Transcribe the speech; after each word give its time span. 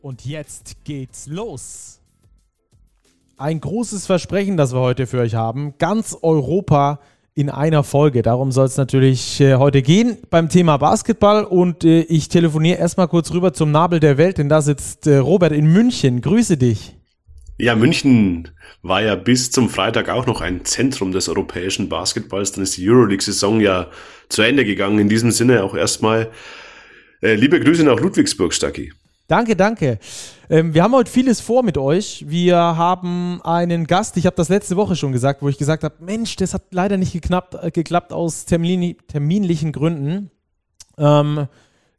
Und 0.00 0.24
jetzt 0.24 0.84
geht's 0.84 1.26
los. 1.26 2.00
Ein 3.36 3.60
großes 3.60 4.06
Versprechen, 4.06 4.56
das 4.56 4.72
wir 4.72 4.80
heute 4.80 5.06
für 5.06 5.20
euch 5.20 5.34
haben. 5.34 5.74
Ganz 5.78 6.16
Europa 6.22 7.00
in 7.34 7.50
einer 7.50 7.84
Folge. 7.84 8.22
Darum 8.22 8.50
soll 8.50 8.66
es 8.66 8.76
natürlich 8.76 9.40
äh, 9.40 9.54
heute 9.54 9.82
gehen 9.82 10.18
beim 10.28 10.48
Thema 10.48 10.76
Basketball. 10.76 11.44
Und 11.44 11.84
äh, 11.84 12.00
ich 12.02 12.28
telefoniere 12.28 12.78
erstmal 12.78 13.06
kurz 13.06 13.32
rüber 13.32 13.52
zum 13.52 13.70
Nabel 13.70 14.00
der 14.00 14.18
Welt, 14.18 14.38
denn 14.38 14.48
da 14.48 14.60
sitzt 14.60 15.06
äh, 15.06 15.18
Robert 15.18 15.52
in 15.52 15.72
München. 15.72 16.20
Grüße 16.20 16.56
dich. 16.56 16.96
Ja, 17.56 17.74
München 17.74 18.48
war 18.82 19.02
ja 19.02 19.16
bis 19.16 19.50
zum 19.50 19.68
Freitag 19.68 20.08
auch 20.08 20.26
noch 20.26 20.40
ein 20.40 20.64
Zentrum 20.64 21.12
des 21.12 21.28
europäischen 21.28 21.88
Basketballs. 21.88 22.52
Dann 22.52 22.64
ist 22.64 22.76
die 22.76 22.88
Euroleague-Saison 22.88 23.60
ja 23.60 23.88
zu 24.28 24.42
Ende 24.42 24.64
gegangen. 24.64 24.98
In 24.98 25.08
diesem 25.08 25.30
Sinne 25.30 25.64
auch 25.64 25.74
erstmal 25.74 26.30
äh, 27.20 27.34
liebe 27.34 27.60
Grüße 27.60 27.84
nach 27.84 28.00
Ludwigsburg, 28.00 28.52
Stacki. 28.52 28.92
Danke, 29.28 29.56
danke. 29.56 29.98
Ähm, 30.48 30.72
wir 30.72 30.82
haben 30.82 30.94
heute 30.94 31.10
vieles 31.10 31.42
vor 31.42 31.62
mit 31.62 31.76
euch. 31.76 32.24
Wir 32.28 32.56
haben 32.56 33.42
einen 33.42 33.86
Gast, 33.86 34.16
ich 34.16 34.24
habe 34.24 34.36
das 34.36 34.48
letzte 34.48 34.74
Woche 34.76 34.96
schon 34.96 35.12
gesagt, 35.12 35.42
wo 35.42 35.50
ich 35.50 35.58
gesagt 35.58 35.84
habe, 35.84 35.96
Mensch, 36.00 36.34
das 36.36 36.54
hat 36.54 36.62
leider 36.70 36.96
nicht 36.96 37.12
geklappt, 37.12 37.54
äh, 37.60 37.70
geklappt 37.70 38.14
aus 38.14 38.46
termin, 38.46 38.96
terminlichen 39.06 39.72
Gründen. 39.72 40.30
Ähm, 40.96 41.46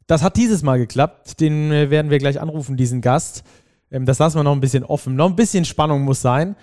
das 0.08 0.24
hat 0.24 0.36
dieses 0.36 0.64
Mal 0.64 0.78
geklappt. 0.78 1.38
Den 1.38 1.70
äh, 1.70 1.88
werden 1.88 2.10
wir 2.10 2.18
gleich 2.18 2.40
anrufen, 2.40 2.76
diesen 2.76 3.00
Gast. 3.00 3.44
Ähm, 3.92 4.06
das 4.06 4.18
lassen 4.18 4.36
wir 4.36 4.42
noch 4.42 4.56
ein 4.56 4.60
bisschen 4.60 4.82
offen. 4.82 5.14
Noch 5.14 5.28
ein 5.28 5.36
bisschen 5.36 5.64
Spannung 5.64 6.02
muss 6.02 6.20
sein. 6.20 6.56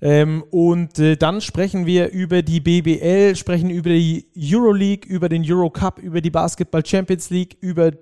Ähm, 0.00 0.42
und 0.50 0.98
äh, 0.98 1.18
dann 1.18 1.42
sprechen 1.42 1.84
wir 1.84 2.08
über 2.12 2.40
die 2.40 2.60
BBL, 2.60 3.36
sprechen 3.36 3.68
über 3.68 3.90
die 3.90 4.30
Euroleague, 4.34 5.06
über 5.06 5.28
den 5.28 5.44
Eurocup, 5.46 5.98
über 5.98 6.22
die 6.22 6.30
Basketball 6.30 6.82
Champions 6.82 7.28
League, 7.28 7.58
über 7.60 7.92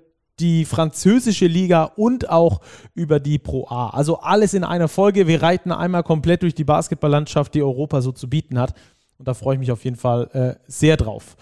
die 0.43 0.65
französische 0.65 1.47
Liga 1.47 1.85
und 1.95 2.29
auch 2.29 2.59
über 2.93 3.19
die 3.21 3.39
Pro 3.39 3.65
A. 3.69 3.89
Also 3.89 4.19
alles 4.19 4.53
in 4.53 4.65
einer 4.65 4.89
Folge. 4.89 5.25
Wir 5.25 5.41
reiten 5.41 5.71
einmal 5.71 6.03
komplett 6.03 6.43
durch 6.43 6.53
die 6.53 6.65
Basketballlandschaft, 6.65 7.53
die 7.53 7.63
Europa 7.63 8.01
so 8.01 8.11
zu 8.11 8.29
bieten 8.29 8.59
hat. 8.59 8.73
Und 9.17 9.27
da 9.27 9.33
freue 9.33 9.55
ich 9.55 9.59
mich 9.59 9.71
auf 9.71 9.85
jeden 9.85 9.95
Fall 9.95 10.29
äh, 10.33 10.55
sehr 10.67 10.97
drauf. 10.97 11.37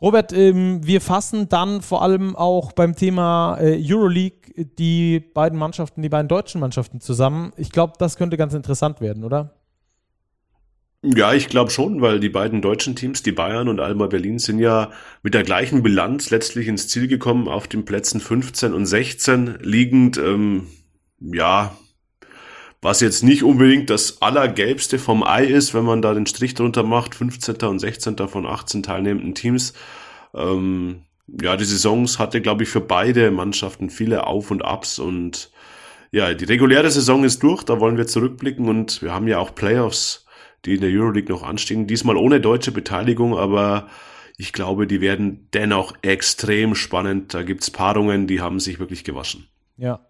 Robert, 0.00 0.32
ähm, 0.32 0.86
wir 0.86 1.00
fassen 1.00 1.48
dann 1.48 1.82
vor 1.82 2.02
allem 2.02 2.36
auch 2.36 2.72
beim 2.72 2.94
Thema 2.94 3.58
äh, 3.58 3.76
Euroleague 3.82 4.66
die 4.78 5.18
beiden 5.18 5.58
Mannschaften, 5.58 6.02
die 6.02 6.08
beiden 6.08 6.28
deutschen 6.28 6.60
Mannschaften 6.60 7.00
zusammen. 7.00 7.52
Ich 7.56 7.72
glaube, 7.72 7.94
das 7.98 8.16
könnte 8.16 8.36
ganz 8.36 8.54
interessant 8.54 9.00
werden, 9.00 9.24
oder? 9.24 9.50
Ja, 11.06 11.34
ich 11.34 11.48
glaube 11.48 11.70
schon, 11.70 12.00
weil 12.00 12.18
die 12.18 12.30
beiden 12.30 12.62
deutschen 12.62 12.96
Teams, 12.96 13.22
die 13.22 13.32
Bayern 13.32 13.68
und 13.68 13.78
Alba 13.78 14.06
Berlin, 14.06 14.38
sind 14.38 14.58
ja 14.58 14.90
mit 15.22 15.34
der 15.34 15.42
gleichen 15.42 15.82
Bilanz 15.82 16.30
letztlich 16.30 16.66
ins 16.66 16.88
Ziel 16.88 17.08
gekommen, 17.08 17.46
auf 17.46 17.68
den 17.68 17.84
Plätzen 17.84 18.20
15 18.20 18.72
und 18.72 18.86
16 18.86 19.58
liegend. 19.60 20.16
Ähm, 20.16 20.68
ja, 21.20 21.76
was 22.80 23.00
jetzt 23.00 23.22
nicht 23.22 23.42
unbedingt 23.42 23.90
das 23.90 24.22
Allergelbste 24.22 24.98
vom 24.98 25.22
Ei 25.22 25.44
ist, 25.44 25.74
wenn 25.74 25.84
man 25.84 26.00
da 26.00 26.14
den 26.14 26.26
Strich 26.26 26.54
drunter 26.54 26.82
macht, 26.84 27.14
15. 27.14 27.56
und 27.68 27.80
16. 27.80 28.16
von 28.26 28.46
18 28.46 28.82
teilnehmenden 28.82 29.34
Teams. 29.34 29.74
Ähm, 30.34 31.02
ja, 31.26 31.58
die 31.58 31.64
Saisons 31.66 32.18
hatte, 32.18 32.40
glaube 32.40 32.62
ich, 32.62 32.70
für 32.70 32.80
beide 32.80 33.30
Mannschaften 33.30 33.90
viele 33.90 34.26
Auf 34.26 34.50
und 34.50 34.64
Abs 34.64 34.98
und 34.98 35.50
ja, 36.12 36.32
die 36.32 36.44
reguläre 36.44 36.90
Saison 36.90 37.24
ist 37.24 37.42
durch, 37.42 37.62
da 37.62 37.78
wollen 37.78 37.98
wir 37.98 38.06
zurückblicken 38.06 38.68
und 38.68 39.02
wir 39.02 39.12
haben 39.12 39.28
ja 39.28 39.38
auch 39.38 39.54
Playoffs 39.54 40.23
die 40.64 40.74
in 40.74 40.80
der 40.80 40.90
Euroleague 40.90 41.32
noch 41.32 41.42
anstehen. 41.42 41.86
Diesmal 41.86 42.16
ohne 42.16 42.40
deutsche 42.40 42.72
Beteiligung, 42.72 43.36
aber 43.36 43.88
ich 44.36 44.52
glaube, 44.52 44.86
die 44.86 45.00
werden 45.00 45.48
dennoch 45.54 45.94
extrem 46.02 46.74
spannend. 46.74 47.34
Da 47.34 47.42
gibt's 47.42 47.70
Paarungen, 47.70 48.26
die 48.26 48.40
haben 48.40 48.60
sich 48.60 48.78
wirklich 48.78 49.04
gewaschen. 49.04 49.46
Ja. 49.76 50.00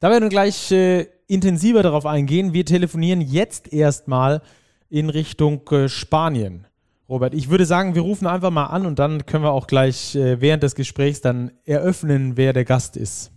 Da 0.00 0.10
werden 0.10 0.24
wir 0.24 0.30
gleich 0.30 0.72
äh, 0.72 1.06
intensiver 1.26 1.82
darauf 1.82 2.06
eingehen. 2.06 2.52
Wir 2.54 2.64
telefonieren 2.64 3.20
jetzt 3.20 3.72
erstmal 3.72 4.42
in 4.88 5.10
Richtung 5.10 5.68
äh, 5.70 5.88
Spanien. 5.88 6.66
Robert, 7.08 7.34
ich 7.34 7.50
würde 7.50 7.66
sagen, 7.66 7.94
wir 7.94 8.02
rufen 8.02 8.26
einfach 8.26 8.50
mal 8.50 8.66
an 8.66 8.86
und 8.86 8.98
dann 8.98 9.26
können 9.26 9.44
wir 9.44 9.50
auch 9.50 9.66
gleich 9.66 10.14
äh, 10.14 10.40
während 10.40 10.62
des 10.62 10.74
Gesprächs 10.74 11.20
dann 11.20 11.50
eröffnen, 11.64 12.36
wer 12.36 12.52
der 12.52 12.64
Gast 12.64 12.96
ist. 12.96 13.32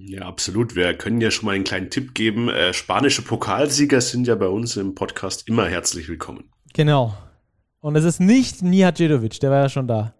Ja, 0.00 0.22
absolut. 0.22 0.76
Wir 0.76 0.94
können 0.94 1.20
ja 1.20 1.32
schon 1.32 1.46
mal 1.46 1.56
einen 1.56 1.64
kleinen 1.64 1.90
Tipp 1.90 2.14
geben. 2.14 2.48
Äh, 2.48 2.72
spanische 2.72 3.22
Pokalsieger 3.22 4.00
sind 4.00 4.28
ja 4.28 4.36
bei 4.36 4.46
uns 4.46 4.76
im 4.76 4.94
Podcast 4.94 5.48
immer 5.48 5.66
herzlich 5.66 6.08
willkommen. 6.08 6.52
Genau. 6.72 7.14
Und 7.80 7.96
es 7.96 8.04
ist 8.04 8.20
nicht 8.20 8.62
Nihajedovic, 8.62 9.40
der 9.40 9.50
war 9.50 9.62
ja 9.62 9.68
schon 9.68 9.88
da. 9.88 10.14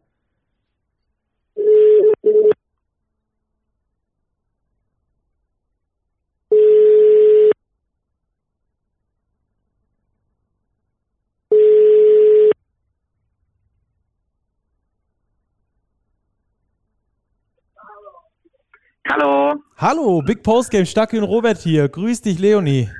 Hallo. 19.10 19.54
Hallo, 19.78 20.20
Big 20.20 20.42
Post 20.42 20.70
Game, 20.70 20.84
Stacke 20.84 21.16
und 21.16 21.24
Robert 21.24 21.58
hier. 21.58 21.88
Grüß 21.88 22.20
dich, 22.20 22.38
Leonie. 22.38 22.90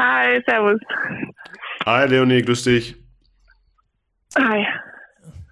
Hi, 0.00 0.40
servus. 0.46 0.80
Hi, 1.84 2.06
Leonie, 2.06 2.40
grüß 2.42 2.62
dich. 2.62 2.94
Hi. 4.36 4.64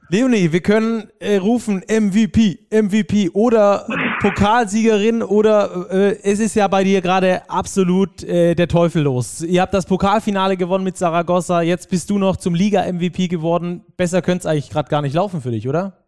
Leonie, 0.09 0.53
wir 0.53 0.60
können 0.60 1.10
äh, 1.19 1.38
rufen 1.38 1.82
MVP, 1.88 2.69
MVP 2.71 3.31
oder 3.31 3.88
Pokalsiegerin 4.21 5.21
oder 5.25 5.91
äh, 5.91 6.16
es 6.22 6.38
ist 6.38 6.55
ja 6.55 6.69
bei 6.69 6.84
dir 6.84 7.00
gerade 7.00 7.50
absolut 7.50 8.22
äh, 8.22 8.55
der 8.55 8.69
Teufel 8.69 9.03
los. 9.03 9.43
Ihr 9.43 9.62
habt 9.62 9.75
das 9.75 9.84
Pokalfinale 9.84 10.56
gewonnen 10.56 10.84
mit 10.84 10.97
Saragossa, 10.97 11.60
jetzt 11.62 11.91
bist 11.91 12.09
du 12.09 12.19
noch 12.19 12.37
zum 12.37 12.55
Liga-MVP 12.55 13.26
geworden. 13.26 13.84
Besser 13.97 14.22
könnte 14.22 14.43
es 14.43 14.47
eigentlich 14.47 14.71
gerade 14.71 14.88
gar 14.88 15.03
nicht 15.03 15.15
laufen 15.15 15.41
für 15.41 15.50
dich, 15.50 15.69
oder? 15.69 16.06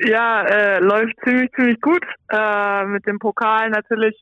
Ja, 0.00 0.42
äh, 0.42 0.78
läuft 0.80 1.14
ziemlich, 1.24 1.50
ziemlich 1.52 1.80
gut. 1.80 2.04
Äh, 2.28 2.84
mit 2.86 3.06
dem 3.06 3.18
Pokal 3.18 3.70
natürlich 3.70 4.14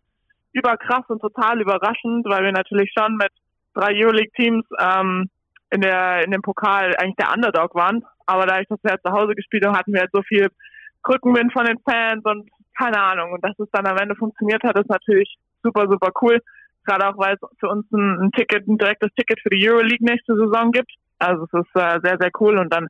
überkrass 0.53 1.05
und 1.09 1.21
total 1.21 1.61
überraschend, 1.61 2.25
weil 2.27 2.45
wir 2.45 2.53
natürlich 2.53 2.93
schon 2.97 3.17
mit 3.17 3.31
drei 3.75 3.93
Euroleague-Teams 3.95 4.65
ähm, 4.81 5.29
in 5.71 5.81
der 5.81 6.25
in 6.25 6.31
dem 6.31 6.43
Pokal 6.43 6.95
eigentlich 6.97 7.17
der 7.17 7.33
Underdog 7.35 7.75
waren. 7.75 8.05
Aber 8.27 8.47
da 8.47 8.61
ich 8.61 8.69
das 8.69 8.79
ja 8.85 8.97
zu 8.99 9.13
Hause 9.13 9.35
gespielt 9.35 9.67
habe, 9.67 9.77
hatten 9.77 9.93
wir 9.93 10.01
halt 10.01 10.13
so 10.13 10.23
viel 10.23 10.49
Rückenwind 11.09 11.53
von 11.53 11.67
den 11.67 11.79
Fans 11.81 12.25
und 12.25 12.49
keine 12.79 13.01
Ahnung. 13.01 13.33
Und 13.33 13.45
dass 13.45 13.59
es 13.59 13.69
dann 13.73 13.87
am 13.87 13.99
Ende 13.99 14.15
funktioniert 14.15 14.63
hat, 14.63 14.79
ist 14.79 14.89
natürlich 14.89 15.37
super, 15.63 15.87
super 15.91 16.11
cool. 16.23 16.41
Gerade 16.85 17.09
auch, 17.09 17.19
weil 17.19 17.35
es 17.35 17.41
für 17.59 17.69
uns 17.69 17.91
ein, 17.93 18.21
ein 18.21 18.31
Ticket, 18.33 18.69
ein 18.69 18.79
direktes 18.79 19.11
Ticket 19.17 19.41
für 19.41 19.51
die 19.51 19.69
Euroleague 19.69 20.05
nächste 20.05 20.37
Saison 20.37 20.71
gibt. 20.71 20.93
Also 21.19 21.45
es 21.45 21.53
ist 21.53 21.75
äh, 21.75 22.01
sehr, 22.03 22.19
sehr 22.21 22.31
cool. 22.41 22.59
Und 22.59 22.73
dann 22.73 22.89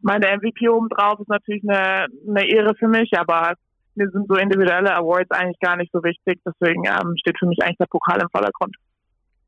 meine 0.00 0.36
MVP 0.36 0.68
obendrauf 0.68 1.20
ist 1.20 1.28
natürlich 1.28 1.62
eine, 1.68 2.06
eine 2.28 2.48
Ehre 2.48 2.74
für 2.74 2.88
mich, 2.88 3.10
aber 3.18 3.54
mir 3.94 4.08
sind 4.10 4.28
so 4.28 4.36
individuelle 4.36 4.94
Awards 4.94 5.30
eigentlich 5.30 5.60
gar 5.60 5.76
nicht 5.76 5.92
so 5.92 6.02
wichtig. 6.02 6.40
Deswegen 6.46 6.84
ähm, 6.86 7.14
steht 7.18 7.38
für 7.38 7.46
mich 7.46 7.62
eigentlich 7.62 7.78
der 7.78 7.86
Pokal 7.86 8.20
im 8.20 8.28
Vordergrund. 8.30 8.76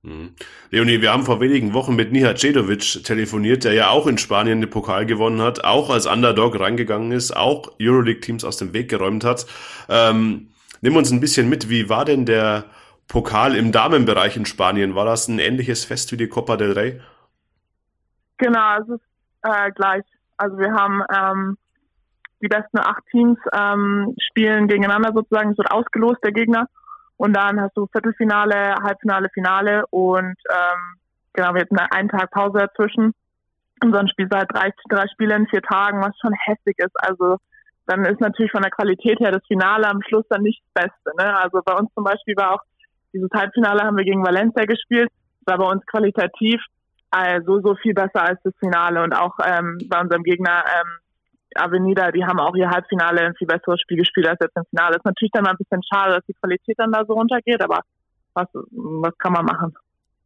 Mhm. 0.03 0.35
Leonie, 0.71 1.01
wir 1.01 1.13
haben 1.13 1.23
vor 1.23 1.41
wenigen 1.41 1.75
Wochen 1.75 1.95
mit 1.95 2.11
Nihat 2.11 2.41
Cedovic 2.41 3.05
telefoniert, 3.05 3.63
der 3.63 3.73
ja 3.73 3.91
auch 3.91 4.09
in 4.09 4.19
Spanien 4.19 4.61
den 4.61 4.69
Pokal 4.69 5.07
gewonnen 5.07 5.41
hat, 5.41 5.65
auch 5.65 5.91
als 5.91 6.07
Underdog 6.07 6.59
reingegangen 6.59 7.13
ist, 7.13 7.37
auch 7.37 7.71
Euroleague-Teams 7.81 8.45
aus 8.45 8.57
dem 8.57 8.73
Weg 8.73 8.89
geräumt 8.91 9.23
hat. 9.23 9.47
Ähm, 9.89 10.49
nimm 10.81 10.97
uns 10.97 11.13
ein 11.13 11.21
bisschen 11.21 11.49
mit, 11.49 11.71
wie 11.71 11.89
war 11.89 12.05
denn 12.05 12.27
der 12.27 12.65
Pokal 13.07 13.55
im 13.55 13.71
Damenbereich 13.71 14.37
in 14.37 14.45
Spanien? 14.45 14.97
War 14.97 15.05
das 15.05 15.29
ein 15.29 15.39
ähnliches 15.39 15.85
Fest 15.85 16.11
wie 16.11 16.17
die 16.17 16.29
Copa 16.29 16.57
del 16.57 16.73
Rey? 16.73 17.01
Genau, 18.43 18.77
es 18.81 18.89
ist 18.89 19.05
äh, 19.43 19.71
gleich. 19.71 20.03
Also 20.37 20.59
wir 20.59 20.73
haben 20.73 21.01
ähm, 21.15 21.59
die 22.43 22.49
besten 22.49 22.79
acht 22.81 23.05
Teams 23.13 23.39
ähm, 23.53 24.17
spielen 24.31 24.67
gegeneinander 24.67 25.13
sozusagen, 25.15 25.53
es 25.53 25.59
wird 25.59 25.71
ausgelost, 25.71 26.25
der 26.25 26.33
Gegner. 26.33 26.67
Und 27.19 27.37
dann 27.37 27.61
hast 27.61 27.77
du 27.77 27.87
Viertelfinale, 27.87 28.75
Halbfinale, 28.83 29.29
Finale 29.33 29.85
und 29.91 30.35
ähm, 30.51 30.81
genau, 31.35 31.55
wir 31.55 31.61
hatten 31.61 31.79
einen 31.79 32.09
Tag 32.09 32.33
Pause 32.33 32.59
dazwischen. 32.59 33.13
Und 33.81 33.93
dann 33.93 34.09
spielst 34.09 34.33
du 34.33 34.39
halt 34.39 34.51
drei, 34.53 34.73
drei 34.89 35.07
Spiele 35.13 35.37
in 35.37 35.47
vier 35.47 35.63
Tagen, 35.63 36.03
was 36.03 36.19
schon 36.21 36.35
heftig 36.35 36.75
ist. 36.79 36.97
Also 36.97 37.37
dann 37.87 38.05
ist 38.05 38.21
natürlich 38.21 38.51
von 38.51 38.63
der 38.63 38.73
Qualität 38.73 39.21
her 39.21 39.31
das 39.31 39.47
Finale 39.47 39.87
am 39.87 40.03
Schluss 40.03 40.25
dann 40.31 40.43
nicht 40.43 40.61
das 40.75 40.87
Beste. 40.87 41.17
Ne? 41.17 41.37
Also 41.37 41.61
bei 41.65 41.75
uns 41.75 41.95
zum 41.95 42.03
Beispiel 42.03 42.35
war 42.37 42.55
auch 42.55 42.63
dieses 43.13 43.31
Halbfinale 43.33 43.83
haben 43.83 43.97
wir 43.97 44.05
gegen 44.05 44.25
Valencia 44.25 44.65
gespielt. 44.65 45.11
Das 45.45 45.53
war 45.53 45.65
bei 45.65 45.73
uns 45.73 45.87
qualitativ 45.87 46.61
also 47.13 47.61
so 47.61 47.75
viel 47.77 47.95
besser 47.95 48.23
als 48.23 48.41
das 48.43 48.55
Finale 48.59 49.03
und 49.03 49.13
auch 49.13 49.37
ähm, 49.45 49.79
bei 49.89 50.01
unserem 50.01 50.23
Gegner 50.23 50.65
ähm, 50.67 50.99
Avenida, 51.55 52.11
die 52.11 52.25
haben 52.25 52.41
auch 52.41 52.55
ihr 52.57 52.71
Halbfinale 52.71 53.21
ein 53.21 53.35
viel 53.35 53.47
besseres 53.47 53.81
Spiel 53.83 53.99
gespielt 53.99 54.27
als 54.27 54.39
jetzt 54.41 54.57
im 54.57 54.65
Finale. 54.71 54.97
Ist 54.97 55.05
natürlich 55.05 55.31
dann 55.33 55.45
mal 55.45 55.51
ein 55.51 55.59
bisschen 55.59 55.83
schade, 55.83 56.15
dass 56.15 56.25
die 56.27 56.35
Qualität 56.35 56.79
dann 56.79 56.91
da 56.91 57.05
so 57.07 57.13
runtergeht, 57.13 57.63
aber 57.63 57.81
was, 58.33 58.49
was 58.55 59.17
kann 59.19 59.35
man 59.35 59.45
machen? 59.45 59.75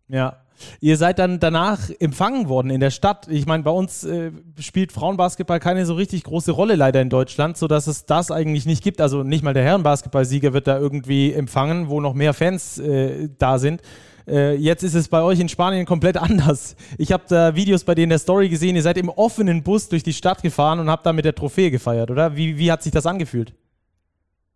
Ja. 0.08 0.36
Ihr 0.80 0.96
seid 0.96 1.18
dann 1.18 1.38
danach 1.38 1.90
empfangen 1.98 2.48
worden 2.48 2.70
in 2.70 2.80
der 2.80 2.90
Stadt. 2.90 3.28
Ich 3.28 3.44
meine, 3.44 3.62
bei 3.62 3.70
uns 3.70 4.04
äh, 4.04 4.30
spielt 4.58 4.90
Frauenbasketball 4.90 5.60
keine 5.60 5.84
so 5.84 5.94
richtig 5.94 6.24
große 6.24 6.52
Rolle 6.52 6.76
leider 6.76 7.02
in 7.02 7.10
Deutschland, 7.10 7.58
sodass 7.58 7.88
es 7.88 8.06
das 8.06 8.30
eigentlich 8.30 8.64
nicht 8.64 8.82
gibt. 8.82 9.02
Also 9.02 9.22
nicht 9.22 9.44
mal 9.44 9.52
der 9.52 9.64
Herrenbasketballsieger 9.64 10.54
wird 10.54 10.66
da 10.66 10.78
irgendwie 10.78 11.34
empfangen, 11.34 11.88
wo 11.88 12.00
noch 12.00 12.14
mehr 12.14 12.32
Fans 12.32 12.78
äh, 12.78 13.28
da 13.38 13.58
sind. 13.58 13.82
Äh, 14.26 14.54
jetzt 14.56 14.82
ist 14.82 14.94
es 14.94 15.08
bei 15.08 15.22
euch 15.22 15.40
in 15.40 15.48
Spanien 15.48 15.86
komplett 15.86 16.16
anders. 16.20 16.76
Ich 16.98 17.12
habe 17.12 17.24
da 17.28 17.54
Videos 17.54 17.84
bei 17.84 17.94
dir 17.94 18.04
in 18.04 18.10
der 18.10 18.18
Story 18.18 18.48
gesehen. 18.48 18.76
Ihr 18.76 18.82
seid 18.82 18.96
im 18.96 19.08
offenen 19.08 19.62
Bus 19.62 19.88
durch 19.88 20.02
die 20.02 20.12
Stadt 20.12 20.42
gefahren 20.42 20.80
und 20.80 20.90
habt 20.90 21.06
da 21.06 21.12
mit 21.12 21.24
der 21.24 21.34
Trophäe 21.34 21.70
gefeiert, 21.70 22.10
oder? 22.10 22.36
Wie, 22.36 22.58
wie 22.58 22.70
hat 22.70 22.82
sich 22.82 22.92
das 22.92 23.06
angefühlt? 23.06 23.54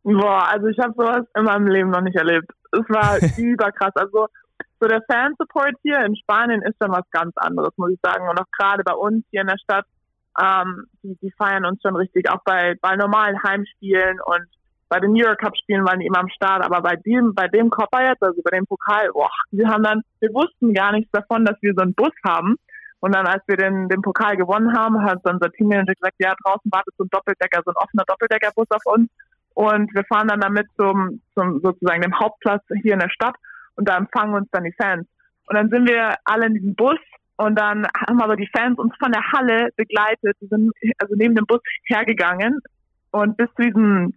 Boah, 0.02 0.48
also 0.48 0.66
ich 0.66 0.78
habe 0.78 0.94
sowas 0.96 1.26
in 1.36 1.44
meinem 1.44 1.68
Leben 1.68 1.90
noch 1.90 2.00
nicht 2.00 2.16
erlebt. 2.16 2.50
Es 2.72 2.88
war 2.88 3.18
überkrass. 3.38 3.94
Also 3.94 4.26
so 4.80 4.88
der 4.88 5.02
Fansupport 5.10 5.74
hier 5.82 6.04
in 6.04 6.16
Spanien 6.16 6.62
ist 6.62 6.76
schon 6.82 6.90
was 6.90 7.08
ganz 7.10 7.32
anderes, 7.36 7.70
muss 7.76 7.92
ich 7.92 7.98
sagen. 8.02 8.28
Und 8.28 8.40
auch 8.40 8.50
gerade 8.58 8.82
bei 8.82 8.94
uns 8.94 9.24
hier 9.30 9.42
in 9.42 9.46
der 9.46 9.58
Stadt, 9.62 9.84
ähm, 10.40 10.86
die, 11.02 11.16
die 11.20 11.32
feiern 11.36 11.66
uns 11.66 11.82
schon 11.82 11.96
richtig, 11.96 12.30
auch 12.30 12.42
bei, 12.44 12.74
bei 12.80 12.96
normalen 12.96 13.42
Heimspielen 13.42 14.18
und 14.24 14.46
bei 14.90 14.98
den 14.98 15.12
New 15.12 15.24
York 15.24 15.40
Cup 15.40 15.56
Spielen 15.56 15.86
waren 15.86 16.00
die 16.00 16.06
immer 16.06 16.18
am 16.18 16.28
Start, 16.28 16.64
aber 16.64 16.82
bei 16.82 16.96
dem, 16.96 17.32
bei 17.32 17.46
dem 17.46 17.70
Copper 17.70 18.08
jetzt, 18.08 18.22
also 18.22 18.42
bei 18.42 18.56
dem 18.56 18.66
Pokal, 18.66 19.08
boah, 19.12 19.30
wir 19.52 19.68
haben 19.68 19.84
dann, 19.84 20.02
wir 20.18 20.34
wussten 20.34 20.74
gar 20.74 20.92
nichts 20.92 21.10
davon, 21.12 21.44
dass 21.44 21.56
wir 21.62 21.72
so 21.74 21.82
einen 21.82 21.94
Bus 21.94 22.12
haben. 22.24 22.56
Und 22.98 23.14
dann, 23.14 23.26
als 23.26 23.42
wir 23.46 23.56
den, 23.56 23.88
den 23.88 24.02
Pokal 24.02 24.36
gewonnen 24.36 24.76
haben, 24.76 25.00
hat 25.02 25.20
unser 25.24 25.50
Teammanager 25.52 25.94
gesagt, 25.94 26.16
ja, 26.18 26.34
draußen 26.44 26.70
wartet 26.70 26.92
so 26.98 27.04
ein 27.04 27.08
Doppeldecker, 27.10 27.62
so 27.64 27.70
ein 27.70 27.76
offener 27.76 28.04
Doppeldeckerbus 28.06 28.66
auf 28.70 28.82
uns. 28.84 29.08
Und 29.54 29.94
wir 29.94 30.04
fahren 30.04 30.28
dann 30.28 30.40
damit 30.40 30.66
zum, 30.76 31.22
zum 31.34 31.60
sozusagen 31.60 32.02
dem 32.02 32.18
Hauptplatz 32.18 32.62
hier 32.82 32.94
in 32.94 33.00
der 33.00 33.10
Stadt 33.10 33.36
und 33.76 33.88
da 33.88 33.96
empfangen 33.96 34.34
uns 34.34 34.48
dann 34.50 34.64
die 34.64 34.74
Fans. 34.76 35.06
Und 35.46 35.56
dann 35.56 35.70
sind 35.70 35.88
wir 35.88 36.16
alle 36.24 36.46
in 36.46 36.54
diesem 36.54 36.74
Bus 36.74 36.98
und 37.36 37.58
dann 37.58 37.86
haben 38.06 38.20
aber 38.20 38.36
die 38.36 38.50
Fans 38.54 38.78
uns 38.78 38.92
von 38.98 39.12
der 39.12 39.22
Halle 39.32 39.70
begleitet, 39.76 40.36
die 40.40 40.46
sind 40.46 40.72
also 40.98 41.14
neben 41.16 41.34
dem 41.34 41.46
Bus 41.46 41.60
hergegangen 41.84 42.60
und 43.12 43.36
bis 43.36 43.48
zu 43.56 43.62
diesem 43.62 44.14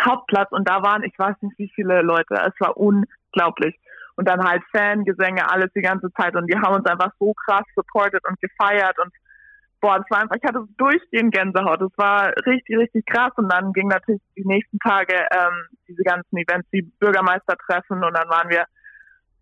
Hauptplatz 0.00 0.50
und 0.50 0.68
da 0.68 0.82
waren, 0.82 1.02
ich 1.04 1.18
weiß 1.18 1.36
nicht 1.40 1.58
wie 1.58 1.70
viele 1.74 2.02
Leute, 2.02 2.34
es 2.34 2.54
war 2.60 2.76
unglaublich. 2.76 3.78
Und 4.16 4.28
dann 4.28 4.42
halt 4.42 4.62
Fangesänge, 4.72 5.48
alles 5.48 5.72
die 5.74 5.82
ganze 5.82 6.10
Zeit 6.12 6.34
und 6.34 6.46
die 6.46 6.58
haben 6.58 6.74
uns 6.74 6.86
einfach 6.86 7.12
so 7.20 7.32
krass 7.34 7.64
supportet 7.76 8.22
und 8.28 8.40
gefeiert 8.40 8.98
und 8.98 9.12
boah, 9.80 9.98
das 9.98 10.06
war 10.10 10.22
einfach, 10.22 10.36
ich 10.36 10.44
hatte 10.44 10.66
durchgehend 10.76 11.32
Gänsehaut. 11.32 11.80
Das 11.80 11.92
war 11.96 12.32
richtig, 12.46 12.76
richtig 12.76 13.06
krass. 13.06 13.30
Und 13.36 13.48
dann 13.48 13.72
ging 13.72 13.88
natürlich 13.88 14.20
die 14.36 14.44
nächsten 14.44 14.78
Tage 14.80 15.14
ähm, 15.14 15.66
diese 15.86 16.02
ganzen 16.02 16.36
Events, 16.36 16.68
die 16.72 16.82
Bürgermeistertreffen 16.82 18.02
und 18.02 18.16
dann 18.16 18.28
waren 18.28 18.48
wir 18.50 18.64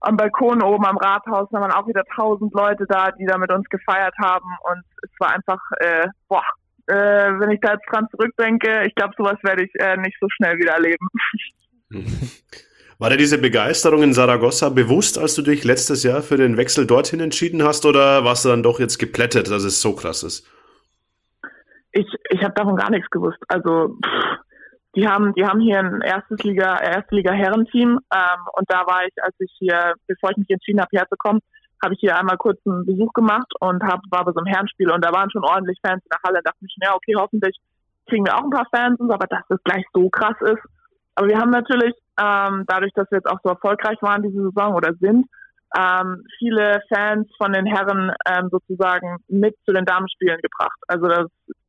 am 0.01 0.17
Balkon 0.17 0.63
oben 0.63 0.85
am 0.85 0.99
Rathaus, 0.99 1.49
da 1.51 1.61
waren 1.61 1.73
auch 1.73 1.87
wieder 1.89 2.05
tausend 2.15 2.53
Leute 2.55 2.85
da, 2.87 3.11
die 3.13 3.25
da 3.25 3.39
mit 3.39 3.51
uns 3.51 3.67
gefeiert 3.69 4.15
haben 4.19 4.49
und 4.71 4.85
es 5.03 5.11
war 5.19 5.31
einfach, 5.35 5.59
äh, 5.81 6.07
boah, 6.29 6.45
äh, 6.87 6.95
wenn 6.95 7.51
ich 7.51 7.61
da 7.61 7.73
jetzt 7.73 7.87
dran 7.91 8.07
zurückdenke, 8.11 8.85
ich 8.87 8.95
glaube, 8.95 9.15
sowas 9.17 9.39
werde 9.43 9.65
ich 9.65 9.71
äh, 9.81 9.97
nicht 9.97 10.17
so 10.21 10.27
schnell 10.31 10.59
wieder 10.59 10.73
erleben. 10.73 11.07
War 12.99 13.11
dir 13.11 13.19
diese 13.19 13.39
Begeisterung 13.39 14.03
in 14.03 14.15
Saragossa 14.15 14.71
bewusst, 14.71 15.19
als 15.19 15.35
du 15.35 15.43
dich 15.43 15.65
letztes 15.65 16.03
Jahr 16.03 16.23
für 16.23 16.39
den 16.39 16.57
Wechsel 16.57 16.87
dorthin 16.87 17.21
entschieden 17.21 17.63
hast, 17.63 17.85
oder 17.85 18.25
warst 18.25 18.45
du 18.45 18.49
dann 18.49 18.63
doch 18.63 18.81
jetzt 18.81 18.99
geplättet, 18.99 19.51
dass 19.51 19.65
es 19.65 19.83
so 19.83 19.95
krass 19.95 20.23
ist? 20.23 20.51
Ich, 21.93 22.07
ich 22.31 22.43
habe 22.43 22.55
davon 22.55 22.77
gar 22.77 22.91
nichts 22.91 23.11
gewusst. 23.11 23.39
Also 23.49 23.99
pff, 24.03 24.39
die 24.97 25.07
haben, 25.07 25.35
die 25.35 25.45
haben 25.45 25.61
hier 25.61 25.79
ein 25.79 26.01
erstes 26.01 26.43
Liga, 26.43 26.79
erste 26.79 27.15
Liga 27.15 27.33
Herrenteam 27.33 28.01
ähm, 28.15 28.41
und 28.57 28.65
da 28.69 28.87
war 28.87 29.05
ich, 29.07 29.13
als 29.23 29.35
ich 29.41 29.53
hier, 29.59 29.93
bevor 30.07 30.31
ich 30.31 30.39
mich 30.39 30.49
entschieden 30.49 30.81
habe, 30.81 30.89
herzukommen, 30.97 31.43
habe 31.83 31.95
ich 31.95 32.01
hier 32.01 32.17
einmal 32.17 32.37
kurz 32.37 32.59
einen 32.67 32.87
Besuch 32.87 33.13
gemacht 33.13 33.53
und 33.61 33.83
hab, 33.83 34.01
war 34.11 34.25
bei 34.25 34.33
so 34.33 34.41
einem 34.41 34.53
Herrenspiel 34.53 34.91
und 34.91 35.05
da 35.05 35.13
waren 35.13 35.31
schon 35.31 35.45
ordentlich 35.45 35.79
Fans 35.85 36.03
in 36.05 36.11
der 36.11 36.21
Halle. 36.25 36.41
Da 36.43 36.51
dachte 36.51 36.65
ich 36.67 36.77
ja, 36.81 36.95
okay, 36.95 37.15
hoffentlich 37.17 37.57
kriegen 38.09 38.25
wir 38.25 38.37
auch 38.37 38.45
ein 38.45 38.51
paar 38.51 38.69
Fans, 38.75 39.01
aber 39.01 39.27
dass 39.27 39.43
das 39.49 39.63
gleich 39.65 39.85
so 39.93 40.09
krass 40.09 40.37
ist. 40.41 40.63
Aber 41.15 41.29
wir 41.29 41.39
haben 41.39 41.51
natürlich, 41.51 41.95
ähm, 42.21 42.65
dadurch, 42.67 42.93
dass 42.95 43.11
wir 43.11 43.19
jetzt 43.19 43.29
auch 43.29 43.41
so 43.43 43.51
erfolgreich 43.51 44.01
waren 44.03 44.23
diese 44.23 44.43
Saison 44.43 44.75
oder 44.75 44.95
sind, 45.01 45.27
ähm, 45.77 46.25
viele 46.39 46.81
Fans 46.93 47.29
von 47.37 47.53
den 47.53 47.67
Herren 47.67 48.13
ähm, 48.27 48.49
sozusagen 48.51 49.19
mit 49.29 49.57
zu 49.65 49.73
den 49.73 49.85
Damenspielen 49.85 50.41
gebracht. 50.41 50.79
Also 50.87 51.07
das 51.09 51.27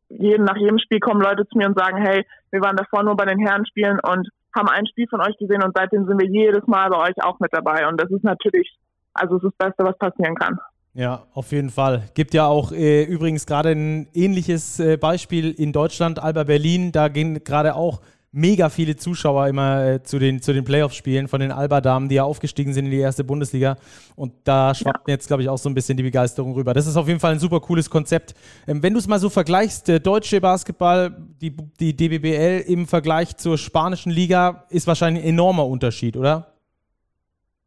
jeden, 0.09 0.45
nach 0.45 0.55
jedem 0.55 0.79
Spiel 0.79 0.99
kommen 0.99 1.21
Leute 1.21 1.45
zu 1.47 1.57
mir 1.57 1.67
und 1.67 1.77
sagen, 1.77 1.97
hey, 1.97 2.25
wir 2.51 2.61
waren 2.61 2.77
davor 2.77 3.03
nur 3.03 3.15
bei 3.15 3.25
den 3.25 3.39
Herrenspielen 3.39 3.99
und 3.99 4.29
haben 4.55 4.69
ein 4.69 4.87
Spiel 4.87 5.07
von 5.09 5.21
euch 5.21 5.37
gesehen 5.37 5.63
und 5.63 5.75
seitdem 5.75 6.05
sind 6.05 6.19
wir 6.19 6.29
jedes 6.29 6.65
Mal 6.67 6.89
bei 6.89 7.09
euch 7.09 7.23
auch 7.23 7.39
mit 7.39 7.53
dabei. 7.53 7.87
Und 7.87 8.01
das 8.01 8.09
ist 8.09 8.23
natürlich, 8.23 8.75
also 9.17 9.37
es 9.37 9.43
ist 9.43 9.53
das 9.59 9.67
Beste, 9.67 9.83
was 9.83 9.97
passieren 9.97 10.35
kann. 10.35 10.57
Ja, 10.93 11.27
auf 11.33 11.51
jeden 11.51 11.69
Fall. 11.69 12.09
Gibt 12.15 12.33
ja 12.33 12.47
auch 12.47 12.71
äh, 12.71 13.03
übrigens 13.03 13.45
gerade 13.45 13.69
ein 13.69 14.07
ähnliches 14.15 14.79
äh, 14.79 14.97
Beispiel 14.97 15.51
in 15.51 15.71
Deutschland, 15.71 16.17
Alba 16.17 16.43
Berlin. 16.43 16.91
Da 16.91 17.07
gehen 17.07 17.43
gerade 17.43 17.75
auch 17.75 18.01
mega 18.31 18.69
viele 18.69 18.95
Zuschauer 18.95 19.47
immer 19.47 19.85
äh, 19.85 20.03
zu 20.03 20.19
den, 20.19 20.41
zu 20.41 20.53
den 20.53 20.63
Playoff-Spielen 20.63 21.27
von 21.27 21.39
den 21.39 21.51
Alba-Damen, 21.51 22.09
die 22.09 22.15
ja 22.15 22.23
aufgestiegen 22.23 22.73
sind 22.73 22.85
in 22.85 22.91
die 22.91 22.99
erste 22.99 23.23
Bundesliga. 23.23 23.77
Und 24.15 24.33
da 24.43 24.73
schwappt 24.73 25.07
ja. 25.07 25.13
jetzt, 25.13 25.27
glaube 25.27 25.43
ich, 25.43 25.49
auch 25.49 25.57
so 25.57 25.69
ein 25.69 25.75
bisschen 25.75 25.97
die 25.97 26.03
Begeisterung 26.03 26.53
rüber. 26.53 26.73
Das 26.73 26.87
ist 26.87 26.97
auf 26.97 27.07
jeden 27.07 27.19
Fall 27.19 27.33
ein 27.33 27.39
super 27.39 27.59
cooles 27.59 27.89
Konzept. 27.89 28.33
Ähm, 28.67 28.81
wenn 28.83 28.93
du 28.93 28.99
es 28.99 29.07
mal 29.07 29.19
so 29.19 29.29
vergleichst, 29.29 29.87
der 29.87 29.99
deutsche 29.99 30.41
Basketball, 30.41 31.15
die, 31.41 31.55
die 31.79 31.95
DBBL 31.95 32.63
im 32.67 32.87
Vergleich 32.87 33.37
zur 33.37 33.57
spanischen 33.57 34.11
Liga, 34.11 34.65
ist 34.69 34.87
wahrscheinlich 34.87 35.23
ein 35.23 35.29
enormer 35.29 35.67
Unterschied, 35.67 36.17
oder? 36.17 36.56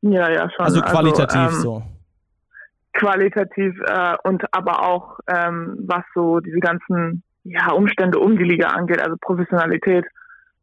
Ja, 0.02 0.31
ja, 0.31 0.50
schon. 0.50 0.64
Also 0.64 0.81
qualitativ 0.81 1.37
also, 1.37 1.56
ähm, 1.56 1.62
so. 1.62 1.82
Qualitativ 2.93 3.75
äh, 3.87 4.17
und 4.25 4.43
aber 4.52 4.85
auch 4.85 5.19
ähm, 5.26 5.76
was 5.87 6.05
so 6.14 6.41
diese 6.41 6.58
ganzen 6.58 7.23
ja, 7.44 7.73
Umstände 7.73 8.19
um 8.19 8.37
die 8.37 8.44
Liga 8.44 8.69
angeht, 8.69 9.00
also 9.00 9.17
Professionalität 9.20 10.05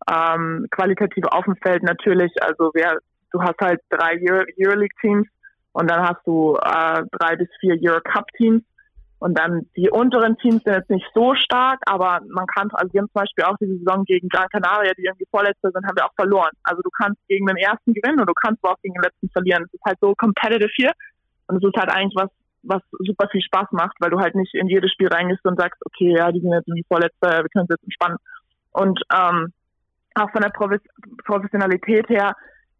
ähm, 0.09 0.67
qualitativ 0.71 1.25
auf 1.31 1.45
dem 1.45 1.55
Feld 1.57 1.83
natürlich. 1.83 2.31
Also 2.41 2.71
wer, 2.73 2.97
du 3.31 3.41
hast 3.41 3.59
halt 3.59 3.81
drei 3.89 4.19
Euroleague-Teams 4.21 5.27
und 5.73 5.89
dann 5.89 6.01
hast 6.01 6.25
du 6.25 6.55
äh, 6.55 7.03
drei 7.19 7.35
bis 7.35 7.49
vier 7.59 7.77
Euro-Cup-Teams. 7.81 8.63
Und 9.19 9.37
dann 9.37 9.67
die 9.75 9.89
unteren 9.89 10.37
Teams 10.37 10.63
sind 10.63 10.73
jetzt 10.73 10.89
nicht 10.89 11.05
so 11.15 11.33
stark, 11.33 11.79
aber 11.87 12.19
man 12.29 12.45
kann, 12.45 12.69
also 12.73 12.93
wir 12.93 13.01
haben 13.01 13.09
zum 13.09 13.21
Beispiel 13.21 13.45
auch 13.45 13.57
diese 13.59 13.77
Saison 13.79 14.03
gegen 14.05 14.29
Gran 14.29 14.47
Canaria, 14.49 14.93
die 14.95 15.05
irgendwie 15.05 15.25
Vorletzte 15.31 15.71
sind, 15.71 15.85
haben 15.87 15.95
wir 15.95 16.05
auch 16.05 16.13
verloren. 16.15 16.51
Also 16.63 16.81
du 16.83 16.89
kannst 16.91 17.19
gegen 17.27 17.47
den 17.47 17.57
ersten 17.57 17.93
gewinnen 17.93 18.19
und 18.19 18.29
du 18.29 18.33
kannst 18.33 18.63
aber 18.63 18.73
auch 18.73 18.81
gegen 18.81 18.93
den 18.93 19.01
letzten 19.01 19.29
verlieren. 19.29 19.63
Es 19.65 19.73
ist 19.73 19.85
halt 19.85 19.97
so 20.01 20.13
competitive 20.15 20.69
hier 20.75 20.91
und 21.47 21.57
es 21.57 21.67
ist 21.67 21.79
halt 21.79 21.91
eigentlich 21.91 22.15
was, 22.15 22.29
was 22.61 22.81
super 22.99 23.27
viel 23.29 23.41
Spaß 23.41 23.71
macht, 23.71 23.95
weil 23.99 24.11
du 24.11 24.19
halt 24.19 24.35
nicht 24.35 24.53
in 24.53 24.67
jedes 24.67 24.91
Spiel 24.91 25.07
reingehst 25.07 25.43
und 25.45 25.59
sagst, 25.59 25.81
okay, 25.85 26.15
ja, 26.15 26.31
die 26.31 26.39
sind 26.39 26.51
jetzt 26.51 26.67
irgendwie 26.67 26.85
Vorletzte, 26.87 27.27
wir 27.27 27.49
können 27.49 27.65
es 27.67 27.75
jetzt 27.75 27.83
entspannen. 27.83 28.17
Und 28.71 29.01
ähm, 29.11 29.51
auch 30.13 30.29
von 30.31 30.41
der 30.41 30.51
Professionalität 31.25 32.07
her, 32.09 32.35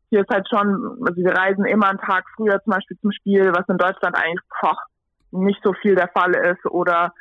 hier 0.09 0.21
ist 0.21 0.29
halt 0.29 0.47
schon, 0.49 0.99
also 1.05 1.15
wir 1.15 1.33
reisen 1.33 1.65
immer 1.65 1.89
einen 1.89 1.99
Tag 1.99 2.25
früher 2.35 2.61
zum 2.63 2.71
Beispiel 2.71 2.97
zum 3.01 3.11
Spiel, 3.11 3.51
was 3.53 3.67
in 3.67 3.77
Deutschland 3.77 4.15
eigentlich 4.15 4.41
boah, 4.61 4.77
nicht 5.31 5.59
so 5.63 5.73
viel 5.73 5.95
der 5.95 6.09
Fall 6.09 6.33
ist 6.35 6.65
oder 6.65 7.13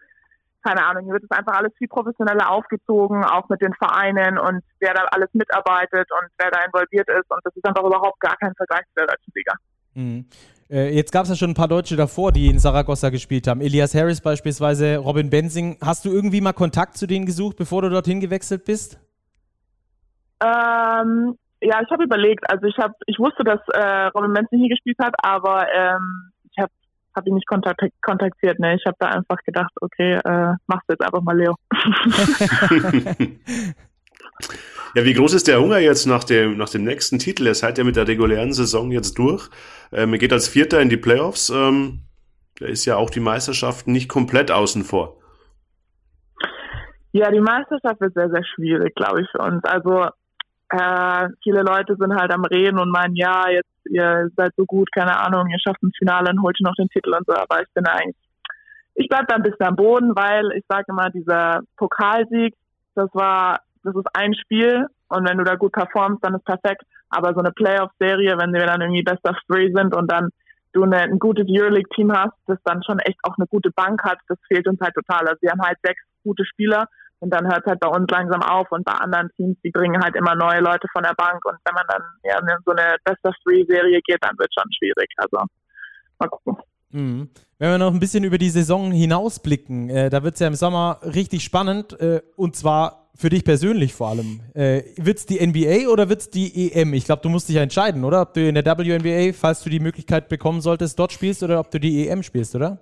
keine 0.62 0.84
Ahnung, 0.84 1.04
hier 1.04 1.12
wird 1.12 1.22
es 1.22 1.30
einfach 1.30 1.56
alles 1.56 1.72
viel 1.78 1.86
professioneller 1.86 2.50
aufgezogen, 2.50 3.24
auch 3.24 3.48
mit 3.48 3.60
den 3.60 3.72
Vereinen 3.74 4.36
und 4.36 4.64
wer 4.80 4.94
da 4.94 5.04
alles 5.12 5.28
mitarbeitet 5.32 6.08
und 6.10 6.28
wer 6.38 6.50
da 6.50 6.64
involviert 6.64 7.08
ist 7.08 7.30
und 7.30 7.40
das 7.44 7.54
ist 7.54 7.64
einfach 7.64 7.84
überhaupt 7.84 8.18
gar 8.18 8.36
kein 8.36 8.52
Vergleich 8.54 8.84
zu 8.88 8.94
der 8.96 9.06
deutschen 9.06 9.32
Liga. 9.34 9.54
Mhm. 9.94 10.26
Äh, 10.68 10.92
jetzt 10.94 11.12
gab 11.12 11.22
es 11.22 11.28
ja 11.30 11.36
schon 11.36 11.50
ein 11.50 11.54
paar 11.54 11.68
Deutsche 11.68 11.94
davor, 11.94 12.32
die 12.32 12.48
in 12.48 12.58
Saragossa 12.58 13.10
gespielt 13.10 13.46
haben. 13.46 13.60
Elias 13.60 13.94
Harris 13.94 14.20
beispielsweise, 14.20 14.96
Robin 14.96 15.30
Benzing. 15.30 15.78
Hast 15.80 16.04
du 16.04 16.10
irgendwie 16.10 16.40
mal 16.40 16.52
Kontakt 16.52 16.96
zu 16.96 17.06
denen 17.06 17.26
gesucht, 17.26 17.56
bevor 17.56 17.82
du 17.82 17.90
dorthin 17.90 18.18
gewechselt 18.18 18.64
bist? 18.64 18.98
Ähm, 20.42 21.38
ja, 21.60 21.80
ich 21.82 21.90
habe 21.90 22.04
überlegt. 22.04 22.50
Also 22.50 22.66
ich 22.66 22.76
habe, 22.78 22.94
ich 23.06 23.18
wusste, 23.18 23.44
dass 23.44 23.60
äh, 23.68 24.06
Robin 24.06 24.32
Benson 24.32 24.58
hier 24.58 24.68
gespielt 24.68 24.98
hat, 25.00 25.14
aber 25.22 25.66
ähm, 25.72 26.32
habe 27.16 27.16
hab 27.16 27.26
ihn 27.26 27.34
nicht 27.34 27.46
kontakt 27.46 27.80
kontaktiert. 28.02 28.58
Ne? 28.58 28.76
Ich 28.76 28.84
habe 28.86 28.96
da 28.98 29.08
einfach 29.08 29.38
gedacht, 29.44 29.72
okay, 29.80 30.14
äh, 30.14 30.54
machst 30.66 30.88
du 30.88 30.92
jetzt 30.92 31.02
einfach 31.02 31.22
mal 31.22 31.36
Leo. 31.36 31.56
ja, 34.94 35.04
wie 35.04 35.14
groß 35.14 35.34
ist 35.34 35.48
der 35.48 35.60
Hunger 35.60 35.78
jetzt 35.78 36.06
nach 36.06 36.24
dem, 36.24 36.56
nach 36.56 36.68
dem 36.68 36.84
nächsten 36.84 37.18
Titel? 37.18 37.46
Ihr 37.46 37.54
seid 37.54 37.78
ja 37.78 37.84
mit 37.84 37.96
der 37.96 38.06
regulären 38.06 38.52
Saison 38.52 38.92
jetzt 38.92 39.18
durch. 39.18 39.48
Ähm, 39.92 40.12
ihr 40.12 40.18
geht 40.18 40.32
als 40.32 40.48
Vierter 40.48 40.80
in 40.80 40.88
die 40.88 40.96
Playoffs. 40.96 41.50
Ähm, 41.50 42.00
da 42.58 42.66
ist 42.66 42.84
ja 42.84 42.96
auch 42.96 43.10
die 43.10 43.20
Meisterschaft 43.20 43.86
nicht 43.86 44.08
komplett 44.08 44.50
außen 44.50 44.84
vor. 44.84 45.16
Ja, 47.12 47.30
die 47.30 47.40
Meisterschaft 47.40 48.00
wird 48.00 48.14
sehr, 48.14 48.30
sehr 48.30 48.44
schwierig, 48.44 48.94
glaube 48.94 49.22
ich, 49.22 49.28
für 49.30 49.38
uns. 49.38 49.64
Also 49.64 50.06
äh, 50.70 51.28
viele 51.42 51.62
Leute 51.62 51.96
sind 51.98 52.14
halt 52.14 52.32
am 52.32 52.44
Reden 52.44 52.78
und 52.78 52.90
meinen, 52.90 53.16
ja, 53.16 53.48
jetzt, 53.48 53.68
ihr 53.90 54.30
seid 54.36 54.52
so 54.56 54.64
gut, 54.64 54.88
keine 54.92 55.18
Ahnung, 55.18 55.48
ihr 55.48 55.58
schafft 55.58 55.82
ein 55.82 55.92
Finale 55.98 56.30
und 56.30 56.42
holt 56.42 56.56
noch 56.60 56.74
den 56.74 56.88
Titel 56.88 57.14
und 57.14 57.26
so, 57.26 57.34
aber 57.34 57.62
ich 57.62 57.68
bin 57.74 57.86
eigentlich, 57.86 58.16
ich 58.94 59.08
bleib 59.08 59.28
da 59.28 59.36
ein 59.36 59.42
bisschen 59.42 59.66
am 59.66 59.76
Boden, 59.76 60.14
weil 60.14 60.52
ich 60.52 60.64
sage 60.68 60.86
immer, 60.88 61.10
dieser 61.10 61.60
Pokalsieg, 61.76 62.54
das 62.94 63.10
war, 63.12 63.60
das 63.84 63.94
ist 63.94 64.06
ein 64.14 64.34
Spiel 64.34 64.86
und 65.08 65.28
wenn 65.28 65.38
du 65.38 65.44
da 65.44 65.54
gut 65.54 65.72
performst, 65.72 66.24
dann 66.24 66.34
ist 66.34 66.44
perfekt, 66.44 66.82
aber 67.10 67.32
so 67.34 67.40
eine 67.40 67.52
Playoff-Serie, 67.52 68.36
wenn 68.38 68.52
wir 68.52 68.66
dann 68.66 68.80
irgendwie 68.80 69.02
Best 69.02 69.26
of 69.28 69.36
Three 69.48 69.70
sind 69.72 69.94
und 69.94 70.10
dann 70.10 70.30
du 70.72 70.82
eine, 70.82 70.98
ein 70.98 71.18
gutes 71.18 71.46
Euroleague-Team 71.48 72.12
hast, 72.12 72.34
das 72.46 72.58
dann 72.64 72.82
schon 72.84 72.98
echt 73.00 73.18
auch 73.22 73.36
eine 73.38 73.46
gute 73.46 73.70
Bank 73.70 74.02
hat, 74.04 74.18
das 74.28 74.38
fehlt 74.46 74.68
uns 74.68 74.80
halt 74.80 74.94
total. 74.94 75.26
Also 75.26 75.40
wir 75.40 75.50
haben 75.50 75.62
halt 75.62 75.78
sechs 75.82 76.02
gute 76.22 76.44
Spieler 76.44 76.86
und 77.20 77.30
dann 77.30 77.46
hört 77.46 77.60
es 77.64 77.66
halt 77.66 77.80
bei 77.80 77.88
uns 77.88 78.06
langsam 78.10 78.42
auf 78.42 78.70
und 78.70 78.84
bei 78.84 78.92
anderen 78.92 79.30
Teams, 79.36 79.56
die 79.64 79.70
bringen 79.70 80.02
halt 80.02 80.16
immer 80.16 80.34
neue 80.34 80.60
Leute 80.60 80.86
von 80.92 81.02
der 81.02 81.14
Bank 81.14 81.44
und 81.44 81.56
wenn 81.64 81.74
man 81.74 81.86
dann 81.88 82.02
ja 82.24 82.38
in 82.38 82.46
so 82.64 82.72
eine 82.72 82.96
Best 83.04 83.24
of 83.24 83.34
Three 83.44 83.64
Serie 83.66 84.00
geht, 84.06 84.18
dann 84.20 84.38
wird 84.38 84.48
es 84.50 84.62
schon 84.62 84.70
schwierig. 84.72 85.08
Also 85.16 85.46
mal 86.18 86.28
gucken. 86.28 86.56
Mhm. 86.90 87.30
Wenn 87.58 87.70
wir 87.70 87.78
noch 87.78 87.92
ein 87.92 88.00
bisschen 88.00 88.24
über 88.24 88.38
die 88.38 88.50
Saison 88.50 88.92
hinausblicken, 88.92 89.90
äh, 89.90 90.10
da 90.10 90.22
wird 90.22 90.34
es 90.34 90.40
ja 90.40 90.46
im 90.46 90.54
Sommer 90.54 91.00
richtig 91.02 91.42
spannend 91.42 91.98
äh, 92.00 92.20
und 92.36 92.54
zwar 92.54 93.06
für 93.14 93.30
dich 93.30 93.44
persönlich 93.44 93.94
vor 93.94 94.08
allem. 94.08 94.40
Äh, 94.54 94.82
wird 94.96 95.18
es 95.18 95.26
die 95.26 95.44
NBA 95.44 95.88
oder 95.90 96.08
wird 96.10 96.20
es 96.20 96.30
die 96.30 96.72
EM? 96.72 96.92
Ich 96.92 97.06
glaube, 97.06 97.22
du 97.22 97.30
musst 97.30 97.48
dich 97.48 97.56
ja 97.56 97.62
entscheiden, 97.62 98.04
oder? 98.04 98.20
Ob 98.20 98.34
du 98.34 98.46
in 98.46 98.54
der 98.54 98.64
WNBA, 98.64 99.32
falls 99.32 99.62
du 99.62 99.70
die 99.70 99.80
Möglichkeit 99.80 100.28
bekommen 100.28 100.60
solltest, 100.60 100.98
dort 100.98 101.12
spielst 101.12 101.42
oder 101.42 101.58
ob 101.58 101.70
du 101.70 101.80
die 101.80 102.06
EM 102.06 102.22
spielst, 102.22 102.54
oder? 102.54 102.78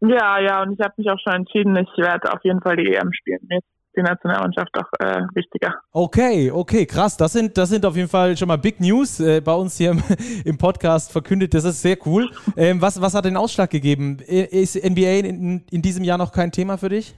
Ja, 0.00 0.38
ja, 0.38 0.62
und 0.62 0.72
ich 0.72 0.80
habe 0.80 0.94
mich 0.96 1.10
auch 1.10 1.18
schon 1.22 1.34
entschieden, 1.34 1.76
ich 1.76 1.88
werde 1.98 2.32
auf 2.32 2.42
jeden 2.42 2.60
Fall 2.60 2.76
die 2.76 2.94
EM 2.94 3.12
spielen. 3.12 3.40
Mir 3.48 3.58
ist 3.58 3.66
die 3.96 4.02
Nationalmannschaft 4.02 4.70
auch 4.78 4.88
äh, 5.00 5.22
wichtiger. 5.34 5.74
Okay, 5.92 6.50
okay, 6.50 6.86
krass. 6.86 7.16
Das 7.16 7.32
sind, 7.32 7.58
das 7.58 7.68
sind 7.68 7.84
auf 7.84 7.96
jeden 7.96 8.08
Fall 8.08 8.36
schon 8.36 8.48
mal 8.48 8.56
Big 8.56 8.80
News 8.80 9.20
äh, 9.20 9.40
bei 9.40 9.52
uns 9.52 9.76
hier 9.76 9.90
im, 9.90 10.02
im, 10.44 10.58
Podcast 10.58 11.12
verkündet. 11.12 11.52
Das 11.54 11.64
ist 11.64 11.82
sehr 11.82 11.96
cool. 12.06 12.30
Ähm, 12.56 12.80
was, 12.80 13.00
was 13.00 13.14
hat 13.14 13.24
den 13.24 13.36
Ausschlag 13.36 13.70
gegeben? 13.70 14.18
Ist 14.20 14.76
NBA 14.76 15.26
in, 15.28 15.64
in 15.70 15.82
diesem 15.82 16.04
Jahr 16.04 16.18
noch 16.18 16.32
kein 16.32 16.52
Thema 16.52 16.78
für 16.78 16.88
dich? 16.88 17.14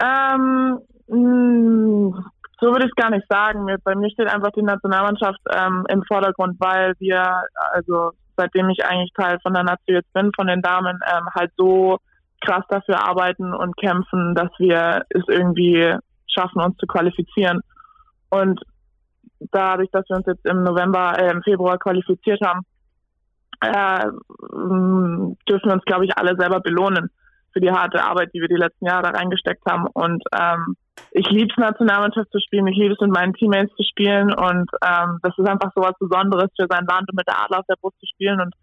Ähm, 0.00 0.78
mh, 1.08 1.16
mm, 1.16 2.24
so 2.60 2.68
würde 2.68 2.86
ich 2.86 2.92
es 2.96 3.02
gar 3.02 3.10
nicht 3.10 3.26
sagen. 3.28 3.66
Bei 3.84 3.94
mir 3.94 4.10
steht 4.10 4.32
einfach 4.32 4.50
die 4.52 4.62
Nationalmannschaft 4.62 5.40
ähm, 5.52 5.84
im 5.90 6.02
Vordergrund, 6.04 6.56
weil 6.58 6.94
wir, 6.98 7.42
also 7.72 8.12
seitdem 8.36 8.68
ich 8.70 8.84
eigentlich 8.84 9.12
Teil 9.14 9.38
von 9.42 9.54
der 9.54 9.64
Nazi 9.64 9.92
jetzt 9.92 10.12
bin, 10.12 10.30
von 10.34 10.46
den 10.46 10.62
Damen, 10.62 10.98
ähm, 11.12 11.28
halt 11.34 11.52
so 11.56 11.98
krass 12.44 12.64
dafür 12.68 13.08
arbeiten 13.08 13.54
und 13.54 13.76
kämpfen, 13.76 14.34
dass 14.34 14.50
wir 14.58 15.04
es 15.10 15.24
irgendwie 15.28 15.94
schaffen, 16.26 16.60
uns 16.60 16.76
zu 16.76 16.86
qualifizieren. 16.86 17.60
Und 18.30 18.60
dadurch, 19.52 19.90
dass 19.90 20.08
wir 20.08 20.16
uns 20.16 20.26
jetzt 20.26 20.44
im 20.44 20.62
November, 20.62 21.18
äh, 21.18 21.30
im 21.30 21.42
Februar 21.42 21.78
qualifiziert 21.78 22.40
haben, 22.42 22.60
äh, 23.60 24.04
dürfen 25.48 25.68
wir 25.68 25.72
uns, 25.72 25.84
glaube 25.84 26.04
ich, 26.04 26.16
alle 26.16 26.36
selber 26.36 26.60
belohnen 26.60 27.10
für 27.52 27.60
die 27.60 27.70
harte 27.70 28.02
Arbeit, 28.02 28.30
die 28.34 28.40
wir 28.40 28.48
die 28.48 28.54
letzten 28.56 28.86
Jahre 28.86 29.14
reingesteckt 29.14 29.64
haben. 29.66 29.86
Und 29.86 30.22
ähm, 30.38 30.76
ich 31.12 31.28
liebe 31.30 31.50
es, 31.50 31.56
Nationalmannschaft 31.56 32.30
zu 32.30 32.40
spielen. 32.40 32.66
Ich 32.66 32.76
liebe 32.76 32.94
es, 32.94 33.00
mit 33.00 33.10
meinen 33.10 33.34
Teammates 33.34 33.74
zu 33.76 33.82
spielen. 33.84 34.32
Und 34.32 34.70
ähm, 34.84 35.18
das 35.22 35.36
ist 35.36 35.48
einfach 35.48 35.70
so 35.74 35.82
was 35.82 35.98
Besonderes 35.98 36.50
für 36.56 36.66
sein 36.68 36.86
Land 36.86 37.08
und 37.08 37.16
mit 37.16 37.26
der 37.26 37.42
Adler 37.42 37.60
auf 37.60 37.66
der 37.66 37.76
Brust 37.80 37.98
zu 38.00 38.06
spielen. 38.06 38.40
Und 38.40 38.54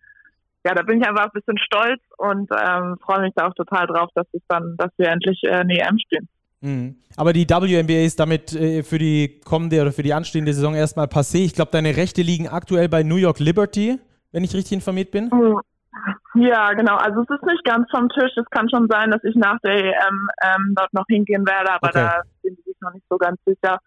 ja, 0.65 0.73
da 0.73 0.83
bin 0.83 1.01
ich 1.01 1.07
einfach 1.07 1.25
ein 1.25 1.31
bisschen 1.33 1.57
stolz 1.57 2.01
und 2.17 2.49
ähm, 2.51 2.97
freue 3.03 3.21
mich 3.21 3.33
da 3.35 3.47
auch 3.47 3.53
total 3.53 3.87
drauf, 3.87 4.09
dass 4.15 4.27
es 4.33 4.41
dann, 4.47 4.75
dass 4.77 4.91
wir 4.97 5.09
endlich 5.09 5.41
äh, 5.43 5.51
eine 5.51 5.79
EM 5.79 5.97
spielen. 5.99 6.29
Mhm. 6.61 6.95
Aber 7.17 7.33
die 7.33 7.49
WNBA 7.49 8.05
ist 8.05 8.19
damit 8.19 8.53
äh, 8.53 8.83
für 8.83 8.97
die 8.97 9.41
kommende 9.43 9.81
oder 9.81 9.91
für 9.91 10.03
die 10.03 10.13
anstehende 10.13 10.53
Saison 10.53 10.73
erstmal 10.73 11.07
passé. 11.07 11.39
Ich 11.39 11.53
glaube, 11.53 11.71
deine 11.71 11.97
Rechte 11.97 12.21
liegen 12.21 12.47
aktuell 12.47 12.87
bei 12.87 13.03
New 13.03 13.17
York 13.17 13.39
Liberty, 13.39 13.99
wenn 14.31 14.43
ich 14.43 14.53
richtig 14.53 14.71
informiert 14.71 15.11
bin. 15.11 15.25
Mhm. 15.25 15.59
Ja, 16.35 16.73
genau. 16.73 16.95
Also 16.95 17.21
es 17.21 17.29
ist 17.29 17.43
nicht 17.43 17.63
ganz 17.63 17.89
vom 17.91 18.09
Tisch. 18.09 18.31
Es 18.37 18.49
kann 18.49 18.69
schon 18.69 18.87
sein, 18.89 19.11
dass 19.11 19.23
ich 19.23 19.35
nach 19.35 19.59
der 19.59 19.73
EM 19.73 20.29
ähm, 20.43 20.73
dort 20.75 20.93
noch 20.93 21.05
hingehen 21.07 21.45
werde, 21.45 21.71
aber 21.71 21.89
okay. 21.89 21.99
da 21.99 22.21
sie 22.41 22.49
sich 22.49 22.75
noch 22.81 22.93
nicht 22.93 23.05
so 23.09 23.17
ganz 23.17 23.39
sicher. 23.45 23.79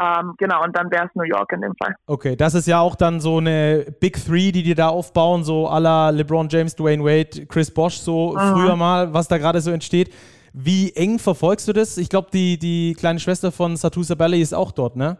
Ähm, 0.00 0.34
genau, 0.38 0.62
und 0.62 0.76
dann 0.76 0.90
wäre 0.90 1.06
es 1.06 1.14
New 1.14 1.24
York 1.24 1.52
in 1.52 1.62
dem 1.62 1.74
Fall. 1.76 1.94
Okay, 2.06 2.36
das 2.36 2.54
ist 2.54 2.66
ja 2.66 2.78
auch 2.78 2.94
dann 2.94 3.20
so 3.20 3.38
eine 3.38 3.86
Big 4.00 4.24
Three, 4.24 4.52
die 4.52 4.62
die 4.62 4.74
da 4.74 4.88
aufbauen, 4.88 5.42
so 5.42 5.68
à 5.68 5.80
la 5.80 6.10
LeBron 6.10 6.48
James, 6.48 6.76
Dwayne 6.76 7.04
Wade, 7.04 7.46
Chris 7.46 7.72
Bosch, 7.72 7.96
so 7.96 8.34
mhm. 8.34 8.52
früher 8.52 8.76
mal, 8.76 9.12
was 9.12 9.26
da 9.28 9.36
gerade 9.38 9.60
so 9.60 9.72
entsteht. 9.72 10.14
Wie 10.52 10.92
eng 10.94 11.18
verfolgst 11.18 11.68
du 11.68 11.72
das? 11.72 11.98
Ich 11.98 12.08
glaube, 12.08 12.28
die, 12.32 12.58
die 12.58 12.94
kleine 12.94 13.18
Schwester 13.18 13.52
von 13.52 13.76
Satu 13.76 14.02
Sabelli 14.02 14.40
ist 14.40 14.54
auch 14.54 14.72
dort, 14.72 14.96
ne? 14.96 15.18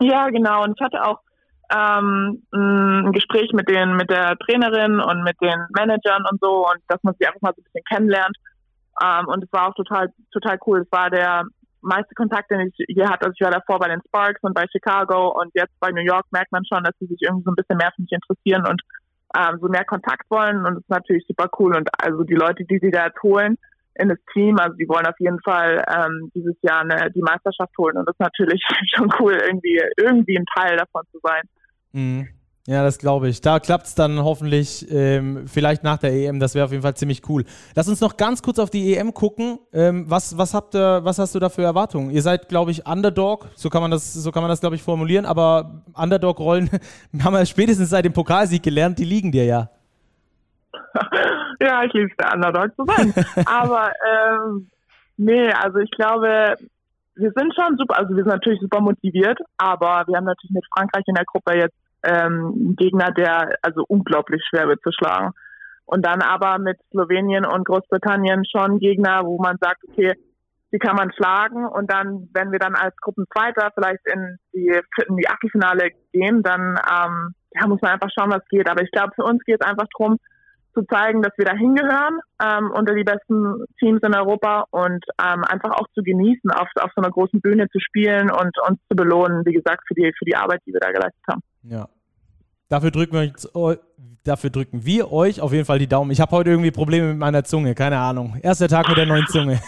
Ja, 0.00 0.28
genau. 0.30 0.64
Und 0.64 0.74
ich 0.76 0.84
hatte 0.84 1.04
auch 1.04 1.20
ähm, 1.74 2.42
ein 2.52 3.12
Gespräch 3.12 3.52
mit 3.52 3.68
den, 3.68 3.96
mit 3.96 4.10
der 4.10 4.36
Trainerin 4.38 5.00
und 5.00 5.22
mit 5.22 5.36
den 5.40 5.66
Managern 5.74 6.24
und 6.30 6.40
so 6.40 6.66
und 6.66 6.82
dass 6.88 7.02
man 7.02 7.14
sie 7.18 7.26
einfach 7.26 7.40
mal 7.40 7.52
so 7.56 7.62
ein 7.62 7.64
bisschen 7.64 7.84
kennenlernt. 7.90 8.36
Ähm, 9.02 9.26
und 9.28 9.44
es 9.44 9.52
war 9.52 9.68
auch 9.68 9.74
total, 9.74 10.08
total 10.32 10.58
cool. 10.66 10.80
Es 10.80 10.92
war 10.92 11.08
der 11.10 11.44
meiste 11.80 12.14
Kontakt, 12.14 12.50
den 12.50 12.60
ich 12.60 12.74
je 12.88 13.04
hatte. 13.04 13.26
Also 13.26 13.34
ich 13.34 13.44
war 13.44 13.50
davor 13.50 13.78
bei 13.78 13.88
den 13.88 14.02
Sparks 14.06 14.40
und 14.42 14.54
bei 14.54 14.66
Chicago 14.70 15.28
und 15.40 15.50
jetzt 15.54 15.78
bei 15.80 15.90
New 15.90 16.02
York 16.02 16.26
merkt 16.30 16.52
man 16.52 16.64
schon, 16.64 16.84
dass 16.84 16.94
sie 17.00 17.06
sich 17.06 17.20
irgendwie 17.20 17.44
so 17.44 17.50
ein 17.50 17.56
bisschen 17.56 17.78
mehr 17.78 17.92
für 17.94 18.02
mich 18.02 18.12
interessieren 18.12 18.66
und 18.66 18.80
ähm, 19.36 19.58
so 19.60 19.68
mehr 19.68 19.84
Kontakt 19.84 20.30
wollen 20.30 20.58
und 20.58 20.74
das 20.74 20.82
ist 20.82 20.90
natürlich 20.90 21.24
super 21.26 21.48
cool. 21.58 21.76
Und 21.76 21.88
also 21.98 22.22
die 22.22 22.34
Leute, 22.34 22.64
die 22.64 22.78
sie 22.78 22.90
da 22.90 23.06
jetzt 23.06 23.22
holen 23.22 23.56
in 23.94 24.08
das 24.08 24.18
Team, 24.32 24.58
also 24.58 24.76
die 24.76 24.88
wollen 24.88 25.06
auf 25.06 25.18
jeden 25.18 25.40
Fall 25.40 25.84
ähm, 25.88 26.30
dieses 26.34 26.56
Jahr 26.62 26.80
eine, 26.80 27.10
die 27.10 27.22
Meisterschaft 27.22 27.76
holen 27.78 27.96
und 27.96 28.06
das 28.06 28.14
ist 28.14 28.20
natürlich 28.20 28.62
schon 28.94 29.12
cool, 29.18 29.32
irgendwie, 29.34 29.80
irgendwie 29.96 30.38
ein 30.38 30.46
Teil 30.54 30.76
davon 30.76 31.02
zu 31.10 31.18
sein. 31.22 31.42
Mhm. 31.92 32.28
Ja, 32.66 32.84
das 32.84 32.98
glaube 32.98 33.28
ich. 33.28 33.40
Da 33.40 33.58
klappt 33.58 33.86
es 33.86 33.96
dann 33.96 34.22
hoffentlich 34.22 34.86
ähm, 34.88 35.48
vielleicht 35.48 35.82
nach 35.82 35.98
der 35.98 36.12
EM. 36.12 36.38
Das 36.38 36.54
wäre 36.54 36.64
auf 36.64 36.70
jeden 36.70 36.84
Fall 36.84 36.94
ziemlich 36.94 37.28
cool. 37.28 37.44
Lass 37.74 37.88
uns 37.88 38.00
noch 38.00 38.16
ganz 38.16 38.40
kurz 38.40 38.60
auf 38.60 38.70
die 38.70 38.94
EM 38.94 39.14
gucken. 39.14 39.58
Ähm, 39.72 40.08
was, 40.08 40.38
was, 40.38 40.54
habt 40.54 40.76
ihr, 40.76 41.00
was 41.02 41.18
hast 41.18 41.34
du 41.34 41.40
da 41.40 41.48
für 41.48 41.62
Erwartungen? 41.62 42.10
Ihr 42.10 42.22
seid, 42.22 42.48
glaube 42.48 42.70
ich, 42.70 42.86
Underdog. 42.86 43.48
So 43.56 43.68
kann 43.68 43.82
man 43.82 43.90
das, 43.90 44.14
so 44.14 44.30
kann 44.30 44.44
man 44.44 44.48
das, 44.48 44.60
glaube 44.60 44.76
ich, 44.76 44.82
formulieren. 44.82 45.26
Aber 45.26 45.82
Underdog-Rollen 45.94 46.70
haben 47.24 47.34
wir 47.34 47.44
spätestens 47.46 47.90
seit 47.90 48.04
dem 48.04 48.12
Pokalsieg 48.12 48.62
gelernt. 48.62 48.96
Die 49.00 49.04
liegen 49.04 49.32
dir 49.32 49.44
ja. 49.44 49.68
ja, 51.60 51.82
ich 51.82 51.92
liebe 51.94 52.10
es, 52.10 52.16
der 52.16 52.32
Underdog 52.32 52.76
zu 52.76 52.84
sein. 52.86 53.12
Aber 53.44 53.90
ähm, 54.08 54.70
nee, 55.16 55.50
also 55.50 55.78
ich 55.78 55.90
glaube, 55.90 56.54
wir 57.16 57.32
sind 57.34 57.52
schon 57.56 57.76
super, 57.76 57.98
also 57.98 58.10
wir 58.10 58.22
sind 58.22 58.32
natürlich 58.32 58.60
super 58.60 58.80
motiviert, 58.80 59.38
aber 59.58 60.04
wir 60.06 60.16
haben 60.16 60.24
natürlich 60.24 60.50
mit 60.50 60.64
Frankreich 60.74 61.04
in 61.06 61.14
der 61.14 61.26
Gruppe 61.26 61.54
jetzt 61.58 61.76
ähm, 62.04 62.74
Gegner, 62.76 63.12
der 63.12 63.56
also 63.62 63.84
unglaublich 63.88 64.42
schwer 64.48 64.68
wird 64.68 64.82
zu 64.82 64.90
schlagen. 64.92 65.32
Und 65.84 66.06
dann 66.06 66.22
aber 66.22 66.58
mit 66.58 66.78
Slowenien 66.90 67.44
und 67.44 67.66
Großbritannien 67.66 68.44
schon 68.44 68.78
Gegner, 68.78 69.24
wo 69.24 69.38
man 69.38 69.58
sagt, 69.60 69.82
okay, 69.88 70.14
die 70.72 70.78
kann 70.78 70.96
man 70.96 71.12
schlagen 71.12 71.66
und 71.66 71.92
dann, 71.92 72.30
wenn 72.32 72.50
wir 72.50 72.58
dann 72.58 72.74
als 72.74 72.96
Gruppenzweiter 72.96 73.70
vielleicht 73.74 74.00
in 74.06 74.38
die, 74.54 74.80
in 75.06 75.16
die 75.16 75.28
Achtelfinale 75.28 75.90
gehen, 76.12 76.42
dann 76.42 76.78
ähm, 76.90 77.34
ja, 77.54 77.66
muss 77.66 77.82
man 77.82 77.92
einfach 77.92 78.08
schauen, 78.16 78.30
was 78.30 78.46
geht. 78.48 78.68
Aber 78.70 78.82
ich 78.82 78.90
glaube, 78.90 79.12
für 79.14 79.24
uns 79.24 79.44
geht 79.44 79.58
es 79.60 79.68
einfach 79.68 79.86
darum, 79.96 80.16
zu 80.74 80.82
zeigen, 80.82 81.22
dass 81.22 81.32
wir 81.36 81.44
da 81.44 81.54
hingehören 81.54 82.20
ähm, 82.42 82.70
unter 82.70 82.94
die 82.94 83.04
besten 83.04 83.64
Teams 83.78 84.00
in 84.02 84.14
Europa 84.14 84.66
und 84.70 85.04
ähm, 85.20 85.44
einfach 85.44 85.70
auch 85.72 85.86
zu 85.94 86.02
genießen, 86.02 86.50
auf, 86.50 86.68
auf 86.80 86.90
so 86.94 87.02
einer 87.02 87.10
großen 87.10 87.40
Bühne 87.40 87.68
zu 87.68 87.78
spielen 87.80 88.30
und 88.30 88.58
uns 88.68 88.78
zu 88.88 88.96
belohnen, 88.96 89.44
wie 89.44 89.52
gesagt, 89.52 89.84
für 89.86 89.94
die, 89.94 90.12
für 90.18 90.24
die 90.24 90.36
Arbeit, 90.36 90.60
die 90.66 90.72
wir 90.72 90.80
da 90.80 90.90
geleistet 90.90 91.22
haben. 91.28 91.40
Ja. 91.62 91.88
Dafür 92.68 92.90
drücken, 92.90 93.12
wir 93.12 93.32
oh, 93.52 93.74
dafür 94.24 94.50
drücken 94.50 94.86
wir 94.86 95.12
euch 95.12 95.40
auf 95.40 95.52
jeden 95.52 95.64
Fall 95.64 95.78
die 95.78 95.86
Daumen. 95.86 96.10
Ich 96.10 96.20
habe 96.20 96.30
heute 96.32 96.50
irgendwie 96.50 96.70
Probleme 96.70 97.08
mit 97.08 97.18
meiner 97.18 97.44
Zunge, 97.44 97.74
keine 97.74 97.98
Ahnung. 97.98 98.36
Erster 98.40 98.68
Tag 98.68 98.88
mit 98.88 98.96
der 98.96 99.06
neuen 99.06 99.26
Zunge. 99.26 99.60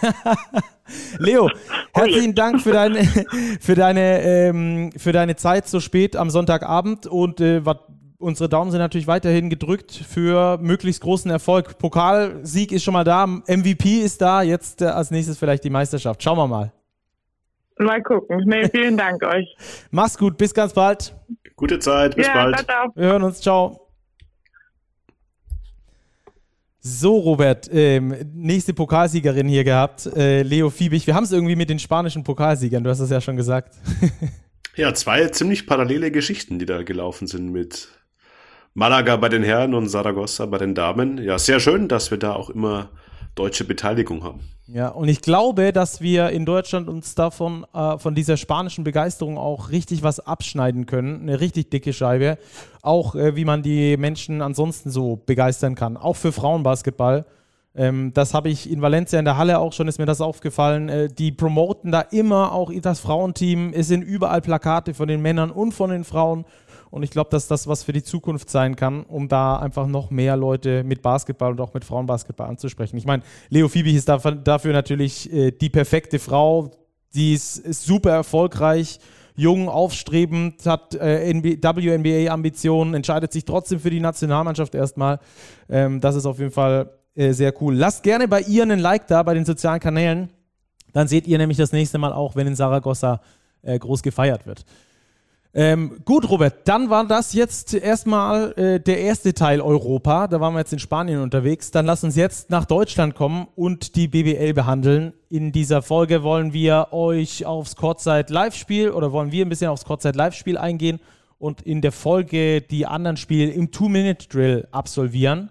Leo, 1.18 1.50
herzlichen 1.92 2.34
Dank 2.34 2.60
für 2.60 2.72
deine, 2.72 3.04
für 3.60 3.74
deine, 3.74 4.22
ähm, 4.22 4.92
für 4.96 5.12
deine 5.12 5.36
Zeit 5.36 5.66
so 5.66 5.80
spät 5.80 6.16
am 6.16 6.30
Sonntagabend 6.30 7.06
und 7.06 7.40
äh, 7.40 7.64
unsere 8.24 8.48
Daumen 8.48 8.70
sind 8.70 8.80
natürlich 8.80 9.06
weiterhin 9.06 9.50
gedrückt 9.50 9.92
für 9.92 10.58
möglichst 10.58 11.02
großen 11.02 11.30
Erfolg. 11.30 11.78
Pokalsieg 11.78 12.72
ist 12.72 12.82
schon 12.82 12.94
mal 12.94 13.04
da, 13.04 13.26
MVP 13.26 14.00
ist 14.00 14.20
da, 14.20 14.42
jetzt 14.42 14.82
äh, 14.82 14.86
als 14.86 15.10
nächstes 15.10 15.38
vielleicht 15.38 15.62
die 15.62 15.70
Meisterschaft. 15.70 16.22
Schauen 16.22 16.38
wir 16.38 16.48
mal. 16.48 16.72
Mal 17.78 18.02
gucken. 18.02 18.42
Nee, 18.46 18.68
vielen 18.70 18.96
Dank 18.96 19.22
euch. 19.26 19.54
Mach's 19.90 20.16
gut, 20.16 20.38
bis 20.38 20.54
ganz 20.54 20.72
bald. 20.72 21.14
Gute 21.56 21.78
Zeit, 21.78 22.16
bis 22.16 22.26
ja, 22.26 22.34
bald. 22.34 22.56
Ciao, 22.56 22.64
ciao. 22.64 22.92
Wir 22.94 23.04
hören 23.04 23.22
uns, 23.22 23.40
ciao. 23.40 23.80
So, 26.80 27.16
Robert, 27.16 27.70
ähm, 27.72 28.14
nächste 28.34 28.74
Pokalsiegerin 28.74 29.48
hier 29.48 29.64
gehabt, 29.64 30.06
äh, 30.16 30.42
Leo 30.42 30.68
Fiebig. 30.68 31.06
Wir 31.06 31.14
haben 31.14 31.24
es 31.24 31.32
irgendwie 31.32 31.56
mit 31.56 31.70
den 31.70 31.78
spanischen 31.78 32.24
Pokalsiegern, 32.24 32.84
du 32.84 32.90
hast 32.90 33.00
es 33.00 33.08
ja 33.08 33.22
schon 33.22 33.36
gesagt. 33.36 33.74
ja, 34.76 34.92
zwei 34.92 35.26
ziemlich 35.28 35.66
parallele 35.66 36.10
Geschichten, 36.10 36.58
die 36.58 36.66
da 36.66 36.82
gelaufen 36.82 37.26
sind 37.26 37.50
mit 37.50 37.88
Malaga 38.76 39.14
bei 39.14 39.28
den 39.28 39.44
Herren 39.44 39.72
und 39.72 39.88
Saragossa 39.88 40.46
bei 40.46 40.58
den 40.58 40.74
Damen. 40.74 41.22
Ja, 41.22 41.38
sehr 41.38 41.60
schön, 41.60 41.86
dass 41.86 42.10
wir 42.10 42.18
da 42.18 42.32
auch 42.32 42.50
immer 42.50 42.88
deutsche 43.36 43.64
Beteiligung 43.64 44.24
haben. 44.24 44.40
Ja, 44.66 44.88
und 44.88 45.06
ich 45.06 45.20
glaube, 45.20 45.72
dass 45.72 46.00
wir 46.00 46.30
in 46.30 46.44
Deutschland 46.44 46.88
uns 46.88 47.14
davon, 47.14 47.64
äh, 47.72 47.98
von 47.98 48.16
dieser 48.16 48.36
spanischen 48.36 48.82
Begeisterung 48.82 49.38
auch 49.38 49.70
richtig 49.70 50.02
was 50.02 50.18
abschneiden 50.18 50.86
können. 50.86 51.22
Eine 51.22 51.38
richtig 51.38 51.70
dicke 51.70 51.92
Scheibe. 51.92 52.36
Auch 52.82 53.14
äh, 53.14 53.36
wie 53.36 53.44
man 53.44 53.62
die 53.62 53.96
Menschen 53.96 54.42
ansonsten 54.42 54.90
so 54.90 55.22
begeistern 55.24 55.76
kann. 55.76 55.96
Auch 55.96 56.16
für 56.16 56.32
Frauenbasketball. 56.32 57.26
Ähm, 57.76 58.12
das 58.12 58.34
habe 58.34 58.48
ich 58.48 58.70
in 58.70 58.82
Valencia 58.82 59.20
in 59.20 59.24
der 59.24 59.36
Halle 59.36 59.58
auch 59.60 59.72
schon, 59.72 59.86
ist 59.86 59.98
mir 59.98 60.06
das 60.06 60.20
aufgefallen. 60.20 60.88
Äh, 60.88 61.08
die 61.08 61.30
promoten 61.30 61.92
da 61.92 62.00
immer 62.00 62.50
auch 62.52 62.72
das 62.82 62.98
Frauenteam. 62.98 63.72
Es 63.72 63.86
sind 63.86 64.02
überall 64.02 64.40
Plakate 64.40 64.94
von 64.94 65.06
den 65.06 65.22
Männern 65.22 65.52
und 65.52 65.72
von 65.72 65.90
den 65.90 66.02
Frauen. 66.02 66.44
Und 66.94 67.02
ich 67.02 67.10
glaube, 67.10 67.28
dass 67.28 67.48
das 67.48 67.66
was 67.66 67.82
für 67.82 67.92
die 67.92 68.04
Zukunft 68.04 68.48
sein 68.48 68.76
kann, 68.76 69.02
um 69.02 69.26
da 69.26 69.56
einfach 69.56 69.88
noch 69.88 70.12
mehr 70.12 70.36
Leute 70.36 70.84
mit 70.84 71.02
Basketball 71.02 71.50
und 71.50 71.60
auch 71.60 71.74
mit 71.74 71.84
Frauenbasketball 71.84 72.48
anzusprechen. 72.48 72.96
Ich 72.96 73.04
meine, 73.04 73.24
Leo 73.48 73.66
Fiebig 73.66 73.96
ist 73.96 74.08
dafür 74.08 74.72
natürlich 74.72 75.32
äh, 75.32 75.50
die 75.50 75.70
perfekte 75.70 76.20
Frau. 76.20 76.70
Die 77.12 77.34
ist, 77.34 77.84
super 77.84 78.10
erfolgreich 78.10 79.00
jung, 79.34 79.68
aufstrebend, 79.68 80.64
hat 80.66 80.94
äh, 80.94 81.34
WNBA-Ambitionen, 81.34 82.94
entscheidet 82.94 83.32
sich 83.32 83.44
trotzdem 83.44 83.80
für 83.80 83.90
die 83.90 83.98
Nationalmannschaft 83.98 84.76
erstmal. 84.76 85.18
Ähm, 85.68 86.00
das 86.00 86.14
ist 86.14 86.26
auf 86.26 86.38
jeden 86.38 86.52
Fall 86.52 86.92
äh, 87.16 87.32
sehr 87.32 87.60
cool. 87.60 87.74
Lasst 87.74 88.04
gerne 88.04 88.28
bei 88.28 88.42
ihr 88.42 88.62
einen 88.62 88.78
Like 88.78 89.08
da 89.08 89.20
bei 89.24 89.34
den 89.34 89.44
sozialen 89.44 89.80
Kanälen. 89.80 90.30
Dann 90.92 91.08
seht 91.08 91.26
ihr 91.26 91.38
nämlich 91.38 91.58
das 91.58 91.72
nächste 91.72 91.98
Mal 91.98 92.12
auch, 92.12 92.36
wenn 92.36 92.46
in 92.46 92.54
Saragossa 92.54 93.20
groß 93.66 94.02
gefeiert 94.02 94.46
wird. 94.46 94.64
Ähm, 95.56 96.00
gut, 96.04 96.28
Robert, 96.28 96.66
dann 96.66 96.90
war 96.90 97.06
das 97.06 97.32
jetzt 97.32 97.74
erstmal 97.74 98.52
äh, 98.58 98.80
der 98.80 98.98
erste 98.98 99.34
Teil 99.34 99.60
Europa. 99.60 100.26
Da 100.26 100.40
waren 100.40 100.52
wir 100.52 100.58
jetzt 100.58 100.72
in 100.72 100.80
Spanien 100.80 101.20
unterwegs. 101.20 101.70
Dann 101.70 101.86
lass 101.86 102.02
uns 102.02 102.16
jetzt 102.16 102.50
nach 102.50 102.64
Deutschland 102.64 103.14
kommen 103.14 103.46
und 103.54 103.94
die 103.94 104.08
BBL 104.08 104.52
behandeln. 104.52 105.12
In 105.30 105.52
dieser 105.52 105.82
Folge 105.82 106.24
wollen 106.24 106.52
wir 106.52 106.88
euch 106.90 107.46
aufs 107.46 107.76
Kurzzeit 107.76 108.30
Live-Spiel 108.30 108.90
oder 108.90 109.12
wollen 109.12 109.30
wir 109.30 109.46
ein 109.46 109.48
bisschen 109.48 109.70
aufs 109.70 109.84
Kurzzeit 109.84 110.16
Live-Spiel 110.16 110.58
eingehen 110.58 110.98
und 111.38 111.62
in 111.62 111.82
der 111.82 111.92
Folge 111.92 112.60
die 112.60 112.86
anderen 112.86 113.16
Spiele 113.16 113.52
im 113.52 113.70
Two-Minute-Drill 113.70 114.66
absolvieren, 114.72 115.50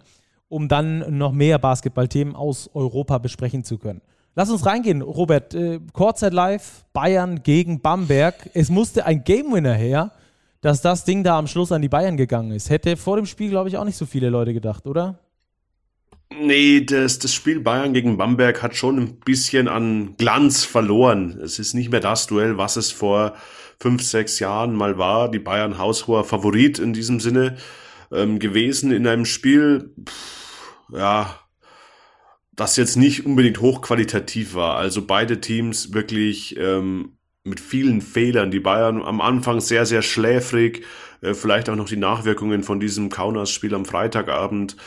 um 0.49 0.67
dann 0.67 1.17
noch 1.17 1.31
mehr 1.31 1.59
Basketballthemen 1.59 2.35
aus 2.35 2.69
Europa 2.73 3.19
besprechen 3.19 3.63
zu 3.63 3.77
können. 3.77 4.01
Lass 4.35 4.49
uns 4.49 4.65
reingehen, 4.65 5.01
Robert. 5.01 5.53
Äh, 5.53 5.79
live, 6.31 6.85
Bayern 6.91 7.43
gegen 7.43 7.81
Bamberg. 7.81 8.49
Es 8.53 8.69
musste 8.69 9.05
ein 9.05 9.23
Game 9.23 9.53
Winner 9.53 9.73
her, 9.73 10.11
dass 10.61 10.81
das 10.81 11.05
Ding 11.05 11.23
da 11.23 11.37
am 11.37 11.47
Schluss 11.47 11.71
an 11.71 11.81
die 11.81 11.89
Bayern 11.89 12.17
gegangen 12.17 12.51
ist. 12.51 12.69
Hätte 12.69 12.97
vor 12.97 13.17
dem 13.17 13.25
Spiel, 13.25 13.49
glaube 13.49 13.69
ich, 13.69 13.77
auch 13.77 13.85
nicht 13.85 13.97
so 13.97 14.05
viele 14.05 14.29
Leute 14.29 14.53
gedacht, 14.53 14.87
oder? 14.87 15.19
Nee, 16.39 16.81
das, 16.81 17.19
das 17.19 17.33
Spiel 17.33 17.59
Bayern 17.59 17.93
gegen 17.93 18.17
Bamberg 18.17 18.63
hat 18.63 18.75
schon 18.75 18.97
ein 18.97 19.19
bisschen 19.19 19.67
an 19.67 20.15
Glanz 20.17 20.63
verloren. 20.63 21.39
Es 21.43 21.59
ist 21.59 21.75
nicht 21.75 21.91
mehr 21.91 21.99
das 21.99 22.25
Duell, 22.25 22.57
was 22.57 22.75
es 22.75 22.91
vor 22.91 23.33
fünf, 23.79 24.01
sechs 24.01 24.39
Jahren 24.39 24.73
mal 24.73 24.97
war. 24.97 25.29
Die 25.29 25.39
Bayern 25.39 25.77
haushoher 25.77 26.23
Favorit 26.23 26.79
in 26.79 26.93
diesem 26.93 27.19
Sinne 27.19 27.57
ähm, 28.11 28.39
gewesen 28.39 28.91
in 28.91 29.05
einem 29.05 29.25
Spiel. 29.25 29.93
Pff, 30.07 30.73
ja, 30.91 31.39
das 32.55 32.77
jetzt 32.77 32.95
nicht 32.95 33.25
unbedingt 33.25 33.61
hochqualitativ 33.61 34.53
war. 34.53 34.75
Also 34.75 35.05
beide 35.05 35.41
Teams 35.41 35.93
wirklich 35.93 36.57
ähm, 36.57 37.17
mit 37.43 37.59
vielen 37.59 38.01
Fehlern. 38.01 38.51
Die 38.51 38.59
Bayern 38.59 39.01
am 39.01 39.21
Anfang 39.21 39.59
sehr, 39.59 39.85
sehr 39.85 40.01
schläfrig. 40.01 40.83
Äh, 41.21 41.33
vielleicht 41.33 41.69
auch 41.69 41.75
noch 41.75 41.89
die 41.89 41.97
Nachwirkungen 41.97 42.63
von 42.63 42.79
diesem 42.79 43.09
Kaunas-Spiel 43.09 43.73
am 43.73 43.85
Freitagabend. 43.85 44.77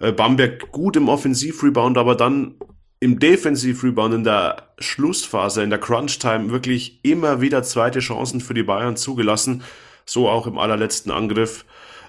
Äh, 0.00 0.12
Bamberg 0.12 0.70
gut 0.70 0.96
im 0.96 1.08
Offensivrebound, 1.08 1.96
aber 1.96 2.14
dann 2.14 2.56
im 3.00 3.18
Defensivrebound 3.18 4.14
in 4.14 4.24
der 4.24 4.68
Schlussphase, 4.78 5.62
in 5.62 5.70
der 5.70 5.78
Crunch-Time 5.78 6.50
wirklich 6.50 7.00
immer 7.02 7.40
wieder 7.40 7.62
zweite 7.62 8.00
Chancen 8.00 8.40
für 8.40 8.54
die 8.54 8.62
Bayern 8.62 8.96
zugelassen. 8.96 9.62
So 10.06 10.28
auch 10.28 10.46
im 10.46 10.58
allerletzten 10.58 11.10
Angriff 11.10 11.64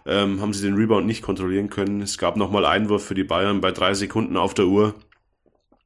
ähm, 0.06 0.42
haben 0.42 0.54
sie 0.54 0.66
den 0.66 0.76
Rebound 0.76 1.08
nicht 1.08 1.22
kontrollieren 1.22 1.70
können. 1.70 2.02
Es 2.02 2.18
gab 2.18 2.38
nochmal 2.38 2.66
Einwurf 2.66 3.06
für 3.06 3.16
die 3.16 3.24
Bayern 3.24 3.62
bei 3.62 3.72
drei 3.72 3.94
Sekunden 3.94 4.38
auf 4.38 4.54
der 4.54 4.68
Uhr. 4.68 4.96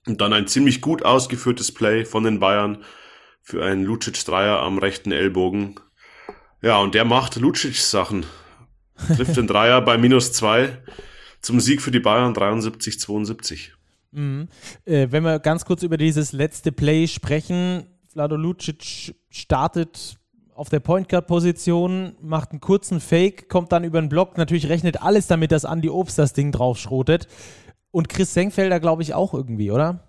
Und 0.07 0.21
dann 0.21 0.33
ein 0.33 0.47
ziemlich 0.47 0.81
gut 0.81 1.03
ausgeführtes 1.03 1.73
Play 1.73 2.05
von 2.05 2.23
den 2.23 2.39
Bayern 2.39 2.83
für 3.41 3.63
einen 3.63 3.83
Lucic-Dreier 3.83 4.59
am 4.61 4.77
rechten 4.77 5.11
Ellbogen. 5.11 5.79
Ja, 6.61 6.79
und 6.79 6.95
der 6.95 7.05
macht 7.05 7.35
Lucic-Sachen. 7.35 8.25
Trifft 9.15 9.37
den 9.37 9.47
Dreier 9.47 9.81
bei 9.81 9.97
minus 9.97 10.33
zwei 10.33 10.81
zum 11.41 11.59
Sieg 11.59 11.81
für 11.81 11.91
die 11.91 11.99
Bayern 11.99 12.33
73-72. 12.33 13.69
Mhm. 14.11 14.47
Äh, 14.85 15.09
wenn 15.11 15.21
wir 15.21 15.37
ganz 15.37 15.65
kurz 15.65 15.83
über 15.83 15.95
dieses 15.95 16.31
letzte 16.31 16.71
Play 16.71 17.07
sprechen, 17.07 17.85
Vlado 18.11 18.37
Lucic 18.37 19.13
startet 19.29 20.17
auf 20.55 20.69
der 20.69 20.79
Point 20.79 21.09
Guard 21.09 21.27
Position, 21.27 22.15
macht 22.19 22.49
einen 22.49 22.59
kurzen 22.59 23.01
Fake, 23.01 23.49
kommt 23.49 23.71
dann 23.71 23.83
über 23.83 24.01
den 24.01 24.09
Block. 24.09 24.35
Natürlich 24.37 24.67
rechnet 24.67 25.03
alles 25.03 25.27
damit, 25.27 25.51
dass 25.51 25.63
Andy 25.63 25.89
Obst 25.89 26.17
das 26.17 26.33
Ding 26.33 26.51
draufschrotet. 26.51 27.27
Und 27.91 28.09
Chris 28.09 28.33
Senkfelder, 28.33 28.79
glaube 28.79 29.01
ich, 29.01 29.13
auch 29.13 29.33
irgendwie, 29.33 29.71
oder? 29.71 30.07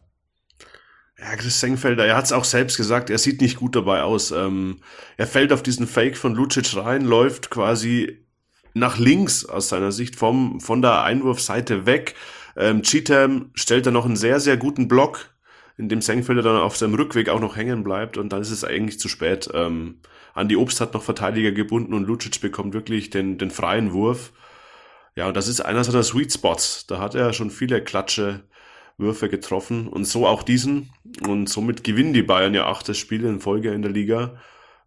Ja, 1.19 1.37
Chris 1.37 1.61
Senkfelder, 1.61 2.07
er 2.07 2.17
hat 2.17 2.25
es 2.25 2.33
auch 2.33 2.45
selbst 2.45 2.77
gesagt, 2.77 3.11
er 3.11 3.19
sieht 3.19 3.41
nicht 3.41 3.59
gut 3.59 3.77
dabei 3.77 4.03
aus. 4.03 4.31
Ähm, 4.31 4.79
er 5.17 5.27
fällt 5.27 5.53
auf 5.53 5.63
diesen 5.63 5.87
Fake 5.87 6.17
von 6.17 6.35
Lucic 6.35 6.77
rein, 6.77 7.05
läuft 7.05 7.51
quasi 7.51 8.25
nach 8.73 8.99
links 8.99 9.45
aus 9.45 9.69
seiner 9.69 9.93
Sicht 9.93 10.17
vom, 10.17 10.61
von 10.61 10.81
der 10.81 11.03
Einwurfseite 11.03 11.85
weg. 11.87 12.15
Ähm, 12.57 12.83
Cheatham 12.83 13.51
stellt 13.55 13.87
da 13.87 13.91
noch 13.91 14.07
einen 14.07 14.17
sehr, 14.17 14.41
sehr 14.41 14.57
guten 14.57 14.89
Block, 14.89 15.35
in 15.77 15.89
dem 15.89 16.01
Senkfelder 16.01 16.43
dann 16.43 16.57
auf 16.57 16.77
seinem 16.77 16.95
Rückweg 16.95 17.29
auch 17.29 17.41
noch 17.41 17.57
hängen 17.57 17.83
bleibt 17.85 18.17
und 18.17 18.33
dann 18.33 18.41
ist 18.41 18.51
es 18.51 18.65
eigentlich 18.65 18.99
zu 18.99 19.09
spät. 19.09 19.51
Ähm, 19.53 20.01
Andi 20.35 20.57
Obst 20.57 20.81
hat 20.81 20.95
noch 20.95 21.03
Verteidiger 21.03 21.53
gebunden 21.53 21.95
und 21.95 22.07
Lucic 22.07 22.41
bekommt 22.41 22.73
wirklich 22.73 23.11
den, 23.11 23.37
den 23.37 23.51
freien 23.51 23.93
Wurf. 23.93 24.33
Ja, 25.17 25.29
und 25.29 25.37
das 25.37 25.49
ist 25.49 25.61
einer 25.61 25.85
seiner 25.85 26.03
Sweet 26.03 26.33
Spots. 26.33 26.87
Da 26.87 26.99
hat 26.99 27.15
er 27.15 27.33
schon 27.33 27.51
viele 27.51 27.83
Klatsche 27.83 28.45
Würfe 29.01 29.29
getroffen 29.29 29.89
und 29.89 30.05
so 30.05 30.27
auch 30.27 30.43
diesen. 30.43 30.91
Und 31.27 31.49
somit 31.49 31.85
gewinnen 31.85 32.13
die 32.13 32.23
Bayern 32.23 32.55
ja 32.55 32.67
achtes 32.67 32.99
Spiel 32.99 33.25
in 33.25 33.41
Folge 33.41 33.73
in 33.73 33.83
der 33.83 33.91
Liga. 33.91 34.41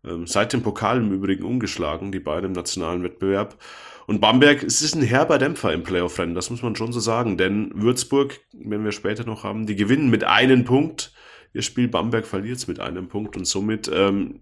Ähm, 0.05 0.27
seit 0.27 0.53
dem 0.53 0.61
Pokal 0.61 0.97
im 0.97 1.11
Übrigen 1.11 1.43
umgeschlagen, 1.43 2.11
die 2.11 2.19
beiden 2.19 2.47
im 2.47 2.51
nationalen 2.53 3.03
Wettbewerb. 3.03 3.57
Und 4.05 4.19
Bamberg, 4.19 4.63
es 4.63 4.81
ist 4.81 4.95
ein 4.95 5.01
herber 5.01 5.37
Dämpfer 5.37 5.71
im 5.71 5.83
Playoff-Rennen, 5.83 6.35
das 6.35 6.49
muss 6.49 6.61
man 6.61 6.75
schon 6.75 6.91
so 6.91 6.99
sagen. 6.99 7.37
Denn 7.37 7.71
Würzburg, 7.73 8.39
wenn 8.51 8.83
wir 8.83 8.91
später 8.91 9.25
noch 9.25 9.43
haben, 9.43 9.65
die 9.65 9.75
gewinnen 9.75 10.09
mit 10.09 10.23
einem 10.23 10.65
Punkt. 10.65 11.13
Ihr 11.53 11.61
Spiel 11.61 11.87
Bamberg 11.87 12.25
verliert 12.25 12.57
es 12.57 12.67
mit 12.67 12.79
einem 12.79 13.07
Punkt 13.07 13.37
und 13.37 13.45
somit 13.45 13.89
ähm, 13.93 14.41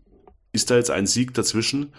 ist 0.52 0.72
da 0.72 0.78
jetzt 0.78 0.92
ein 0.92 1.06
Sieg 1.06 1.34
dazwischen. 1.34 1.94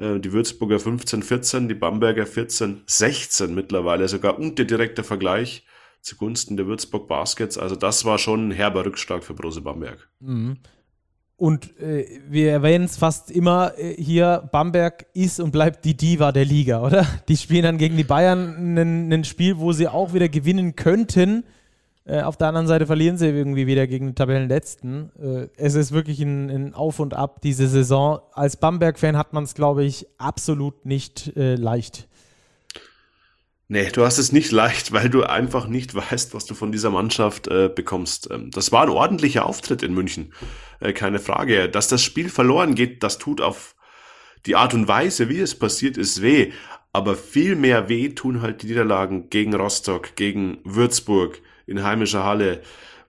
Äh, 0.00 0.18
die 0.18 0.32
Würzburger 0.32 0.76
15-14, 0.76 1.68
die 1.68 1.74
Bamberger 1.74 2.24
14-16 2.24 3.48
mittlerweile, 3.48 4.08
sogar 4.08 4.38
und 4.38 4.58
der 4.58 4.64
direkte 4.64 5.04
Vergleich 5.04 5.64
zugunsten 6.00 6.56
der 6.56 6.66
Würzburg 6.66 7.06
Baskets. 7.08 7.58
Also 7.58 7.76
das 7.76 8.06
war 8.06 8.18
schon 8.18 8.48
ein 8.48 8.52
herber 8.52 8.86
Rückschlag 8.86 9.22
für 9.22 9.34
Brose 9.34 9.60
Bamberg. 9.60 10.08
Mhm. 10.20 10.56
Und 11.36 11.78
äh, 11.80 12.06
wir 12.28 12.50
erwähnen 12.50 12.84
es 12.84 12.96
fast 12.98 13.30
immer 13.30 13.72
äh, 13.78 13.94
hier, 13.94 14.48
Bamberg 14.52 15.06
ist 15.14 15.40
und 15.40 15.52
bleibt 15.52 15.84
die 15.84 15.96
Diva 15.96 16.32
der 16.32 16.44
Liga, 16.44 16.82
oder? 16.82 17.06
Die 17.28 17.36
spielen 17.36 17.62
dann 17.62 17.78
gegen 17.78 17.96
die 17.96 18.04
Bayern 18.04 18.76
ein 18.76 19.24
Spiel, 19.24 19.58
wo 19.58 19.72
sie 19.72 19.88
auch 19.88 20.12
wieder 20.12 20.28
gewinnen 20.28 20.76
könnten. 20.76 21.44
Äh, 22.04 22.22
auf 22.22 22.36
der 22.36 22.48
anderen 22.48 22.66
Seite 22.66 22.86
verlieren 22.86 23.18
sie 23.18 23.28
irgendwie 23.28 23.66
wieder 23.66 23.86
gegen 23.86 24.06
den 24.06 24.14
Tabellenletzten. 24.14 25.10
Äh, 25.20 25.48
es 25.56 25.74
ist 25.74 25.92
wirklich 25.92 26.20
ein, 26.20 26.50
ein, 26.50 26.74
Auf 26.74 26.98
und 26.98 27.14
Ab 27.14 27.40
diese 27.42 27.68
Saison. 27.68 28.20
Als 28.32 28.56
Bamberg-Fan 28.56 29.16
hat 29.16 29.32
man 29.32 29.44
es, 29.44 29.54
glaube 29.54 29.84
ich, 29.84 30.06
absolut 30.18 30.86
nicht 30.86 31.36
äh, 31.36 31.56
leicht. 31.56 32.08
Nee, 33.72 33.88
du 33.92 34.04
hast 34.04 34.18
es 34.18 34.32
nicht 34.32 34.50
leicht, 34.50 34.90
weil 34.92 35.08
du 35.08 35.22
einfach 35.22 35.68
nicht 35.68 35.94
weißt, 35.94 36.34
was 36.34 36.44
du 36.44 36.54
von 36.54 36.72
dieser 36.72 36.90
Mannschaft 36.90 37.46
äh, 37.46 37.70
bekommst. 37.72 38.28
Ähm, 38.30 38.50
das 38.50 38.72
war 38.72 38.82
ein 38.82 38.88
ordentlicher 38.88 39.46
Auftritt 39.46 39.84
in 39.84 39.94
München, 39.94 40.32
äh, 40.80 40.92
keine 40.92 41.20
Frage. 41.20 41.68
Dass 41.68 41.86
das 41.86 42.02
Spiel 42.02 42.30
verloren 42.30 42.74
geht, 42.74 43.04
das 43.04 43.18
tut 43.18 43.40
auf 43.40 43.76
die 44.46 44.56
Art 44.56 44.74
und 44.74 44.88
Weise, 44.88 45.28
wie 45.28 45.38
es 45.38 45.56
passiert 45.56 45.96
ist, 45.98 46.20
weh. 46.22 46.50
Aber 46.92 47.14
viel 47.14 47.54
mehr 47.54 47.88
weh 47.88 48.08
tun 48.08 48.42
halt 48.42 48.62
die 48.62 48.66
Niederlagen 48.66 49.30
gegen 49.30 49.54
Rostock, 49.54 50.16
gegen 50.16 50.58
Würzburg, 50.64 51.40
in 51.70 51.82
heimischer 51.82 52.24
Halle 52.24 52.60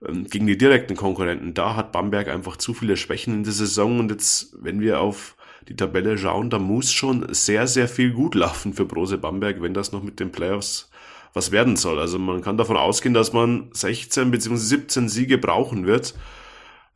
ähm, 0.06 0.26
gegen 0.26 0.46
die 0.46 0.56
direkten 0.56 0.96
Konkurrenten. 0.96 1.54
Da 1.54 1.76
hat 1.76 1.92
Bamberg 1.92 2.28
einfach 2.28 2.56
zu 2.56 2.72
viele 2.72 2.96
Schwächen 2.96 3.34
in 3.34 3.44
der 3.44 3.52
Saison 3.52 4.00
und 4.00 4.10
jetzt, 4.10 4.56
wenn 4.60 4.80
wir 4.80 5.00
auf 5.00 5.36
die 5.68 5.76
Tabelle 5.76 6.18
schauen, 6.18 6.50
da 6.50 6.58
muss 6.58 6.92
schon 6.92 7.26
sehr, 7.32 7.66
sehr 7.66 7.88
viel 7.88 8.12
gut 8.12 8.34
laufen 8.34 8.72
für 8.72 8.84
Brose 8.84 9.18
Bamberg, 9.18 9.62
wenn 9.62 9.74
das 9.74 9.92
noch 9.92 10.02
mit 10.02 10.20
den 10.20 10.32
Playoffs 10.32 10.90
was 11.34 11.50
werden 11.50 11.76
soll. 11.76 11.98
Also 11.98 12.18
man 12.18 12.42
kann 12.42 12.58
davon 12.58 12.76
ausgehen, 12.76 13.14
dass 13.14 13.32
man 13.32 13.70
16 13.72 14.30
bzw. 14.30 14.56
17 14.56 15.08
Siege 15.08 15.38
brauchen 15.38 15.86
wird. 15.86 16.14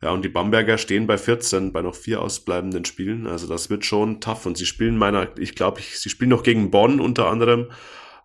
Ja, 0.01 0.11
und 0.11 0.23
die 0.23 0.29
Bamberger 0.29 0.77
stehen 0.77 1.07
bei 1.07 1.17
14, 1.17 1.71
bei 1.71 1.81
noch 1.81 1.95
vier 1.95 2.21
ausbleibenden 2.21 2.85
Spielen. 2.85 3.25
Also 3.25 3.47
das 3.47 3.71
wird 3.71 3.83
schon 3.83 4.21
tough. 4.21 4.45
Und 4.45 4.55
sie 4.55 4.67
spielen 4.67 4.95
meiner, 4.95 5.27
ich 5.39 5.55
glaube, 5.55 5.81
sie 5.81 6.09
spielen 6.09 6.29
noch 6.29 6.43
gegen 6.43 6.69
Bonn 6.69 6.99
unter 6.99 7.29
anderem. 7.29 7.67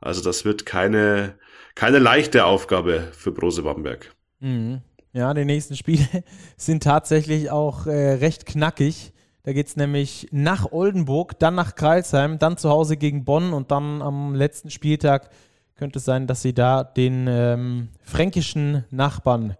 Also 0.00 0.22
das 0.22 0.44
wird 0.44 0.66
keine, 0.66 1.38
keine 1.74 1.98
leichte 1.98 2.44
Aufgabe 2.44 3.08
für 3.12 3.32
Brose 3.32 3.62
Bamberg. 3.62 4.14
Mhm. 4.40 4.82
Ja, 5.12 5.34
die 5.34 5.44
nächsten 5.44 5.76
Spiele 5.76 6.06
sind 6.56 6.82
tatsächlich 6.82 7.50
auch 7.50 7.86
äh, 7.86 8.12
recht 8.14 8.46
knackig. 8.46 9.12
Da 9.44 9.52
geht 9.52 9.66
es 9.66 9.76
nämlich 9.76 10.28
nach 10.30 10.70
Oldenburg, 10.70 11.38
dann 11.38 11.54
nach 11.54 11.74
Kreilsheim, 11.74 12.38
dann 12.38 12.56
zu 12.56 12.70
Hause 12.70 12.96
gegen 12.96 13.24
Bonn 13.24 13.52
und 13.52 13.70
dann 13.70 14.00
am 14.00 14.34
letzten 14.34 14.70
Spieltag 14.70 15.30
könnte 15.74 15.98
es 15.98 16.04
sein, 16.04 16.28
dass 16.28 16.42
sie 16.42 16.54
da 16.54 16.84
den 16.84 17.26
ähm, 17.28 17.88
fränkischen 18.02 18.84
Nachbarn 18.90 19.56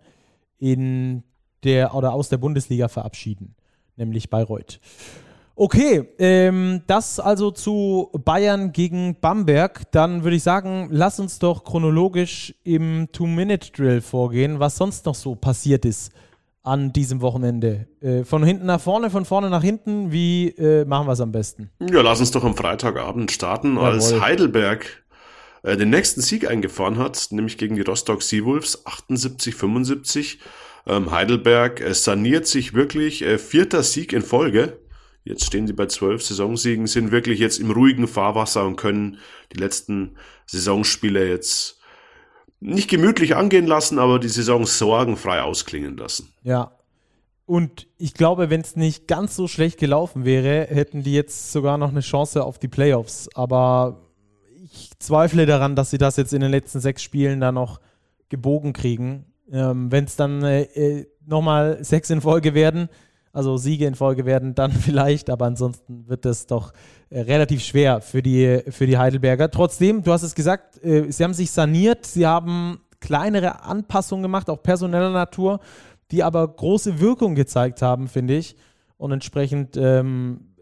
in 0.59 1.25
der 1.64 1.94
oder 1.94 2.12
aus 2.12 2.29
der 2.29 2.38
Bundesliga 2.38 2.88
verabschieden, 2.88 3.57
nämlich 3.96 4.31
Bayreuth. 4.31 4.79
Okay, 5.62 6.09
ähm, 6.18 6.83
das 6.88 7.20
also 7.20 7.53
zu 7.53 8.11
Bayern 8.25 8.72
gegen 8.72 9.20
Bamberg. 9.20 9.92
Dann 9.92 10.25
würde 10.25 10.35
ich 10.35 10.42
sagen, 10.42 10.88
lass 10.90 11.20
uns 11.20 11.38
doch 11.38 11.62
chronologisch 11.62 12.53
im 12.64 13.07
Two-Minute-Drill 13.12 14.01
vorgehen, 14.01 14.59
was 14.59 14.75
sonst 14.75 15.07
noch 15.07 15.14
so 15.14 15.37
passiert 15.37 15.85
ist 15.85 16.11
an 16.64 16.92
diesem 16.92 17.20
Wochenende. 17.20 17.87
Äh, 18.01 18.25
von 18.25 18.42
hinten 18.42 18.66
nach 18.66 18.81
vorne, 18.81 19.09
von 19.09 19.25
vorne 19.25 19.51
nach 19.51 19.62
hinten, 19.62 20.11
wie 20.11 20.48
äh, 20.48 20.85
machen 20.85 21.07
wir 21.07 21.12
es 21.12 21.20
am 21.20 21.31
besten? 21.31 21.70
Ja, 21.79 22.03
lass 22.03 22.18
uns 22.18 22.33
doch 22.33 22.42
am 22.42 22.57
Freitagabend 22.57 23.31
starten, 23.31 23.77
Jawohl. 23.77 23.90
als 23.90 24.20
Heidelberg 24.20 25.05
äh, 25.62 25.77
den 25.77 25.90
nächsten 25.90 26.22
Sieg 26.22 26.51
eingefahren 26.51 26.98
hat, 26.98 27.29
nämlich 27.31 27.57
gegen 27.57 27.77
die 27.77 27.83
Rostock 27.83 28.25
Seawolves 28.25 28.85
78-75. 28.85 30.38
Ähm, 30.88 31.12
Heidelberg 31.12 31.81
äh, 31.81 31.94
saniert 31.94 32.48
sich 32.48 32.75
wirklich 32.75 33.22
äh, 33.22 33.38
vierter 33.38 33.85
Sieg 33.85 34.12
in 34.12 34.22
Folge 34.22 34.82
Jetzt 35.24 35.44
stehen 35.44 35.66
sie 35.66 35.72
bei 35.72 35.87
zwölf 35.87 36.22
Saisonsiegen, 36.22 36.87
sind 36.87 37.12
wirklich 37.12 37.38
jetzt 37.38 37.58
im 37.58 37.70
ruhigen 37.70 38.08
Fahrwasser 38.08 38.66
und 38.66 38.76
können 38.76 39.18
die 39.52 39.58
letzten 39.58 40.16
Saisonspiele 40.46 41.28
jetzt 41.28 41.80
nicht 42.61 42.88
gemütlich 42.88 43.37
angehen 43.37 43.66
lassen, 43.66 43.98
aber 43.98 44.18
die 44.18 44.28
Saison 44.28 44.66
sorgenfrei 44.66 45.42
ausklingen 45.42 45.96
lassen. 45.96 46.32
Ja. 46.42 46.72
Und 47.44 47.88
ich 47.98 48.14
glaube, 48.14 48.50
wenn 48.50 48.61
es 48.61 48.76
nicht 48.76 49.08
ganz 49.08 49.35
so 49.37 49.48
schlecht 49.48 49.78
gelaufen 49.78 50.24
wäre, 50.24 50.66
hätten 50.68 51.02
die 51.02 51.12
jetzt 51.12 51.52
sogar 51.52 51.76
noch 51.76 51.90
eine 51.90 52.00
Chance 52.00 52.44
auf 52.44 52.58
die 52.58 52.68
Playoffs. 52.68 53.28
Aber 53.35 54.08
ich 54.62 54.90
zweifle 54.98 55.44
daran, 55.44 55.76
dass 55.76 55.90
sie 55.90 55.98
das 55.98 56.16
jetzt 56.16 56.32
in 56.32 56.40
den 56.40 56.50
letzten 56.50 56.80
sechs 56.80 57.02
Spielen 57.02 57.40
da 57.40 57.52
noch 57.52 57.80
gebogen 58.28 58.72
kriegen. 58.72 59.26
Ähm, 59.52 59.90
wenn 59.90 60.04
es 60.04 60.16
dann 60.16 60.42
äh, 60.42 60.62
äh 60.62 61.06
nochmal 61.26 61.85
sechs 61.85 62.11
in 62.11 62.20
Folge 62.20 62.54
werden, 62.54 62.88
also 63.33 63.57
Siege 63.57 63.87
in 63.87 63.95
Folge 63.95 64.27
werden 64.27 64.55
dann 64.55 64.73
vielleicht, 64.73 65.31
aber 65.31 65.47
ansonsten 65.47 66.09
wird 66.09 66.27
es 66.27 66.47
doch 66.47 66.73
äh, 67.11 67.21
relativ 67.21 67.62
schwer 67.62 68.01
für 68.01 68.23
die, 68.23 68.62
für 68.68 68.87
die 68.87 68.99
Heidelberger. 68.99 69.51
Trotzdem, 69.51 70.03
du 70.03 70.12
hast 70.12 70.23
es 70.23 70.35
gesagt, 70.35 70.83
äh, 70.85 71.11
sie 71.11 71.25
haben 71.25 71.35
sich 71.35 71.51
saniert, 71.51 72.07
sie 72.07 72.27
haben 72.27 72.81
kleinere 73.01 73.64
Anpassungen 73.64 74.23
gemacht, 74.23 74.49
auch 74.49 74.62
personeller 74.62 75.11
Natur, 75.11 75.61
die 76.11 76.23
aber 76.23 76.47
große 76.47 77.01
Wirkung 77.01 77.35
gezeigt 77.35 77.83
haben, 77.83 78.07
finde 78.09 78.37
ich. 78.37 78.57
Und 78.97 79.12
entsprechend 79.12 79.77
ähm, 79.77 80.53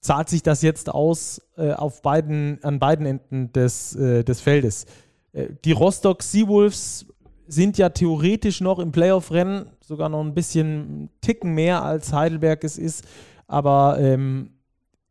zahlt 0.00 0.28
sich 0.28 0.42
das 0.42 0.60
jetzt 0.60 0.90
aus 0.90 1.40
äh, 1.56 1.72
auf 1.72 2.02
beiden, 2.02 2.62
an 2.62 2.78
beiden 2.78 3.06
Enden 3.06 3.52
des, 3.52 3.96
äh, 3.96 4.22
des 4.22 4.40
Feldes. 4.40 4.84
Äh, 5.32 5.48
die 5.64 5.72
Rostock 5.72 6.22
Seawolves 6.22 7.06
sind 7.46 7.78
ja 7.78 7.90
theoretisch 7.90 8.60
noch 8.60 8.78
im 8.78 8.92
Playoff-Rennen, 8.92 9.66
sogar 9.80 10.08
noch 10.08 10.20
ein 10.20 10.34
bisschen 10.34 11.10
Ticken 11.20 11.54
mehr 11.54 11.82
als 11.82 12.12
Heidelberg 12.12 12.64
es 12.64 12.78
ist. 12.78 13.04
Aber 13.46 13.98
ähm, 14.00 14.50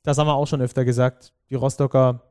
das 0.03 0.17
haben 0.17 0.27
wir 0.27 0.35
auch 0.35 0.47
schon 0.47 0.61
öfter 0.61 0.85
gesagt. 0.85 1.33
Die 1.49 1.55
Rostocker 1.55 2.23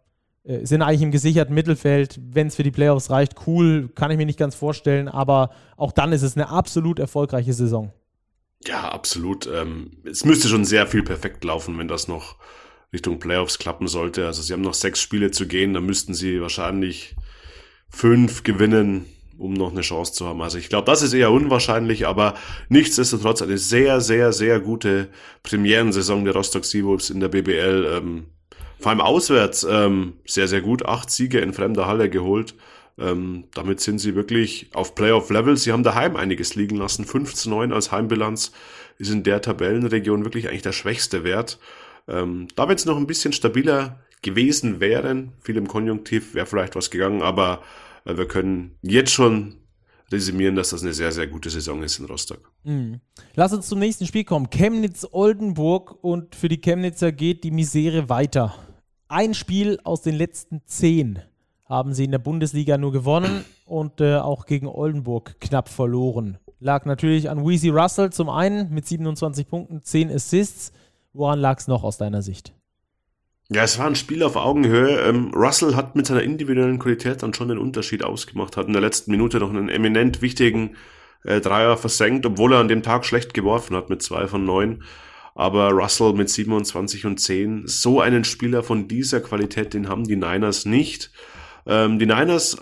äh, 0.45 0.67
sind 0.67 0.83
eigentlich 0.83 1.03
im 1.03 1.11
gesicherten 1.11 1.55
Mittelfeld. 1.55 2.21
Wenn 2.23 2.49
es 2.49 2.57
für 2.57 2.63
die 2.63 2.71
Playoffs 2.71 3.11
reicht, 3.11 3.47
cool, 3.47 3.89
kann 3.95 4.11
ich 4.11 4.17
mir 4.17 4.27
nicht 4.27 4.39
ganz 4.39 4.55
vorstellen. 4.55 5.09
Aber 5.09 5.51
auch 5.77 5.93
dann 5.93 6.13
ist 6.13 6.23
es 6.23 6.37
eine 6.37 6.49
absolut 6.49 6.99
erfolgreiche 6.99 7.53
Saison. 7.53 7.93
Ja, 8.67 8.91
absolut. 8.91 9.49
Ähm, 9.53 9.91
es 10.05 10.25
müsste 10.25 10.49
schon 10.49 10.65
sehr 10.65 10.87
viel 10.87 11.03
perfekt 11.03 11.45
laufen, 11.45 11.79
wenn 11.79 11.89
das 11.89 12.09
noch 12.09 12.37
Richtung 12.93 13.19
Playoffs 13.19 13.59
klappen 13.59 13.89
sollte. 13.89 14.27
Also 14.27 14.43
sie 14.43 14.53
haben 14.53 14.61
noch 14.61 14.75
sechs 14.75 15.01
Spiele 15.01 15.31
zu 15.31 15.47
gehen, 15.47 15.75
da 15.75 15.81
müssten 15.81 16.15
sie 16.15 16.41
wahrscheinlich 16.41 17.17
fünf 17.89 18.43
gewinnen 18.43 19.07
um 19.43 19.53
noch 19.53 19.73
eine 19.73 19.81
Chance 19.81 20.13
zu 20.13 20.27
haben. 20.27 20.41
Also 20.41 20.59
ich 20.59 20.69
glaube, 20.69 20.87
das 20.87 21.03
ist 21.03 21.13
eher 21.13 21.33
unwahrscheinlich, 21.33 22.07
aber 22.07 22.35
nichtsdestotrotz 22.69 23.43
eine 23.43 23.59
sehr, 23.59 24.01
sehr, 24.01 24.33
sehr 24.33 24.61
gute 24.61 25.09
Premierensaison 25.43 26.25
der 26.25 26.35
Rostock 26.35 26.65
Seawolves 26.65 27.11
in 27.11 27.21
der 27.21 27.29
BBL. 27.29 27.87
Ähm, 27.93 28.27
vor 28.79 28.91
allem 28.91 29.01
auswärts 29.01 29.67
ähm, 29.69 30.15
sehr, 30.25 30.49
sehr 30.49 30.61
gut. 30.61 30.87
Acht 30.87 31.11
Siege 31.11 31.41
in 31.41 31.53
fremder 31.53 31.87
Halle 31.87 32.09
geholt. 32.09 32.55
Ähm, 32.99 33.45
damit 33.55 33.81
sind 33.81 33.99
sie 33.99 34.15
wirklich 34.15 34.71
auf 34.75 34.95
Playoff-Level. 34.95 35.57
Sie 35.57 35.73
haben 35.73 35.83
daheim 35.83 36.17
einiges 36.17 36.55
liegen 36.55 36.77
lassen. 36.77 37.05
5 37.05 37.35
zu 37.35 37.51
9 37.51 37.73
als 37.73 37.91
Heimbilanz 37.91 38.53
ist 38.99 39.11
in 39.11 39.23
der 39.25 39.41
Tabellenregion 39.41 40.25
wirklich 40.25 40.49
eigentlich 40.49 40.63
der 40.63 40.73
schwächste 40.73 41.25
Wert. 41.25 41.59
Ähm, 42.09 42.49
da 42.55 42.69
wenn 42.69 42.77
es 42.77 42.85
noch 42.85 42.97
ein 42.97 43.07
bisschen 43.07 43.33
stabiler 43.33 44.01
gewesen 44.23 44.81
wären, 44.81 45.33
viel 45.41 45.57
im 45.57 45.67
Konjunktiv, 45.67 46.35
wäre 46.35 46.47
vielleicht 46.47 46.77
was 46.77 46.91
gegangen, 46.91 47.23
aber 47.23 47.63
weil 48.05 48.19
wir 48.19 48.29
können 48.29 48.77
jetzt 48.83 49.13
schon 49.13 49.57
resümieren, 50.11 50.57
dass 50.57 50.71
das 50.71 50.83
eine 50.83 50.93
sehr, 50.93 51.13
sehr 51.13 51.27
gute 51.27 51.51
Saison 51.51 51.83
ist 51.83 51.99
in 51.99 52.05
Rostock. 52.05 52.53
Mhm. 52.65 53.01
Lass 53.35 53.53
uns 53.53 53.69
zum 53.69 53.79
nächsten 53.79 54.07
Spiel 54.07 54.25
kommen. 54.25 54.51
Chemnitz-Oldenburg 54.51 56.03
und 56.03 56.35
für 56.35 56.49
die 56.49 56.61
Chemnitzer 56.61 57.13
geht 57.13 57.45
die 57.45 57.51
Misere 57.51 58.09
weiter. 58.09 58.55
Ein 59.09 59.35
Spiel 59.35 59.79
aus 59.85 60.03
den 60.03 60.15
letzten 60.15 60.63
zehn 60.67 61.21
haben 61.65 61.95
sie 61.95 62.05
in 62.05 62.11
der 62.11 62.19
Bundesliga 62.19 62.77
nur 62.77 62.93
gewonnen 62.93 63.45
und 63.65 64.01
äh, 64.01 64.17
auch 64.17 64.47
gegen 64.47 64.67
Oldenburg 64.67 65.41
knapp 65.41 65.69
verloren. 65.69 66.39
Lag 66.61 66.85
natürlich 66.85 67.31
an 67.31 67.47
Weezy 67.47 67.71
Russell 67.71 68.13
zum 68.13 68.29
einen 68.29 68.73
mit 68.73 68.87
27 68.87 69.49
Punkten, 69.49 69.83
10 69.83 70.11
Assists. 70.11 70.73
Woran 71.13 71.41
lag 71.41 71.59
es 71.59 71.69
noch 71.69 71.83
aus 71.83 71.99
deiner 71.99 72.23
Sicht? 72.23 72.53
Ja, 73.55 73.65
es 73.65 73.79
war 73.79 73.87
ein 73.87 73.97
Spiel 73.97 74.23
auf 74.23 74.37
Augenhöhe. 74.37 75.01
Ähm, 75.01 75.33
Russell 75.35 75.75
hat 75.75 75.95
mit 75.95 76.07
seiner 76.07 76.23
individuellen 76.23 76.79
Qualität 76.79 77.23
dann 77.23 77.35
schon 77.35 77.49
den 77.49 77.59
Unterschied 77.59 78.03
ausgemacht, 78.03 78.57
hat 78.57 78.67
in 78.67 78.73
der 78.73 78.81
letzten 78.81 79.11
Minute 79.11 79.41
noch 79.41 79.51
einen 79.51 79.69
eminent 79.69 80.23
wichtigen 80.23 80.77
äh, 81.25 81.41
Dreier 81.41 81.77
versenkt, 81.77 82.25
obwohl 82.25 82.55
er 82.55 82.61
an 82.61 82.69
dem 82.69 82.83
Tag 82.83 83.05
schlecht 83.05 83.35
geworfen 83.35 83.77
hat 83.77 83.91
mit 83.91 84.03
zwei 84.03 84.27
von 84.27 84.45
neun. 84.45 84.85
Aber 85.35 85.71
Russell 85.71 86.15
mit 86.15 86.31
27 86.31 87.05
und 87.05 87.19
10, 87.19 87.65
so 87.67 88.01
einen 88.01 88.25
Spieler 88.25 88.63
von 88.63 88.89
dieser 88.89 89.21
Qualität, 89.21 89.75
den 89.75 89.89
haben 89.89 90.05
die 90.05 90.17
Niners 90.17 90.65
nicht. 90.65 91.11
Ähm, 91.67 91.99
die 91.99 92.07
Niners 92.07 92.57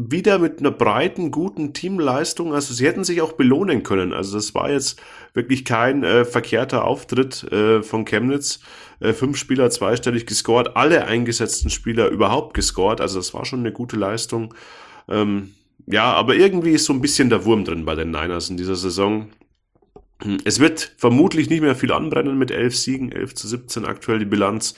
wieder 0.00 0.38
mit 0.38 0.60
einer 0.60 0.70
breiten, 0.70 1.32
guten 1.32 1.72
Teamleistung. 1.72 2.54
Also 2.54 2.72
sie 2.72 2.86
hätten 2.86 3.02
sich 3.02 3.20
auch 3.20 3.32
belohnen 3.32 3.82
können. 3.82 4.12
Also 4.12 4.36
das 4.36 4.54
war 4.54 4.70
jetzt 4.70 5.00
wirklich 5.34 5.64
kein 5.64 6.04
äh, 6.04 6.24
verkehrter 6.24 6.84
Auftritt 6.84 7.42
äh, 7.52 7.82
von 7.82 8.04
Chemnitz. 8.04 8.60
Äh, 9.00 9.12
fünf 9.12 9.36
Spieler 9.36 9.70
zweistellig 9.70 10.26
gescored, 10.26 10.76
alle 10.76 11.06
eingesetzten 11.06 11.68
Spieler 11.68 12.08
überhaupt 12.10 12.54
gescored. 12.54 13.00
Also 13.00 13.18
das 13.18 13.34
war 13.34 13.44
schon 13.44 13.60
eine 13.60 13.72
gute 13.72 13.96
Leistung. 13.96 14.54
Ähm, 15.08 15.54
ja, 15.86 16.12
aber 16.12 16.36
irgendwie 16.36 16.72
ist 16.72 16.84
so 16.84 16.92
ein 16.92 17.00
bisschen 17.00 17.28
der 17.28 17.44
Wurm 17.44 17.64
drin 17.64 17.84
bei 17.84 17.96
den 17.96 18.12
Niners 18.12 18.50
in 18.50 18.56
dieser 18.56 18.76
Saison. 18.76 19.30
Es 20.44 20.60
wird 20.60 20.94
vermutlich 20.96 21.50
nicht 21.50 21.62
mehr 21.62 21.74
viel 21.74 21.92
anbrennen 21.92 22.38
mit 22.38 22.52
elf 22.52 22.76
Siegen, 22.76 23.10
11 23.10 23.34
zu 23.34 23.48
17 23.48 23.84
aktuell 23.84 24.20
die 24.20 24.26
Bilanz. 24.26 24.74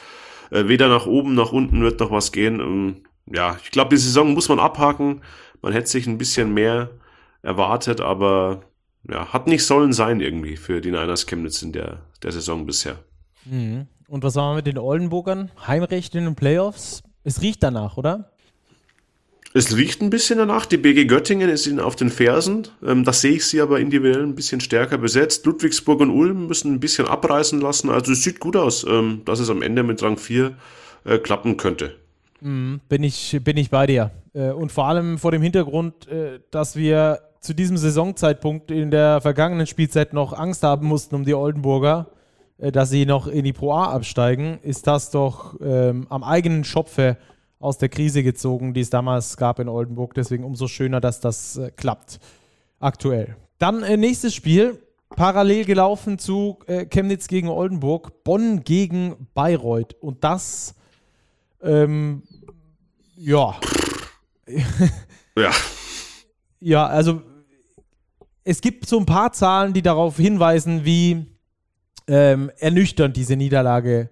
Äh, 0.50 0.68
weder 0.68 0.88
nach 0.88 1.06
oben 1.06 1.34
noch 1.34 1.52
unten 1.52 1.82
wird 1.82 2.00
noch 2.00 2.10
was 2.10 2.32
gehen. 2.32 3.02
Ja, 3.32 3.56
ich 3.62 3.70
glaube, 3.70 3.90
die 3.90 3.96
Saison 3.96 4.32
muss 4.34 4.48
man 4.48 4.58
abhaken. 4.58 5.22
Man 5.62 5.72
hätte 5.72 5.88
sich 5.88 6.06
ein 6.06 6.18
bisschen 6.18 6.52
mehr 6.52 6.90
erwartet, 7.42 8.00
aber 8.00 8.62
ja, 9.08 9.32
hat 9.32 9.46
nicht 9.46 9.64
sollen 9.64 9.92
sein 9.92 10.20
irgendwie 10.20 10.56
für 10.56 10.80
die 10.80 10.90
Niners 10.90 11.26
Chemnitz 11.26 11.62
in 11.62 11.72
der, 11.72 12.00
der 12.22 12.32
Saison 12.32 12.66
bisher. 12.66 12.98
Mhm. 13.44 13.86
Und 14.08 14.24
was 14.24 14.36
haben 14.36 14.50
wir 14.50 14.56
mit 14.56 14.66
den 14.66 14.78
Oldenburgern? 14.78 15.50
Heimrecht 15.66 16.14
in 16.14 16.24
den 16.24 16.34
Playoffs? 16.34 17.02
Es 17.22 17.42
riecht 17.42 17.62
danach, 17.62 17.96
oder? 17.96 18.32
Es 19.52 19.76
riecht 19.76 20.00
ein 20.00 20.10
bisschen 20.10 20.38
danach. 20.38 20.66
Die 20.66 20.76
BG 20.76 21.06
Göttingen 21.06 21.50
ist 21.50 21.66
ihnen 21.66 21.80
auf 21.80 21.96
den 21.96 22.10
Fersen. 22.10 22.68
Ähm, 22.84 23.04
das 23.04 23.20
sehe 23.20 23.32
ich 23.32 23.46
sie 23.46 23.60
aber 23.60 23.80
individuell 23.80 24.22
ein 24.22 24.34
bisschen 24.34 24.60
stärker 24.60 24.98
besetzt. 24.98 25.44
Ludwigsburg 25.46 26.00
und 26.00 26.10
Ulm 26.10 26.46
müssen 26.46 26.74
ein 26.74 26.80
bisschen 26.80 27.06
abreißen 27.06 27.60
lassen. 27.60 27.90
Also 27.90 28.12
es 28.12 28.22
sieht 28.22 28.40
gut 28.40 28.56
aus, 28.56 28.84
ähm, 28.84 29.22
dass 29.24 29.40
es 29.40 29.50
am 29.50 29.62
Ende 29.62 29.82
mit 29.82 30.02
Rang 30.02 30.18
4 30.18 30.56
äh, 31.04 31.18
klappen 31.18 31.56
könnte. 31.56 31.96
Mhm, 32.40 32.80
bin, 32.88 33.02
ich, 33.02 33.38
bin 33.42 33.56
ich 33.56 33.70
bei 33.70 33.86
dir. 33.86 34.10
Äh, 34.34 34.50
und 34.50 34.72
vor 34.72 34.86
allem 34.86 35.18
vor 35.18 35.32
dem 35.32 35.42
Hintergrund, 35.42 36.08
äh, 36.08 36.40
dass 36.50 36.76
wir 36.76 37.20
zu 37.40 37.54
diesem 37.54 37.76
Saisonzeitpunkt 37.76 38.70
in 38.70 38.90
der 38.90 39.20
vergangenen 39.20 39.66
Spielzeit 39.66 40.12
noch 40.12 40.32
Angst 40.32 40.62
haben 40.62 40.86
mussten 40.86 41.14
um 41.14 41.24
die 41.24 41.34
Oldenburger, 41.34 42.08
äh, 42.58 42.72
dass 42.72 42.90
sie 42.90 43.06
noch 43.06 43.26
in 43.26 43.44
die 43.44 43.52
Pro 43.52 43.72
A 43.72 43.92
absteigen, 43.92 44.58
ist 44.62 44.86
das 44.86 45.10
doch 45.10 45.56
ähm, 45.60 46.06
am 46.10 46.22
eigenen 46.22 46.64
Schopfe 46.64 47.16
aus 47.58 47.78
der 47.78 47.88
Krise 47.88 48.22
gezogen, 48.22 48.72
die 48.72 48.80
es 48.80 48.90
damals 48.90 49.36
gab 49.36 49.58
in 49.58 49.68
Oldenburg. 49.68 50.14
Deswegen 50.14 50.44
umso 50.44 50.66
schöner, 50.66 51.00
dass 51.00 51.20
das 51.20 51.60
klappt 51.76 52.18
aktuell. 52.78 53.36
Dann 53.58 53.80
nächstes 54.00 54.34
Spiel, 54.34 54.78
parallel 55.10 55.64
gelaufen 55.64 56.18
zu 56.18 56.58
äh, 56.66 56.86
Chemnitz 56.86 57.28
gegen 57.28 57.48
Oldenburg, 57.48 58.24
Bonn 58.24 58.62
gegen 58.64 59.28
Bayreuth. 59.34 59.94
Und 60.00 60.24
das 60.24 60.74
ähm, 61.62 62.22
ja. 63.20 63.60
ja. 65.36 65.50
Ja, 66.62 66.86
also 66.86 67.22
es 68.44 68.60
gibt 68.60 68.86
so 68.86 68.98
ein 68.98 69.06
paar 69.06 69.32
Zahlen, 69.32 69.72
die 69.72 69.82
darauf 69.82 70.16
hinweisen, 70.16 70.84
wie 70.84 71.26
ähm, 72.06 72.50
ernüchternd 72.58 73.16
diese 73.16 73.36
Niederlage 73.36 74.10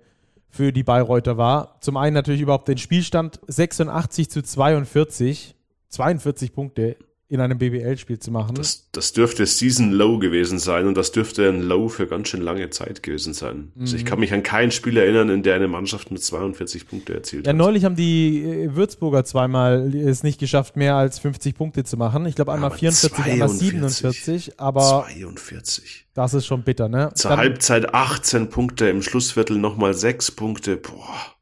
für 0.48 0.72
die 0.72 0.82
Bayreuther 0.82 1.36
war. 1.36 1.78
Zum 1.80 1.96
einen 1.96 2.14
natürlich 2.14 2.40
überhaupt 2.40 2.68
den 2.68 2.78
Spielstand 2.78 3.40
86 3.46 4.30
zu 4.30 4.42
42, 4.42 5.54
42 5.88 6.52
Punkte 6.52 6.96
in 7.30 7.40
einem 7.40 7.58
BBL-Spiel 7.58 8.18
zu 8.18 8.30
machen. 8.30 8.54
Das, 8.54 8.88
das 8.90 9.12
dürfte 9.12 9.44
Season 9.44 9.92
Low 9.92 10.18
gewesen 10.18 10.58
sein 10.58 10.86
und 10.86 10.96
das 10.96 11.12
dürfte 11.12 11.46
ein 11.46 11.60
Low 11.60 11.88
für 11.88 12.06
ganz 12.06 12.28
schön 12.28 12.40
lange 12.40 12.70
Zeit 12.70 13.02
gewesen 13.02 13.34
sein. 13.34 13.70
Mhm. 13.74 13.82
Also 13.82 13.96
ich 13.96 14.04
mhm. 14.04 14.08
kann 14.08 14.20
mich 14.20 14.32
an 14.32 14.42
kein 14.42 14.70
Spiel 14.70 14.96
erinnern, 14.96 15.28
in 15.28 15.42
der 15.42 15.54
eine 15.54 15.68
Mannschaft 15.68 16.10
mit 16.10 16.22
42 16.22 16.88
Punkte 16.88 17.14
erzielt 17.14 17.46
ja, 17.46 17.52
hat. 17.52 17.58
Ja, 17.58 17.64
neulich 17.64 17.84
haben 17.84 17.96
die 17.96 18.42
äh, 18.42 18.74
Würzburger 18.74 19.24
zweimal 19.26 19.94
es 19.94 20.22
nicht 20.22 20.40
geschafft, 20.40 20.76
mehr 20.76 20.96
als 20.96 21.18
50 21.18 21.54
Punkte 21.54 21.84
zu 21.84 21.98
machen. 21.98 22.24
Ich 22.24 22.34
glaube 22.34 22.54
einmal 22.54 22.70
ja, 22.70 22.76
44, 22.76 23.10
42. 23.10 23.32
einmal 23.32 23.48
47, 23.50 24.60
aber 24.60 25.06
42. 25.06 26.06
Das 26.14 26.32
ist 26.32 26.46
schon 26.46 26.62
bitter, 26.62 26.88
ne? 26.88 27.10
Zur 27.14 27.30
Dann, 27.30 27.40
Halbzeit 27.40 27.92
18 27.92 28.48
Punkte, 28.48 28.88
im 28.88 29.02
Schlussviertel 29.02 29.58
nochmal 29.58 29.92
6 29.92 30.30
Punkte. 30.30 30.78
Boah. 30.78 31.36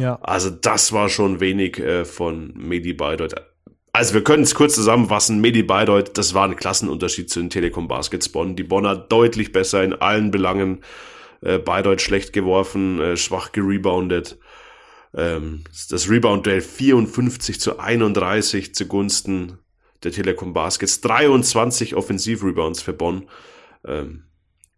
Ja. 0.00 0.18
Also 0.22 0.48
das 0.48 0.92
war 0.92 1.10
schon 1.10 1.40
wenig 1.40 1.78
äh, 1.78 2.06
von 2.06 2.52
Medi 2.56 2.94
Bayreuth 2.94 3.34
also 3.96 4.12
wir 4.12 4.22
können 4.22 4.42
es 4.42 4.54
kurz 4.54 4.74
zusammenfassen. 4.74 5.40
Medi 5.40 5.62
Bayreuth, 5.62 6.18
das 6.18 6.34
war 6.34 6.46
ein 6.46 6.56
Klassenunterschied 6.56 7.30
zu 7.30 7.40
den 7.40 7.48
Telekom 7.48 7.88
Baskets 7.88 8.28
Bonn. 8.28 8.54
Die 8.54 8.62
Bonner 8.62 8.94
deutlich 8.94 9.52
besser 9.52 9.82
in 9.82 9.94
allen 9.94 10.30
Belangen. 10.30 10.82
Äh, 11.40 11.58
Bayreuth 11.58 12.02
schlecht 12.02 12.34
geworfen, 12.34 13.00
äh, 13.00 13.16
schwach 13.16 13.52
gereboundet. 13.52 14.38
Ähm, 15.14 15.64
das 15.88 16.10
Rebound-Duell 16.10 16.60
54 16.60 17.58
zu 17.58 17.78
31 17.78 18.74
zugunsten 18.74 19.58
der 20.04 20.12
Telekom 20.12 20.52
Baskets. 20.52 21.00
23 21.00 21.94
Offensiv-Rebounds 21.94 22.82
für 22.82 22.92
Bonn. 22.92 23.28
Ähm, 23.86 24.24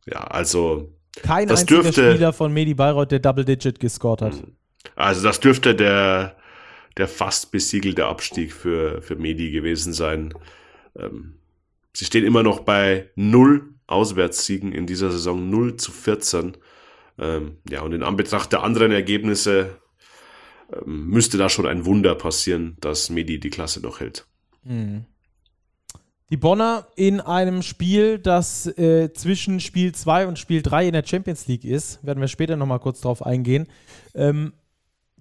ja, 0.06 0.20
also 0.20 0.92
kein 1.22 1.48
das 1.48 1.62
einziger 1.62 1.82
dürfte, 1.82 2.10
Spieler 2.12 2.32
von 2.32 2.52
Medi 2.52 2.74
Bayreuth, 2.74 3.10
der 3.10 3.18
Double 3.18 3.44
Digit 3.44 3.80
gescored 3.80 4.22
hat. 4.22 4.34
Also 4.94 5.22
das 5.24 5.40
dürfte 5.40 5.74
der 5.74 6.37
der 6.98 7.08
fast 7.08 7.50
besiegelte 7.50 8.06
Abstieg 8.06 8.52
für, 8.52 9.00
für 9.02 9.16
Medi 9.16 9.50
gewesen 9.50 9.92
sein. 9.92 10.34
Ähm, 10.96 11.34
sie 11.94 12.04
stehen 12.04 12.24
immer 12.24 12.42
noch 12.42 12.60
bei 12.60 13.10
null 13.14 13.74
Auswärtssiegen 13.86 14.72
in 14.72 14.86
dieser 14.86 15.10
Saison, 15.10 15.48
0 15.48 15.76
zu 15.76 15.92
14. 15.92 16.56
Ähm, 17.18 17.56
ja, 17.68 17.80
und 17.82 17.92
in 17.92 18.02
Anbetracht 18.02 18.52
der 18.52 18.62
anderen 18.62 18.92
Ergebnisse 18.92 19.78
ähm, 20.72 21.06
müsste 21.06 21.38
da 21.38 21.48
schon 21.48 21.66
ein 21.66 21.86
Wunder 21.86 22.14
passieren, 22.14 22.76
dass 22.80 23.08
Medi 23.10 23.40
die 23.40 23.50
Klasse 23.50 23.80
noch 23.80 24.00
hält. 24.00 24.26
Mhm. 24.64 25.06
Die 26.30 26.36
Bonner 26.36 26.86
in 26.94 27.22
einem 27.22 27.62
Spiel, 27.62 28.18
das 28.18 28.66
äh, 28.76 29.10
zwischen 29.14 29.60
Spiel 29.60 29.94
2 29.94 30.26
und 30.26 30.38
Spiel 30.38 30.60
3 30.60 30.88
in 30.88 30.92
der 30.92 31.06
Champions 31.06 31.46
League 31.46 31.64
ist, 31.64 32.04
werden 32.04 32.20
wir 32.20 32.28
später 32.28 32.56
nochmal 32.56 32.80
kurz 32.80 33.00
drauf 33.00 33.24
eingehen, 33.24 33.66
ähm, 34.14 34.52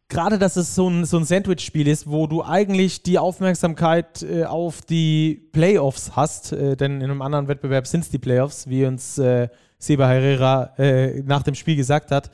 gerade, 0.10 0.40
dass 0.40 0.56
es 0.56 0.76
so 0.76 0.90
ein, 0.90 1.06
so 1.06 1.18
ein 1.18 1.26
Sandwich-Spiel 1.26 1.88
ist, 1.88 2.10
wo 2.10 2.28
du 2.28 2.44
eigentlich 2.44 3.04
die 3.04 3.20
Aufmerksamkeit 3.20 4.24
äh, 4.24 4.46
auf 4.46 4.82
die 4.82 5.50
Playoffs 5.52 6.16
hast, 6.16 6.54
äh, 6.54 6.76
denn 6.76 7.02
in 7.02 7.12
einem 7.12 7.22
anderen 7.22 7.48
Wettbewerb 7.48 7.88
sind 7.88 8.02
es 8.02 8.10
die 8.10 8.18
Playoffs, 8.18 8.68
wie 8.68 8.86
uns 8.86 9.18
äh, 9.18 9.50
Seba 9.80 10.08
Herrera 10.08 10.74
äh, 10.78 11.22
nach 11.24 11.44
dem 11.44 11.56
Spiel 11.56 11.76
gesagt 11.76 12.12
hat, 12.12 12.32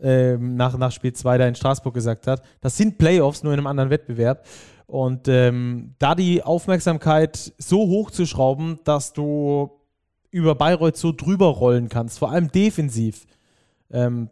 ähm, 0.00 0.56
nach, 0.56 0.76
nach 0.76 0.92
Spiel 0.92 1.12
2 1.12 1.38
da 1.38 1.46
in 1.46 1.54
Straßburg 1.54 1.94
gesagt 1.94 2.26
hat. 2.26 2.42
Das 2.60 2.76
sind 2.76 2.98
Playoffs, 2.98 3.42
nur 3.42 3.52
in 3.52 3.58
einem 3.58 3.66
anderen 3.66 3.90
Wettbewerb. 3.90 4.46
Und 4.86 5.28
ähm, 5.28 5.94
da 5.98 6.14
die 6.14 6.42
Aufmerksamkeit 6.42 7.54
so 7.58 7.78
hoch 7.78 8.10
zu 8.10 8.26
schrauben, 8.26 8.80
dass 8.84 9.12
du 9.12 9.70
über 10.30 10.54
Bayreuth 10.54 10.96
so 10.96 11.12
drüber 11.12 11.46
rollen 11.46 11.88
kannst, 11.88 12.18
vor 12.18 12.30
allem 12.30 12.50
defensiv, 12.50 13.26
ähm, 13.90 14.28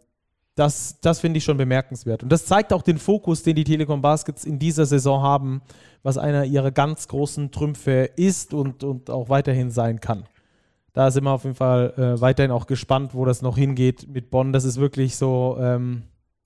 das, 0.54 1.00
das 1.00 1.20
finde 1.20 1.38
ich 1.38 1.44
schon 1.44 1.56
bemerkenswert. 1.56 2.22
Und 2.22 2.30
das 2.30 2.46
zeigt 2.46 2.72
auch 2.72 2.82
den 2.82 2.98
Fokus, 2.98 3.42
den 3.42 3.56
die 3.56 3.64
Telekom 3.64 4.02
Baskets 4.02 4.44
in 4.44 4.58
dieser 4.58 4.84
Saison 4.84 5.22
haben, 5.22 5.62
was 6.02 6.18
einer 6.18 6.44
ihrer 6.44 6.70
ganz 6.70 7.08
großen 7.08 7.50
Trümpfe 7.50 8.10
ist 8.16 8.52
und, 8.52 8.84
und 8.84 9.08
auch 9.08 9.28
weiterhin 9.28 9.70
sein 9.70 10.00
kann. 10.00 10.24
Da 10.92 11.10
sind 11.10 11.24
wir 11.24 11.30
auf 11.30 11.44
jeden 11.44 11.56
Fall 11.56 11.94
äh, 11.96 12.20
weiterhin 12.20 12.50
auch 12.50 12.66
gespannt, 12.66 13.14
wo 13.14 13.24
das 13.24 13.40
noch 13.40 13.56
hingeht 13.56 14.08
mit 14.08 14.30
Bonn. 14.30 14.52
Das 14.52 14.64
ist 14.64 14.78
wirklich 14.78 15.16
so 15.16 15.56
ähm, 15.58 16.02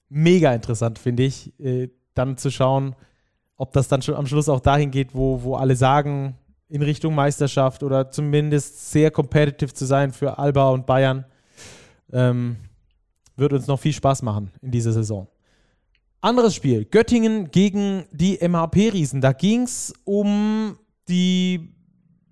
mega 0.08 0.54
interessant, 0.54 1.00
finde 1.00 1.24
ich, 1.24 1.58
äh, 1.58 1.88
dann 2.14 2.36
zu 2.36 2.50
schauen, 2.50 2.94
ob 3.56 3.72
das 3.72 3.88
dann 3.88 4.02
schon 4.02 4.14
am 4.14 4.26
Schluss 4.26 4.48
auch 4.48 4.60
dahin 4.60 4.92
geht, 4.92 5.14
wo, 5.14 5.42
wo 5.42 5.56
alle 5.56 5.74
sagen, 5.74 6.36
in 6.68 6.82
Richtung 6.82 7.14
Meisterschaft 7.14 7.82
oder 7.82 8.10
zumindest 8.10 8.90
sehr 8.90 9.10
competitive 9.10 9.72
zu 9.72 9.84
sein 9.84 10.12
für 10.12 10.38
Alba 10.38 10.70
und 10.70 10.86
Bayern. 10.86 11.24
Ähm, 12.12 12.56
wird 13.37 13.53
uns 13.53 13.66
noch 13.66 13.79
viel 13.79 13.92
Spaß 13.92 14.22
machen 14.22 14.51
in 14.62 14.70
dieser 14.70 14.92
Saison. 14.92 15.29
Anderes 16.20 16.55
Spiel, 16.55 16.85
Göttingen 16.85 17.51
gegen 17.51 18.05
die 18.11 18.38
MHP-Riesen. 18.40 19.20
Da 19.20 19.33
ging 19.33 19.62
es 19.62 19.92
um 20.05 20.79
die 21.09 21.72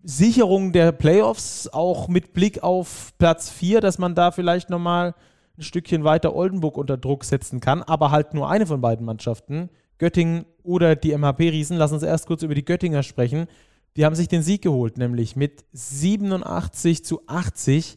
Sicherung 0.03 0.73
der 0.73 0.93
Playoffs, 0.93 1.69
auch 1.69 2.09
mit 2.09 2.33
Blick 2.33 2.63
auf 2.63 3.13
Platz 3.19 3.51
4, 3.51 3.81
dass 3.81 3.99
man 3.99 4.15
da 4.15 4.33
vielleicht 4.33 4.69
nochmal 4.69 5.15
ein 5.57 5.63
Stückchen 5.63 6.05
weiter 6.05 6.35
Oldenburg 6.35 6.77
unter 6.77 6.97
Druck 6.97 7.25
setzen 7.25 7.61
kann, 7.61 7.83
aber 7.83 8.11
halt 8.11 8.35
nur 8.35 8.51
eine 8.51 8.67
von 8.67 8.81
beiden 8.81 9.07
Mannschaften, 9.07 9.71
Göttingen 9.99 10.45
oder 10.63 10.97
die 10.97 11.17
MHP-Riesen. 11.17 11.77
Lass 11.77 11.93
uns 11.93 12.03
erst 12.03 12.27
kurz 12.27 12.43
über 12.43 12.55
die 12.55 12.65
Göttinger 12.65 13.03
sprechen. 13.03 13.47
Die 13.97 14.05
haben 14.05 14.17
sich 14.17 14.29
den 14.29 14.43
Sieg 14.43 14.63
geholt, 14.63 14.99
nämlich 14.99 15.37
mit 15.37 15.65
87 15.73 17.05
zu 17.05 17.23
80 17.27 17.97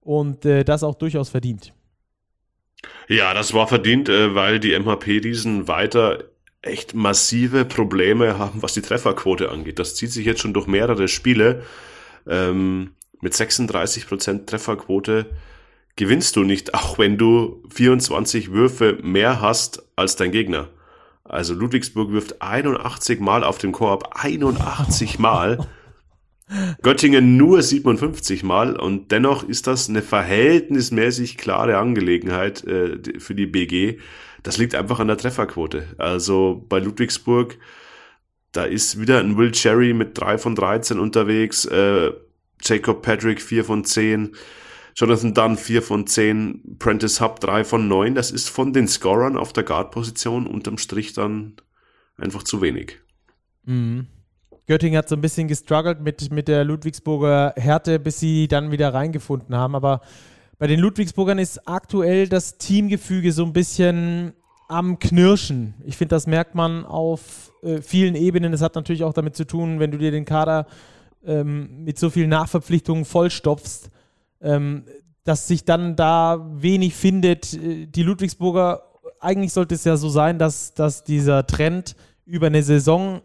und 0.00 0.44
äh, 0.44 0.64
das 0.64 0.84
auch 0.84 0.94
durchaus 0.94 1.30
verdient. 1.30 1.74
Ja, 3.08 3.34
das 3.34 3.52
war 3.52 3.68
verdient, 3.68 4.08
äh, 4.08 4.34
weil 4.34 4.60
die 4.60 4.78
MHP-Riesen 4.78 5.68
weiter 5.68 6.24
echt 6.62 6.94
massive 6.94 7.64
Probleme 7.64 8.38
haben, 8.38 8.62
was 8.62 8.72
die 8.72 8.82
Trefferquote 8.82 9.50
angeht. 9.50 9.78
Das 9.78 9.96
zieht 9.96 10.12
sich 10.12 10.24
jetzt 10.24 10.40
schon 10.40 10.54
durch 10.54 10.66
mehrere 10.66 11.08
Spiele. 11.08 11.64
Ähm, 12.26 12.92
mit 13.20 13.34
36% 13.34 14.46
Trefferquote 14.46 15.26
gewinnst 15.96 16.36
du 16.36 16.44
nicht, 16.44 16.74
auch 16.74 16.98
wenn 16.98 17.18
du 17.18 17.62
24 17.74 18.52
Würfe 18.52 18.98
mehr 19.02 19.40
hast 19.40 19.82
als 19.96 20.16
dein 20.16 20.30
Gegner. 20.30 20.68
Also 21.24 21.54
Ludwigsburg 21.54 22.12
wirft 22.12 22.42
81 22.42 23.20
Mal 23.20 23.44
auf 23.44 23.58
den 23.58 23.72
Korb, 23.72 24.10
81 24.12 25.18
Mal. 25.18 25.58
Göttingen 26.82 27.36
nur 27.36 27.62
57 27.62 28.42
Mal 28.42 28.76
und 28.76 29.10
dennoch 29.12 29.48
ist 29.48 29.66
das 29.66 29.88
eine 29.88 30.02
verhältnismäßig 30.02 31.36
klare 31.36 31.78
Angelegenheit 31.78 32.64
äh, 32.64 32.98
für 33.18 33.34
die 33.34 33.46
BG. 33.46 33.98
Das 34.42 34.58
liegt 34.58 34.74
einfach 34.74 35.00
an 35.00 35.08
der 35.08 35.16
Trefferquote. 35.16 35.86
Also 35.98 36.64
bei 36.68 36.78
Ludwigsburg, 36.78 37.58
da 38.52 38.64
ist 38.64 39.00
wieder 39.00 39.20
ein 39.20 39.36
Will 39.36 39.52
Cherry 39.52 39.94
mit 39.94 40.18
3 40.18 40.38
von 40.38 40.54
13 40.54 40.98
unterwegs, 40.98 41.64
äh, 41.64 42.12
Jacob 42.60 43.02
Patrick 43.02 43.40
4 43.40 43.64
von 43.64 43.84
10, 43.84 44.34
Jonathan 44.94 45.34
Dunn 45.34 45.56
4 45.56 45.82
von 45.82 46.06
10, 46.06 46.76
Prentice 46.78 47.20
Hub 47.20 47.40
3 47.40 47.64
von 47.64 47.88
9. 47.88 48.14
Das 48.14 48.30
ist 48.30 48.48
von 48.48 48.72
den 48.72 48.88
Scorern 48.88 49.36
auf 49.36 49.52
der 49.52 49.64
Guard-Position 49.64 50.46
unterm 50.46 50.78
Strich 50.78 51.12
dann 51.12 51.56
einfach 52.16 52.42
zu 52.42 52.60
wenig. 52.60 52.98
Mhm. 53.64 54.06
Göttingen 54.66 54.98
hat 54.98 55.08
so 55.08 55.16
ein 55.16 55.20
bisschen 55.20 55.48
gestruggelt 55.48 56.00
mit, 56.00 56.30
mit 56.30 56.48
der 56.48 56.64
Ludwigsburger 56.64 57.54
Härte, 57.56 57.98
bis 57.98 58.20
sie 58.20 58.48
dann 58.48 58.70
wieder 58.70 58.94
reingefunden 58.94 59.54
haben. 59.54 59.74
Aber 59.74 60.00
bei 60.58 60.66
den 60.66 60.78
Ludwigsburgern 60.78 61.38
ist 61.38 61.66
aktuell 61.66 62.28
das 62.28 62.58
Teamgefüge 62.58 63.32
so 63.32 63.44
ein 63.44 63.52
bisschen 63.52 64.34
am 64.68 64.98
Knirschen. 64.98 65.74
Ich 65.84 65.96
finde, 65.96 66.14
das 66.14 66.26
merkt 66.26 66.54
man 66.54 66.86
auf 66.86 67.52
äh, 67.62 67.82
vielen 67.82 68.14
Ebenen. 68.14 68.52
Das 68.52 68.62
hat 68.62 68.74
natürlich 68.74 69.04
auch 69.04 69.12
damit 69.12 69.36
zu 69.36 69.46
tun, 69.46 69.80
wenn 69.80 69.90
du 69.90 69.98
dir 69.98 70.10
den 70.10 70.24
Kader 70.24 70.66
ähm, 71.26 71.84
mit 71.84 71.98
so 71.98 72.10
vielen 72.10 72.30
Nachverpflichtungen 72.30 73.04
vollstopfst, 73.04 73.90
ähm, 74.40 74.84
dass 75.24 75.48
sich 75.48 75.64
dann 75.64 75.96
da 75.96 76.48
wenig 76.54 76.94
findet. 76.94 77.54
Äh, 77.54 77.86
die 77.86 78.02
Ludwigsburger, 78.02 78.82
eigentlich 79.20 79.52
sollte 79.52 79.74
es 79.74 79.84
ja 79.84 79.96
so 79.96 80.08
sein, 80.08 80.38
dass, 80.38 80.74
dass 80.74 81.04
dieser 81.04 81.46
Trend 81.46 81.96
über 82.24 82.46
eine 82.46 82.62
Saison 82.62 83.20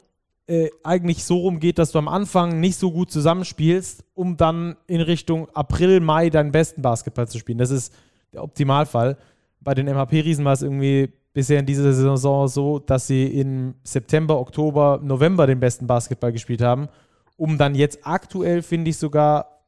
äh, 0.48 0.70
eigentlich 0.84 1.24
so 1.24 1.38
rumgeht, 1.40 1.78
dass 1.78 1.92
du 1.92 2.00
am 2.00 2.08
Anfang 2.08 2.60
nicht 2.60 2.78
so 2.78 2.92
gut 2.92 3.12
zusammenspielst, 3.12 4.04
um 4.14 4.38
dann 4.38 4.78
in 4.88 5.02
Richtung 5.02 5.50
April, 5.54 6.00
Mai 6.00 6.30
deinen 6.30 6.52
besten 6.52 6.82
Basketball 6.82 7.28
zu 7.28 7.38
spielen. 7.38 7.58
Das 7.58 7.70
ist 7.70 7.94
der 8.34 8.44
Optimalfall. 8.44 9.18
Bei 9.60 9.74
den 9.74 9.88
MHP-Riesen 9.88 10.46
war 10.46 10.54
es 10.54 10.62
irgendwie 10.62 11.12
bisher 11.34 11.60
in 11.60 11.66
dieser 11.66 11.94
Saison 11.94 12.48
so, 12.48 12.80
dass 12.80 13.08
sie 13.08 13.28
im 13.28 13.76
September, 13.84 14.40
Oktober, 14.40 15.00
November 15.04 15.46
den 15.46 15.60
besten 15.60 15.86
Basketball 15.86 16.32
gespielt 16.32 16.62
haben, 16.62 16.88
um 17.36 17.58
dann 17.58 17.76
jetzt 17.76 18.00
aktuell, 18.04 18.62
finde 18.62 18.90
ich, 18.90 18.98
sogar 18.98 19.64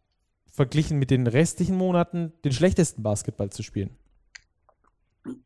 verglichen 0.51 0.97
mit 0.97 1.11
den 1.11 1.27
restlichen 1.27 1.77
Monaten 1.77 2.33
den 2.43 2.51
schlechtesten 2.51 3.03
Basketball 3.03 3.49
zu 3.49 3.63
spielen. 3.63 3.91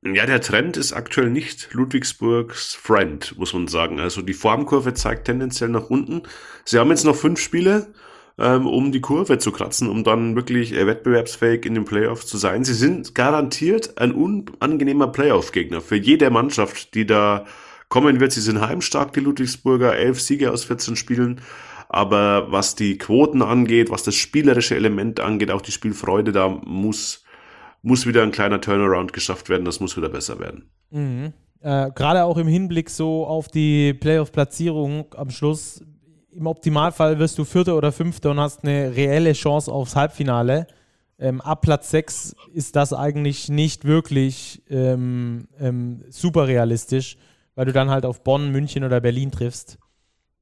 Ja, 0.04 0.26
der 0.26 0.42
Trend 0.42 0.78
ist 0.78 0.94
aktuell 0.94 1.30
nicht 1.30 1.74
Ludwigsburgs 1.74 2.76
Friend, 2.76 3.38
muss 3.38 3.54
man 3.54 3.68
sagen. 3.68 4.00
Also 4.00 4.22
die 4.22 4.34
Formkurve 4.34 4.94
zeigt 4.94 5.26
tendenziell 5.26 5.70
nach 5.70 5.90
unten. 5.90 6.24
Sie 6.64 6.80
haben 6.80 6.90
jetzt 6.90 7.06
noch 7.06 7.16
fünf 7.16 7.40
Spiele. 7.40 7.88
Äh, 7.88 7.98
ähm, 8.38 8.66
um 8.66 8.92
die 8.92 9.02
Kurve 9.02 9.38
zu 9.38 9.52
kratzen, 9.52 9.90
um 9.90 10.04
dann 10.04 10.36
wirklich 10.36 10.74
äh, 10.74 10.88
wettbewerbsfähig 10.88 11.66
in 11.66 11.76
den 11.76 11.86
Playoffs 11.86 12.26
zu 12.28 12.38
sein. 12.38 12.64
Sie 12.64 12.74
sind 12.74 13.14
garantiert 13.14 13.98
ein 14.00 14.12
unangenehmer 14.12 15.08
Playoff-Gegner 15.08 15.82
für 15.82 15.98
jede 15.98 16.30
Mannschaft, 16.30 16.96
die 16.96 17.06
da 17.06 17.46
kommen 17.90 18.20
wird. 18.20 18.32
Sie 18.32 18.42
sind 18.42 18.60
heimstark, 18.60 19.14
die 19.14 19.20
Ludwigsburger, 19.20 19.96
elf 19.96 20.20
Siege 20.20 20.52
aus 20.52 20.64
14 20.64 20.96
Spielen. 20.96 21.42
Aber 21.90 22.52
was 22.52 22.74
die 22.74 22.98
Quoten 22.98 23.44
angeht, 23.44 23.92
was 23.92 24.02
das 24.02 24.16
spielerische 24.16 24.76
Element 24.76 25.20
angeht, 25.20 25.52
auch 25.52 25.62
die 25.62 25.72
Spielfreude, 25.72 26.32
da 26.32 26.50
muss, 26.50 27.23
muss 27.84 28.08
wieder 28.08 28.24
ein 28.24 28.32
kleiner 28.32 28.60
Turnaround 28.60 29.14
geschafft 29.14 29.50
werden. 29.50 29.66
Das 29.66 29.80
muss 29.80 29.96
wieder 29.96 30.10
besser 30.10 30.40
werden. 30.40 30.70
Mhm. 30.90 31.34
Äh, 31.62 31.92
Gerade 31.92 32.24
auch 32.24 32.38
im 32.38 32.48
Hinblick 32.48 32.90
so 32.90 33.28
auf 33.28 33.50
die 33.50 33.94
Playoff-Platzierung 33.94 35.14
am 35.16 35.30
Schluss. 35.30 35.84
Im 36.32 36.48
Optimalfall 36.48 37.20
wirst 37.20 37.38
du 37.38 37.46
Vierter 37.46 37.78
oder 37.78 37.92
Fünfter 37.92 38.32
und 38.32 38.40
hast 38.40 38.64
eine 38.64 38.96
reelle 38.96 39.34
Chance 39.34 39.72
aufs 39.72 39.96
Halbfinale. 39.96 40.66
Ähm, 41.20 41.42
ab 41.42 41.62
Platz 41.62 41.92
6 41.92 42.36
ist 42.54 42.76
das 42.76 42.92
eigentlich 42.92 43.50
nicht 43.50 43.86
wirklich 43.86 44.64
ähm, 44.70 45.48
ähm, 45.60 46.04
super 46.10 46.48
realistisch, 46.48 47.18
weil 47.56 47.66
du 47.66 47.74
dann 47.74 47.90
halt 47.90 48.06
auf 48.06 48.24
Bonn, 48.24 48.52
München 48.52 48.84
oder 48.84 49.00
Berlin 49.00 49.32
triffst. 49.32 49.78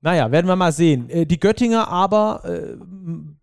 Naja, 0.03 0.31
werden 0.31 0.47
wir 0.47 0.55
mal 0.55 0.71
sehen. 0.71 1.09
Äh, 1.09 1.25
die 1.27 1.39
Göttinger 1.39 1.87
aber, 1.87 2.41
äh, 2.45 2.75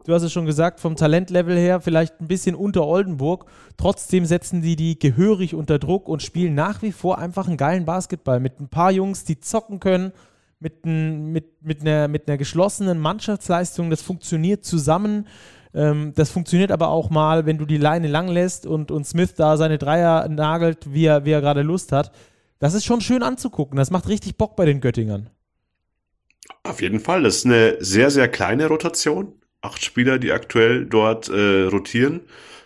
du 0.05 0.13
hast 0.13 0.23
es 0.23 0.33
schon 0.33 0.47
gesagt, 0.47 0.81
vom 0.81 0.97
Talentlevel 0.97 1.57
her 1.57 1.81
vielleicht 1.81 2.21
ein 2.21 2.27
bisschen 2.27 2.57
unter 2.57 2.85
Oldenburg. 2.85 3.47
Trotzdem 3.77 4.25
setzen 4.25 4.61
die 4.61 4.75
die 4.75 4.99
gehörig 4.99 5.55
unter 5.55 5.79
Druck 5.79 6.09
und 6.09 6.21
spielen 6.21 6.55
nach 6.55 6.83
wie 6.83 6.91
vor 6.91 7.19
einfach 7.19 7.47
einen 7.47 7.59
geilen 7.59 7.85
Basketball 7.85 8.41
mit 8.41 8.59
ein 8.59 8.69
paar 8.69 8.91
Jungs, 8.91 9.25
die 9.25 9.39
zocken 9.39 9.79
können, 9.79 10.13
mit, 10.59 10.85
ein, 10.85 11.31
mit, 11.31 11.63
mit, 11.63 11.83
einer, 11.83 12.09
mit 12.09 12.27
einer 12.27 12.39
geschlossenen 12.39 12.99
Mannschaftsleistung. 12.99 13.89
Das 13.89 14.03
funktioniert 14.03 14.65
zusammen. 14.65 15.29
Ähm, 15.75 16.13
das 16.17 16.31
funktioniert 16.31 16.73
aber 16.73 16.89
auch 16.89 17.09
mal, 17.09 17.47
wenn 17.47 17.59
du 17.59 17.67
die 17.67 17.77
Leine 17.77 18.09
lang 18.09 18.27
lässt 18.27 18.67
und, 18.67 18.91
und 18.91 19.07
Smith 19.07 19.35
da 19.35 19.57
seine 19.57 19.79
Dreier 19.79 20.29
nagelt, 20.29 20.93
wie 20.93 21.05
er, 21.05 21.25
wie 21.25 21.31
er 21.31 21.41
gerade 21.41 21.63
Lust 21.63 21.93
hat. 21.93 22.11
Das 22.59 22.75
ist 22.75 22.85
schon 22.85 23.01
schön 23.01 23.23
anzugucken. 23.23 23.77
Das 23.77 23.93
macht 23.93 24.09
richtig 24.09 24.37
Bock 24.37 24.57
bei 24.57 24.65
den 24.65 24.81
Göttingern. 24.81 25.31
Auf 26.63 26.83
jeden 26.83 27.01
Fall. 27.01 27.23
Das 27.23 27.37
ist 27.37 27.47
eine 27.47 27.77
sehr, 27.81 28.11
sehr 28.11 28.29
kleine 28.29 28.67
Rotation. 28.67 29.33
Acht 29.61 29.85
Spieler, 29.85 30.19
die 30.19 30.33
aktuell 30.33 30.87
dort 30.87 31.29
äh, 31.29 31.65
rotieren. 31.65 32.21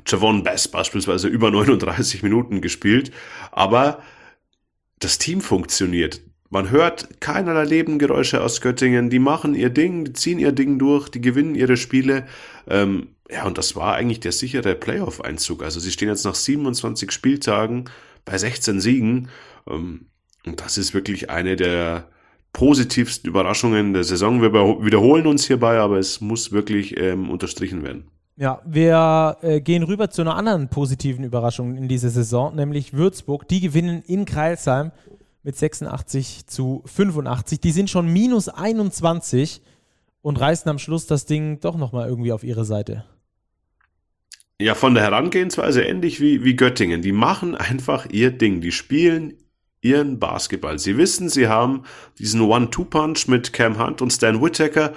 Javon 0.06 0.42
Bass 0.42 0.68
beispielsweise 0.68 1.28
über 1.28 1.50
39 1.50 2.22
Minuten 2.22 2.60
gespielt. 2.60 3.12
Aber 3.50 4.02
das 4.98 5.18
Team 5.18 5.40
funktioniert. 5.40 6.20
Man 6.50 6.70
hört 6.70 7.20
keinerlei 7.20 7.64
Nebengeräusche 7.64 8.42
aus 8.42 8.60
Göttingen. 8.60 9.08
Die 9.08 9.18
machen 9.18 9.54
ihr 9.54 9.70
Ding, 9.70 10.04
die 10.04 10.12
ziehen 10.12 10.38
ihr 10.38 10.52
Ding 10.52 10.78
durch, 10.78 11.08
die 11.08 11.22
gewinnen 11.22 11.54
ihre 11.54 11.78
Spiele. 11.78 12.26
Ähm, 12.68 13.14
ja, 13.30 13.46
und 13.46 13.56
das 13.56 13.74
war 13.74 13.94
eigentlich 13.94 14.20
der 14.20 14.32
sichere 14.32 14.74
Playoff-Einzug. 14.74 15.62
Also 15.62 15.80
sie 15.80 15.90
stehen 15.90 16.08
jetzt 16.08 16.24
nach 16.24 16.34
27 16.34 17.10
Spieltagen 17.10 17.86
bei 18.26 18.36
16 18.36 18.80
Siegen. 18.80 19.30
Ähm, 19.66 20.08
und 20.44 20.60
das 20.60 20.76
ist 20.76 20.92
wirklich 20.92 21.30
eine 21.30 21.56
der 21.56 22.11
positivsten 22.52 23.28
Überraschungen 23.28 23.92
der 23.92 24.04
Saison. 24.04 24.42
Wir 24.42 24.52
wiederholen 24.52 25.26
uns 25.26 25.46
hierbei, 25.46 25.78
aber 25.78 25.98
es 25.98 26.20
muss 26.20 26.52
wirklich 26.52 26.98
ähm, 26.98 27.30
unterstrichen 27.30 27.82
werden. 27.82 28.04
Ja, 28.36 28.62
wir 28.64 29.36
äh, 29.42 29.60
gehen 29.60 29.82
rüber 29.82 30.10
zu 30.10 30.22
einer 30.22 30.36
anderen 30.36 30.68
positiven 30.68 31.24
Überraschung 31.24 31.76
in 31.76 31.88
dieser 31.88 32.10
Saison, 32.10 32.54
nämlich 32.54 32.94
Würzburg. 32.94 33.46
Die 33.48 33.60
gewinnen 33.60 34.02
in 34.02 34.24
Kreilsheim 34.24 34.90
mit 35.42 35.56
86 35.56 36.46
zu 36.46 36.82
85. 36.86 37.60
Die 37.60 37.72
sind 37.72 37.90
schon 37.90 38.06
minus 38.12 38.48
21 38.48 39.62
und 40.22 40.40
reißen 40.40 40.70
am 40.70 40.78
Schluss 40.78 41.06
das 41.06 41.26
Ding 41.26 41.60
doch 41.60 41.76
nochmal 41.76 42.08
irgendwie 42.08 42.32
auf 42.32 42.44
ihre 42.44 42.64
Seite. 42.64 43.04
Ja, 44.60 44.74
von 44.74 44.94
der 44.94 45.02
Herangehensweise 45.02 45.82
ähnlich 45.82 46.20
wie, 46.20 46.44
wie 46.44 46.54
Göttingen. 46.54 47.02
Die 47.02 47.12
machen 47.12 47.56
einfach 47.56 48.06
ihr 48.10 48.30
Ding. 48.30 48.60
Die 48.60 48.72
spielen 48.72 49.34
ihren 49.82 50.18
Basketball. 50.18 50.78
Sie 50.78 50.96
wissen, 50.96 51.28
sie 51.28 51.48
haben 51.48 51.82
diesen 52.18 52.40
One-Two-Punch 52.40 53.28
mit 53.28 53.52
Cam 53.52 53.78
Hunt 53.78 54.00
und 54.00 54.12
Stan 54.12 54.40
Whittaker, 54.40 54.94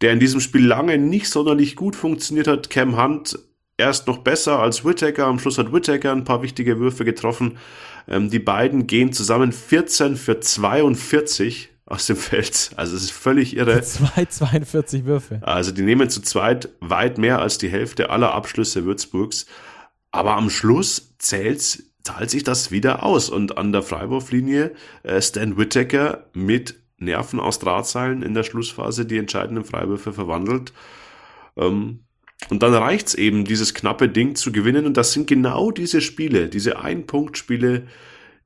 der 0.00 0.12
in 0.12 0.18
diesem 0.18 0.40
Spiel 0.40 0.66
lange 0.66 0.98
nicht 0.98 1.28
sonderlich 1.28 1.76
gut 1.76 1.94
funktioniert 1.94 2.48
hat. 2.48 2.70
Cam 2.70 3.00
Hunt 3.00 3.38
erst 3.76 4.06
noch 4.06 4.18
besser 4.18 4.58
als 4.58 4.84
Whittaker. 4.84 5.26
Am 5.26 5.38
Schluss 5.38 5.58
hat 5.58 5.72
Whittaker 5.72 6.12
ein 6.12 6.24
paar 6.24 6.42
wichtige 6.42 6.80
Würfe 6.80 7.04
getroffen. 7.04 7.58
Ähm, 8.08 8.30
die 8.30 8.38
beiden 8.38 8.86
gehen 8.86 9.12
zusammen 9.12 9.52
14 9.52 10.16
für 10.16 10.40
42 10.40 11.70
aus 11.84 12.06
dem 12.06 12.16
Feld. 12.16 12.70
Also 12.76 12.96
es 12.96 13.04
ist 13.04 13.12
völlig 13.12 13.56
irre. 13.56 13.82
Zwei 13.82 14.24
42 14.24 15.04
Würfe. 15.04 15.40
Also 15.42 15.72
die 15.72 15.82
nehmen 15.82 16.08
zu 16.08 16.22
zweit 16.22 16.70
weit 16.80 17.18
mehr 17.18 17.40
als 17.40 17.58
die 17.58 17.68
Hälfte 17.68 18.10
aller 18.10 18.32
Abschlüsse 18.32 18.84
Würzburgs. 18.84 19.46
Aber 20.10 20.36
am 20.36 20.50
Schluss 20.50 21.14
zählt's 21.18 21.91
zahlt 22.04 22.30
sich 22.30 22.44
das 22.44 22.70
wieder 22.70 23.02
aus. 23.02 23.28
Und 23.28 23.58
an 23.58 23.72
der 23.72 23.82
Freiwurflinie 23.82 24.72
äh, 25.02 25.20
Stan 25.20 25.56
Whittaker 25.56 26.26
mit 26.32 26.76
Nerven 26.98 27.40
aus 27.40 27.58
Drahtseilen 27.58 28.22
in 28.22 28.34
der 28.34 28.44
Schlussphase 28.44 29.06
die 29.06 29.18
entscheidenden 29.18 29.64
Freiwürfe 29.64 30.12
verwandelt. 30.12 30.72
Ähm, 31.56 32.00
und 32.50 32.62
dann 32.62 32.74
reicht's 32.74 33.14
eben, 33.14 33.44
dieses 33.44 33.74
knappe 33.74 34.08
Ding 34.08 34.34
zu 34.34 34.52
gewinnen. 34.52 34.86
Und 34.86 34.96
das 34.96 35.12
sind 35.12 35.26
genau 35.26 35.70
diese 35.70 36.00
Spiele, 36.00 36.48
diese 36.48 36.80
Ein-Punkt-Spiele, 36.80 37.86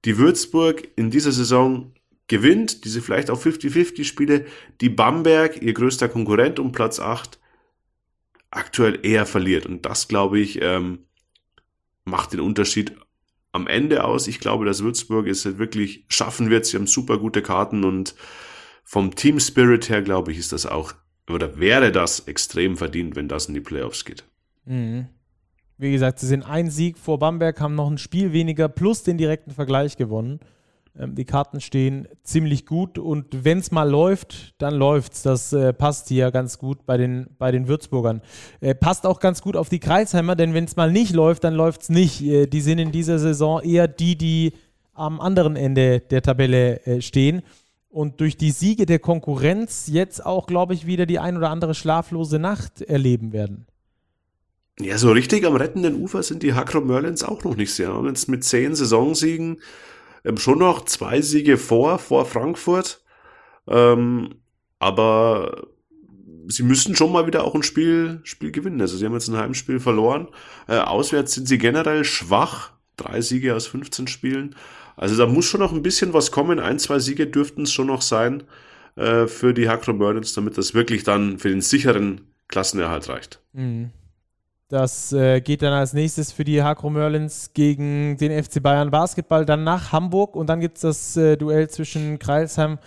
die 0.04 0.18
Würzburg 0.18 0.88
in 0.96 1.10
dieser 1.10 1.32
Saison 1.32 1.92
gewinnt, 2.28 2.84
diese 2.84 3.00
vielleicht 3.00 3.30
auch 3.30 3.40
50-50-Spiele, 3.40 4.46
die 4.80 4.88
Bamberg, 4.88 5.62
ihr 5.62 5.72
größter 5.72 6.08
Konkurrent 6.08 6.58
um 6.58 6.72
Platz 6.72 7.00
8, 7.00 7.38
aktuell 8.50 8.98
eher 9.02 9.26
verliert. 9.26 9.66
Und 9.66 9.86
das, 9.86 10.08
glaube 10.08 10.40
ich, 10.40 10.60
ähm, 10.60 11.00
macht 12.04 12.32
den 12.32 12.40
Unterschied 12.40 12.96
am 13.56 13.66
Ende 13.66 14.04
aus. 14.04 14.28
Ich 14.28 14.38
glaube, 14.38 14.64
dass 14.64 14.82
Würzburg 14.82 15.26
es 15.26 15.58
wirklich 15.58 16.04
schaffen 16.08 16.50
wird. 16.50 16.66
Sie 16.66 16.76
haben 16.76 16.86
super 16.86 17.18
gute 17.18 17.42
Karten 17.42 17.84
und 17.84 18.14
vom 18.84 19.16
Team 19.16 19.40
Spirit 19.40 19.88
her, 19.88 20.02
glaube 20.02 20.30
ich, 20.30 20.38
ist 20.38 20.52
das 20.52 20.64
auch, 20.64 20.92
oder 21.28 21.58
wäre 21.58 21.90
das 21.90 22.20
extrem 22.28 22.76
verdient, 22.76 23.16
wenn 23.16 23.26
das 23.26 23.46
in 23.46 23.54
die 23.54 23.60
Playoffs 23.60 24.04
geht. 24.04 24.24
Mhm. 24.64 25.08
Wie 25.78 25.90
gesagt, 25.90 26.20
sie 26.20 26.26
sind 26.26 26.44
ein 26.44 26.70
Sieg 26.70 26.96
vor 26.96 27.18
Bamberg, 27.18 27.60
haben 27.60 27.74
noch 27.74 27.90
ein 27.90 27.98
Spiel 27.98 28.32
weniger 28.32 28.68
plus 28.68 29.02
den 29.02 29.18
direkten 29.18 29.50
Vergleich 29.50 29.96
gewonnen. 29.96 30.40
Ähm, 30.98 31.14
die 31.14 31.24
Karten 31.24 31.60
stehen 31.60 32.08
ziemlich 32.22 32.66
gut 32.66 32.98
und 32.98 33.44
wenn 33.44 33.58
es 33.58 33.70
mal 33.70 33.88
läuft, 33.88 34.54
dann 34.58 34.74
läuft's. 34.74 35.22
Das 35.22 35.52
äh, 35.52 35.72
passt 35.72 36.08
hier 36.08 36.30
ganz 36.30 36.58
gut 36.58 36.86
bei 36.86 36.96
den, 36.96 37.28
bei 37.38 37.52
den 37.52 37.68
Würzburgern. 37.68 38.22
Äh, 38.60 38.74
passt 38.74 39.06
auch 39.06 39.20
ganz 39.20 39.42
gut 39.42 39.56
auf 39.56 39.68
die 39.68 39.80
Kreisheimer, 39.80 40.36
denn 40.36 40.54
wenn 40.54 40.64
es 40.64 40.76
mal 40.76 40.90
nicht 40.90 41.14
läuft, 41.14 41.44
dann 41.44 41.54
läuft 41.54 41.82
es 41.82 41.88
nicht. 41.88 42.22
Äh, 42.22 42.46
die 42.46 42.60
sind 42.60 42.78
in 42.78 42.92
dieser 42.92 43.18
Saison 43.18 43.62
eher 43.62 43.88
die, 43.88 44.16
die 44.16 44.52
am 44.94 45.20
anderen 45.20 45.56
Ende 45.56 46.00
der 46.00 46.22
Tabelle 46.22 46.84
äh, 46.86 47.00
stehen. 47.02 47.42
Und 47.88 48.20
durch 48.20 48.36
die 48.36 48.50
Siege 48.50 48.84
der 48.84 48.98
Konkurrenz 48.98 49.86
jetzt 49.86 50.24
auch, 50.24 50.46
glaube 50.46 50.74
ich, 50.74 50.86
wieder 50.86 51.06
die 51.06 51.18
ein 51.18 51.36
oder 51.36 51.50
andere 51.50 51.74
schlaflose 51.74 52.38
Nacht 52.38 52.82
erleben 52.82 53.32
werden. 53.32 53.66
Ja, 54.78 54.98
so 54.98 55.10
richtig 55.12 55.46
am 55.46 55.56
rettenden 55.56 56.02
Ufer 56.02 56.22
sind 56.22 56.42
die 56.42 56.52
Hakro 56.52 56.82
Merlins 56.82 57.22
auch 57.22 57.42
noch 57.44 57.56
nicht. 57.56 57.78
Haben 57.80 58.08
jetzt 58.08 58.28
mit 58.28 58.44
zehn 58.44 58.74
Saisonsiegen 58.74 59.58
ähm, 60.26 60.38
schon 60.38 60.58
noch 60.58 60.84
zwei 60.84 61.20
Siege 61.20 61.56
vor, 61.56 61.98
vor 61.98 62.26
Frankfurt. 62.26 63.02
Ähm, 63.68 64.36
aber 64.78 65.68
sie 66.48 66.62
müssen 66.62 66.96
schon 66.96 67.12
mal 67.12 67.26
wieder 67.26 67.44
auch 67.44 67.54
ein 67.54 67.62
Spiel, 67.62 68.20
Spiel 68.24 68.50
gewinnen. 68.50 68.80
Also 68.80 68.96
sie 68.96 69.04
haben 69.04 69.14
jetzt 69.14 69.28
ein 69.28 69.36
Heimspiel 69.36 69.80
verloren. 69.80 70.28
Äh, 70.68 70.78
auswärts 70.78 71.34
sind 71.34 71.48
sie 71.48 71.58
generell 71.58 72.04
schwach. 72.04 72.72
Drei 72.96 73.20
Siege 73.20 73.54
aus 73.54 73.66
15 73.66 74.06
Spielen. 74.06 74.56
Also 74.96 75.16
da 75.16 75.26
muss 75.26 75.44
schon 75.44 75.60
noch 75.60 75.72
ein 75.72 75.82
bisschen 75.82 76.12
was 76.12 76.30
kommen. 76.30 76.58
Ein, 76.58 76.78
zwei 76.78 76.98
Siege 76.98 77.26
dürften 77.26 77.62
es 77.62 77.72
schon 77.72 77.88
noch 77.88 78.02
sein 78.02 78.44
äh, 78.96 79.26
für 79.26 79.52
die 79.52 79.68
Hakro 79.68 79.92
Merlins, 79.92 80.32
damit 80.32 80.56
das 80.56 80.74
wirklich 80.74 81.04
dann 81.04 81.38
für 81.38 81.50
den 81.50 81.60
sicheren 81.60 82.22
Klassenerhalt 82.48 83.08
reicht. 83.08 83.40
Mhm. 83.52 83.90
Das 84.68 85.12
äh, 85.12 85.40
geht 85.40 85.62
dann 85.62 85.72
als 85.72 85.92
nächstes 85.92 86.32
für 86.32 86.42
die 86.42 86.60
Hakro 86.60 86.90
Merlins 86.90 87.52
gegen 87.54 88.16
den 88.16 88.42
FC 88.42 88.60
Bayern 88.60 88.90
Basketball, 88.90 89.46
dann 89.46 89.62
nach 89.62 89.92
Hamburg 89.92 90.34
und 90.34 90.48
dann 90.48 90.58
gibt 90.58 90.76
es 90.78 90.82
das 90.82 91.16
äh, 91.16 91.36
Duell 91.36 91.70
zwischen 91.70 92.18
Kreilsheim 92.18 92.78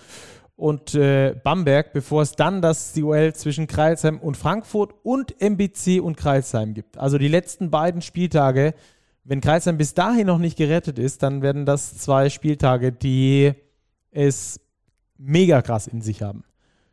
und 0.57 0.93
äh, 0.93 1.35
Bamberg, 1.41 1.93
bevor 1.93 2.21
es 2.21 2.33
dann 2.33 2.61
das 2.61 2.91
Duell 2.91 3.33
zwischen 3.33 3.65
Kreilsheim 3.65 4.19
und 4.19 4.35
Frankfurt 4.35 4.93
und 5.03 5.39
MBC 5.41 6.01
und 6.01 6.17
Kreilsheim 6.17 6.73
gibt. 6.73 6.97
Also 6.97 7.17
die 7.17 7.29
letzten 7.29 7.71
beiden 7.71 8.01
Spieltage, 8.01 8.73
wenn 9.23 9.39
Kreilsheim 9.39 9.77
bis 9.77 9.93
dahin 9.93 10.27
noch 10.27 10.37
nicht 10.37 10.57
gerettet 10.57 10.99
ist, 10.99 11.23
dann 11.23 11.41
werden 11.41 11.65
das 11.65 11.97
zwei 11.97 12.29
Spieltage, 12.29 12.91
die 12.91 13.53
es 14.11 14.59
mega 15.17 15.61
krass 15.61 15.87
in 15.87 16.01
sich 16.01 16.21
haben. 16.21 16.43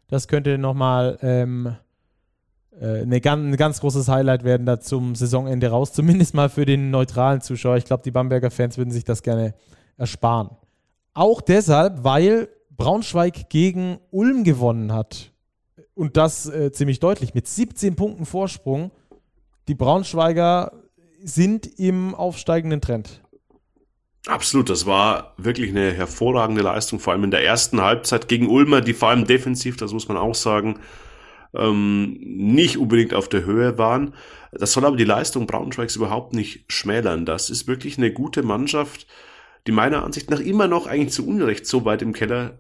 Das 0.06 0.28
könnte 0.28 0.58
nochmal 0.58 1.18
ähm, 1.22 1.66
äh, 1.66 1.85
eine 2.80 3.20
ganz, 3.20 3.42
ein 3.42 3.56
ganz 3.56 3.80
großes 3.80 4.08
Highlight 4.08 4.44
werden 4.44 4.66
da 4.66 4.80
zum 4.80 5.14
Saisonende 5.14 5.68
raus, 5.68 5.92
zumindest 5.92 6.34
mal 6.34 6.48
für 6.48 6.66
den 6.66 6.90
neutralen 6.90 7.40
Zuschauer. 7.40 7.76
Ich 7.76 7.84
glaube, 7.84 8.02
die 8.02 8.10
Bamberger 8.10 8.50
Fans 8.50 8.76
würden 8.76 8.90
sich 8.90 9.04
das 9.04 9.22
gerne 9.22 9.54
ersparen. 9.96 10.50
Auch 11.14 11.40
deshalb, 11.40 12.04
weil 12.04 12.48
Braunschweig 12.76 13.48
gegen 13.48 13.98
Ulm 14.10 14.44
gewonnen 14.44 14.92
hat. 14.92 15.32
und 15.94 16.18
das 16.18 16.46
äh, 16.46 16.72
ziemlich 16.72 17.00
deutlich 17.00 17.32
mit 17.32 17.48
17 17.48 17.96
Punkten 17.96 18.26
Vorsprung. 18.26 18.90
Die 19.66 19.74
Braunschweiger 19.74 20.72
sind 21.24 21.66
im 21.78 22.14
aufsteigenden 22.14 22.82
Trend. 22.82 23.22
Absolut, 24.26 24.68
das 24.68 24.86
war 24.86 25.34
wirklich 25.38 25.70
eine 25.70 25.92
hervorragende 25.92 26.60
Leistung, 26.60 26.98
vor 26.98 27.12
allem 27.12 27.24
in 27.24 27.30
der 27.30 27.44
ersten 27.44 27.80
Halbzeit 27.80 28.28
gegen 28.28 28.48
Ulmer, 28.48 28.80
die 28.80 28.92
vor 28.92 29.08
allem 29.08 29.24
defensiv, 29.24 29.76
das 29.76 29.92
muss 29.92 30.08
man 30.08 30.16
auch 30.16 30.34
sagen, 30.34 30.80
ähm, 31.58 32.16
nicht 32.20 32.78
unbedingt 32.78 33.14
auf 33.14 33.28
der 33.28 33.44
Höhe 33.44 33.78
waren. 33.78 34.14
Das 34.52 34.72
soll 34.72 34.84
aber 34.84 34.96
die 34.96 35.04
Leistung 35.04 35.46
Braunschweigs 35.46 35.96
überhaupt 35.96 36.32
nicht 36.32 36.64
schmälern. 36.68 37.26
Das 37.26 37.50
ist 37.50 37.66
wirklich 37.66 37.98
eine 37.98 38.12
gute 38.12 38.42
Mannschaft, 38.42 39.06
die 39.66 39.72
meiner 39.72 40.04
Ansicht 40.04 40.30
nach 40.30 40.40
immer 40.40 40.68
noch 40.68 40.86
eigentlich 40.86 41.12
zu 41.12 41.26
Unrecht 41.26 41.66
so 41.66 41.84
weit 41.84 42.02
im 42.02 42.12
Keller 42.12 42.58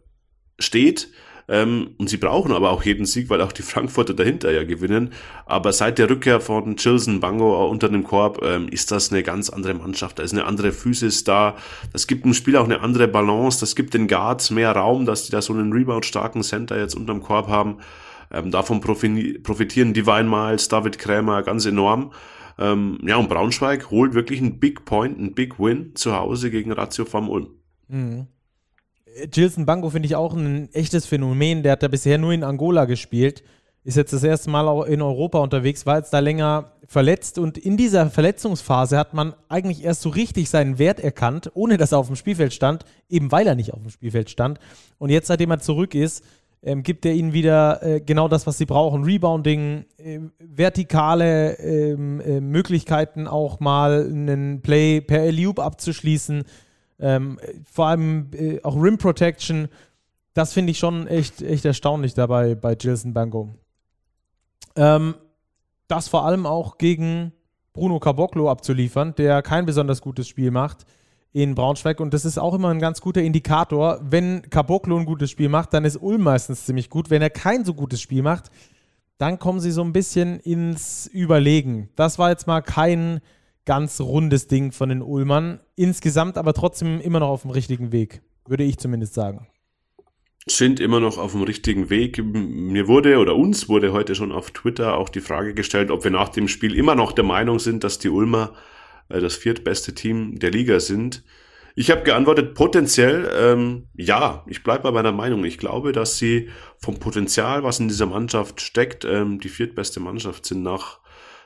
steht. 0.58 1.08
Ähm, 1.48 1.94
und 1.98 2.10
sie 2.10 2.16
brauchen 2.16 2.52
aber 2.52 2.70
auch 2.70 2.82
jeden 2.82 3.06
Sieg, 3.06 3.30
weil 3.30 3.40
auch 3.40 3.52
die 3.52 3.62
Frankfurter 3.62 4.14
dahinter 4.14 4.50
ja 4.50 4.64
gewinnen. 4.64 5.12
Aber 5.44 5.72
seit 5.72 5.98
der 5.98 6.10
Rückkehr 6.10 6.40
von 6.40 6.76
Chilson 6.76 7.20
Bango 7.20 7.68
unter 7.68 7.88
dem 7.88 8.02
Korb 8.02 8.42
ähm, 8.42 8.68
ist 8.68 8.90
das 8.90 9.12
eine 9.12 9.22
ganz 9.22 9.48
andere 9.50 9.74
Mannschaft. 9.74 10.18
Da 10.18 10.22
ist 10.24 10.32
eine 10.32 10.44
andere 10.44 10.72
Physis 10.72 11.24
da. 11.24 11.56
Das 11.92 12.06
gibt 12.06 12.24
dem 12.24 12.34
Spiel 12.34 12.56
auch 12.56 12.64
eine 12.64 12.80
andere 12.80 13.06
Balance. 13.06 13.60
Das 13.60 13.76
gibt 13.76 13.94
den 13.94 14.08
Guards 14.08 14.50
mehr 14.50 14.72
Raum, 14.72 15.06
dass 15.06 15.26
die 15.26 15.32
da 15.32 15.40
so 15.40 15.52
einen 15.52 15.72
Rebound-starken 15.72 16.42
Center 16.42 16.78
jetzt 16.78 16.94
unterm 16.94 17.22
Korb 17.22 17.48
haben. 17.48 17.78
Ähm, 18.30 18.50
davon 18.50 18.80
profitieren 18.80 19.94
Divine 19.94 20.24
Miles, 20.24 20.68
David 20.68 20.98
Krämer 20.98 21.42
ganz 21.42 21.66
enorm. 21.66 22.12
Ähm, 22.58 22.98
ja, 23.06 23.16
und 23.16 23.28
Braunschweig 23.28 23.90
holt 23.90 24.14
wirklich 24.14 24.40
einen 24.40 24.58
Big 24.58 24.84
Point, 24.84 25.18
einen 25.18 25.34
Big 25.34 25.58
Win 25.58 25.94
zu 25.94 26.14
Hause 26.14 26.50
gegen 26.50 26.72
Ratio 26.72 27.04
vom 27.04 27.28
Ulm. 27.28 27.48
Mhm. 27.88 28.26
Gilson 29.30 29.66
Bango 29.66 29.90
finde 29.90 30.06
ich 30.06 30.16
auch 30.16 30.34
ein 30.34 30.72
echtes 30.72 31.06
Phänomen. 31.06 31.62
Der 31.62 31.72
hat 31.72 31.82
ja 31.82 31.88
bisher 31.88 32.18
nur 32.18 32.32
in 32.32 32.44
Angola 32.44 32.84
gespielt. 32.84 33.42
Ist 33.86 33.96
jetzt 33.96 34.12
das 34.12 34.24
erste 34.24 34.50
Mal 34.50 34.66
auch 34.66 34.82
in 34.82 35.00
Europa 35.00 35.38
unterwegs, 35.38 35.86
war 35.86 35.98
jetzt 35.98 36.12
da 36.12 36.18
länger 36.18 36.72
verletzt 36.88 37.38
und 37.38 37.56
in 37.56 37.76
dieser 37.76 38.10
Verletzungsphase 38.10 38.98
hat 38.98 39.14
man 39.14 39.32
eigentlich 39.48 39.84
erst 39.84 40.02
so 40.02 40.08
richtig 40.08 40.50
seinen 40.50 40.80
Wert 40.80 40.98
erkannt, 40.98 41.52
ohne 41.54 41.76
dass 41.76 41.92
er 41.92 41.98
auf 41.98 42.08
dem 42.08 42.16
Spielfeld 42.16 42.52
stand, 42.52 42.84
eben 43.08 43.30
weil 43.30 43.46
er 43.46 43.54
nicht 43.54 43.72
auf 43.72 43.80
dem 43.80 43.90
Spielfeld 43.90 44.28
stand. 44.28 44.58
Und 44.98 45.10
jetzt, 45.10 45.28
seitdem 45.28 45.52
er 45.52 45.60
zurück 45.60 45.94
ist, 45.94 46.24
ähm, 46.66 46.82
gibt 46.82 47.06
er 47.06 47.12
ihnen 47.12 47.32
wieder 47.32 47.80
äh, 47.84 48.00
genau 48.00 48.26
das, 48.26 48.44
was 48.48 48.58
sie 48.58 48.66
brauchen. 48.66 49.04
Rebounding, 49.04 49.84
äh, 49.98 50.18
vertikale 50.40 51.54
ähm, 51.60 52.20
äh, 52.20 52.40
Möglichkeiten, 52.40 53.28
auch 53.28 53.60
mal 53.60 54.04
einen 54.04 54.62
Play 54.62 55.00
per 55.00 55.22
Eliup 55.22 55.60
abzuschließen. 55.60 56.42
Ähm, 56.98 57.38
vor 57.70 57.86
allem 57.86 58.30
äh, 58.32 58.60
auch 58.64 58.74
Rim 58.74 58.98
Protection. 58.98 59.68
Das 60.34 60.52
finde 60.52 60.72
ich 60.72 60.78
schon 60.80 61.06
echt, 61.06 61.40
echt 61.40 61.64
erstaunlich 61.64 62.14
dabei 62.14 62.56
bei 62.56 62.74
Gilson 62.74 63.14
Bango. 63.14 63.54
Ähm, 64.74 65.14
das 65.86 66.08
vor 66.08 66.26
allem 66.26 66.46
auch 66.46 66.78
gegen 66.78 67.32
Bruno 67.74 68.00
Caboclo 68.00 68.50
abzuliefern, 68.50 69.14
der 69.14 69.40
kein 69.42 69.66
besonders 69.66 70.02
gutes 70.02 70.26
Spiel 70.26 70.50
macht 70.50 70.84
in 71.36 71.54
Braunschweig 71.54 72.00
und 72.00 72.14
das 72.14 72.24
ist 72.24 72.38
auch 72.38 72.54
immer 72.54 72.70
ein 72.70 72.78
ganz 72.78 73.02
guter 73.02 73.20
Indikator. 73.20 74.00
Wenn 74.02 74.48
Caboclo 74.48 74.96
ein 74.96 75.04
gutes 75.04 75.30
Spiel 75.30 75.50
macht, 75.50 75.74
dann 75.74 75.84
ist 75.84 75.98
Ulm 75.98 76.22
meistens 76.22 76.64
ziemlich 76.64 76.88
gut. 76.88 77.10
Wenn 77.10 77.20
er 77.20 77.28
kein 77.28 77.62
so 77.62 77.74
gutes 77.74 78.00
Spiel 78.00 78.22
macht, 78.22 78.50
dann 79.18 79.38
kommen 79.38 79.60
sie 79.60 79.70
so 79.70 79.82
ein 79.82 79.92
bisschen 79.92 80.40
ins 80.40 81.06
Überlegen. 81.06 81.90
Das 81.94 82.18
war 82.18 82.30
jetzt 82.30 82.46
mal 82.46 82.62
kein 82.62 83.20
ganz 83.66 84.00
rundes 84.00 84.46
Ding 84.46 84.72
von 84.72 84.88
den 84.88 85.02
Ulmern. 85.02 85.60
Insgesamt 85.74 86.38
aber 86.38 86.54
trotzdem 86.54 87.02
immer 87.02 87.20
noch 87.20 87.28
auf 87.28 87.42
dem 87.42 87.50
richtigen 87.50 87.92
Weg, 87.92 88.22
würde 88.46 88.64
ich 88.64 88.78
zumindest 88.78 89.12
sagen. 89.12 89.46
Sind 90.48 90.80
immer 90.80 91.00
noch 91.00 91.18
auf 91.18 91.32
dem 91.32 91.42
richtigen 91.42 91.90
Weg. 91.90 92.18
Mir 92.24 92.88
wurde 92.88 93.18
oder 93.18 93.36
uns 93.36 93.68
wurde 93.68 93.92
heute 93.92 94.14
schon 94.14 94.32
auf 94.32 94.52
Twitter 94.52 94.96
auch 94.96 95.10
die 95.10 95.20
Frage 95.20 95.52
gestellt, 95.52 95.90
ob 95.90 96.02
wir 96.02 96.10
nach 96.10 96.30
dem 96.30 96.48
Spiel 96.48 96.74
immer 96.74 96.94
noch 96.94 97.12
der 97.12 97.24
Meinung 97.24 97.58
sind, 97.58 97.84
dass 97.84 97.98
die 97.98 98.08
Ulmer 98.08 98.54
das 99.08 99.36
viertbeste 99.36 99.94
Team 99.94 100.38
der 100.38 100.50
Liga 100.50 100.80
sind. 100.80 101.22
Ich 101.78 101.90
habe 101.90 102.02
geantwortet, 102.04 102.54
potenziell 102.54 103.30
ähm, 103.38 103.88
ja, 103.94 104.44
ich 104.46 104.62
bleibe 104.62 104.84
bei 104.84 104.92
meiner 104.92 105.12
Meinung. 105.12 105.44
Ich 105.44 105.58
glaube, 105.58 105.92
dass 105.92 106.16
sie 106.16 106.48
vom 106.78 106.98
Potenzial, 106.98 107.62
was 107.64 107.80
in 107.80 107.88
dieser 107.88 108.06
Mannschaft 108.06 108.62
steckt, 108.62 109.04
ähm, 109.04 109.40
die 109.40 109.50
viertbeste 109.50 110.00
Mannschaft 110.00 110.46
sind 110.46 110.62
nach 110.62 111.00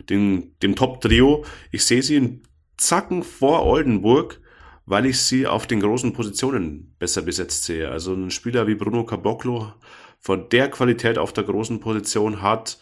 den, 0.09 0.55
dem 0.63 0.77
Top-Trio. 0.77 1.45
Ich 1.73 1.85
sehe 1.85 2.03
sie 2.03 2.17
in 2.17 2.43
Zacken 2.77 3.25
vor 3.25 3.67
Oldenburg, 3.67 4.41
weil 4.87 5.07
ich 5.07 5.21
sie 5.21 5.47
auf 5.49 5.67
den 5.67 5.81
großen 5.81 6.13
Positionen 6.13 6.95
besser 6.99 7.23
besetzt 7.23 7.65
sehe. 7.65 7.91
Also 7.91 8.15
ein 8.15 8.31
Spieler 8.31 8.67
wie 8.69 8.77
Bruno 8.77 9.05
Caboclo 9.05 9.73
von 10.21 10.49
der 10.49 10.71
Qualität 10.71 11.19
auf 11.19 11.33
der 11.33 11.45
großen 11.45 11.81
Position 11.81 12.41
hat 12.41 12.79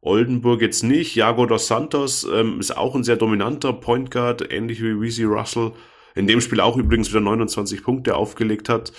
Oldenburg 0.00 0.62
jetzt 0.62 0.84
nicht. 0.84 1.14
Jago 1.14 1.46
dos 1.46 1.66
Santos 1.66 2.26
ähm, 2.32 2.60
ist 2.60 2.76
auch 2.76 2.94
ein 2.94 3.04
sehr 3.04 3.16
dominanter 3.16 3.72
Point 3.72 4.10
Guard, 4.10 4.52
ähnlich 4.52 4.82
wie 4.82 5.00
Weezy 5.00 5.24
Russell. 5.24 5.72
In 6.14 6.26
dem 6.26 6.40
Spiel 6.40 6.60
auch 6.60 6.76
übrigens 6.76 7.10
wieder 7.10 7.20
29 7.20 7.82
Punkte 7.82 8.16
aufgelegt 8.16 8.68
hat. 8.68 8.92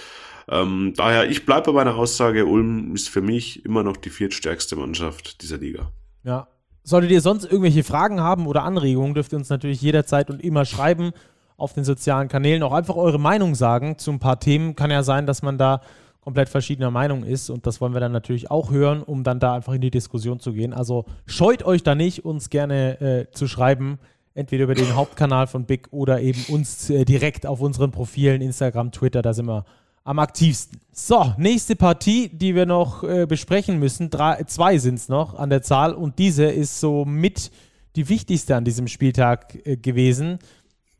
Ähm, 0.49 0.93
daher, 0.95 1.29
ich 1.29 1.45
bleibe 1.45 1.67
bei 1.67 1.83
meiner 1.83 1.95
Aussage, 1.95 2.45
Ulm 2.45 2.93
ist 2.93 3.09
für 3.09 3.21
mich 3.21 3.65
immer 3.65 3.83
noch 3.83 3.97
die 3.97 4.09
viertstärkste 4.09 4.75
Mannschaft 4.75 5.41
dieser 5.41 5.57
Liga. 5.57 5.91
Ja, 6.23 6.47
Solltet 6.89 7.11
ihr 7.11 7.21
sonst 7.21 7.43
irgendwelche 7.43 7.83
Fragen 7.83 8.19
haben 8.21 8.47
oder 8.47 8.63
Anregungen, 8.63 9.13
dürft 9.13 9.31
ihr 9.31 9.37
uns 9.37 9.49
natürlich 9.49 9.79
jederzeit 9.79 10.31
und 10.31 10.43
immer 10.43 10.65
schreiben 10.65 11.11
auf 11.55 11.73
den 11.73 11.83
sozialen 11.83 12.29
Kanälen. 12.29 12.63
Auch 12.63 12.73
einfach 12.73 12.95
eure 12.95 13.19
Meinung 13.19 13.53
sagen 13.53 13.99
zu 13.99 14.09
ein 14.09 14.17
paar 14.17 14.39
Themen. 14.39 14.75
Kann 14.75 14.89
ja 14.89 15.03
sein, 15.03 15.27
dass 15.27 15.43
man 15.43 15.59
da 15.59 15.81
komplett 16.21 16.49
verschiedener 16.49 16.91
Meinung 16.91 17.23
ist 17.23 17.49
und 17.49 17.65
das 17.65 17.79
wollen 17.81 17.93
wir 17.93 17.99
dann 17.99 18.11
natürlich 18.11 18.51
auch 18.51 18.71
hören, 18.71 19.03
um 19.03 19.23
dann 19.23 19.39
da 19.39 19.53
einfach 19.53 19.73
in 19.73 19.81
die 19.81 19.91
Diskussion 19.91 20.39
zu 20.39 20.53
gehen. 20.53 20.73
Also 20.73 21.05
scheut 21.25 21.63
euch 21.63 21.83
da 21.83 21.95
nicht, 21.95 22.25
uns 22.25 22.49
gerne 22.49 22.99
äh, 23.01 23.31
zu 23.31 23.47
schreiben, 23.47 23.99
entweder 24.33 24.65
über 24.65 24.75
den 24.75 24.95
Hauptkanal 24.95 25.47
von 25.47 25.65
Big 25.65 25.87
oder 25.91 26.21
eben 26.21 26.43
uns 26.49 26.89
äh, 26.89 27.05
direkt 27.05 27.45
auf 27.45 27.61
unseren 27.61 27.91
Profilen 27.91 28.41
Instagram, 28.41 28.91
Twitter, 28.91 29.21
da 29.21 29.33
sind 29.33 29.47
wir 29.47 29.65
am 30.03 30.19
aktivsten. 30.19 30.79
So, 30.91 31.33
nächste 31.37 31.75
Partie, 31.75 32.29
die 32.29 32.55
wir 32.55 32.65
noch 32.65 33.03
äh, 33.03 33.25
besprechen 33.25 33.79
müssen. 33.79 34.09
Drei, 34.09 34.43
zwei 34.43 34.77
sind 34.77 34.95
es 34.95 35.09
noch 35.09 35.35
an 35.35 35.49
der 35.49 35.61
Zahl 35.61 35.93
und 35.93 36.19
diese 36.19 36.45
ist 36.45 36.79
so 36.79 37.05
mit 37.05 37.51
die 37.95 38.09
wichtigste 38.09 38.55
an 38.55 38.65
diesem 38.65 38.87
Spieltag 38.87 39.55
äh, 39.65 39.77
gewesen. 39.77 40.39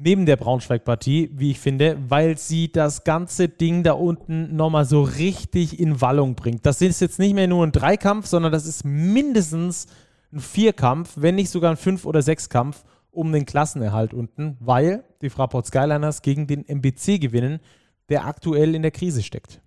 Neben 0.02 0.26
der 0.26 0.38
Braunschweig-Partie, 0.38 1.32
wie 1.34 1.52
ich 1.52 1.60
finde, 1.60 1.97
weil 2.08 2.38
sie 2.38 2.72
das 2.72 3.04
ganze 3.04 3.50
Ding 3.50 3.84
da 3.84 3.91
unten 3.93 4.56
nochmal 4.56 4.86
so 4.86 5.04
richtig 5.04 5.80
in 5.80 6.00
Wallung 6.00 6.36
bringt. 6.36 6.66
Das 6.66 6.82
ist 6.82 7.02
jetzt 7.02 7.20
nicht 7.20 7.36
mehr 7.36 7.47
nur 7.47 7.66
ein 7.66 7.74
Dreikampf, 7.74 8.26
sondern 8.26 8.52
das 8.52 8.66
ist 8.66 8.86
mindestens 8.86 9.88
ein 10.32 10.39
Vierkampf, 10.39 11.14
wenn 11.18 11.36
nicht 11.36 11.50
sogar 11.50 11.72
ein 11.72 11.78
Fünf- 11.78 12.06
oder 12.06 12.22
Sechskampf 12.22 12.86
um 13.12 13.32
den 13.34 13.45
Klassenerhalt 13.45 14.14
unten, 14.14 14.56
weil 14.62 15.04
die 15.22 15.30
Fraport 15.30 15.68
Skyliners 15.68 16.22
gegen 16.22 16.47
den 16.47 16.66
MBC 16.66 17.20
gewinnen 17.20 17.60
der 18.10 18.26
aktuell 18.26 18.76
in 18.76 18.82
der 18.82 18.91
Krise 18.91 19.24
steckt. 19.24 19.62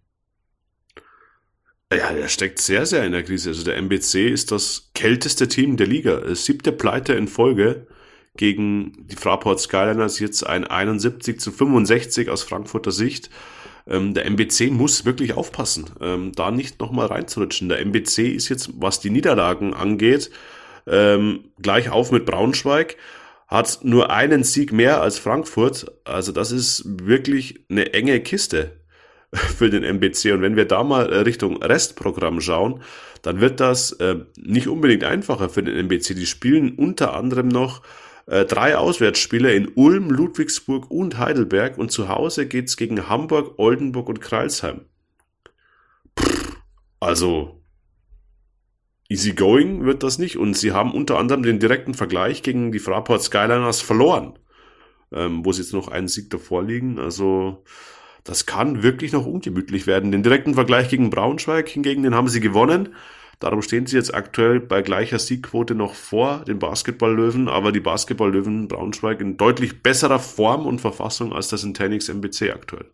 Ja, 1.93 2.13
der 2.13 2.29
steckt 2.29 2.59
sehr, 2.59 2.87
sehr 2.87 3.05
in 3.05 3.13
der 3.13 3.23
Krise. 3.23 3.51
Also 3.51 3.65
der 3.65 3.77
MBC 3.77 4.31
ist 4.31 4.51
das 4.51 4.91
kälteste 4.95 5.47
Team 5.47 5.77
der 5.77 5.87
Liga. 5.87 6.35
Siebte 6.35 6.73
Pleite 6.73 7.15
in 7.15 7.29
Folge 7.29 7.87
gegen 8.37 9.07
die 9.07 9.17
Fraport 9.17 9.61
Skyliners. 9.61 10.19
Jetzt 10.19 10.47
ein 10.47 10.67
71 10.67 11.41
zu 11.41 11.53
65 11.53 12.31
aus 12.31 12.43
Frankfurter 12.43 12.93
Sicht. 12.93 13.31
Ähm, 13.87 14.15
der 14.15 14.27
MBC 14.27 14.71
muss 14.71 15.05
wirklich 15.05 15.35
aufpassen, 15.35 15.91
ähm, 16.01 16.33
da 16.33 16.51
nicht 16.51 16.81
nochmal 16.81 17.07
reinzurutschen. 17.07 17.69
Der 17.69 17.81
MBC 17.81 18.29
ist 18.29 18.49
jetzt, 18.49 18.71
was 18.77 19.01
die 19.01 19.11
Niederlagen 19.11 19.75
angeht, 19.75 20.31
ähm, 20.87 21.45
gleich 21.61 21.91
auf 21.91 22.13
mit 22.13 22.27
Braunschweig 22.27 22.97
hat 23.53 23.81
nur 23.83 24.11
einen 24.11 24.45
Sieg 24.45 24.73
mehr 24.73 25.03
als 25.03 25.19
Frankfurt. 25.19 25.93
Also 26.05 26.33
das 26.33 26.53
ist 26.53 26.85
wirklich 26.87 27.65
eine 27.69 27.93
enge 27.93 28.21
Kiste 28.21 28.79
für 29.33 29.69
den 29.69 29.85
MBC. 29.85 30.33
Und 30.33 30.43
wenn 30.43 30.57
wir 30.57 30.65
da 30.65 30.83
mal 30.83 31.13
äh, 31.13 31.19
Richtung 31.19 31.63
Restprogramm 31.63 32.41
schauen, 32.41 32.83
dann 33.21 33.41
wird 33.41 33.61
das 33.61 33.93
äh, 33.93 34.17
nicht 34.37 34.69
unbedingt 34.69 35.05
einfacher 35.05 35.49
für 35.49 35.63
den 35.63 35.77
MBC. 35.77 36.15
Die 36.15 36.27
spielen 36.27 36.75
unter 36.77 37.15
anderem 37.15 37.49
noch 37.49 37.83
äh, 38.27 38.45
drei 38.45 38.77
Auswärtsspiele 38.77 39.53
in 39.53 39.69
Ulm, 39.75 40.11
Ludwigsburg 40.11 40.91
und 40.91 41.19
Heidelberg. 41.19 41.79
Und 41.79 41.91
zu 41.91 42.09
Hause 42.09 42.47
geht's 42.47 42.77
gegen 42.77 43.09
Hamburg, 43.09 43.59
Oldenburg 43.59 44.09
und 44.09 44.21
Kreilsheim. 44.21 44.87
Also 47.01 47.63
easy 49.09 49.33
going 49.33 49.85
wird 49.85 50.03
das 50.03 50.19
nicht. 50.19 50.37
Und 50.37 50.57
sie 50.57 50.73
haben 50.73 50.93
unter 50.93 51.19
anderem 51.19 51.43
den 51.43 51.59
direkten 51.59 51.95
Vergleich 51.95 52.43
gegen 52.43 52.73
die 52.73 52.79
Fraport 52.79 53.23
Skyliners 53.23 53.81
verloren, 53.81 54.39
ähm, 55.13 55.45
wo 55.45 55.53
sie 55.53 55.63
jetzt 55.63 55.75
noch 55.75 55.89
einen 55.89 56.09
Sieg 56.09 56.31
davor 56.31 56.63
liegen. 56.63 56.99
Also 56.99 57.65
das 58.25 58.47
kann 58.47 58.83
wirklich 58.83 59.13
noch 59.13 59.27
ungemütlich 59.27 59.87
werden. 59.87 60.13
Den 60.13 60.23
direkten 60.23 60.55
Vergleich 60.55 60.89
gegen 60.89 61.11
Braunschweig 61.11 61.69
hingegen, 61.69 62.03
den 62.03 62.15
haben 62.15 62.29
sie 62.29 62.41
gewonnen. 62.41 62.95
Darum 63.43 63.61
stehen 63.61 63.87
sie 63.87 63.97
jetzt 63.97 64.15
aktuell 64.15 64.61
bei 64.61 64.83
gleicher 64.83 65.19
Siegquote 65.19 65.75
noch 65.75 65.95
vor 65.95 66.45
den 66.45 66.61
Basketballlöwen, 66.61 67.49
aber 67.49 67.73
die 67.73 67.81
Basketballlöwen 67.81 68.69
Braunschweig 68.69 69.21
in 69.21 69.37
deutlich 69.37 69.83
besserer 69.83 70.21
Form 70.21 70.65
und 70.65 70.81
Verfassung 70.81 71.33
als 71.33 71.49
das 71.49 71.65
Intenix 71.65 72.09
MBC 72.09 72.53
aktuell. 72.53 72.87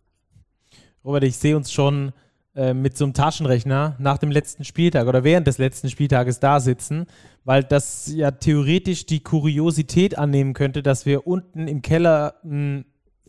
Robert, 1.04 1.24
ich 1.24 1.36
sehe 1.36 1.54
uns 1.54 1.70
schon 1.70 2.12
äh, 2.54 2.72
mit 2.72 2.96
so 2.96 3.04
einem 3.04 3.12
Taschenrechner 3.12 3.96
nach 3.98 4.16
dem 4.16 4.30
letzten 4.30 4.64
Spieltag 4.64 5.06
oder 5.06 5.22
während 5.22 5.46
des 5.46 5.58
letzten 5.58 5.90
Spieltages 5.90 6.40
da 6.40 6.60
sitzen, 6.60 7.04
weil 7.44 7.62
das 7.62 8.10
ja 8.10 8.30
theoretisch 8.30 9.04
die 9.04 9.22
Kuriosität 9.22 10.16
annehmen 10.16 10.54
könnte, 10.54 10.82
dass 10.82 11.04
wir 11.04 11.26
unten 11.26 11.68
im 11.68 11.82
Keller 11.82 12.36
einen 12.42 12.86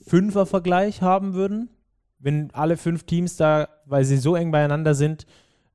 Fünfer-Vergleich 0.07 1.01
haben 1.01 1.33
würden, 1.33 1.69
wenn 2.17 2.51
alle 2.53 2.77
fünf 2.77 3.03
Teams 3.03 3.35
da, 3.35 3.67
weil 3.85 4.05
sie 4.05 4.17
so 4.17 4.37
eng 4.37 4.51
beieinander 4.51 4.95
sind, 4.95 5.25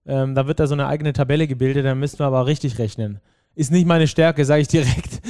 ähm, 0.07 0.35
da 0.35 0.47
wird 0.47 0.61
da 0.61 0.67
so 0.67 0.75
eine 0.75 0.87
eigene 0.87 1.13
Tabelle 1.13 1.47
gebildet, 1.47 1.85
dann 1.85 1.99
müssten 1.99 2.21
wir 2.21 2.27
aber 2.27 2.47
richtig 2.47 2.79
rechnen. 2.79 3.21
Ist 3.57 3.71
nicht 3.71 3.87
meine 3.87 4.09
Stärke, 4.09 4.45
sage 4.45 4.63
ich 4.63 4.69
direkt. 4.69 5.21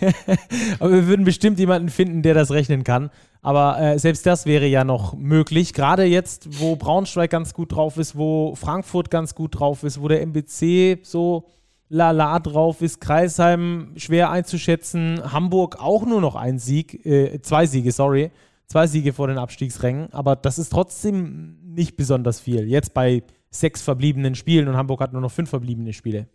aber 0.78 0.92
wir 0.92 1.06
würden 1.06 1.26
bestimmt 1.26 1.58
jemanden 1.58 1.90
finden, 1.90 2.22
der 2.22 2.32
das 2.32 2.50
rechnen 2.50 2.84
kann. 2.84 3.10
Aber 3.42 3.78
äh, 3.78 3.98
selbst 3.98 4.24
das 4.24 4.46
wäre 4.46 4.66
ja 4.66 4.82
noch 4.82 5.14
möglich. 5.14 5.74
Gerade 5.74 6.04
jetzt, 6.04 6.60
wo 6.60 6.76
Braunschweig 6.76 7.30
ganz 7.30 7.52
gut 7.52 7.72
drauf 7.72 7.98
ist, 7.98 8.16
wo 8.16 8.54
Frankfurt 8.54 9.10
ganz 9.10 9.34
gut 9.34 9.60
drauf 9.60 9.82
ist, 9.82 10.00
wo 10.00 10.08
der 10.08 10.22
MBC 10.22 11.00
so 11.02 11.48
lala 11.88 12.38
drauf 12.38 12.80
ist, 12.80 13.00
Kreisheim 13.00 13.92
schwer 13.96 14.30
einzuschätzen, 14.30 15.20
Hamburg 15.32 15.76
auch 15.78 16.04
nur 16.06 16.20
noch 16.20 16.34
ein 16.34 16.58
Sieg, 16.58 17.04
äh, 17.04 17.40
zwei 17.42 17.66
Siege, 17.66 17.92
sorry, 17.92 18.30
zwei 18.66 18.86
Siege 18.86 19.12
vor 19.12 19.28
den 19.28 19.38
Abstiegsrängen. 19.38 20.12
Aber 20.12 20.34
das 20.34 20.58
ist 20.58 20.70
trotzdem 20.70 21.58
nicht 21.62 21.96
besonders 21.96 22.40
viel. 22.40 22.66
Jetzt 22.66 22.94
bei 22.94 23.22
sechs 23.50 23.82
verbliebenen 23.82 24.34
Spielen 24.34 24.68
und 24.68 24.76
Hamburg 24.76 25.00
hat 25.00 25.12
nur 25.12 25.22
noch 25.22 25.32
fünf 25.32 25.50
verbliebene 25.50 25.92
Spiele. 25.92 26.28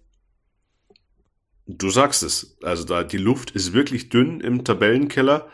Du 1.67 1.89
sagst 1.89 2.23
es. 2.23 2.57
Also 2.63 2.83
da 2.83 3.03
die 3.03 3.17
Luft 3.17 3.51
ist 3.51 3.73
wirklich 3.73 4.09
dünn 4.09 4.41
im 4.41 4.63
Tabellenkeller. 4.63 5.47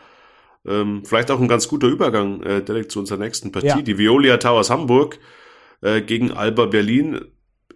Ähm, 0.66 1.04
vielleicht 1.04 1.30
auch 1.30 1.40
ein 1.40 1.48
ganz 1.48 1.68
guter 1.68 1.88
Übergang 1.88 2.42
äh, 2.42 2.62
direkt 2.62 2.92
zu 2.92 2.98
unserer 2.98 3.18
nächsten 3.18 3.52
Partie. 3.52 3.68
Ja. 3.68 3.82
Die 3.82 3.98
Violia 3.98 4.38
Towers 4.38 4.70
Hamburg 4.70 5.18
äh, 5.80 6.00
gegen 6.00 6.32
Alba 6.32 6.66
Berlin. 6.66 7.20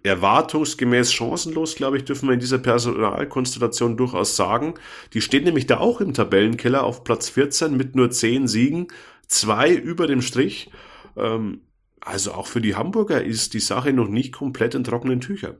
Erwartungsgemäß 0.03 1.13
chancenlos, 1.13 1.75
glaube 1.75 1.95
ich, 1.95 2.03
dürfen 2.03 2.27
wir 2.27 2.33
in 2.33 2.41
dieser 2.41 2.57
Personalkonstellation 2.57 3.95
durchaus 3.95 4.35
sagen. 4.35 4.73
Die 5.13 5.21
stehen 5.21 5.45
nämlich 5.45 5.65
da 5.65 5.77
auch 5.77 6.01
im 6.01 6.13
Tabellenkeller 6.13 6.83
auf 6.83 7.05
Platz 7.05 7.29
14 7.29 7.77
mit 7.77 7.95
nur 7.95 8.11
10 8.11 8.49
Siegen, 8.49 8.87
zwei 9.27 9.73
über 9.73 10.05
dem 10.05 10.21
Strich. 10.21 10.69
Ähm, 11.15 11.61
also 12.05 12.33
auch 12.33 12.47
für 12.47 12.61
die 12.61 12.75
Hamburger 12.75 13.23
ist 13.23 13.53
die 13.53 13.59
Sache 13.59 13.93
noch 13.93 14.07
nicht 14.07 14.33
komplett 14.33 14.75
in 14.75 14.83
trockenen 14.83 15.21
Tüchern. 15.21 15.55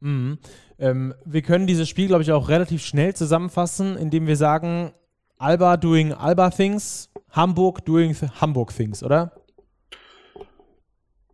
Mhm. 0.00 0.38
Ähm, 0.78 1.14
wir 1.24 1.42
können 1.42 1.66
dieses 1.66 1.88
Spiel, 1.88 2.06
glaube 2.06 2.22
ich, 2.22 2.32
auch 2.32 2.48
relativ 2.48 2.84
schnell 2.84 3.14
zusammenfassen, 3.14 3.96
indem 3.96 4.26
wir 4.26 4.36
sagen, 4.36 4.92
Alba 5.38 5.76
doing 5.76 6.12
Alba 6.12 6.50
Things, 6.50 7.10
Hamburg 7.30 7.84
doing 7.84 8.14
Hamburg 8.40 8.74
Things, 8.74 9.02
oder? 9.02 9.32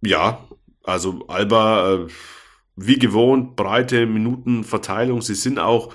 Ja, 0.01 0.45
also 0.85 1.27
Alba, 1.29 1.95
äh, 1.95 2.07
wie 2.77 2.99
gewohnt, 2.99 3.57
breite 3.57 4.07
Minutenverteilung. 4.07 5.23
Sie 5.23 5.35
sind 5.35 5.59
auch 5.59 5.93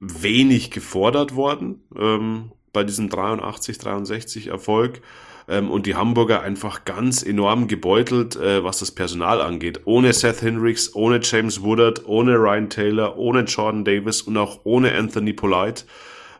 wenig 0.00 0.70
gefordert 0.70 1.34
worden 1.34 1.84
ähm, 1.96 2.52
bei 2.72 2.84
diesem 2.84 3.08
83-63 3.08 4.48
Erfolg 4.50 5.02
ähm, 5.50 5.70
und 5.70 5.86
die 5.86 5.96
Hamburger 5.96 6.42
einfach 6.42 6.84
ganz 6.84 7.22
enorm 7.22 7.66
gebeutelt, 7.66 8.36
äh, 8.36 8.62
was 8.62 8.78
das 8.78 8.92
Personal 8.92 9.40
angeht. 9.42 9.80
Ohne 9.84 10.12
Seth 10.12 10.42
Hendricks, 10.42 10.94
ohne 10.94 11.20
James 11.22 11.60
Woodard, 11.62 12.06
ohne 12.06 12.36
Ryan 12.36 12.70
Taylor, 12.70 13.18
ohne 13.18 13.40
Jordan 13.42 13.84
Davis 13.84 14.22
und 14.22 14.36
auch 14.36 14.60
ohne 14.64 14.94
Anthony 14.94 15.32
Polite, 15.32 15.84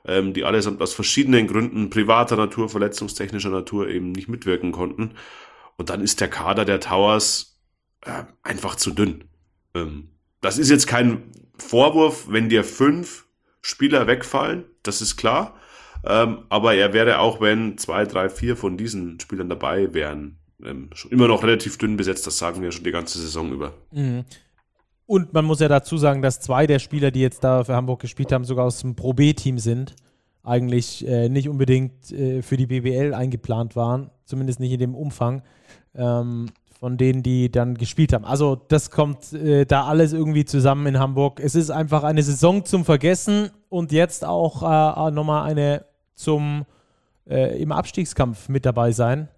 ähm, 0.07 0.33
die 0.33 0.45
allesamt 0.45 0.81
aus 0.81 0.95
verschiedenen 0.95 1.49
Gründen 1.49 1.91
privater 1.91 2.37
Natur, 2.37 2.69
verletzungstechnischer 2.69 3.51
Natur 3.51 3.89
eben 3.89 4.13
nicht 4.13 4.29
mitwirken 4.29 4.71
konnten. 4.71 5.17
Und 5.77 5.91
dann 5.91 6.03
ist 6.03 6.21
der 6.21 6.29
Kader 6.29 6.65
der 6.65 6.79
Towers 6.79 7.59
äh, 8.03 8.23
einfach 8.45 8.77
zu 8.77 8.93
dünn. 8.93 9.25
Ähm, 9.75 10.11
das 10.41 10.57
ist 10.57 10.71
jetzt 10.71 10.87
kein 10.87 11.33
Vorwurf, 11.59 12.27
wenn 12.29 12.49
dir 12.49 12.63
fünf 12.63 13.27
Spieler 13.61 14.07
wegfallen, 14.07 14.65
das 14.85 15.03
ist 15.03 15.17
klar. 15.17 15.60
Ähm, 16.05 16.39
aber 16.49 16.75
er 16.75 16.93
wäre 16.93 17.19
auch, 17.19 17.41
wenn 17.41 17.77
zwei, 17.79 18.05
drei, 18.05 18.29
vier 18.29 18.57
von 18.57 18.77
diesen 18.77 19.21
Spielern 19.21 19.49
dabei 19.49 19.93
wären, 19.93 20.39
ähm, 20.65 20.91
immer 21.11 21.29
noch 21.29 21.43
relativ 21.43 21.79
dünn 21.79 21.97
besetzt. 21.97 22.27
Das 22.27 22.39
sagen 22.39 22.63
wir 22.63 22.73
schon 22.73 22.85
die 22.85 22.91
ganze 22.91 23.19
Saison 23.19 23.53
über. 23.53 23.73
Mhm. 23.93 24.25
Und 25.07 25.33
man 25.33 25.45
muss 25.45 25.61
ja 25.61 25.69
dazu 25.69 25.99
sagen, 25.99 26.23
dass 26.23 26.41
zwei 26.41 26.67
der 26.67 26.79
Spieler, 26.79 27.11
die 27.11 27.21
jetzt 27.21 27.43
da 27.43 27.65
für 27.65 27.75
Hamburg 27.75 28.01
gespielt 28.01 28.33
haben, 28.33 28.45
sogar 28.45 28.67
aus 28.67 28.81
dem 28.81 28.95
Pro 28.95 29.13
B-Team 29.13 29.59
sind. 29.59 29.97
Eigentlich 30.43 31.07
äh, 31.07 31.29
nicht 31.29 31.49
unbedingt 31.49 32.13
äh, 32.13 32.43
für 32.43 32.57
die 32.57 32.67
BBL 32.67 33.13
eingeplant 33.13 33.77
waren, 33.77 34.11
zumindest 34.25 34.61
nicht 34.61 34.73
in 34.73 34.79
dem 34.79 34.95
Umfang. 34.95 35.43
Ähm, 35.95 36.47
von 36.81 36.97
denen, 36.97 37.23
die 37.23 37.53
dann 37.53 37.75
gespielt 37.75 38.15
haben. 38.15 38.25
Also 38.25 38.57
das 38.57 38.91
kommt 38.91 39.35
äh, 39.35 39.67
da 39.67 39.85
alles 39.85 40.15
irgendwie 40.15 40.47
zusammen 40.47 40.87
in 40.87 40.99
Hamburg. 40.99 41.39
Es 41.39 41.55
ist 41.55 41.69
einfach 41.69 42.05
eine 42.05 42.23
Saison 42.23 42.65
zum 42.65 42.87
Vergessen 42.87 43.51
und 43.69 43.93
jetzt 43.93 44.25
auch 44.25 44.63
äh, 44.63 45.11
nochmal 45.11 45.51
eine 45.51 45.85
zum 46.21 46.67
äh, 47.29 47.61
im 47.61 47.73
Abstiegskampf 47.73 48.49
mit 48.49 48.67
dabei 48.67 48.93
sein. 48.93 49.29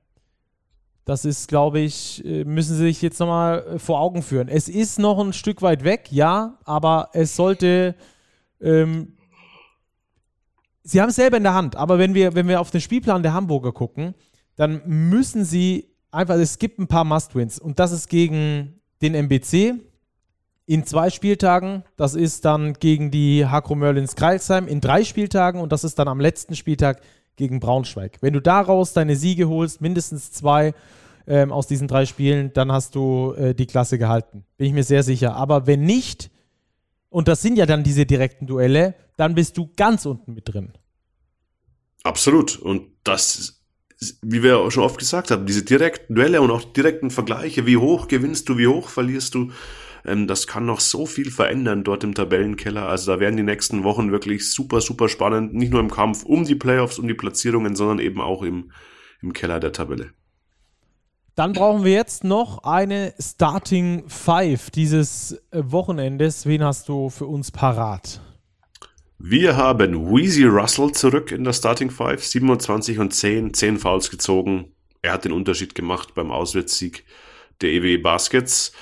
Das 1.05 1.25
ist, 1.25 1.49
glaube 1.49 1.81
ich, 1.81 2.25
äh, 2.25 2.45
müssen 2.45 2.77
Sie 2.77 2.85
sich 2.85 3.03
jetzt 3.03 3.19
nochmal 3.19 3.65
äh, 3.65 3.79
vor 3.79 4.01
Augen 4.01 4.23
führen. 4.23 4.49
Es 4.49 4.69
ist 4.69 4.99
noch 4.99 5.19
ein 5.19 5.33
Stück 5.33 5.63
weit 5.63 5.85
weg, 5.85 6.09
ja, 6.11 6.59
aber 6.65 7.11
es 7.13 7.35
sollte. 7.35 7.95
Ähm, 8.61 9.17
Sie 10.85 11.01
haben 11.01 11.11
es 11.11 11.17
selber 11.17 11.37
in 11.37 11.45
der 11.45 11.55
Hand, 11.55 11.77
aber 11.77 11.99
wenn 12.01 12.13
wir, 12.13 12.35
wenn 12.35 12.49
wir 12.49 12.61
auf 12.61 12.73
den 12.73 12.81
Spielplan 12.81 13.23
der 13.23 13.35
Hamburger 13.35 13.71
gucken, 13.71 14.15
dann 14.57 14.83
müssen 14.85 15.45
Sie 15.45 15.93
einfach, 16.11 16.35
es 16.35 16.59
gibt 16.59 16.81
ein 16.81 16.89
paar 16.89 17.05
Must-Wins 17.05 17.61
und 17.61 17.79
das 17.79 17.93
ist 17.93 18.09
gegen 18.09 18.81
den 19.01 19.15
MBC, 19.15 19.75
in 20.67 20.85
zwei 20.87 21.11
Spieltagen. 21.11 21.85
Das 21.97 22.15
ist 22.15 22.45
dann 22.45 22.75
gegen 22.75 23.11
die 23.11 23.47
Hakro 23.47 23.75
Merlins 23.75 24.17
Kreilsheim 24.17 24.69
in 24.69 24.81
drei 24.81 25.05
Spieltagen 25.05 25.61
und 25.61 25.73
das 25.73 25.85
ist 25.85 25.99
dann 25.99 26.09
am 26.09 26.21
letzten 26.21 26.57
Spieltag 26.57 27.01
gegen 27.37 27.61
Braunschweig. 27.61 28.19
Wenn 28.21 28.33
du 28.33 28.41
daraus 28.41 28.93
deine 28.93 29.17
Siege 29.17 29.49
holst, 29.49 29.81
mindestens 29.81 30.33
zwei 30.33 30.75
ähm, 31.27 31.53
aus 31.53 31.67
diesen 31.67 31.89
drei 31.89 32.07
Spielen, 32.07 32.53
dann 32.53 32.73
hast 32.73 32.95
du 32.95 33.33
äh, 33.33 33.55
die 33.55 33.67
Klasse 33.67 33.99
gehalten. 33.99 34.45
Bin 34.57 34.67
ich 34.67 34.73
mir 34.73 34.85
sehr 34.85 35.03
sicher. 35.03 35.37
Aber 35.37 35.67
wenn 35.67 35.83
nicht, 35.83 36.31
und 37.09 37.29
das 37.29 37.43
sind 37.43 37.57
ja 37.57 37.67
dann 37.67 37.85
diese 37.85 38.07
direkten 38.07 38.47
Duelle, 38.47 38.95
dann 39.17 39.35
bist 39.35 39.57
du 39.57 39.71
ganz 39.77 40.07
unten 40.07 40.35
mit 40.35 40.53
drin. 40.53 40.73
Absolut. 42.03 42.59
Und 42.59 42.89
das, 43.05 43.63
wie 44.23 44.43
wir 44.43 44.59
auch 44.59 44.71
schon 44.71 44.85
oft 44.85 44.99
gesagt 44.99 45.31
haben, 45.31 45.47
diese 45.47 45.63
direkten 45.63 46.15
Duelle 46.15 46.43
und 46.43 46.51
auch 46.51 46.65
direkten 46.65 47.11
Vergleiche, 47.11 47.67
wie 47.67 47.77
hoch 47.77 48.09
gewinnst 48.09 48.49
du, 48.49 48.59
wie 48.59 48.67
hoch 48.67 48.89
verlierst 48.89 49.35
du, 49.35 49.53
ähm, 50.05 50.27
das 50.27 50.47
kann 50.47 50.67
noch 50.67 50.81
so 50.81 51.07
viel 51.07 51.31
verändern 51.31 51.85
dort 51.85 52.05
im 52.05 52.15
Tabellenkeller. 52.15 52.89
Also 52.89 53.13
da 53.13 53.21
werden 53.21 53.37
die 53.37 53.43
nächsten 53.43 53.85
Wochen 53.85 54.13
wirklich 54.13 54.51
super, 54.51 54.81
super 54.81 55.09
spannend. 55.09 55.55
Nicht 55.55 55.73
nur 55.73 55.81
im 55.81 55.91
Kampf 55.91 56.25
um 56.25 56.45
die 56.45 56.55
Playoffs, 56.55 56.99
um 56.99 57.09
die 57.09 57.15
Platzierungen, 57.15 57.77
sondern 57.77 57.99
eben 57.99 58.21
auch 58.21 58.43
im, 58.43 58.73
im 59.21 59.33
Keller 59.33 59.61
der 59.61 59.73
Tabelle. 59.73 60.13
Dann 61.35 61.55
brauchen 61.55 61.85
wir 61.85 61.93
jetzt 61.93 62.25
noch 62.25 62.65
eine 62.65 63.15
Starting 63.19 64.05
Five 64.07 64.71
dieses 64.71 65.33
äh, 65.51 65.63
Wochenendes. 65.65 66.45
Wen 66.45 66.63
hast 66.63 66.89
du 66.89 67.09
für 67.09 67.27
uns 67.27 67.51
parat? 67.51 68.21
Wir 69.19 69.57
haben 69.57 70.11
Weezy 70.11 70.45
Russell 70.45 70.93
zurück 70.93 71.31
in 71.33 71.45
der 71.45 71.53
Starting 71.53 71.91
Five, 71.91 72.25
27 72.25 72.99
und 72.99 73.15
10, 73.15 73.55
10 73.55 73.79
Fouls 73.79 74.11
gezogen. 74.11 74.75
Er 75.01 75.13
hat 75.13 75.25
den 75.25 75.33
Unterschied 75.33 75.75
gemacht 75.75 76.15
beim 76.15 76.31
Auswärtssieg 76.31 77.05
der 77.61 77.71
EWE 77.71 77.99
Baskets. 77.99 78.73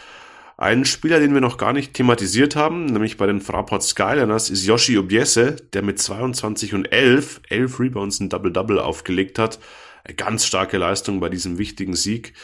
Ein 0.60 0.84
Spieler, 0.84 1.20
den 1.20 1.32
wir 1.32 1.40
noch 1.40 1.56
gar 1.56 1.72
nicht 1.72 1.94
thematisiert 1.94 2.54
haben, 2.54 2.84
nämlich 2.84 3.16
bei 3.16 3.26
den 3.26 3.40
Fraport 3.40 3.82
Skyliners, 3.82 4.50
ist 4.50 4.66
Yoshi 4.66 4.98
Obiese, 4.98 5.56
der 5.72 5.80
mit 5.80 5.98
22 5.98 6.74
und 6.74 6.92
11, 6.92 7.40
11 7.48 7.80
Rebounds 7.80 8.20
ein 8.20 8.28
Double-Double 8.28 8.78
aufgelegt 8.78 9.38
hat. 9.38 9.58
Eine 10.04 10.16
ganz 10.16 10.44
starke 10.44 10.76
Leistung 10.76 11.18
bei 11.18 11.30
diesem 11.30 11.56
wichtigen 11.56 11.96
Sieg. 11.96 12.34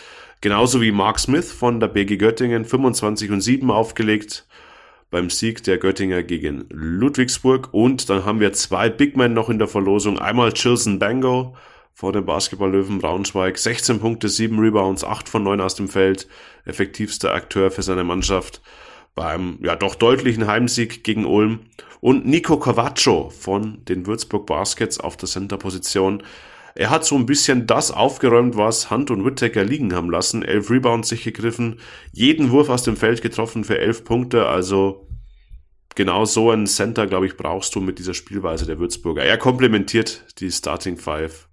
Genauso 0.40 0.80
wie 0.80 0.92
Mark 0.92 1.18
Smith 1.18 1.52
von 1.52 1.78
der 1.78 1.88
BG 1.88 2.16
Göttingen, 2.16 2.64
25 2.64 3.32
und 3.32 3.42
7 3.42 3.70
aufgelegt 3.70 4.46
beim 5.10 5.28
Sieg 5.28 5.62
der 5.64 5.76
Göttinger 5.76 6.22
gegen 6.22 6.64
Ludwigsburg. 6.70 7.68
Und 7.74 8.08
dann 8.08 8.24
haben 8.24 8.40
wir 8.40 8.54
zwei 8.54 8.88
Big 8.88 9.18
Men 9.18 9.34
noch 9.34 9.50
in 9.50 9.58
der 9.58 9.68
Verlosung. 9.68 10.18
Einmal 10.18 10.54
Chilson 10.54 10.98
Bango 10.98 11.54
vor 11.96 12.12
dem 12.12 12.26
Basketball-Löwen 12.26 12.98
Braunschweig. 12.98 13.56
16 13.56 14.00
Punkte, 14.00 14.28
7 14.28 14.58
Rebounds, 14.58 15.02
8 15.02 15.30
von 15.30 15.42
9 15.42 15.62
aus 15.62 15.76
dem 15.76 15.88
Feld. 15.88 16.28
Effektivster 16.66 17.32
Akteur 17.32 17.70
für 17.70 17.82
seine 17.82 18.04
Mannschaft 18.04 18.60
beim 19.14 19.58
ja 19.62 19.76
doch 19.76 19.94
deutlichen 19.94 20.46
Heimsieg 20.46 21.04
gegen 21.04 21.24
Ulm. 21.24 21.60
Und 22.00 22.26
Nico 22.26 22.58
Cavaccio 22.58 23.30
von 23.30 23.82
den 23.86 24.06
Würzburg 24.06 24.44
Baskets 24.44 25.00
auf 25.00 25.16
der 25.16 25.26
Center-Position. 25.26 26.22
Er 26.74 26.90
hat 26.90 27.06
so 27.06 27.16
ein 27.16 27.24
bisschen 27.24 27.66
das 27.66 27.90
aufgeräumt, 27.90 28.58
was 28.58 28.90
Hunt 28.90 29.10
und 29.10 29.24
Whittaker 29.24 29.64
liegen 29.64 29.94
haben 29.94 30.10
lassen. 30.10 30.42
Elf 30.42 30.68
Rebounds 30.68 31.08
sich 31.08 31.24
gegriffen, 31.24 31.80
jeden 32.12 32.50
Wurf 32.50 32.68
aus 32.68 32.82
dem 32.82 32.98
Feld 32.98 33.22
getroffen 33.22 33.64
für 33.64 33.78
elf 33.78 34.04
Punkte. 34.04 34.44
Also 34.44 35.08
genau 35.94 36.26
so 36.26 36.50
einen 36.50 36.66
Center, 36.66 37.06
glaube 37.06 37.24
ich, 37.24 37.38
brauchst 37.38 37.74
du 37.74 37.80
mit 37.80 37.98
dieser 37.98 38.12
Spielweise 38.12 38.66
der 38.66 38.78
Würzburger. 38.78 39.24
Er 39.24 39.38
komplementiert 39.38 40.26
die 40.40 40.52
Starting 40.52 40.98
Five 40.98 41.48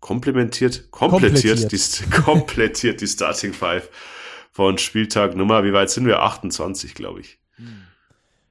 komplementiert, 0.00 0.90
komplettiert, 0.90 1.62
komplettiert. 1.62 1.72
Die, 1.72 2.10
komplettiert 2.22 3.00
die 3.00 3.06
Starting 3.06 3.52
Five 3.52 3.90
von 4.52 4.78
Spieltag 4.78 5.36
Nummer, 5.36 5.64
wie 5.64 5.72
weit 5.72 5.90
sind 5.90 6.06
wir? 6.06 6.22
28, 6.22 6.94
glaube 6.94 7.20
ich. 7.20 7.38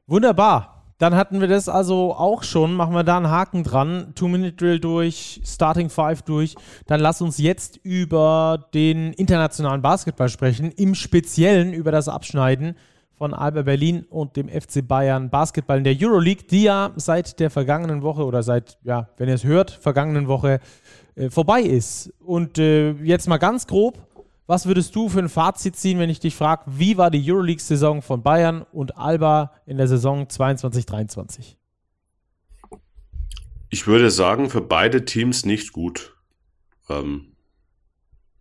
Wunderbar. 0.08 0.76
Dann 0.98 1.16
hatten 1.16 1.42
wir 1.42 1.48
das 1.48 1.68
also 1.68 2.14
auch 2.14 2.44
schon. 2.44 2.74
Machen 2.74 2.94
wir 2.94 3.04
da 3.04 3.18
einen 3.18 3.30
Haken 3.30 3.64
dran. 3.64 4.14
Two-Minute-Drill 4.16 4.80
durch, 4.80 5.42
Starting 5.44 5.90
Five 5.90 6.22
durch. 6.22 6.56
Dann 6.88 7.02
lass 7.02 7.22
uns 7.22 7.38
jetzt 7.38 7.78
über 7.84 8.70
den 8.74 9.12
internationalen 9.14 9.82
Basketball 9.82 10.30
sprechen. 10.30 10.72
Im 10.72 10.96
Speziellen 10.96 11.74
über 11.74 11.92
das 11.92 12.08
Abschneiden 12.08 12.76
von 13.18 13.34
Alba 13.34 13.64
Berlin 13.64 14.06
und 14.10 14.36
dem 14.36 14.48
FC 14.48 14.86
Bayern 14.88 15.30
Basketball 15.30 15.78
in 15.78 15.84
der 15.84 15.96
Euroleague, 16.00 16.46
die 16.50 16.64
ja 16.64 16.92
seit 16.96 17.40
der 17.40 17.50
vergangenen 17.50 18.02
Woche 18.02 18.26
oder 18.26 18.44
seit, 18.44 18.78
ja, 18.84 19.10
wenn 19.18 19.30
ihr 19.30 19.36
es 19.36 19.44
hört, 19.44 19.72
vergangenen 19.72 20.28
Woche 20.28 20.60
äh, 21.16 21.30
vorbei 21.30 21.62
ist. 21.62 22.14
Und 22.20 22.58
äh, 22.58 22.92
jetzt 23.04 23.28
mal 23.28 23.38
ganz 23.38 23.68
grob, 23.68 24.06
was 24.48 24.68
würdest 24.68 24.96
du 24.96 25.10
für 25.10 25.20
ein 25.20 25.30
Fazit 25.30 25.76
ziehen, 25.76 25.98
wenn 25.98 26.10
ich 26.10 26.20
dich 26.20 26.36
frage, 26.36 26.64
wie 26.68 26.98
war 26.98 27.10
die 27.10 27.32
Euroleague-Saison 27.32 28.02
von 28.02 28.22
Bayern 28.22 28.66
und 28.72 28.98
Alba 28.98 29.52
in 29.66 29.78
der 29.78 29.88
Saison 29.88 30.26
22-23? 30.26 31.56
Ich 33.70 33.88
würde 33.88 34.12
sagen, 34.12 34.50
für 34.50 34.62
beide 34.62 35.06
Teams 35.06 35.46
nicht 35.46 35.74
gut. 35.74 36.16
Ähm, 36.90 37.36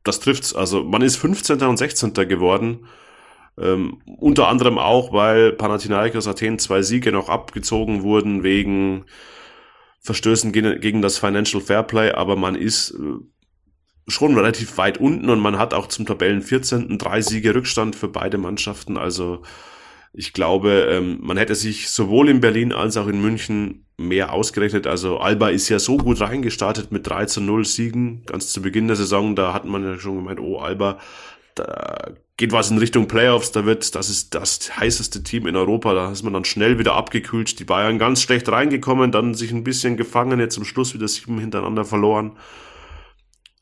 das 0.02 0.20
trifft's. 0.20 0.54
Also 0.54 0.84
man 0.84 1.02
ist 1.02 1.16
15. 1.16 1.62
und 1.62 1.78
16. 1.78 2.12
geworden. 2.12 2.86
Ähm, 3.56 4.02
unter 4.18 4.48
anderem 4.48 4.78
auch, 4.78 5.12
weil 5.12 5.52
Panathinaikos 5.52 6.28
Athen 6.28 6.58
zwei 6.58 6.82
Siege 6.82 7.12
noch 7.12 7.28
abgezogen 7.28 8.02
wurden 8.02 8.42
wegen 8.42 9.06
Verstößen 10.04 10.52
gegen, 10.52 11.00
das 11.00 11.18
Financial 11.18 11.62
Fairplay, 11.62 12.12
aber 12.12 12.36
man 12.36 12.56
ist 12.56 12.90
äh, 12.90 13.14
schon 14.06 14.34
relativ 14.34 14.76
weit 14.76 14.98
unten 14.98 15.30
und 15.30 15.40
man 15.40 15.58
hat 15.58 15.72
auch 15.72 15.86
zum 15.86 16.04
Tabellen 16.04 16.42
14. 16.42 16.98
drei 16.98 17.22
Siege 17.22 17.54
Rückstand 17.54 17.96
für 17.96 18.08
beide 18.08 18.36
Mannschaften. 18.36 18.98
Also 18.98 19.40
ich 20.12 20.34
glaube, 20.34 20.88
ähm, 20.90 21.20
man 21.22 21.38
hätte 21.38 21.54
sich 21.54 21.88
sowohl 21.88 22.28
in 22.28 22.40
Berlin 22.40 22.74
als 22.74 22.98
auch 22.98 23.06
in 23.06 23.22
München 23.22 23.86
mehr 23.96 24.34
ausgerechnet. 24.34 24.86
Also 24.86 25.18
Alba 25.18 25.48
ist 25.48 25.70
ja 25.70 25.78
so 25.78 25.96
gut 25.96 26.20
reingestartet 26.20 26.92
mit 26.92 27.06
3 27.06 27.24
zu 27.24 27.40
0 27.40 27.64
Siegen. 27.64 28.24
Ganz 28.26 28.52
zu 28.52 28.60
Beginn 28.60 28.88
der 28.88 28.96
Saison, 28.96 29.34
da 29.34 29.54
hat 29.54 29.64
man 29.64 29.84
ja 29.84 29.98
schon 29.98 30.16
gemeint, 30.16 30.38
oh 30.38 30.58
Alba, 30.58 30.98
da 31.54 32.12
geht 32.36 32.52
was 32.52 32.70
in 32.70 32.78
Richtung 32.78 33.06
Playoffs, 33.06 33.52
da 33.52 33.64
wird, 33.64 33.94
das 33.94 34.10
ist 34.10 34.34
das 34.34 34.76
heißeste 34.76 35.22
Team 35.22 35.46
in 35.46 35.56
Europa, 35.56 35.94
da 35.94 36.10
ist 36.10 36.22
man 36.22 36.32
dann 36.32 36.44
schnell 36.44 36.78
wieder 36.78 36.94
abgekühlt, 36.94 37.58
die 37.60 37.64
Bayern 37.64 37.98
ganz 37.98 38.22
schlecht 38.22 38.48
reingekommen, 38.48 39.12
dann 39.12 39.34
sich 39.34 39.52
ein 39.52 39.64
bisschen 39.64 39.96
gefangen, 39.96 40.40
jetzt 40.40 40.54
zum 40.54 40.64
Schluss 40.64 40.94
wieder 40.94 41.06
sieben 41.06 41.38
hintereinander 41.38 41.84
verloren 41.84 42.36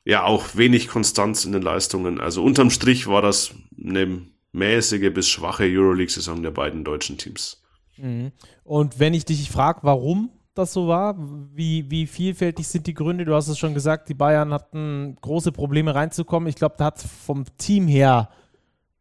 ja 0.05 0.25
auch 0.25 0.57
wenig 0.57 0.89
Konstanz 0.89 1.45
in 1.45 1.53
den 1.53 1.63
Leistungen. 1.63 2.21
Also 2.21 2.43
unterm 2.43 2.71
Strich 2.71 3.07
war 3.07 3.23
das 3.23 3.55
eine 3.79 4.23
mäßige 4.53 5.13
bis 5.13 5.29
schwache 5.29 5.65
Euroleague-Saison 5.65 6.43
der 6.43 6.51
beiden 6.51 6.85
deutschen 6.85 7.19
Teams. 7.19 7.63
Mhm. 7.97 8.33
Und 8.65 8.99
wenn 8.99 9.15
ich 9.15 9.25
dich 9.25 9.51
frage, 9.51 9.81
warum 9.83 10.31
das 10.55 10.73
so 10.73 10.87
war, 10.87 11.17
wie, 11.55 11.91
wie 11.91 12.07
vielfältig 12.07 12.69
sind 12.69 12.87
die 12.87 12.95
Gründe? 12.95 13.25
Du 13.25 13.35
hast 13.35 13.49
es 13.49 13.59
schon 13.59 13.73
gesagt, 13.73 14.09
die 14.11 14.15
Bayern 14.15 14.53
hatten 14.53 15.17
große 15.21 15.53
Probleme 15.53 15.95
reinzukommen. 15.95 16.49
Ich 16.49 16.57
glaube, 16.57 16.75
da 16.77 16.87
hat 16.87 17.01
vom 17.01 17.45
Team 17.57 17.89
her 17.89 18.29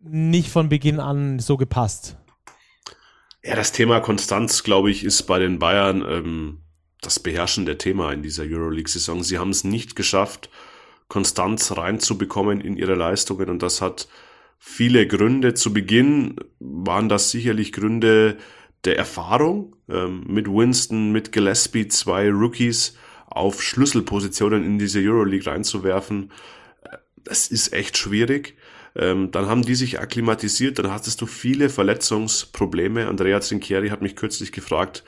nicht 0.03 0.49
von 0.49 0.69
Beginn 0.69 0.99
an 0.99 1.39
so 1.39 1.57
gepasst. 1.57 2.17
Ja, 3.43 3.55
das 3.55 3.71
Thema 3.71 3.99
Konstanz, 3.99 4.63
glaube 4.63 4.91
ich, 4.91 5.03
ist 5.03 5.23
bei 5.23 5.39
den 5.39 5.57
Bayern 5.57 6.03
ähm, 6.07 6.61
das 7.01 7.19
beherrschende 7.19 7.77
Thema 7.77 8.11
in 8.11 8.21
dieser 8.21 8.43
Euroleague-Saison. 8.43 9.23
Sie 9.23 9.39
haben 9.39 9.49
es 9.49 9.63
nicht 9.63 9.95
geschafft, 9.95 10.49
Konstanz 11.07 11.75
reinzubekommen 11.75 12.61
in 12.61 12.77
ihre 12.77 12.95
Leistungen. 12.95 13.49
Und 13.49 13.63
das 13.63 13.81
hat 13.81 14.07
viele 14.59 15.07
Gründe. 15.07 15.55
Zu 15.55 15.73
Beginn 15.73 16.35
waren 16.59 17.09
das 17.09 17.31
sicherlich 17.31 17.73
Gründe 17.73 18.37
der 18.85 18.97
Erfahrung 18.97 19.75
ähm, 19.89 20.23
mit 20.27 20.47
Winston, 20.47 21.11
mit 21.11 21.31
Gillespie, 21.31 21.87
zwei 21.87 22.29
Rookies 22.29 22.95
auf 23.25 23.63
Schlüsselpositionen 23.63 24.63
in 24.63 24.77
diese 24.77 24.99
Euroleague 24.99 25.51
reinzuwerfen. 25.51 26.31
Das 27.23 27.47
ist 27.47 27.73
echt 27.73 27.97
schwierig. 27.97 28.55
Ähm, 28.95 29.31
dann 29.31 29.47
haben 29.47 29.61
die 29.61 29.75
sich 29.75 29.99
akklimatisiert, 29.99 30.79
dann 30.79 30.91
hattest 30.91 31.21
du 31.21 31.25
viele 31.25 31.69
Verletzungsprobleme. 31.69 33.07
Andrea 33.07 33.39
Zinchieri 33.41 33.89
hat 33.89 34.01
mich 34.01 34.15
kürzlich 34.15 34.51
gefragt, 34.51 35.03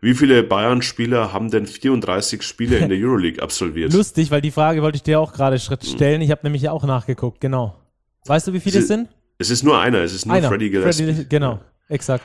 wie 0.00 0.14
viele 0.14 0.42
Bayern-Spieler 0.42 1.32
haben 1.32 1.50
denn 1.50 1.66
34 1.66 2.42
Spiele 2.42 2.78
in 2.78 2.88
der 2.88 2.98
Euroleague 3.02 3.42
absolviert? 3.42 3.92
Lustig, 3.92 4.30
weil 4.30 4.40
die 4.40 4.50
Frage 4.50 4.82
wollte 4.82 4.96
ich 4.96 5.02
dir 5.02 5.20
auch 5.20 5.32
gerade 5.32 5.58
stellen. 5.58 6.20
Ich 6.20 6.30
habe 6.30 6.40
nämlich 6.44 6.68
auch 6.68 6.84
nachgeguckt, 6.84 7.40
genau. 7.40 7.76
Weißt 8.24 8.46
du, 8.46 8.52
wie 8.52 8.60
viele 8.60 8.80
es, 8.80 8.88
sind? 8.88 9.08
Es 9.38 9.50
ist 9.50 9.62
nur 9.62 9.80
einer, 9.80 9.98
es 9.98 10.14
ist 10.14 10.26
nur 10.26 10.36
einer. 10.36 10.48
Freddy 10.48 10.70
Gillespie. 10.70 11.04
Freddy, 11.04 11.26
genau, 11.28 11.60
exakt. 11.88 12.24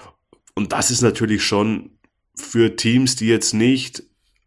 Und 0.56 0.72
das 0.72 0.92
ist 0.92 1.02
natürlich 1.02 1.44
schon 1.44 1.92
für 2.36 2.76
Teams, 2.76 3.16
die 3.16 3.28
jetzt 3.28 3.54
nicht 3.54 4.04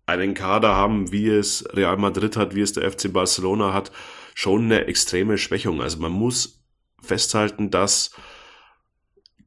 einen 0.07 0.35
Kader 0.35 0.75
haben, 0.75 1.13
wie 1.13 1.29
es 1.29 1.65
Real 1.73 1.97
Madrid 1.97 2.37
hat, 2.37 2.55
wie 2.55 2.61
es 2.61 2.73
der 2.73 2.91
FC 2.91 3.13
Barcelona 3.13 3.73
hat, 3.73 3.91
schon 4.35 4.65
eine 4.65 4.87
extreme 4.87 5.39
Schwächung. 5.39 5.81
Also 5.81 5.99
man 5.99 6.13
muss 6.13 6.63
festhalten, 7.01 7.71
dass 7.71 8.11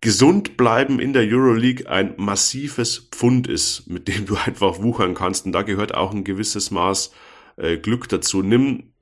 gesund 0.01 0.57
bleiben 0.57 0.99
in 0.99 1.13
der 1.13 1.23
Euroleague 1.23 1.89
ein 1.89 2.13
massives 2.17 3.09
Pfund 3.11 3.47
ist, 3.47 3.87
mit 3.87 4.07
dem 4.07 4.25
du 4.25 4.35
einfach 4.45 4.81
wuchern 4.81 5.13
kannst. 5.13 5.45
Und 5.45 5.51
da 5.51 5.61
gehört 5.61 5.93
auch 5.93 6.13
ein 6.13 6.23
gewisses 6.23 6.71
Maß 6.71 7.11
äh, 7.57 7.77
Glück 7.77 8.07
dazu. 8.09 8.41
Nimm 8.41 8.93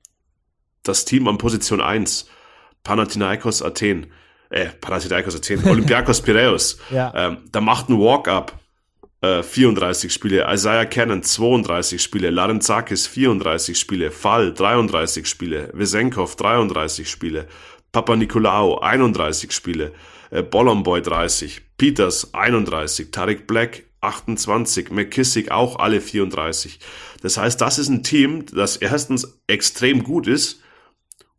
das 0.82 1.04
Team 1.04 1.28
an 1.28 1.38
Position 1.38 1.80
1, 1.80 2.28
Panathinaikos 2.82 3.62
Athen, 3.62 4.12
äh, 4.50 4.66
Panathinaikos 4.66 5.36
Athen, 5.36 5.64
Olympiakos 5.68 6.22
Piraeus. 6.22 6.78
Ja. 6.90 7.12
Ähm, 7.14 7.38
da 7.52 7.60
macht 7.60 7.88
ein 7.88 7.98
Walk-up 7.98 8.58
äh, 9.20 9.42
34 9.42 10.12
Spiele, 10.12 10.46
Isaiah 10.50 10.86
Cannon 10.86 11.22
32 11.22 12.02
Spiele, 12.02 12.30
Larenzakis 12.30 13.06
34 13.06 13.78
Spiele, 13.78 14.10
Fall 14.10 14.52
33 14.52 15.26
Spiele, 15.26 15.70
Vesenkov 15.72 16.36
33 16.36 17.08
Spiele, 17.08 17.46
Papa 17.92 18.16
Nikolaou 18.16 18.78
31 18.78 19.52
Spiele, 19.52 19.92
äh, 20.30 20.42
Bollomboy 20.42 21.02
30, 21.02 21.62
Peters 21.78 22.34
31, 22.34 23.10
Tarek 23.10 23.46
Black 23.46 23.84
28, 24.00 24.90
McKissick 24.90 25.50
auch 25.50 25.78
alle 25.78 26.00
34. 26.00 26.78
Das 27.22 27.38
heißt, 27.38 27.60
das 27.60 27.78
ist 27.78 27.88
ein 27.88 28.02
Team, 28.02 28.44
das 28.46 28.76
erstens 28.76 29.40
extrem 29.46 30.04
gut 30.04 30.26
ist 30.26 30.62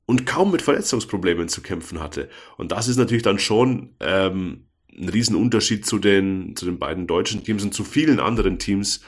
und 0.05 0.25
kaum 0.25 0.51
mit 0.51 0.61
Verletzungsproblemen 0.61 1.49
zu 1.49 1.61
kämpfen 1.61 1.99
hatte. 1.99 2.29
Und 2.57 2.71
das 2.71 2.87
ist 2.87 2.97
natürlich 2.97 3.23
dann 3.23 3.39
schon 3.39 3.95
ähm, 3.99 4.66
ein 4.97 5.09
Riesenunterschied 5.09 5.85
zu 5.85 5.99
den, 5.99 6.55
zu 6.55 6.65
den 6.65 6.79
beiden 6.79 7.07
deutschen 7.07 7.43
Teams 7.43 7.63
und 7.63 7.73
zu 7.73 7.83
vielen 7.83 8.19
anderen 8.19 8.59
Teams 8.59 9.01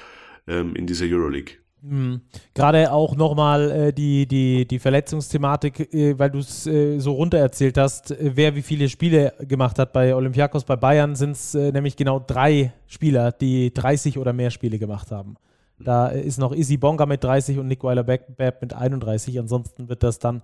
ähm, 0.47 0.75
in 0.75 0.87
dieser 0.87 1.05
Euroleague. 1.05 1.55
Mhm. 1.81 2.21
Gerade 2.53 2.91
auch 2.91 3.15
nochmal 3.15 3.71
äh, 3.71 3.93
die, 3.93 4.27
die, 4.27 4.67
die 4.67 4.79
Verletzungsthematik, 4.79 5.93
äh, 5.93 6.19
weil 6.19 6.29
du 6.29 6.39
es 6.39 6.67
äh, 6.67 6.99
so 6.99 7.13
runter 7.13 7.37
erzählt 7.37 7.77
hast, 7.77 8.11
äh, 8.11 8.31
wer 8.35 8.55
wie 8.55 8.61
viele 8.61 8.89
Spiele 8.89 9.33
gemacht 9.47 9.79
hat. 9.79 9.93
Bei 9.93 10.13
Olympiakos, 10.13 10.65
bei 10.65 10.75
Bayern 10.75 11.15
sind 11.15 11.31
es 11.31 11.55
äh, 11.55 11.71
nämlich 11.71 11.95
genau 11.95 12.19
drei 12.19 12.73
Spieler, 12.87 13.31
die 13.31 13.73
30 13.73 14.17
oder 14.17 14.33
mehr 14.33 14.51
Spiele 14.51 14.77
gemacht 14.77 15.11
haben. 15.11 15.35
Da 15.79 16.07
ist 16.07 16.37
noch 16.37 16.51
Izzy 16.51 16.75
Bonga 16.75 17.05
mit 17.05 17.23
30 17.23 17.57
und 17.57 17.67
Nick 17.67 17.83
Weiler-Beck 17.83 18.59
mit 18.61 18.73
31. 18.73 19.39
Ansonsten 19.39 19.87
wird 19.87 20.03
das 20.03 20.19
dann 20.19 20.41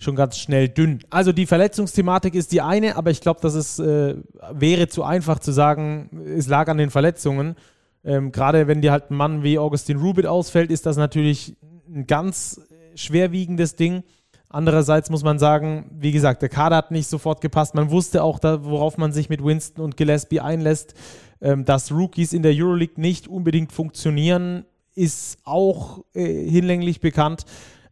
schon 0.00 0.16
ganz 0.16 0.38
schnell 0.38 0.68
dünn. 0.68 1.00
Also 1.10 1.32
die 1.32 1.46
Verletzungsthematik 1.46 2.34
ist 2.34 2.52
die 2.52 2.62
eine, 2.62 2.96
aber 2.96 3.10
ich 3.10 3.20
glaube, 3.20 3.40
das 3.42 3.54
ist, 3.54 3.78
äh, 3.78 4.16
wäre 4.50 4.88
zu 4.88 5.04
einfach 5.04 5.38
zu 5.38 5.52
sagen, 5.52 6.24
es 6.36 6.48
lag 6.48 6.68
an 6.68 6.78
den 6.78 6.90
Verletzungen. 6.90 7.54
Ähm, 8.02 8.32
Gerade 8.32 8.66
wenn 8.66 8.80
dir 8.80 8.92
halt 8.92 9.10
ein 9.10 9.16
Mann 9.16 9.42
wie 9.42 9.58
Augustin 9.58 9.98
Rubit 9.98 10.26
ausfällt, 10.26 10.70
ist 10.70 10.86
das 10.86 10.96
natürlich 10.96 11.54
ein 11.86 12.06
ganz 12.06 12.62
schwerwiegendes 12.94 13.76
Ding. 13.76 14.02
Andererseits 14.48 15.10
muss 15.10 15.22
man 15.22 15.38
sagen, 15.38 15.90
wie 15.92 16.12
gesagt, 16.12 16.42
der 16.42 16.48
Kader 16.48 16.76
hat 16.76 16.90
nicht 16.90 17.06
sofort 17.06 17.42
gepasst. 17.42 17.74
Man 17.74 17.90
wusste 17.90 18.24
auch, 18.24 18.38
da, 18.38 18.64
worauf 18.64 18.96
man 18.96 19.12
sich 19.12 19.28
mit 19.28 19.44
Winston 19.44 19.84
und 19.84 19.96
Gillespie 19.96 20.40
einlässt. 20.40 20.94
Ähm, 21.42 21.64
dass 21.64 21.92
Rookies 21.92 22.32
in 22.32 22.42
der 22.42 22.52
Euroleague 22.54 23.00
nicht 23.00 23.28
unbedingt 23.28 23.72
funktionieren, 23.72 24.64
ist 24.94 25.38
auch 25.44 26.04
äh, 26.14 26.50
hinlänglich 26.50 27.00
bekannt. 27.00 27.44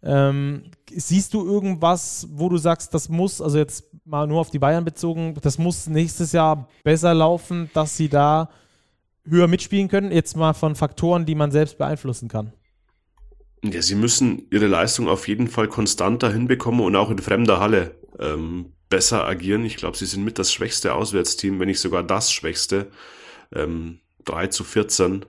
Ähm, 0.03 0.70
siehst 0.90 1.34
du 1.34 1.44
irgendwas, 1.44 2.28
wo 2.30 2.49
du 2.49 2.57
sagst, 2.57 2.94
das 2.94 3.09
muss, 3.09 3.40
also 3.40 3.59
jetzt 3.59 3.84
mal 4.05 4.26
nur 4.26 4.40
auf 4.40 4.51
die 4.51 4.59
Bayern 4.59 4.84
bezogen, 4.84 5.36
das 5.42 5.59
muss 5.59 5.86
nächstes 5.86 6.32
Jahr 6.32 6.68
besser 6.84 7.14
laufen, 7.14 7.70
dass 7.74 7.96
sie 7.96 8.09
da 8.09 8.49
höher 9.26 9.49
mitspielen 9.49 9.88
können? 9.88 10.12
Jetzt 10.12 10.36
mal 10.36 10.55
von 10.55 10.74
Faktoren, 10.74 11.26
die 11.26 11.34
man 11.34 11.51
selbst 11.51 11.78
beeinflussen 11.78 12.28
kann. 12.28 12.53
Ja, 13.64 13.82
sie 13.82 13.96
müssen 13.96 14.46
ihre 14.51 14.68
Leistung 14.68 15.09
auf 15.09 15.26
jeden 15.26 15.49
Fall 15.49 15.68
konstanter 15.68 16.32
hinbekommen 16.32 16.80
und 16.80 16.94
auch 16.94 17.11
in 17.11 17.18
fremder 17.18 17.59
Halle 17.59 17.96
ähm, 18.20 18.72
besser 18.88 19.26
agieren. 19.26 19.64
Ich 19.64 19.76
glaube, 19.76 19.96
sie 19.96 20.07
sind 20.07 20.24
mit 20.24 20.38
das 20.38 20.53
schwächste 20.53 20.94
Auswärtsteam, 20.94 21.59
wenn 21.59 21.68
nicht 21.68 21.80
sogar 21.80 22.05
das 22.05 22.32
schwächste. 22.32 22.86
Ähm, 23.53 23.99
3 24.24 24.49
zu 24.49 24.62
14. 24.62 25.24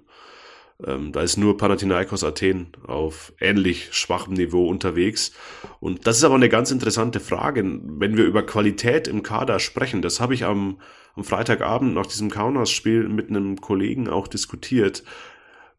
Ähm, 0.86 1.12
da 1.12 1.22
ist 1.22 1.38
nur 1.38 1.58
Panathinaikos 1.58 2.24
Athen 2.24 2.68
auf 2.88 3.34
ähnlich 3.40 3.90
schwachem 3.92 4.34
Niveau 4.34 4.68
unterwegs. 4.68 5.34
Und 5.80 6.08
das 6.08 6.18
ist 6.18 6.24
aber 6.24 6.36
eine 6.36 6.50
ganz 6.50 6.72
interessante 6.72 7.20
Frage, 7.20 7.64
wenn 7.64 8.18
wir 8.18 8.26
über 8.26 8.46
Qualität 8.46 9.08
im 9.08 9.24
Kader 9.24 9.60
sprechen. 9.60 10.02
Das 10.02 10.20
habe 10.20 10.34
ich 10.34 10.46
am, 10.46 10.80
am 11.16 11.24
Freitagabend 11.24 11.94
nach 11.94 12.06
diesem 12.06 12.30
Kaunas-Spiel 12.30 13.10
mit 13.10 13.30
einem 13.30 13.60
Kollegen 13.60 14.08
auch 14.08 14.28
diskutiert. 14.28 15.04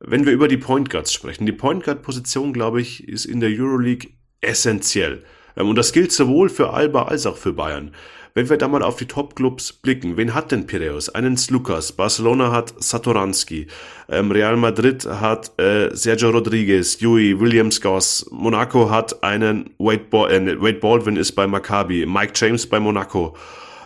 Wenn 0.01 0.27
wir 0.27 0.33
über 0.33 0.49
die 0.49 0.59
Point 0.59 0.91
Guards 0.91 1.13
sprechen, 1.13 1.47
die 1.47 1.53
Point 1.53 1.85
Guard 1.85 2.03
Position, 2.03 2.53
glaube 2.53 2.81
ich, 2.81 3.07
ist 3.09 3.25
in 3.25 3.41
der 3.41 3.51
Euroleague 3.51 4.11
essentiell. 4.41 5.23
Ähm, 5.57 5.69
und 5.69 5.77
das 5.77 5.93
gilt 5.93 6.13
sowohl 6.13 6.49
für 6.51 6.71
Alba 6.71 7.05
als 7.05 7.27
auch 7.27 7.37
für 7.37 7.53
Bayern. 7.53 7.93
Wenn 8.35 8.49
wir 8.49 8.57
da 8.57 8.69
mal 8.69 8.83
auf 8.83 8.97
die 8.97 9.07
Top-Clubs 9.07 9.73
blicken, 9.73 10.17
wen 10.17 10.35
hat 10.35 10.53
denn 10.53 10.67
Piraeus? 10.67 11.09
Einen 11.09 11.37
Slukas, 11.37 11.93
Barcelona 11.93 12.53
hat 12.53 12.73
Satoranski, 12.79 13.67
ähm, 14.09 14.31
Real 14.31 14.57
Madrid 14.57 15.05
hat 15.05 15.59
äh, 15.59 15.95
Sergio 15.95 16.31
Rodriguez, 16.31 17.01
Yui, 17.01 17.41
Williams 17.41 17.81
Goss, 17.81 18.27
Monaco 18.31 18.89
hat 18.89 19.23
einen 19.25 19.71
Wade, 19.79 20.05
Bal 20.11 20.31
äh, 20.31 20.61
Wade 20.61 20.79
Baldwin 20.79 21.17
ist 21.17 21.33
bei 21.33 21.47
Maccabi, 21.47 22.07
Mike 22.07 22.33
James 22.37 22.67
bei 22.67 22.79
Monaco. 22.79 23.37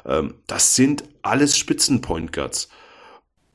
Ähm, 0.05 0.35
das 0.47 0.77
sind 0.77 1.05
alles 1.23 1.57
Spitzenpoint 1.57 2.33
Guards. 2.33 2.69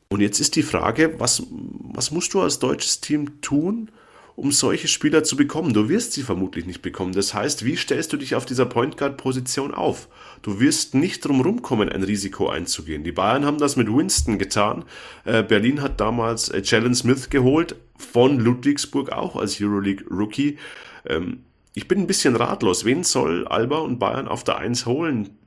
Und 0.09 0.21
jetzt 0.21 0.39
ist 0.39 0.55
die 0.55 0.63
Frage, 0.63 1.19
was, 1.19 1.43
was 1.51 2.09
musst 2.09 2.33
du 2.33 2.41
als 2.41 2.57
deutsches 2.57 2.99
Team 2.99 3.41
tun, 3.41 3.91
um 4.39 4.53
solche 4.53 4.87
Spieler 4.87 5.23
zu 5.23 5.35
bekommen. 5.35 5.73
Du 5.73 5.89
wirst 5.89 6.13
sie 6.13 6.23
vermutlich 6.23 6.65
nicht 6.65 6.81
bekommen. 6.81 7.11
Das 7.11 7.33
heißt, 7.33 7.65
wie 7.65 7.75
stellst 7.75 8.13
du 8.13 8.17
dich 8.17 8.35
auf 8.35 8.45
dieser 8.45 8.65
Point 8.65 8.95
Guard 8.95 9.17
Position 9.17 9.73
auf? 9.73 10.07
Du 10.41 10.61
wirst 10.61 10.95
nicht 10.95 11.25
drum 11.25 11.41
rumkommen, 11.41 11.89
ein 11.89 12.03
Risiko 12.03 12.47
einzugehen. 12.47 13.03
Die 13.03 13.11
Bayern 13.11 13.45
haben 13.45 13.57
das 13.57 13.75
mit 13.75 13.93
Winston 13.93 14.39
getan. 14.39 14.85
Äh, 15.25 15.43
Berlin 15.43 15.81
hat 15.81 15.99
damals 15.99 16.47
äh, 16.49 16.61
Jalen 16.63 16.95
Smith 16.95 17.29
geholt, 17.29 17.75
von 17.97 18.39
Ludwigsburg 18.39 19.11
auch 19.11 19.35
als 19.35 19.59
Euroleague 19.61 20.05
Rookie. 20.09 20.57
Ähm, 21.05 21.43
ich 21.73 21.89
bin 21.89 21.99
ein 21.99 22.07
bisschen 22.07 22.37
ratlos. 22.37 22.85
Wen 22.85 23.03
soll 23.03 23.45
Alba 23.45 23.79
und 23.79 23.99
Bayern 23.99 24.29
auf 24.29 24.45
der 24.45 24.57
Eins 24.57 24.85
holen? 24.85 25.37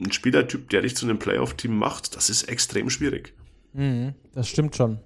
Ein 0.00 0.12
Spielertyp, 0.12 0.70
der 0.70 0.82
dich 0.82 0.94
zu 0.94 1.06
einem 1.06 1.18
Playoff-Team 1.18 1.76
macht, 1.76 2.14
das 2.14 2.30
ist 2.30 2.44
extrem 2.44 2.88
schwierig. 2.88 3.34
Mhm, 3.72 4.14
das 4.32 4.48
stimmt 4.48 4.76
schon. 4.76 5.00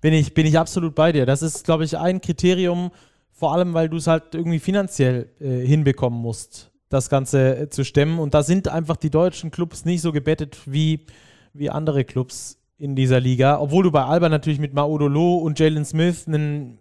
Bin 0.00 0.12
ich, 0.12 0.34
bin 0.34 0.46
ich 0.46 0.58
absolut 0.58 0.94
bei 0.94 1.12
dir. 1.12 1.26
Das 1.26 1.42
ist, 1.42 1.64
glaube 1.64 1.84
ich, 1.84 1.98
ein 1.98 2.20
Kriterium, 2.20 2.90
vor 3.32 3.52
allem, 3.52 3.74
weil 3.74 3.88
du 3.88 3.96
es 3.96 4.06
halt 4.06 4.34
irgendwie 4.34 4.58
finanziell 4.58 5.30
äh, 5.40 5.66
hinbekommen 5.66 6.20
musst, 6.20 6.70
das 6.88 7.08
Ganze 7.08 7.56
äh, 7.56 7.68
zu 7.68 7.84
stemmen. 7.84 8.18
Und 8.18 8.34
da 8.34 8.42
sind 8.42 8.68
einfach 8.68 8.96
die 8.96 9.10
deutschen 9.10 9.50
Clubs 9.50 9.84
nicht 9.84 10.00
so 10.00 10.12
gebettet 10.12 10.58
wie, 10.66 11.06
wie 11.52 11.70
andere 11.70 12.04
Clubs 12.04 12.58
in 12.78 12.94
dieser 12.94 13.20
Liga. 13.20 13.60
Obwohl 13.60 13.84
du 13.84 13.90
bei 13.90 14.04
Alba 14.04 14.28
natürlich 14.28 14.60
mit 14.60 14.72
Maudolo 14.72 15.36
und 15.36 15.58
Jalen 15.58 15.84
Smith 15.84 16.26
einen 16.26 16.78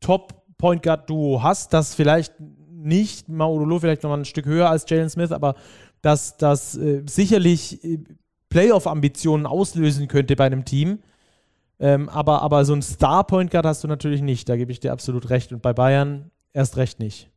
Top-Point 0.00 0.82
Guard-Duo 0.82 1.42
hast, 1.42 1.72
das 1.72 1.94
vielleicht 1.94 2.34
nicht, 2.70 3.28
Maudolo 3.28 3.78
vielleicht 3.78 4.02
noch 4.02 4.10
mal 4.10 4.18
ein 4.18 4.24
Stück 4.24 4.46
höher 4.46 4.70
als 4.70 4.84
Jalen 4.88 5.10
Smith, 5.10 5.32
aber 5.32 5.54
dass 6.02 6.36
das 6.36 6.76
äh, 6.76 7.02
sicherlich 7.06 7.82
äh, 7.82 7.98
Playoff-Ambitionen 8.50 9.46
auslösen 9.46 10.08
könnte 10.08 10.36
bei 10.36 10.46
einem 10.46 10.64
Team. 10.64 11.00
Ähm, 11.80 12.08
aber, 12.08 12.42
aber 12.42 12.64
so 12.64 12.74
ein 12.74 12.82
Star-Point 12.82 13.50
Guard 13.50 13.66
hast 13.66 13.84
du 13.84 13.88
natürlich 13.88 14.20
nicht, 14.20 14.48
da 14.48 14.56
gebe 14.56 14.72
ich 14.72 14.80
dir 14.80 14.92
absolut 14.92 15.30
recht. 15.30 15.52
Und 15.52 15.62
bei 15.62 15.72
Bayern 15.72 16.30
erst 16.52 16.76
recht 16.76 16.98
nicht. 16.98 17.30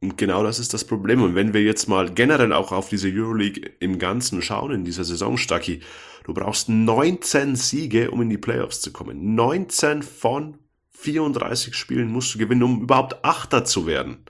Und 0.00 0.16
genau 0.16 0.42
das 0.42 0.58
ist 0.58 0.72
das 0.72 0.84
Problem. 0.84 1.22
Und 1.22 1.34
wenn 1.34 1.52
wir 1.52 1.62
jetzt 1.62 1.86
mal 1.86 2.10
generell 2.10 2.52
auch 2.52 2.72
auf 2.72 2.88
diese 2.88 3.08
Euroleague 3.08 3.70
im 3.80 3.98
Ganzen 3.98 4.40
schauen, 4.42 4.72
in 4.72 4.84
dieser 4.84 5.04
Saison, 5.04 5.36
Stacki, 5.36 5.80
du 6.24 6.32
brauchst 6.32 6.68
19 6.68 7.54
Siege, 7.54 8.10
um 8.10 8.22
in 8.22 8.30
die 8.30 8.38
Playoffs 8.38 8.80
zu 8.80 8.92
kommen. 8.92 9.34
19 9.34 10.02
von 10.02 10.56
34 10.90 11.74
Spielen 11.74 12.08
musst 12.08 12.34
du 12.34 12.38
gewinnen, 12.38 12.62
um 12.62 12.82
überhaupt 12.82 13.24
Achter 13.24 13.64
zu 13.64 13.86
werden. 13.86 14.24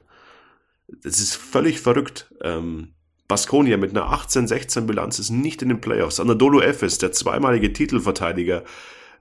Das 0.89 1.21
ist 1.21 1.37
völlig 1.37 1.81
verrückt. 1.81 2.33
Ähm, 2.43 2.95
Baskonia 3.29 3.77
mit 3.77 3.91
einer 3.91 4.13
18-16 4.13 4.83
Bilanz 4.83 5.21
ist 5.21 5.31
nicht 5.31 5.63
in 5.63 5.69
den 5.69 5.81
Playoffs. 5.81 6.19
Anadolu 6.19 6.61
Efes, 6.61 6.99
der 6.99 7.13
zweimalige 7.13 7.73
Titelverteidiger, 7.73 8.65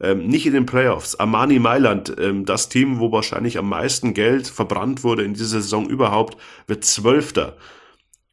ähm, 0.02 0.28
nicht 0.28 0.46
in 0.46 0.54
den 0.54 0.66
Playoffs. 0.66 1.16
Armani 1.20 1.60
Mailand, 1.60 2.16
ähm, 2.20 2.46
das 2.46 2.70
Team, 2.70 3.00
wo 3.00 3.12
wahrscheinlich 3.12 3.58
am 3.58 3.70
meisten 3.70 4.14
Geld 4.14 4.48
verbrannt 4.48 5.04
wurde 5.04 5.24
in 5.24 5.34
dieser 5.34 5.62
Saison 5.62 5.90
überhaupt, 5.90 6.38
wird 6.68 6.86
Zwölfter. 6.86 7.58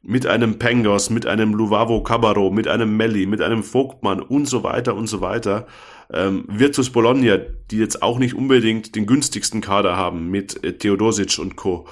Mit 0.01 0.25
einem 0.25 0.57
Pengos, 0.57 1.09
mit 1.09 1.25
einem 1.25 1.53
Luvavo 1.53 2.01
Cabarro, 2.01 2.49
mit 2.51 2.67
einem 2.67 2.95
Melli, 2.95 3.25
mit 3.25 3.41
einem 3.41 3.63
Vogtmann 3.63 4.21
und 4.21 4.45
so 4.45 4.63
weiter 4.63 4.95
und 4.95 5.07
so 5.07 5.19
weiter. 5.19 5.67
Ähm, 6.13 6.45
Virtus 6.47 6.91
Bologna, 6.91 7.37
die 7.69 7.77
jetzt 7.77 8.01
auch 8.01 8.17
nicht 8.17 8.33
unbedingt 8.33 8.95
den 8.95 9.05
günstigsten 9.05 9.59
Kader 9.59 9.97
haben 9.97 10.29
mit 10.29 10.63
äh, 10.63 10.77
Theodosic 10.77 11.39
und 11.39 11.57
Co. 11.57 11.87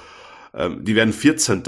Ähm, 0.54 0.84
die 0.84 0.94
werden 0.94 1.12
14. 1.12 1.64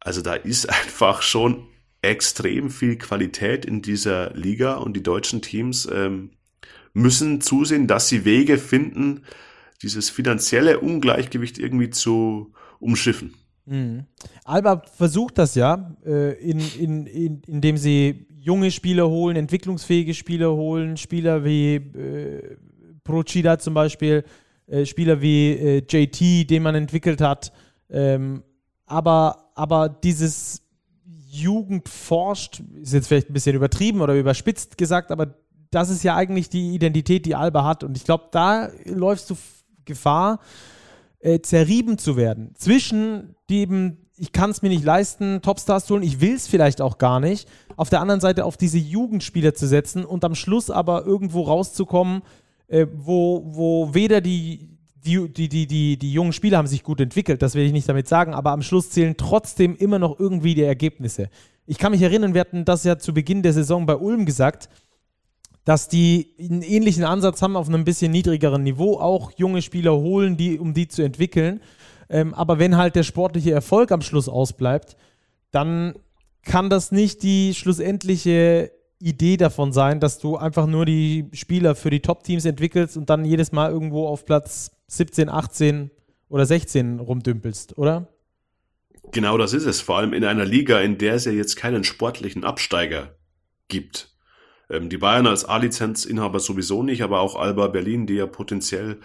Also 0.00 0.22
da 0.22 0.34
ist 0.34 0.70
einfach 0.70 1.20
schon 1.20 1.66
extrem 2.00 2.70
viel 2.70 2.96
Qualität 2.96 3.64
in 3.66 3.82
dieser 3.82 4.30
Liga 4.34 4.74
und 4.74 4.94
die 4.94 5.02
deutschen 5.02 5.42
Teams 5.42 5.88
ähm, 5.92 6.30
müssen 6.94 7.40
zusehen, 7.40 7.86
dass 7.86 8.08
sie 8.08 8.24
Wege 8.24 8.56
finden, 8.56 9.22
dieses 9.82 10.08
finanzielle 10.08 10.80
Ungleichgewicht 10.80 11.58
irgendwie 11.58 11.90
zu 11.90 12.52
umschiffen. 12.78 13.34
Mhm. 13.66 14.04
Alba 14.44 14.82
versucht 14.94 15.38
das 15.38 15.54
ja, 15.54 15.94
äh, 16.06 16.32
in, 16.34 16.60
in, 16.78 17.06
in, 17.06 17.42
indem 17.46 17.76
sie 17.76 18.26
junge 18.28 18.70
Spieler 18.70 19.08
holen, 19.08 19.36
entwicklungsfähige 19.36 20.14
Spieler 20.14 20.52
holen, 20.52 20.96
Spieler 20.96 21.44
wie 21.44 21.76
äh, 21.76 22.56
Procida 23.02 23.58
zum 23.58 23.74
Beispiel, 23.74 24.24
äh, 24.66 24.84
Spieler 24.84 25.20
wie 25.20 25.52
äh, 25.52 25.82
JT, 25.88 26.50
den 26.50 26.62
man 26.62 26.74
entwickelt 26.74 27.20
hat. 27.20 27.52
Ähm, 27.90 28.42
aber, 28.86 29.50
aber 29.54 29.88
dieses 29.88 30.62
Jugend 31.06 31.88
forscht, 31.88 32.62
ist 32.80 32.92
jetzt 32.92 33.08
vielleicht 33.08 33.30
ein 33.30 33.32
bisschen 33.32 33.56
übertrieben 33.56 34.02
oder 34.02 34.14
überspitzt 34.14 34.78
gesagt, 34.78 35.10
aber 35.10 35.34
das 35.74 35.90
ist 35.90 36.04
ja 36.04 36.14
eigentlich 36.14 36.48
die 36.48 36.74
Identität, 36.74 37.26
die 37.26 37.34
Alba 37.34 37.64
hat. 37.64 37.84
Und 37.84 37.96
ich 37.96 38.04
glaube, 38.04 38.24
da 38.30 38.70
läufst 38.84 39.30
du 39.30 39.36
Gefahr, 39.84 40.40
äh, 41.20 41.40
zerrieben 41.40 41.98
zu 41.98 42.16
werden. 42.16 42.54
Zwischen 42.54 43.34
dem, 43.50 43.98
ich 44.16 44.32
kann 44.32 44.50
es 44.50 44.62
mir 44.62 44.68
nicht 44.68 44.84
leisten, 44.84 45.42
Topstars 45.42 45.86
zu 45.86 45.94
holen, 45.94 46.02
ich 46.02 46.20
will 46.20 46.34
es 46.34 46.46
vielleicht 46.46 46.80
auch 46.80 46.98
gar 46.98 47.20
nicht. 47.20 47.48
Auf 47.76 47.90
der 47.90 48.00
anderen 48.00 48.20
Seite 48.20 48.44
auf 48.44 48.56
diese 48.56 48.78
Jugendspieler 48.78 49.54
zu 49.54 49.66
setzen 49.66 50.04
und 50.04 50.24
am 50.24 50.34
Schluss 50.34 50.70
aber 50.70 51.04
irgendwo 51.04 51.42
rauszukommen, 51.42 52.22
äh, 52.68 52.86
wo, 52.94 53.42
wo 53.46 53.94
weder 53.94 54.20
die, 54.20 54.68
die, 55.04 55.28
die, 55.28 55.48
die, 55.48 55.66
die, 55.66 55.98
die 55.98 56.12
jungen 56.12 56.32
Spieler 56.32 56.58
haben 56.58 56.66
sich 56.66 56.82
gut 56.82 57.00
entwickelt, 57.00 57.42
das 57.42 57.54
will 57.54 57.64
ich 57.64 57.72
nicht 57.72 57.88
damit 57.88 58.08
sagen, 58.08 58.34
aber 58.34 58.52
am 58.52 58.62
Schluss 58.62 58.90
zählen 58.90 59.16
trotzdem 59.16 59.76
immer 59.76 59.98
noch 59.98 60.18
irgendwie 60.18 60.54
die 60.54 60.62
Ergebnisse. 60.62 61.28
Ich 61.66 61.78
kann 61.78 61.92
mich 61.92 62.02
erinnern, 62.02 62.34
wir 62.34 62.42
hatten 62.42 62.64
das 62.64 62.84
ja 62.84 62.98
zu 62.98 63.14
Beginn 63.14 63.42
der 63.42 63.52
Saison 63.52 63.86
bei 63.86 63.96
Ulm 63.96 64.26
gesagt, 64.26 64.68
dass 65.64 65.88
die 65.88 66.34
einen 66.38 66.62
ähnlichen 66.62 67.04
Ansatz 67.04 67.40
haben 67.42 67.56
auf 67.56 67.68
einem 67.68 67.84
bisschen 67.84 68.12
niedrigeren 68.12 68.62
Niveau, 68.62 68.98
auch 68.98 69.32
junge 69.36 69.62
Spieler 69.62 69.92
holen, 69.92 70.36
die, 70.36 70.58
um 70.58 70.74
die 70.74 70.88
zu 70.88 71.02
entwickeln. 71.02 71.60
Ähm, 72.10 72.34
aber 72.34 72.58
wenn 72.58 72.76
halt 72.76 72.96
der 72.96 73.02
sportliche 73.02 73.52
Erfolg 73.52 73.90
am 73.90 74.02
Schluss 74.02 74.28
ausbleibt, 74.28 74.96
dann 75.50 75.94
kann 76.42 76.68
das 76.68 76.92
nicht 76.92 77.22
die 77.22 77.54
schlussendliche 77.54 78.70
Idee 78.98 79.36
davon 79.36 79.72
sein, 79.72 80.00
dass 80.00 80.18
du 80.18 80.36
einfach 80.36 80.66
nur 80.66 80.84
die 80.84 81.28
Spieler 81.32 81.74
für 81.74 81.90
die 81.90 82.00
Top-Teams 82.00 82.44
entwickelst 82.44 82.96
und 82.96 83.08
dann 83.10 83.24
jedes 83.24 83.52
Mal 83.52 83.70
irgendwo 83.70 84.06
auf 84.06 84.24
Platz 84.24 84.70
17, 84.88 85.28
18 85.28 85.90
oder 86.28 86.46
16 86.46 87.00
rumdümpelst, 87.00 87.78
oder? 87.78 88.08
Genau 89.12 89.38
das 89.38 89.52
ist 89.52 89.66
es. 89.66 89.80
Vor 89.80 89.98
allem 89.98 90.12
in 90.12 90.24
einer 90.24 90.44
Liga, 90.44 90.80
in 90.80 90.98
der 90.98 91.14
es 91.14 91.24
ja 91.24 91.32
jetzt 91.32 91.56
keinen 91.56 91.84
sportlichen 91.84 92.44
Absteiger 92.44 93.14
gibt. 93.68 94.13
Ähm, 94.70 94.88
die 94.88 94.98
Bayern 94.98 95.26
als 95.26 95.44
A-Lizenzinhaber 95.44 96.40
sowieso 96.40 96.82
nicht, 96.82 97.02
aber 97.02 97.20
auch 97.20 97.36
Alba 97.36 97.68
Berlin, 97.68 98.06
die 98.06 98.14
ja 98.14 98.26
potenziell 98.26 98.98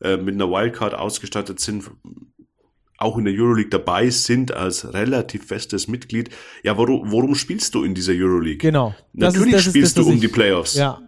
äh, 0.00 0.16
mit 0.16 0.34
einer 0.34 0.50
Wildcard 0.50 0.94
ausgestattet 0.94 1.60
sind, 1.60 1.90
auch 2.98 3.18
in 3.18 3.24
der 3.24 3.34
Euroleague 3.34 3.70
dabei 3.70 4.10
sind 4.10 4.52
als 4.52 4.92
relativ 4.92 5.46
festes 5.46 5.88
Mitglied. 5.88 6.30
Ja, 6.62 6.76
worum, 6.76 7.10
worum 7.10 7.34
spielst 7.34 7.74
du 7.74 7.84
in 7.84 7.94
dieser 7.94 8.12
Euroleague? 8.12 8.58
Genau. 8.58 8.94
Natürlich 9.12 9.54
ist, 9.54 9.64
spielst 9.64 9.98
das, 9.98 10.04
du 10.04 10.10
um 10.10 10.20
die 10.20 10.28
Playoffs. 10.28 10.74
Ja. 10.74 11.00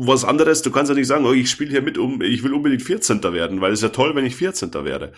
Was 0.00 0.24
anderes, 0.24 0.62
du 0.62 0.70
kannst 0.70 0.90
ja 0.90 0.94
nicht 0.94 1.08
sagen, 1.08 1.26
oh, 1.26 1.32
ich 1.32 1.50
spiele 1.50 1.70
hier 1.70 1.82
mit, 1.82 1.98
um, 1.98 2.22
ich 2.22 2.44
will 2.44 2.54
unbedingt 2.54 2.82
14. 2.82 3.20
werden, 3.32 3.60
weil 3.60 3.72
es 3.72 3.82
ja 3.82 3.88
toll, 3.88 4.14
wenn 4.14 4.24
ich 4.24 4.36
14. 4.36 4.72
werde. 4.84 5.12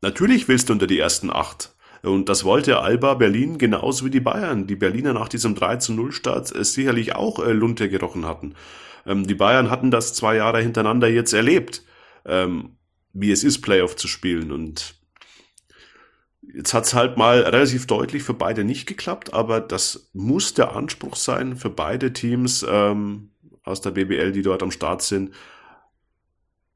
Natürlich 0.00 0.48
willst 0.48 0.70
du 0.70 0.72
unter 0.72 0.86
die 0.86 0.98
ersten 0.98 1.30
acht. 1.30 1.74
Und 2.02 2.28
das 2.28 2.44
wollte 2.44 2.80
Alba 2.80 3.14
Berlin 3.14 3.58
genauso 3.58 4.06
wie 4.06 4.10
die 4.10 4.20
Bayern. 4.20 4.66
Die 4.66 4.76
Berliner 4.76 5.12
nach 5.12 5.28
diesem 5.28 5.54
3 5.54 5.76
zu 5.76 5.92
0 5.92 6.12
Start 6.12 6.54
äh, 6.54 6.64
sicherlich 6.64 7.14
auch 7.14 7.38
äh, 7.38 7.52
Lunte 7.52 7.88
gerochen 7.88 8.26
hatten. 8.26 8.54
Ähm, 9.06 9.26
die 9.26 9.34
Bayern 9.34 9.70
hatten 9.70 9.90
das 9.90 10.14
zwei 10.14 10.36
Jahre 10.36 10.60
hintereinander 10.60 11.08
jetzt 11.08 11.32
erlebt, 11.32 11.82
ähm, 12.24 12.76
wie 13.12 13.32
es 13.32 13.44
ist, 13.44 13.60
Playoff 13.60 13.96
zu 13.96 14.08
spielen. 14.08 14.50
Und 14.50 14.94
jetzt 16.54 16.72
hat's 16.72 16.94
halt 16.94 17.18
mal 17.18 17.40
relativ 17.40 17.86
deutlich 17.86 18.22
für 18.22 18.34
beide 18.34 18.64
nicht 18.64 18.86
geklappt, 18.86 19.34
aber 19.34 19.60
das 19.60 20.10
muss 20.14 20.54
der 20.54 20.74
Anspruch 20.74 21.16
sein 21.16 21.56
für 21.56 21.70
beide 21.70 22.12
Teams 22.12 22.64
ähm, 22.68 23.30
aus 23.62 23.80
der 23.82 23.90
BBL, 23.90 24.32
die 24.32 24.42
dort 24.42 24.62
am 24.62 24.70
Start 24.70 25.02
sind, 25.02 25.34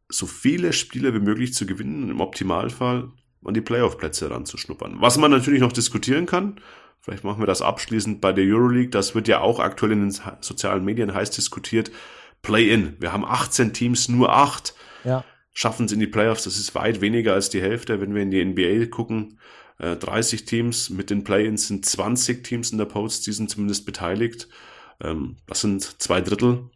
so 0.08 0.26
viele 0.26 0.72
Spiele 0.72 1.14
wie 1.14 1.20
möglich 1.20 1.54
zu 1.54 1.66
gewinnen, 1.66 2.10
im 2.10 2.20
Optimalfall 2.20 3.10
an 3.44 3.54
die 3.54 3.60
Playoff-Plätze 3.60 4.30
ranzuschnuppern. 4.30 4.96
Was 5.00 5.18
man 5.18 5.30
natürlich 5.30 5.60
noch 5.60 5.72
diskutieren 5.72 6.26
kann, 6.26 6.60
vielleicht 7.00 7.24
machen 7.24 7.40
wir 7.40 7.46
das 7.46 7.62
abschließend 7.62 8.20
bei 8.20 8.32
der 8.32 8.44
Euroleague, 8.44 8.90
das 8.90 9.14
wird 9.14 9.28
ja 9.28 9.40
auch 9.40 9.60
aktuell 9.60 9.92
in 9.92 10.08
den 10.08 10.20
sozialen 10.40 10.84
Medien 10.84 11.14
heiß 11.14 11.30
diskutiert, 11.30 11.90
Play-in. 12.42 12.96
Wir 13.00 13.12
haben 13.12 13.24
18 13.24 13.72
Teams, 13.72 14.08
nur 14.08 14.32
8 14.32 14.74
ja. 15.04 15.24
schaffen 15.52 15.86
es 15.86 15.92
in 15.92 16.00
die 16.00 16.06
Playoffs. 16.06 16.44
Das 16.44 16.58
ist 16.58 16.74
weit 16.74 17.00
weniger 17.00 17.32
als 17.32 17.48
die 17.48 17.60
Hälfte, 17.60 18.00
wenn 18.00 18.14
wir 18.14 18.22
in 18.22 18.30
die 18.30 18.44
NBA 18.44 18.86
gucken. 18.86 19.38
30 19.78 20.42
äh, 20.42 20.44
Teams, 20.44 20.90
mit 20.90 21.10
den 21.10 21.24
Play-ins 21.24 21.66
sind 21.66 21.84
20 21.84 22.44
Teams 22.44 22.70
in 22.70 22.78
der 22.78 22.84
Postseason 22.84 23.48
zumindest 23.48 23.86
beteiligt. 23.86 24.48
Ähm, 25.02 25.36
das 25.46 25.62
sind 25.62 25.82
zwei 25.82 26.20
Drittel. 26.20 26.70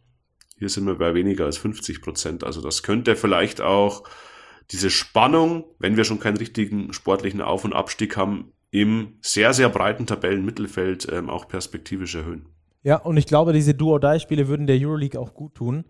Hier 0.57 0.69
sind 0.69 0.85
wir 0.85 0.95
bei 0.95 1.13
weniger 1.13 1.45
als 1.45 1.57
50 1.57 2.01
Prozent. 2.01 2.43
Also 2.43 2.61
das 2.61 2.83
könnte 2.83 3.15
vielleicht 3.15 3.61
auch 3.61 4.03
diese 4.71 4.89
Spannung, 4.89 5.63
wenn 5.79 5.97
wir 5.97 6.03
schon 6.03 6.19
keinen 6.19 6.37
richtigen 6.37 6.93
sportlichen 6.93 7.41
Auf- 7.41 7.65
und 7.65 7.73
Abstieg 7.73 8.17
haben, 8.17 8.51
im 8.71 9.13
sehr, 9.21 9.53
sehr 9.53 9.69
breiten 9.69 10.05
Tabellenmittelfeld 10.05 11.07
ähm, 11.11 11.29
auch 11.29 11.47
perspektivisch 11.47 12.15
erhöhen. 12.15 12.45
Ja, 12.83 12.97
und 12.97 13.17
ich 13.17 13.25
glaube, 13.25 13.51
diese 13.51 13.73
Do-or-Die-Spiele 13.73 14.47
würden 14.47 14.67
der 14.67 14.77
Euroleague 14.79 15.19
auch 15.19 15.33
gut 15.33 15.55
tun, 15.55 15.85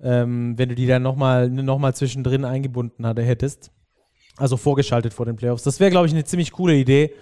ähm, 0.00 0.56
wenn 0.56 0.68
du 0.68 0.74
die 0.74 0.86
dann 0.86 1.02
nochmal 1.02 1.50
noch 1.50 1.78
mal 1.78 1.94
zwischendrin 1.94 2.44
eingebunden 2.44 3.04
hättest. 3.18 3.70
Also 4.36 4.56
vorgeschaltet 4.56 5.12
vor 5.12 5.26
den 5.26 5.36
Playoffs. 5.36 5.62
Das 5.62 5.78
wäre, 5.78 5.90
glaube 5.90 6.06
ich, 6.06 6.12
eine 6.12 6.24
ziemlich 6.24 6.52
coole 6.52 6.74
Idee. 6.74 7.12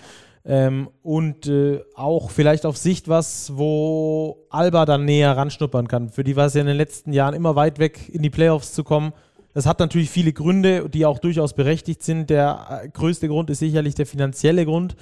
Ähm, 0.45 0.89
und 1.03 1.49
äh, 1.49 1.83
auch 1.95 2.31
vielleicht 2.31 2.65
auf 2.65 2.77
Sicht 2.77 3.09
was, 3.09 3.53
wo 3.57 4.47
Alba 4.49 4.87
dann 4.87 5.05
näher 5.05 5.37
ranschnuppern 5.37 5.89
kann. 5.89 6.09
Für 6.09 6.25
die 6.25 6.37
war 6.37 6.47
es 6.47 6.55
ja 6.55 6.61
in 6.61 6.67
den 6.67 6.77
letzten 6.77 7.13
Jahren 7.13 7.35
immer 7.35 7.57
weit 7.57 7.79
weg, 7.79 8.09
in 8.09 8.23
die 8.23 8.31
Playoffs 8.31 8.73
zu 8.73 8.85
kommen. 8.85 9.13
Das 9.53 9.67
hat 9.67 9.81
natürlich 9.81 10.11
viele 10.11 10.33
Gründe, 10.33 10.89
die 10.89 11.07
auch 11.07 11.19
durchaus 11.19 11.55
berechtigt 11.55 12.03
sind. 12.03 12.31
Der 12.31 12.83
äh, 12.85 12.89
größte 12.89 13.29
Grund 13.29 13.51
ist 13.51 13.59
sicherlich 13.59 13.95
der 13.95 14.07
finanzielle 14.07 14.65
Grund. 14.65 14.97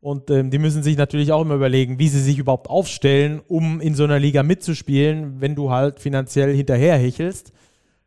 Und 0.00 0.30
ähm, 0.30 0.50
die 0.50 0.58
müssen 0.58 0.82
sich 0.82 0.96
natürlich 0.96 1.30
auch 1.30 1.42
immer 1.42 1.54
überlegen, 1.54 2.00
wie 2.00 2.08
sie 2.08 2.20
sich 2.20 2.38
überhaupt 2.38 2.68
aufstellen, 2.68 3.40
um 3.46 3.80
in 3.80 3.94
so 3.94 4.02
einer 4.02 4.18
Liga 4.18 4.42
mitzuspielen, 4.42 5.40
wenn 5.40 5.54
du 5.54 5.70
halt 5.70 6.00
finanziell 6.00 6.52
hinterherhechelst. 6.54 7.52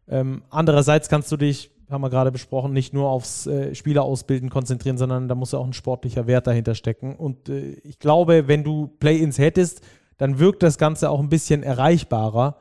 Ähm, 0.09 0.43
andererseits 0.49 1.07
kannst 1.07 1.31
du 1.31 1.37
dich, 1.37 1.71
haben 1.89 2.01
wir 2.01 2.09
gerade 2.09 2.33
besprochen, 2.33 2.73
nicht 2.73 2.93
nur 2.93 3.09
aufs 3.09 3.47
äh, 3.47 3.73
Spielerausbilden 3.73 4.49
konzentrieren, 4.49 4.97
sondern 4.97 5.29
da 5.29 5.35
muss 5.35 5.53
ja 5.53 5.59
auch 5.59 5.65
ein 5.65 5.71
sportlicher 5.71 6.27
Wert 6.27 6.47
dahinter 6.47 6.75
stecken. 6.75 7.15
Und 7.15 7.47
äh, 7.47 7.77
ich 7.83 7.97
glaube, 7.99 8.49
wenn 8.49 8.65
du 8.65 8.87
Play-ins 8.99 9.37
hättest, 9.37 9.81
dann 10.17 10.37
wirkt 10.37 10.63
das 10.63 10.77
Ganze 10.77 11.09
auch 11.09 11.21
ein 11.21 11.29
bisschen 11.29 11.63
erreichbarer. 11.63 12.57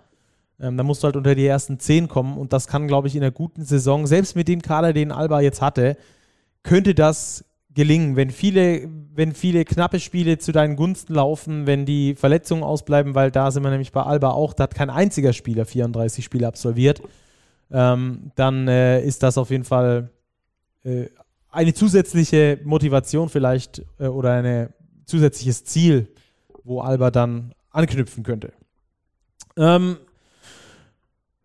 Ähm, 0.60 0.76
da 0.76 0.82
musst 0.82 1.02
du 1.02 1.06
halt 1.06 1.16
unter 1.16 1.34
die 1.34 1.46
ersten 1.46 1.78
zehn 1.78 2.08
kommen 2.08 2.38
und 2.38 2.52
das 2.52 2.66
kann, 2.66 2.86
glaube 2.86 3.08
ich, 3.08 3.16
in 3.16 3.22
einer 3.22 3.32
guten 3.32 3.64
Saison, 3.64 4.06
selbst 4.06 4.36
mit 4.36 4.48
dem 4.48 4.62
Kader, 4.62 4.92
den 4.92 5.12
Alba 5.12 5.40
jetzt 5.40 5.60
hatte, 5.60 5.96
könnte 6.62 6.94
das 6.94 7.44
gelingen, 7.74 8.16
wenn 8.16 8.30
viele, 8.30 8.88
wenn 9.14 9.34
viele 9.34 9.64
knappe 9.64 9.98
Spiele 9.98 10.38
zu 10.38 10.52
deinen 10.52 10.76
Gunsten 10.76 11.14
laufen, 11.14 11.66
wenn 11.66 11.84
die 11.84 12.14
Verletzungen 12.14 12.62
ausbleiben, 12.62 13.14
weil 13.14 13.30
da 13.30 13.50
sind 13.50 13.64
wir 13.64 13.70
nämlich 13.70 13.92
bei 13.92 14.02
Alba 14.02 14.30
auch, 14.30 14.54
da 14.54 14.64
hat 14.64 14.74
kein 14.74 14.90
einziger 14.90 15.32
Spieler 15.32 15.66
34 15.66 16.24
Spiele 16.24 16.46
absolviert, 16.46 17.02
ähm, 17.72 18.30
dann 18.36 18.68
äh, 18.68 19.02
ist 19.02 19.22
das 19.24 19.38
auf 19.38 19.50
jeden 19.50 19.64
Fall 19.64 20.10
äh, 20.84 21.06
eine 21.50 21.74
zusätzliche 21.74 22.60
Motivation 22.64 23.28
vielleicht 23.28 23.82
äh, 23.98 24.06
oder 24.06 24.32
ein 24.34 24.68
zusätzliches 25.06 25.64
Ziel, 25.64 26.08
wo 26.62 26.80
Alba 26.80 27.10
dann 27.10 27.54
anknüpfen 27.70 28.22
könnte. 28.22 28.52
Ähm, 29.56 29.98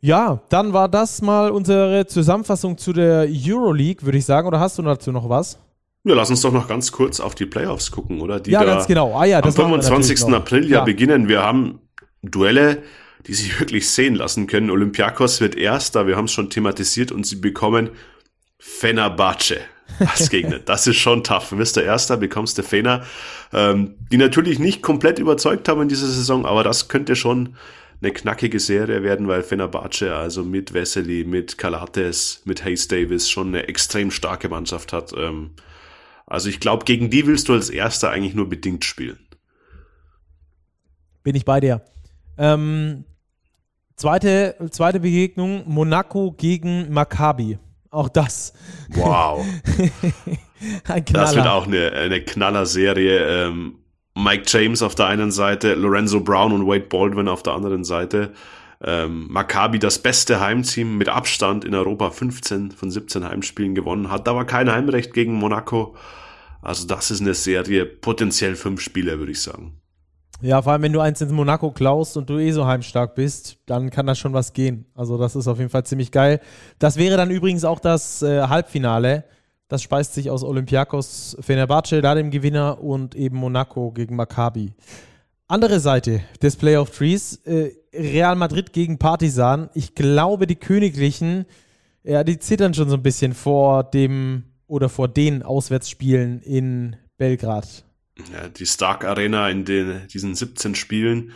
ja, 0.01 0.41
dann 0.49 0.73
war 0.73 0.87
das 0.87 1.21
mal 1.21 1.51
unsere 1.51 2.07
Zusammenfassung 2.07 2.77
zu 2.77 2.93
der 2.93 3.27
Euroleague, 3.29 4.05
würde 4.05 4.17
ich 4.17 4.25
sagen. 4.25 4.47
Oder 4.47 4.59
hast 4.59 4.77
du 4.77 4.81
dazu 4.81 5.11
noch 5.11 5.27
was? 5.29 5.59
Ja, 6.05 6.15
lass 6.15 6.29
uns 6.29 6.41
doch 6.41 6.53
noch 6.53 6.67
ganz 6.67 6.91
kurz 6.91 7.19
auf 7.19 7.35
die 7.35 7.45
Playoffs 7.45 7.91
gucken, 7.91 8.21
oder? 8.21 8.39
Die 8.39 8.51
ja, 8.51 8.63
ganz 8.63 8.87
genau. 8.87 9.13
Ah, 9.17 9.25
ja, 9.25 9.43
am 9.43 9.51
25. 9.51 10.33
April 10.33 10.63
ja, 10.63 10.79
ja 10.79 10.83
beginnen. 10.85 11.27
Wir 11.27 11.43
haben 11.43 11.81
Duelle, 12.21 12.83
die 13.27 13.33
sich 13.33 13.59
wirklich 13.59 13.89
sehen 13.89 14.15
lassen 14.15 14.47
können. 14.47 14.69
Olympiakos 14.69 15.41
wird 15.41 15.55
Erster, 15.55 16.07
wir 16.07 16.15
haben 16.15 16.25
es 16.25 16.31
schon 16.31 16.49
thematisiert 16.49 17.11
und 17.11 17.25
sie 17.25 17.35
bekommen 17.35 17.89
Fenerbahce 18.57 19.57
als 19.99 20.29
Gegner. 20.29 20.59
das 20.59 20.87
ist 20.87 20.97
schon 20.97 21.23
tough. 21.25 21.49
Du 21.49 21.57
bist 21.57 21.75
der 21.75 21.83
Erster, 21.83 22.15
bekommst 22.15 22.57
der 22.57 22.63
Fener, 22.63 23.03
ähm, 23.51 23.95
die 24.11 24.17
natürlich 24.17 24.59
nicht 24.59 24.81
komplett 24.81 25.19
überzeugt 25.19 25.67
haben 25.67 25.81
in 25.81 25.89
dieser 25.89 26.07
Saison, 26.07 26.45
aber 26.45 26.63
das 26.63 26.87
könnte 26.87 27.17
schon 27.17 27.55
eine 28.01 28.13
knackige 28.13 28.59
Serie 28.59 29.03
werden, 29.03 29.27
weil 29.27 29.43
Fenerbahce 29.43 30.15
also 30.15 30.43
mit 30.43 30.73
Vesely, 30.73 31.25
mit 31.25 31.57
Kalates, 31.57 32.41
mit 32.45 32.63
Hayes 32.63 32.87
Davis 32.87 33.29
schon 33.29 33.49
eine 33.49 33.67
extrem 33.67 34.09
starke 34.09 34.47
Mannschaft 34.47 34.93
hat. 34.93 35.11
Ähm, 35.13 35.51
also 36.25 36.47
ich 36.47 36.59
glaube, 36.59 36.85
gegen 36.85 37.09
die 37.09 37.27
willst 37.27 37.49
du 37.49 37.53
als 37.53 37.69
Erster 37.69 38.11
eigentlich 38.11 38.35
nur 38.35 38.47
bedingt 38.47 38.85
spielen. 38.85 39.19
Bin 41.23 41.35
ich 41.35 41.43
bei 41.43 41.59
dir. 41.59 41.81
Ähm, 42.37 43.03
zweite, 43.97 44.55
zweite 44.71 45.01
Begegnung, 45.01 45.63
Monaco 45.67 46.31
gegen 46.31 46.93
Maccabi. 46.93 47.59
Auch 47.91 48.07
das. 48.07 48.53
Wow. 48.89 49.45
Ein 50.87 51.03
Knaller. 51.05 51.25
Das 51.25 51.35
wird 51.35 51.47
auch 51.47 51.65
eine, 51.67 51.91
eine 51.93 52.21
Knaller-Serie. 52.21 53.47
Ähm, 53.47 53.79
Mike 54.23 54.43
James 54.47 54.81
auf 54.81 54.95
der 54.95 55.07
einen 55.07 55.31
Seite, 55.31 55.75
Lorenzo 55.75 56.19
Brown 56.19 56.51
und 56.51 56.67
Wade 56.67 56.87
Baldwin 56.89 57.27
auf 57.27 57.43
der 57.43 57.53
anderen 57.53 57.83
Seite. 57.83 58.33
Ähm, 58.81 59.27
Maccabi 59.29 59.79
das 59.79 59.99
beste 59.99 60.39
Heimteam 60.39 60.97
mit 60.97 61.09
Abstand 61.09 61.65
in 61.65 61.75
Europa, 61.75 62.11
15 62.11 62.71
von 62.71 62.91
17 62.91 63.27
Heimspielen 63.27 63.75
gewonnen, 63.75 64.09
hat 64.09 64.27
aber 64.27 64.45
kein 64.45 64.71
Heimrecht 64.71 65.13
gegen 65.13 65.33
Monaco. 65.33 65.95
Also 66.61 66.87
das 66.87 67.11
ist 67.11 67.21
eine 67.21 67.33
Serie, 67.33 67.85
potenziell 67.85 68.55
fünf 68.55 68.81
Spiele, 68.81 69.19
würde 69.19 69.31
ich 69.31 69.41
sagen. 69.41 69.79
Ja, 70.41 70.61
vor 70.61 70.71
allem, 70.71 70.83
wenn 70.83 70.93
du 70.93 71.01
eins 71.01 71.19
in 71.19 71.33
Monaco 71.33 71.71
klaust 71.71 72.15
und 72.15 72.29
du 72.29 72.37
eh 72.37 72.51
so 72.51 72.65
heimstark 72.65 73.15
bist, 73.15 73.57
dann 73.65 73.89
kann 73.89 74.05
das 74.05 74.19
schon 74.19 74.31
was 74.31 74.53
gehen. 74.53 74.85
Also 74.95 75.17
das 75.17 75.35
ist 75.35 75.47
auf 75.49 75.57
jeden 75.57 75.69
Fall 75.69 75.85
ziemlich 75.85 76.11
geil. 76.11 76.39
Das 76.79 76.95
wäre 76.95 77.17
dann 77.17 77.29
übrigens 77.29 77.65
auch 77.65 77.79
das 77.79 78.21
äh, 78.21 78.43
Halbfinale. 78.43 79.25
Das 79.69 79.83
speist 79.83 80.15
sich 80.15 80.29
aus 80.31 80.43
Olympiakos 80.43 81.37
Fenerbahce, 81.39 82.01
da 82.01 82.15
dem 82.15 82.31
Gewinner, 82.31 82.81
und 82.81 83.15
eben 83.15 83.37
Monaco 83.37 83.91
gegen 83.91 84.15
Maccabi. 84.15 84.73
Andere 85.47 85.79
Seite 85.79 86.21
des 86.41 86.55
Playoff 86.55 86.89
Trees, 86.91 87.37
äh, 87.45 87.71
Real 87.93 88.35
Madrid 88.35 88.73
gegen 88.73 88.97
Partizan. 88.97 89.69
Ich 89.75 89.95
glaube, 89.95 90.47
die 90.47 90.55
Königlichen, 90.55 91.45
ja, 92.03 92.23
die 92.23 92.39
zittern 92.39 92.73
schon 92.73 92.89
so 92.89 92.95
ein 92.95 93.03
bisschen 93.03 93.33
vor 93.33 93.83
dem 93.83 94.43
oder 94.67 94.89
vor 94.89 95.07
den 95.07 95.43
Auswärtsspielen 95.43 96.41
in 96.41 96.95
Belgrad? 97.17 97.83
Ja, 98.33 98.49
die 98.49 98.65
Stark 98.65 99.05
Arena 99.05 99.49
in 99.49 99.65
den, 99.65 100.07
diesen 100.07 100.33
17 100.33 100.73
Spielen 100.73 101.31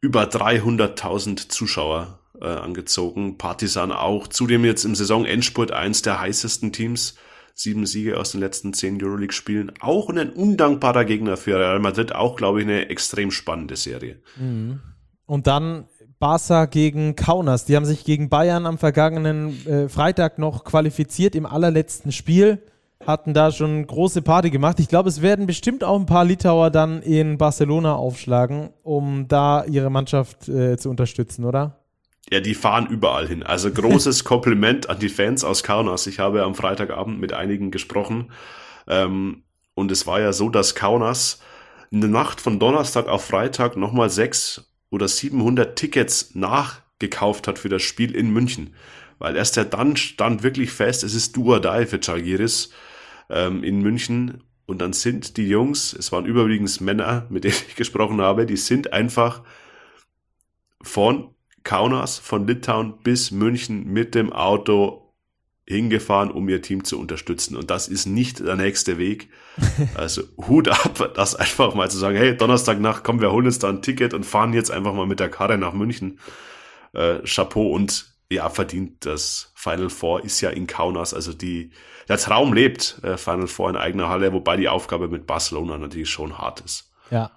über 0.00 0.24
300.000 0.24 1.48
Zuschauer 1.48 2.18
äh, 2.40 2.46
angezogen. 2.46 3.38
Partisan 3.38 3.92
auch. 3.92 4.26
Zudem 4.26 4.64
jetzt 4.64 4.84
im 4.84 4.94
Saisonendspurt 4.94 5.70
eins 5.70 6.02
der 6.02 6.20
heißesten 6.20 6.72
Teams. 6.72 7.14
Sieben 7.54 7.86
Siege 7.86 8.18
aus 8.18 8.32
den 8.32 8.40
letzten 8.40 8.72
zehn 8.72 9.02
Euroleague-Spielen. 9.02 9.72
Auch 9.80 10.08
ein 10.10 10.30
undankbarer 10.30 11.04
Gegner 11.04 11.36
für 11.36 11.58
Real 11.58 11.78
Madrid. 11.80 12.14
Auch, 12.14 12.36
glaube 12.36 12.60
ich, 12.60 12.66
eine 12.66 12.88
extrem 12.88 13.30
spannende 13.30 13.76
Serie. 13.76 14.20
Mhm. 14.36 14.80
Und 15.26 15.46
dann 15.46 15.86
Barca 16.22 16.66
gegen 16.66 17.16
Kaunas. 17.16 17.64
Die 17.64 17.74
haben 17.74 17.84
sich 17.84 18.04
gegen 18.04 18.28
Bayern 18.28 18.64
am 18.64 18.78
vergangenen 18.78 19.66
äh, 19.66 19.88
Freitag 19.88 20.38
noch 20.38 20.62
qualifiziert 20.62 21.34
im 21.34 21.46
allerletzten 21.46 22.12
Spiel. 22.12 22.62
Hatten 23.04 23.34
da 23.34 23.50
schon 23.50 23.84
große 23.84 24.22
Party 24.22 24.50
gemacht. 24.50 24.78
Ich 24.78 24.86
glaube, 24.86 25.08
es 25.08 25.20
werden 25.20 25.46
bestimmt 25.46 25.82
auch 25.82 25.98
ein 25.98 26.06
paar 26.06 26.24
Litauer 26.24 26.70
dann 26.70 27.02
in 27.02 27.38
Barcelona 27.38 27.96
aufschlagen, 27.96 28.70
um 28.84 29.26
da 29.26 29.64
ihre 29.64 29.90
Mannschaft 29.90 30.48
äh, 30.48 30.76
zu 30.76 30.90
unterstützen, 30.90 31.44
oder? 31.44 31.81
Ja, 32.30 32.40
die 32.40 32.54
fahren 32.54 32.86
überall 32.86 33.26
hin. 33.26 33.42
Also 33.42 33.70
großes 33.70 34.24
Kompliment 34.24 34.88
an 34.88 34.98
die 34.98 35.08
Fans 35.08 35.44
aus 35.44 35.62
Kaunas. 35.62 36.06
Ich 36.06 36.18
habe 36.18 36.42
am 36.42 36.54
Freitagabend 36.54 37.20
mit 37.20 37.32
einigen 37.32 37.70
gesprochen. 37.70 38.30
Ähm, 38.86 39.42
und 39.74 39.90
es 39.90 40.06
war 40.06 40.20
ja 40.20 40.32
so, 40.32 40.48
dass 40.48 40.74
Kaunas 40.74 41.40
in 41.90 42.00
der 42.00 42.10
Nacht 42.10 42.40
von 42.40 42.58
Donnerstag 42.58 43.08
auf 43.08 43.24
Freitag 43.24 43.76
nochmal 43.76 44.10
sechs 44.10 44.72
oder 44.90 45.08
700 45.08 45.76
Tickets 45.76 46.34
nachgekauft 46.34 47.48
hat 47.48 47.58
für 47.58 47.68
das 47.68 47.82
Spiel 47.82 48.14
in 48.14 48.30
München. 48.30 48.74
Weil 49.18 49.36
erst 49.36 49.56
ja 49.56 49.64
dann 49.64 49.96
stand 49.96 50.42
wirklich 50.42 50.70
fest, 50.70 51.04
es 51.04 51.14
ist 51.14 51.36
do 51.36 51.52
or 51.52 51.60
die 51.60 51.86
für 51.86 52.00
Chalgiris 52.00 52.70
ähm, 53.30 53.62
in 53.62 53.80
München. 53.80 54.42
Und 54.66 54.80
dann 54.80 54.92
sind 54.92 55.36
die 55.36 55.48
Jungs, 55.48 55.92
es 55.92 56.12
waren 56.12 56.24
überwiegend 56.24 56.80
Männer, 56.80 57.26
mit 57.28 57.44
denen 57.44 57.56
ich 57.68 57.76
gesprochen 57.76 58.20
habe, 58.20 58.46
die 58.46 58.56
sind 58.56 58.92
einfach 58.92 59.42
von 60.82 61.34
Kaunas, 61.64 62.18
von 62.18 62.46
Litauen 62.46 62.98
bis 63.02 63.30
München 63.30 63.92
mit 63.92 64.14
dem 64.14 64.32
Auto 64.32 65.02
hingefahren, 65.66 66.30
um 66.30 66.48
ihr 66.48 66.60
Team 66.60 66.84
zu 66.84 66.98
unterstützen. 66.98 67.56
Und 67.56 67.70
das 67.70 67.88
ist 67.88 68.06
nicht 68.06 68.40
der 68.40 68.56
nächste 68.56 68.98
Weg. 68.98 69.28
Also 69.94 70.22
Hut 70.48 70.68
ab, 70.68 71.12
das 71.14 71.34
einfach 71.34 71.74
mal 71.74 71.90
zu 71.90 71.98
sagen, 71.98 72.16
hey, 72.16 72.36
Donnerstagnacht, 72.36 73.04
komm, 73.04 73.20
wir 73.20 73.30
holen 73.30 73.46
uns 73.46 73.58
da 73.58 73.68
ein 73.68 73.82
Ticket 73.82 74.14
und 74.14 74.24
fahren 74.24 74.54
jetzt 74.54 74.70
einfach 74.70 74.94
mal 74.94 75.06
mit 75.06 75.20
der 75.20 75.28
Karre 75.28 75.58
nach 75.58 75.72
München. 75.72 76.18
Äh, 76.94 77.18
Chapeau. 77.24 77.70
Und 77.72 78.12
ja, 78.30 78.48
verdient. 78.48 79.04
Das 79.04 79.52
Final 79.54 79.90
Four 79.90 80.24
ist 80.24 80.40
ja 80.40 80.50
in 80.50 80.66
Kaunas, 80.66 81.14
also 81.14 81.32
die, 81.32 81.70
der 82.08 82.16
Traum 82.16 82.52
lebt, 82.52 82.98
äh, 83.02 83.16
Final 83.16 83.46
Four 83.46 83.70
in 83.70 83.76
eigener 83.76 84.08
Halle, 84.08 84.32
wobei 84.32 84.56
die 84.56 84.68
Aufgabe 84.68 85.08
mit 85.08 85.26
Barcelona 85.26 85.78
natürlich 85.78 86.10
schon 86.10 86.38
hart 86.38 86.60
ist. 86.60 86.90
Ja. 87.10 87.30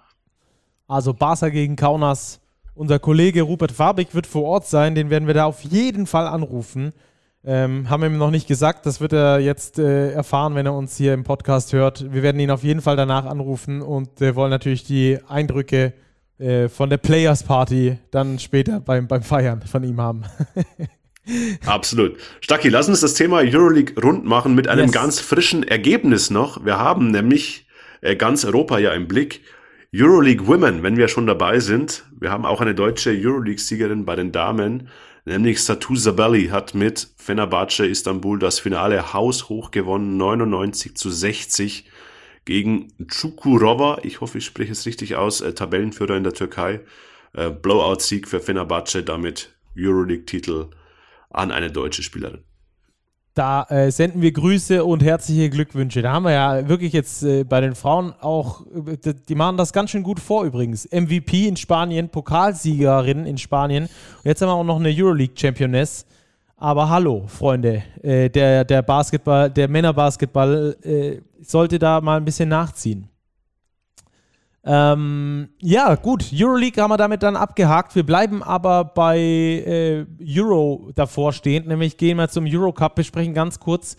Also 0.88 1.12
Barca 1.12 1.48
gegen 1.48 1.76
Kaunas. 1.76 2.40
Unser 2.76 2.98
Kollege 2.98 3.40
Rupert 3.40 3.72
Fabik 3.72 4.14
wird 4.14 4.26
vor 4.26 4.44
Ort 4.44 4.66
sein, 4.66 4.94
den 4.94 5.08
werden 5.08 5.26
wir 5.26 5.32
da 5.32 5.46
auf 5.46 5.62
jeden 5.62 6.06
Fall 6.06 6.26
anrufen. 6.26 6.92
Ähm, 7.42 7.88
haben 7.88 8.02
wir 8.02 8.10
ihm 8.10 8.18
noch 8.18 8.30
nicht 8.30 8.46
gesagt, 8.46 8.84
das 8.84 9.00
wird 9.00 9.14
er 9.14 9.38
jetzt 9.38 9.78
äh, 9.78 10.12
erfahren, 10.12 10.54
wenn 10.54 10.66
er 10.66 10.74
uns 10.74 10.94
hier 10.94 11.14
im 11.14 11.24
Podcast 11.24 11.72
hört. 11.72 12.12
Wir 12.12 12.22
werden 12.22 12.38
ihn 12.38 12.50
auf 12.50 12.62
jeden 12.62 12.82
Fall 12.82 12.96
danach 12.96 13.24
anrufen 13.24 13.80
und 13.80 14.20
äh, 14.20 14.34
wollen 14.34 14.50
natürlich 14.50 14.84
die 14.84 15.18
Eindrücke 15.26 15.94
äh, 16.38 16.68
von 16.68 16.90
der 16.90 16.98
Players 16.98 17.44
Party 17.44 17.96
dann 18.10 18.38
später 18.38 18.80
beim, 18.80 19.08
beim 19.08 19.22
Feiern 19.22 19.62
von 19.62 19.82
ihm 19.82 19.98
haben. 19.98 20.24
Absolut. 21.64 22.18
Stacki, 22.42 22.68
lass 22.68 22.90
uns 22.90 23.00
das 23.00 23.14
Thema 23.14 23.38
Euroleague 23.38 23.98
rund 24.02 24.26
machen 24.26 24.54
mit 24.54 24.68
einem 24.68 24.84
yes. 24.84 24.92
ganz 24.92 25.20
frischen 25.20 25.62
Ergebnis 25.62 26.28
noch. 26.28 26.66
Wir 26.66 26.78
haben 26.78 27.10
nämlich 27.10 27.66
äh, 28.02 28.16
ganz 28.16 28.44
Europa 28.44 28.78
ja 28.78 28.92
im 28.92 29.08
Blick. 29.08 29.40
Euroleague 29.94 30.46
Women, 30.46 30.82
wenn 30.82 30.96
wir 30.96 31.08
schon 31.08 31.26
dabei 31.26 31.60
sind. 31.60 32.04
Wir 32.18 32.30
haben 32.30 32.44
auch 32.44 32.60
eine 32.60 32.74
deutsche 32.74 33.10
Euroleague-Siegerin 33.10 34.04
bei 34.04 34.16
den 34.16 34.32
Damen, 34.32 34.88
nämlich 35.24 35.62
Satu 35.62 35.94
Sabelli 35.94 36.48
hat 36.48 36.74
mit 36.74 37.08
Fenerbahce 37.16 37.86
Istanbul 37.86 38.38
das 38.38 38.58
Finale 38.58 39.12
haushoch 39.12 39.70
gewonnen, 39.70 40.16
99 40.16 40.96
zu 40.96 41.10
60 41.10 41.88
gegen 42.44 42.88
Çukurova. 43.08 44.00
Ich 44.02 44.20
hoffe, 44.20 44.38
ich 44.38 44.44
spreche 44.44 44.72
es 44.72 44.86
richtig 44.86 45.16
aus, 45.16 45.40
äh, 45.40 45.54
Tabellenführer 45.54 46.16
in 46.16 46.24
der 46.24 46.34
Türkei. 46.34 46.80
Äh, 47.32 47.50
Blowout-Sieg 47.50 48.26
für 48.26 48.40
Fenerbahce, 48.40 49.04
damit 49.04 49.54
Euroleague-Titel 49.78 50.70
an 51.30 51.52
eine 51.52 51.70
deutsche 51.70 52.02
Spielerin. 52.02 52.42
Da 53.36 53.64
äh, 53.64 53.90
senden 53.90 54.22
wir 54.22 54.32
Grüße 54.32 54.82
und 54.82 55.04
herzliche 55.04 55.50
Glückwünsche. 55.50 56.00
Da 56.00 56.10
haben 56.10 56.24
wir 56.24 56.32
ja 56.32 56.68
wirklich 56.70 56.94
jetzt 56.94 57.22
äh, 57.22 57.44
bei 57.44 57.60
den 57.60 57.74
Frauen 57.74 58.14
auch, 58.18 58.62
die 59.28 59.34
machen 59.34 59.58
das 59.58 59.74
ganz 59.74 59.90
schön 59.90 60.02
gut 60.02 60.20
vor 60.20 60.44
übrigens. 60.44 60.88
MVP 60.90 61.46
in 61.46 61.54
Spanien, 61.58 62.08
Pokalsiegerin 62.08 63.26
in 63.26 63.36
Spanien. 63.36 63.84
Und 63.84 64.24
jetzt 64.24 64.40
haben 64.40 64.48
wir 64.48 64.54
auch 64.54 64.64
noch 64.64 64.80
eine 64.80 64.88
Euroleague-Championess. 64.88 66.06
Aber 66.56 66.88
hallo, 66.88 67.24
Freunde, 67.26 67.82
äh, 68.02 68.30
der, 68.30 68.64
der 68.64 68.80
Basketball, 68.80 69.50
der 69.50 69.68
Männerbasketball 69.68 70.74
äh, 70.82 71.20
sollte 71.42 71.78
da 71.78 72.00
mal 72.00 72.16
ein 72.16 72.24
bisschen 72.24 72.48
nachziehen. 72.48 73.06
Ähm, 74.68 75.50
ja, 75.60 75.94
gut, 75.94 76.32
Euroleague 76.34 76.82
haben 76.82 76.90
wir 76.90 76.96
damit 76.96 77.22
dann 77.22 77.36
abgehakt. 77.36 77.94
Wir 77.94 78.04
bleiben 78.04 78.42
aber 78.42 78.84
bei 78.84 79.16
äh, 79.16 80.06
Euro 80.20 80.90
davor 80.96 81.32
stehend, 81.32 81.68
nämlich 81.68 81.96
gehen 81.96 82.16
wir 82.16 82.28
zum 82.28 82.46
Eurocup, 82.48 82.96
besprechen 82.96 83.32
ganz 83.32 83.60
kurz, 83.60 83.96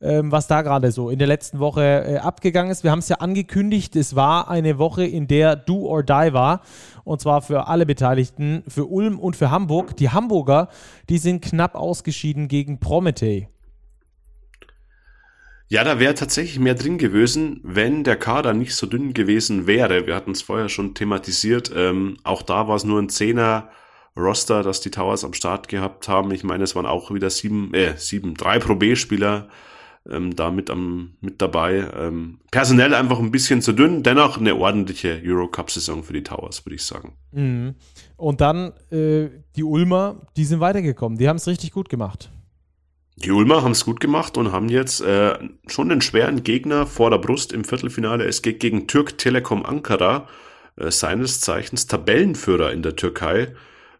ähm, 0.00 0.30
was 0.30 0.46
da 0.46 0.62
gerade 0.62 0.92
so 0.92 1.10
in 1.10 1.18
der 1.18 1.26
letzten 1.26 1.58
Woche 1.58 1.82
äh, 1.82 2.18
abgegangen 2.18 2.70
ist. 2.70 2.84
Wir 2.84 2.92
haben 2.92 3.00
es 3.00 3.08
ja 3.08 3.16
angekündigt, 3.16 3.96
es 3.96 4.14
war 4.14 4.48
eine 4.48 4.78
Woche, 4.78 5.04
in 5.04 5.26
der 5.26 5.56
Do 5.56 5.84
or 5.84 6.04
Die 6.04 6.32
war. 6.32 6.60
Und 7.02 7.20
zwar 7.20 7.42
für 7.42 7.66
alle 7.66 7.84
Beteiligten, 7.84 8.62
für 8.68 8.86
Ulm 8.86 9.18
und 9.18 9.34
für 9.34 9.50
Hamburg. 9.50 9.96
Die 9.96 10.10
Hamburger, 10.10 10.68
die 11.08 11.18
sind 11.18 11.42
knapp 11.42 11.74
ausgeschieden 11.74 12.46
gegen 12.46 12.78
Prometey. 12.78 13.48
Ja, 15.68 15.82
da 15.82 15.98
wäre 15.98 16.14
tatsächlich 16.14 16.58
mehr 16.58 16.74
drin 16.74 16.98
gewesen, 16.98 17.60
wenn 17.62 18.04
der 18.04 18.16
Kader 18.16 18.52
nicht 18.52 18.74
so 18.74 18.86
dünn 18.86 19.14
gewesen 19.14 19.66
wäre. 19.66 20.06
Wir 20.06 20.14
hatten 20.14 20.32
es 20.32 20.42
vorher 20.42 20.68
schon 20.68 20.94
thematisiert. 20.94 21.72
Ähm, 21.74 22.18
auch 22.22 22.42
da 22.42 22.68
war 22.68 22.76
es 22.76 22.84
nur 22.84 23.00
ein 23.00 23.08
Zehner 23.08 23.70
Roster, 24.16 24.62
das 24.62 24.80
die 24.80 24.90
Towers 24.90 25.24
am 25.24 25.32
Start 25.32 25.68
gehabt 25.68 26.06
haben. 26.06 26.30
Ich 26.30 26.44
meine, 26.44 26.64
es 26.64 26.76
waren 26.76 26.86
auch 26.86 27.10
wieder 27.12 27.30
sieben, 27.30 27.72
äh, 27.74 27.96
sieben, 27.96 28.34
drei 28.34 28.58
Pro 28.58 28.76
B-Spieler 28.76 29.48
ähm, 30.08 30.36
da 30.36 30.50
mit, 30.50 30.70
am, 30.70 31.14
mit 31.20 31.40
dabei. 31.40 31.88
Ähm, 31.96 32.38
personell 32.50 32.94
einfach 32.94 33.18
ein 33.18 33.30
bisschen 33.30 33.62
zu 33.62 33.72
dünn, 33.72 34.02
dennoch 34.02 34.38
eine 34.38 34.54
ordentliche 34.54 35.20
Eurocup-Saison 35.24 36.04
für 36.04 36.12
die 36.12 36.22
Towers, 36.22 36.64
würde 36.64 36.76
ich 36.76 36.82
sagen. 36.82 37.14
Mhm. 37.32 37.74
Und 38.16 38.40
dann 38.40 38.72
äh, 38.90 39.30
die 39.56 39.64
Ulmer, 39.64 40.26
die 40.36 40.44
sind 40.44 40.60
weitergekommen. 40.60 41.18
Die 41.18 41.28
haben 41.28 41.36
es 41.36 41.46
richtig 41.46 41.72
gut 41.72 41.88
gemacht. 41.88 42.30
Die 43.16 43.30
Ulmer 43.30 43.62
haben 43.62 43.72
es 43.72 43.84
gut 43.84 44.00
gemacht 44.00 44.36
und 44.36 44.50
haben 44.50 44.68
jetzt 44.68 45.00
äh, 45.00 45.38
schon 45.68 45.90
einen 45.90 46.00
schweren 46.00 46.42
Gegner 46.42 46.86
vor 46.86 47.10
der 47.10 47.18
Brust 47.18 47.52
im 47.52 47.64
Viertelfinale. 47.64 48.24
Es 48.24 48.42
geht 48.42 48.58
gegen 48.58 48.88
Türk 48.88 49.18
Telekom 49.18 49.64
Ankara, 49.64 50.28
äh, 50.76 50.90
seines 50.90 51.40
Zeichens 51.40 51.86
Tabellenführer 51.86 52.72
in 52.72 52.82
der 52.82 52.96
Türkei, 52.96 53.54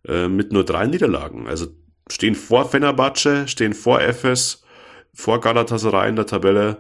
äh, 0.07 0.27
mit 0.29 0.53
nur 0.53 0.65
drei 0.65 0.87
Niederlagen. 0.87 1.47
Also 1.47 1.69
stehen 2.11 2.35
vor 2.35 2.69
Fenerbahce, 2.69 3.47
stehen 3.47 3.73
vor 3.73 4.01
Efes, 4.01 4.65
vor 5.13 5.41
Galatasaray 5.41 6.09
in 6.09 6.17
der 6.17 6.27
Tabelle. 6.27 6.79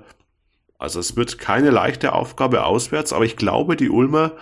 Also 0.76 0.98
es 0.98 1.16
wird 1.16 1.38
keine 1.38 1.70
leichte 1.70 2.12
Aufgabe 2.12 2.64
auswärts, 2.64 3.12
aber 3.12 3.24
ich 3.24 3.36
glaube, 3.36 3.76
die 3.76 3.90
Ulmer, 3.90 4.32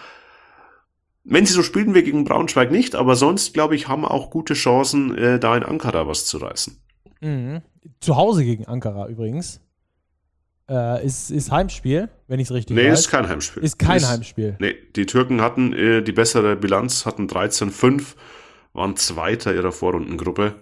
wenn 1.24 1.44
sie 1.44 1.52
so 1.52 1.62
spielen 1.62 1.94
wie 1.94 2.02
gegen 2.02 2.24
Braunschweig 2.24 2.70
nicht, 2.70 2.94
aber 2.94 3.16
sonst, 3.16 3.52
glaube 3.52 3.76
ich, 3.76 3.86
haben 3.86 4.06
auch 4.06 4.30
gute 4.30 4.54
Chancen, 4.54 5.16
äh, 5.16 5.38
da 5.38 5.54
in 5.56 5.62
Ankara 5.62 6.06
was 6.06 6.24
zu 6.24 6.38
reißen. 6.38 6.82
Mhm. 7.22 7.62
Zu 8.00 8.16
Hause 8.16 8.44
gegen 8.44 8.66
Ankara 8.66 9.08
übrigens. 9.08 9.60
Äh, 10.68 11.04
ist, 11.04 11.30
ist 11.30 11.50
Heimspiel, 11.50 12.08
wenn 12.28 12.40
ich 12.40 12.48
es 12.48 12.54
richtig 12.54 12.76
nee, 12.76 12.82
weiß. 12.82 12.88
Nee, 12.88 12.94
ist 12.94 13.08
kein 13.08 13.28
Heimspiel. 13.28 13.62
Ist 13.62 13.78
kein 13.78 13.96
ist, 13.96 14.08
Heimspiel. 14.08 14.56
Nee, 14.60 14.74
die 14.94 15.06
Türken 15.06 15.40
hatten 15.40 15.72
äh, 15.72 16.02
die 16.02 16.12
bessere 16.12 16.56
Bilanz, 16.56 17.04
hatten 17.04 17.26
13-5, 17.26 18.14
waren 18.72 18.96
Zweiter 18.96 19.54
ihrer 19.54 19.72
Vorrundengruppe. 19.72 20.56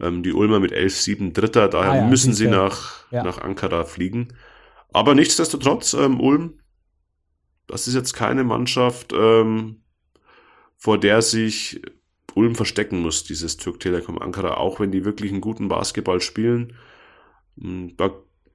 Ähm, 0.00 0.22
die 0.22 0.32
Ulmer 0.32 0.60
mit 0.60 0.72
11-7 0.72 1.32
Dritter, 1.32 1.68
daher 1.68 1.92
ah, 1.92 1.96
ja, 1.96 2.06
müssen 2.06 2.34
sie 2.34 2.48
nach, 2.48 3.10
ja. 3.10 3.22
nach 3.22 3.38
Ankara 3.38 3.84
fliegen. 3.84 4.28
Aber 4.92 5.14
nichtsdestotrotz, 5.14 5.94
ähm, 5.94 6.20
Ulm, 6.20 6.60
das 7.66 7.88
ist 7.88 7.94
jetzt 7.94 8.12
keine 8.12 8.44
Mannschaft, 8.44 9.12
ähm, 9.12 9.82
vor 10.76 10.98
der 10.98 11.22
sich 11.22 11.80
Ulm 12.34 12.54
verstecken 12.54 13.00
muss, 13.00 13.24
dieses 13.24 13.56
Türk 13.56 13.80
Telekom 13.80 14.18
Ankara, 14.18 14.56
auch 14.56 14.80
wenn 14.80 14.90
die 14.92 15.04
wirklich 15.04 15.30
einen 15.30 15.40
guten 15.40 15.68
Basketball 15.68 16.20
spielen. 16.20 16.74
Hm, 17.60 17.94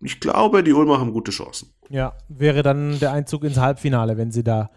ich 0.02 0.20
glaube, 0.20 0.64
die 0.64 0.74
Ulmer 0.74 1.00
haben 1.00 1.12
gute 1.12 1.32
Chancen. 1.32 1.74
Ja, 1.90 2.14
wäre 2.30 2.64
dann 2.64 3.00
der 3.00 3.12
Einzug 3.12 3.44
ins 3.44 3.58
Halbfinale, 3.58 4.18
wenn 4.18 4.32
sie 4.32 4.44
da 4.44 4.70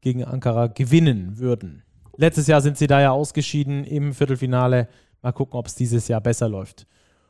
gegen 0.00 0.24
Ankara 0.24 0.68
gewinnen 0.68 1.38
würden. 1.38 1.82
Letztes 2.16 2.46
Jahr 2.46 2.60
sind 2.60 2.78
sie 2.78 2.86
da 2.86 3.00
ja 3.00 3.10
ausgeschieden 3.10 3.84
im 3.84 4.12
Viertelfinale. 4.12 4.88
Mal 5.22 5.32
gucken, 5.32 5.58
ob 5.58 5.66
es 5.66 5.74
dieses 5.74 6.08
Jahr 6.08 6.20
besser 6.20 6.48
läuft. 6.48 6.86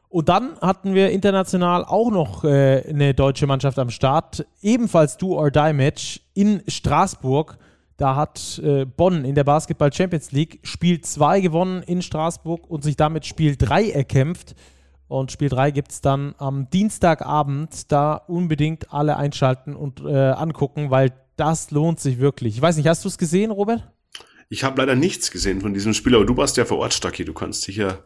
Und 0.09 0.29
dann 0.29 0.59
hatten 0.61 0.95
wir 0.95 1.11
international 1.11 1.85
auch 1.85 2.11
noch 2.11 2.45
äh, 2.45 2.85
eine 2.87 3.15
deutsche 3.15 3.47
Mannschaft 3.47 3.79
am 3.79 3.91
Start. 3.91 4.47
Ebenfalls 4.61 5.17
Do-or-Die-Match 5.17 6.21
in 6.35 6.63
Straßburg. 6.69 7.57
Da 8.03 8.17
hat 8.17 8.61
äh, 8.65 8.85
Bonn 8.85 9.25
in 9.25 9.37
der 9.37 9.45
Basketball 9.45 9.93
Champions 9.93 10.33
League 10.33 10.59
Spiel 10.65 11.01
2 11.01 11.39
gewonnen 11.39 11.85
in 11.85 12.03
Straßburg 12.03 12.69
und 12.69 12.83
sich 12.83 12.97
damit 12.97 13.27
Spiel 13.27 13.55
3 13.55 13.91
erkämpft. 13.91 14.57
Und 15.07 15.31
Spiel 15.31 15.49
3 15.49 15.71
gibt 15.71 15.93
es 15.93 16.01
dann 16.01 16.35
am 16.39 16.69
Dienstagabend. 16.69 17.93
Da 17.93 18.15
unbedingt 18.15 18.93
alle 18.93 19.17
einschalten 19.17 19.77
und 19.77 20.01
äh, 20.01 20.31
angucken, 20.31 20.91
weil 20.91 21.13
das 21.37 21.71
lohnt 21.71 22.01
sich 22.01 22.19
wirklich. 22.19 22.57
Ich 22.57 22.61
weiß 22.61 22.77
nicht, 22.77 22.89
hast 22.89 23.05
du 23.05 23.09
es 23.09 23.19
gesehen, 23.19 23.53
Robert? 23.53 23.89
Ich 24.49 24.65
habe 24.65 24.81
leider 24.81 24.97
nichts 24.97 25.31
gesehen 25.31 25.61
von 25.61 25.73
diesem 25.73 25.95
Spiel, 25.95 26.17
aber 26.17 26.27
du 26.27 26.37
warst 26.37 26.57
ja 26.57 26.65
vor 26.65 26.79
Ort, 26.79 26.95
Stacki. 26.95 27.25
Du 27.25 27.35
kannst 27.35 27.63
sicher 27.63 28.01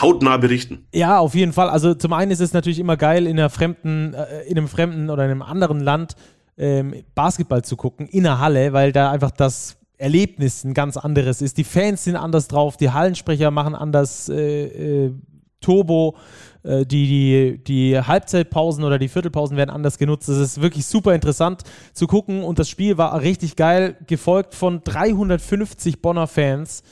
hautnah 0.00 0.38
berichten. 0.38 0.86
Ja, 0.94 1.18
auf 1.18 1.34
jeden 1.34 1.52
Fall. 1.52 1.68
Also 1.68 1.92
zum 1.92 2.14
einen 2.14 2.30
ist 2.30 2.40
es 2.40 2.54
natürlich 2.54 2.78
immer 2.78 2.96
geil, 2.96 3.26
in, 3.26 3.38
einer 3.38 3.50
fremden, 3.50 4.14
äh, 4.14 4.44
in 4.44 4.56
einem 4.56 4.68
fremden 4.68 5.10
oder 5.10 5.26
in 5.26 5.32
einem 5.32 5.42
anderen 5.42 5.80
Land 5.80 6.16
ähm, 6.58 6.94
Basketball 7.14 7.62
zu 7.62 7.76
gucken 7.76 8.06
in 8.08 8.24
der 8.24 8.40
Halle, 8.40 8.72
weil 8.72 8.92
da 8.92 9.10
einfach 9.10 9.30
das 9.30 9.78
Erlebnis 9.96 10.64
ein 10.64 10.74
ganz 10.74 10.96
anderes 10.96 11.42
ist. 11.42 11.58
Die 11.58 11.64
Fans 11.64 12.04
sind 12.04 12.16
anders 12.16 12.48
drauf, 12.48 12.76
die 12.76 12.90
Hallensprecher 12.90 13.50
machen 13.50 13.74
anders 13.74 14.28
äh, 14.28 15.06
äh, 15.06 15.14
Turbo, 15.60 16.16
äh, 16.62 16.86
die, 16.86 17.06
die, 17.06 17.64
die 17.64 18.00
Halbzeitpausen 18.00 18.84
oder 18.84 18.98
die 18.98 19.08
Viertelpausen 19.08 19.56
werden 19.56 19.70
anders 19.70 19.98
genutzt. 19.98 20.28
Das 20.28 20.38
ist 20.38 20.60
wirklich 20.60 20.86
super 20.86 21.14
interessant 21.14 21.62
zu 21.92 22.06
gucken 22.06 22.42
und 22.42 22.58
das 22.58 22.68
Spiel 22.68 22.96
war 22.96 23.20
richtig 23.20 23.56
geil, 23.56 23.96
gefolgt 24.06 24.54
von 24.54 24.82
350 24.84 26.00
Bonner 26.00 26.28
Fans, 26.28 26.82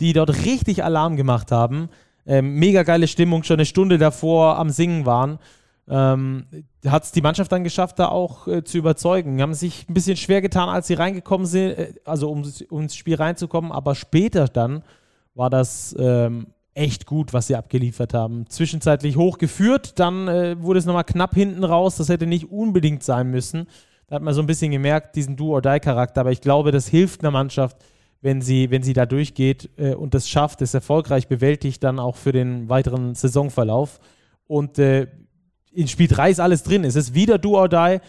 die 0.00 0.12
dort 0.12 0.44
richtig 0.44 0.84
Alarm 0.84 1.16
gemacht 1.16 1.52
haben. 1.52 1.90
Ähm, 2.26 2.54
mega 2.54 2.82
geile 2.82 3.06
Stimmung, 3.06 3.42
schon 3.42 3.56
eine 3.56 3.66
Stunde 3.66 3.98
davor 3.98 4.58
am 4.58 4.70
Singen 4.70 5.04
waren. 5.04 5.38
Ähm, 5.86 6.46
hat 6.86 7.04
es 7.04 7.12
die 7.12 7.20
Mannschaft 7.20 7.52
dann 7.52 7.62
geschafft, 7.62 7.98
da 7.98 8.08
auch 8.08 8.48
äh, 8.48 8.64
zu 8.64 8.78
überzeugen. 8.78 9.40
Haben 9.42 9.54
sich 9.54 9.86
ein 9.88 9.94
bisschen 9.94 10.16
schwer 10.16 10.40
getan, 10.40 10.68
als 10.68 10.86
sie 10.86 10.94
reingekommen 10.94 11.46
sind, 11.46 11.72
äh, 11.72 11.94
also 12.04 12.30
um, 12.30 12.42
um, 12.70 12.82
ins 12.82 12.96
Spiel 12.96 13.16
reinzukommen, 13.16 13.70
aber 13.70 13.94
später 13.94 14.46
dann 14.46 14.82
war 15.34 15.50
das 15.50 15.94
ähm, 15.98 16.46
echt 16.74 17.06
gut, 17.06 17.32
was 17.32 17.48
sie 17.48 17.56
abgeliefert 17.56 18.14
haben. 18.14 18.48
Zwischenzeitlich 18.48 19.16
hochgeführt, 19.16 19.98
dann 19.98 20.28
äh, 20.28 20.60
wurde 20.60 20.78
es 20.78 20.86
nochmal 20.86 21.04
knapp 21.04 21.34
hinten 21.34 21.64
raus, 21.64 21.96
das 21.96 22.08
hätte 22.08 22.26
nicht 22.26 22.50
unbedingt 22.50 23.02
sein 23.02 23.30
müssen. 23.30 23.66
Da 24.06 24.16
hat 24.16 24.22
man 24.22 24.34
so 24.34 24.42
ein 24.42 24.46
bisschen 24.46 24.70
gemerkt, 24.70 25.16
diesen 25.16 25.36
Do-or-Die-Charakter, 25.36 26.20
aber 26.20 26.32
ich 26.32 26.40
glaube, 26.40 26.72
das 26.72 26.88
hilft 26.88 27.20
einer 27.20 27.30
Mannschaft, 27.30 27.76
wenn 28.20 28.40
sie, 28.40 28.70
wenn 28.70 28.82
sie 28.82 28.94
da 28.94 29.04
durchgeht 29.04 29.70
äh, 29.76 29.94
und 29.94 30.14
das 30.14 30.28
schafft, 30.28 30.62
es 30.62 30.72
erfolgreich 30.72 31.28
bewältigt, 31.28 31.84
dann 31.84 31.98
auch 31.98 32.16
für 32.16 32.32
den 32.32 32.70
weiteren 32.70 33.14
Saisonverlauf. 33.14 34.00
Und 34.46 34.78
äh, 34.78 35.08
in 35.74 35.88
Spiel 35.88 36.08
3 36.08 36.30
ist 36.30 36.40
alles 36.40 36.62
drin. 36.62 36.84
Es 36.84 36.96
ist 36.96 37.14
wieder 37.14 37.38
Do 37.38 37.58
or 37.58 37.68
Die. 37.68 38.00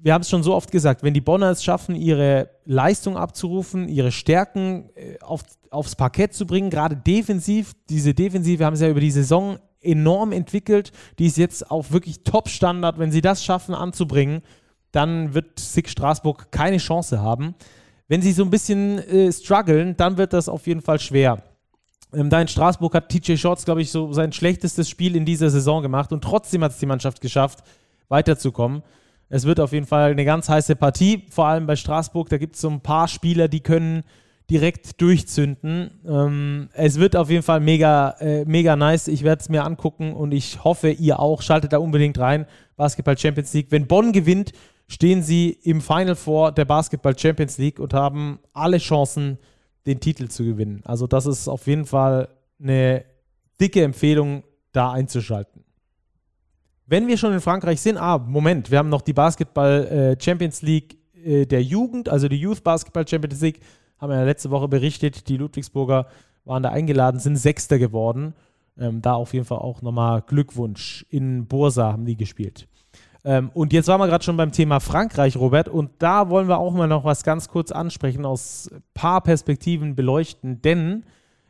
Wir 0.00 0.14
haben 0.14 0.22
es 0.22 0.30
schon 0.30 0.42
so 0.42 0.54
oft 0.54 0.72
gesagt, 0.72 1.02
wenn 1.02 1.14
die 1.14 1.20
Bonner 1.20 1.50
es 1.50 1.62
schaffen, 1.62 1.94
ihre 1.94 2.50
Leistung 2.64 3.16
abzurufen, 3.16 3.88
ihre 3.88 4.10
Stärken 4.10 4.90
äh, 4.96 5.18
auf, 5.20 5.42
aufs 5.70 5.94
Parkett 5.94 6.34
zu 6.34 6.46
bringen, 6.46 6.70
gerade 6.70 6.96
defensiv, 6.96 7.72
diese 7.88 8.12
Defensive 8.12 8.64
haben 8.64 8.74
sie 8.74 8.84
ja 8.84 8.90
über 8.90 9.00
die 9.00 9.12
Saison 9.12 9.58
enorm 9.80 10.32
entwickelt, 10.32 10.92
die 11.18 11.26
ist 11.26 11.36
jetzt 11.36 11.70
auch 11.70 11.90
wirklich 11.90 12.24
Top-Standard. 12.24 12.98
Wenn 12.98 13.12
sie 13.12 13.20
das 13.20 13.44
schaffen 13.44 13.74
anzubringen, 13.74 14.42
dann 14.90 15.34
wird 15.34 15.58
Sig 15.58 15.88
Straßburg 15.88 16.50
keine 16.50 16.78
Chance 16.78 17.20
haben. 17.20 17.54
Wenn 18.08 18.22
sie 18.22 18.32
so 18.32 18.42
ein 18.42 18.50
bisschen 18.50 18.98
äh, 18.98 19.32
strugglen, 19.32 19.96
dann 19.96 20.18
wird 20.18 20.32
das 20.32 20.48
auf 20.48 20.66
jeden 20.66 20.82
Fall 20.82 21.00
schwer. 21.00 21.42
Ähm, 22.12 22.30
da 22.30 22.40
in 22.40 22.48
Straßburg 22.48 22.94
hat 22.94 23.08
TJ 23.08 23.36
Shorts, 23.36 23.64
glaube 23.64 23.82
ich, 23.82 23.90
so 23.90 24.12
sein 24.12 24.32
schlechtestes 24.32 24.88
Spiel 24.88 25.16
in 25.16 25.24
dieser 25.24 25.50
Saison 25.50 25.82
gemacht 25.82 26.12
und 26.12 26.22
trotzdem 26.22 26.62
hat 26.62 26.72
es 26.72 26.78
die 26.78 26.86
Mannschaft 26.86 27.20
geschafft, 27.20 27.60
weiterzukommen. 28.08 28.82
Es 29.28 29.46
wird 29.46 29.60
auf 29.60 29.72
jeden 29.72 29.86
Fall 29.86 30.10
eine 30.10 30.26
ganz 30.26 30.48
heiße 30.48 30.76
Partie, 30.76 31.24
vor 31.30 31.46
allem 31.46 31.66
bei 31.66 31.74
Straßburg. 31.74 32.28
Da 32.28 32.36
gibt 32.36 32.54
es 32.54 32.60
so 32.60 32.68
ein 32.68 32.80
paar 32.80 33.08
Spieler, 33.08 33.48
die 33.48 33.60
können 33.60 34.02
direkt 34.50 35.00
durchzünden. 35.00 35.90
Ähm, 36.06 36.68
es 36.74 36.98
wird 36.98 37.16
auf 37.16 37.30
jeden 37.30 37.42
Fall 37.42 37.60
mega, 37.60 38.10
äh, 38.20 38.44
mega 38.44 38.76
nice. 38.76 39.08
Ich 39.08 39.22
werde 39.22 39.40
es 39.40 39.48
mir 39.48 39.64
angucken 39.64 40.12
und 40.12 40.32
ich 40.32 40.62
hoffe, 40.64 40.90
ihr 40.90 41.18
auch. 41.18 41.40
Schaltet 41.40 41.72
da 41.72 41.78
unbedingt 41.78 42.18
rein. 42.18 42.44
Basketball 42.76 43.16
Champions 43.16 43.54
League. 43.54 43.68
Wenn 43.70 43.86
Bonn 43.86 44.12
gewinnt, 44.12 44.52
stehen 44.86 45.22
sie 45.22 45.56
im 45.62 45.80
Final 45.80 46.16
Four 46.16 46.52
der 46.52 46.66
Basketball 46.66 47.18
Champions 47.18 47.56
League 47.56 47.78
und 47.78 47.94
haben 47.94 48.38
alle 48.52 48.76
Chancen, 48.76 49.38
den 49.86 50.00
Titel 50.00 50.28
zu 50.28 50.44
gewinnen. 50.44 50.82
Also 50.84 51.06
das 51.06 51.26
ist 51.26 51.48
auf 51.48 51.66
jeden 51.66 51.86
Fall 51.86 52.28
eine 52.60 53.04
dicke 53.60 53.82
Empfehlung, 53.82 54.44
da 54.72 54.92
einzuschalten. 54.92 55.64
Wenn 56.86 57.06
wir 57.06 57.16
schon 57.16 57.32
in 57.32 57.40
Frankreich 57.40 57.80
sind, 57.80 57.98
ah, 57.98 58.18
Moment, 58.18 58.70
wir 58.70 58.78
haben 58.78 58.88
noch 58.88 59.02
die 59.02 59.12
Basketball 59.12 59.86
äh, 59.86 60.22
Champions 60.22 60.62
League 60.62 60.96
äh, 61.24 61.46
der 61.46 61.62
Jugend, 61.62 62.08
also 62.08 62.28
die 62.28 62.40
Youth 62.40 62.64
Basketball 62.64 63.06
Champions 63.06 63.40
League, 63.40 63.60
haben 63.98 64.10
wir 64.10 64.16
ja 64.16 64.24
letzte 64.24 64.50
Woche 64.50 64.68
berichtet, 64.68 65.28
die 65.28 65.36
Ludwigsburger 65.36 66.06
waren 66.44 66.62
da 66.62 66.70
eingeladen, 66.70 67.20
sind 67.20 67.36
Sechster 67.36 67.78
geworden. 67.78 68.34
Ähm, 68.78 69.02
da 69.02 69.14
auf 69.14 69.32
jeden 69.34 69.44
Fall 69.44 69.58
auch 69.58 69.82
nochmal 69.82 70.22
Glückwunsch. 70.22 71.06
In 71.10 71.46
Bursa 71.46 71.92
haben 71.92 72.04
die 72.04 72.16
gespielt. 72.16 72.66
Ähm, 73.24 73.50
und 73.54 73.72
jetzt 73.72 73.86
waren 73.88 74.00
wir 74.00 74.08
gerade 74.08 74.24
schon 74.24 74.36
beim 74.36 74.52
Thema 74.52 74.80
Frankreich, 74.80 75.36
Robert, 75.36 75.68
und 75.68 75.90
da 75.98 76.28
wollen 76.28 76.48
wir 76.48 76.58
auch 76.58 76.72
mal 76.72 76.88
noch 76.88 77.04
was 77.04 77.22
ganz 77.22 77.48
kurz 77.48 77.70
ansprechen, 77.70 78.24
aus 78.24 78.68
ein 78.72 78.82
paar 78.94 79.22
Perspektiven 79.22 79.94
beleuchten, 79.94 80.60
denn 80.62 81.04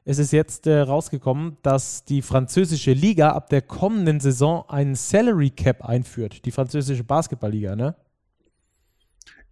es 0.05 0.19
ist 0.19 0.33
jetzt 0.33 0.67
äh, 0.67 0.81
rausgekommen, 0.81 1.57
dass 1.63 2.05
die 2.05 2.23
französische 2.23 2.93
Liga 2.93 3.31
ab 3.31 3.49
der 3.49 3.63
kommenden 3.63 4.21
Saison 4.21 4.69
einen 4.69 4.97
Salary 4.97 5.51
Cap 5.51 5.85
einführt, 5.85 6.45
die 6.45 6.51
französische 6.51 7.05
Basketballliga, 7.05 7.77
ne? 7.77 7.95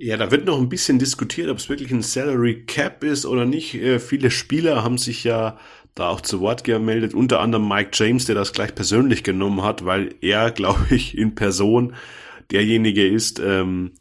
Ja, 0.02 0.16
da 0.16 0.30
wird 0.30 0.46
noch 0.46 0.58
ein 0.58 0.70
bisschen 0.70 0.98
diskutiert, 0.98 1.50
ob 1.50 1.58
es 1.58 1.68
wirklich 1.68 1.90
ein 1.90 2.00
Salary 2.00 2.64
Cap 2.64 3.04
ist 3.04 3.26
oder 3.26 3.44
nicht. 3.44 3.74
Äh, 3.74 3.98
viele 3.98 4.30
Spieler 4.30 4.82
haben 4.82 4.96
sich 4.96 5.24
ja 5.24 5.58
da 5.94 6.08
auch 6.08 6.20
zu 6.20 6.40
Wort 6.40 6.64
gemeldet, 6.64 7.14
unter 7.14 7.40
anderem 7.40 7.68
Mike 7.68 7.90
James, 7.92 8.26
der 8.26 8.34
das 8.34 8.52
gleich 8.52 8.74
persönlich 8.74 9.24
genommen 9.24 9.62
hat, 9.62 9.84
weil 9.84 10.14
er, 10.20 10.50
glaube 10.52 10.86
ich, 10.94 11.16
in 11.16 11.34
Person 11.34 11.94
derjenige 12.50 13.06
ist, 13.06 13.38
ähm, 13.38 13.92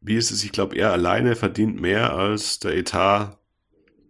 wie 0.00 0.16
ist 0.16 0.30
es, 0.30 0.44
ich 0.44 0.52
glaube, 0.52 0.76
er 0.76 0.92
alleine 0.92 1.34
verdient 1.34 1.80
mehr 1.80 2.14
als 2.14 2.60
der 2.60 2.76
Etat 2.76 3.38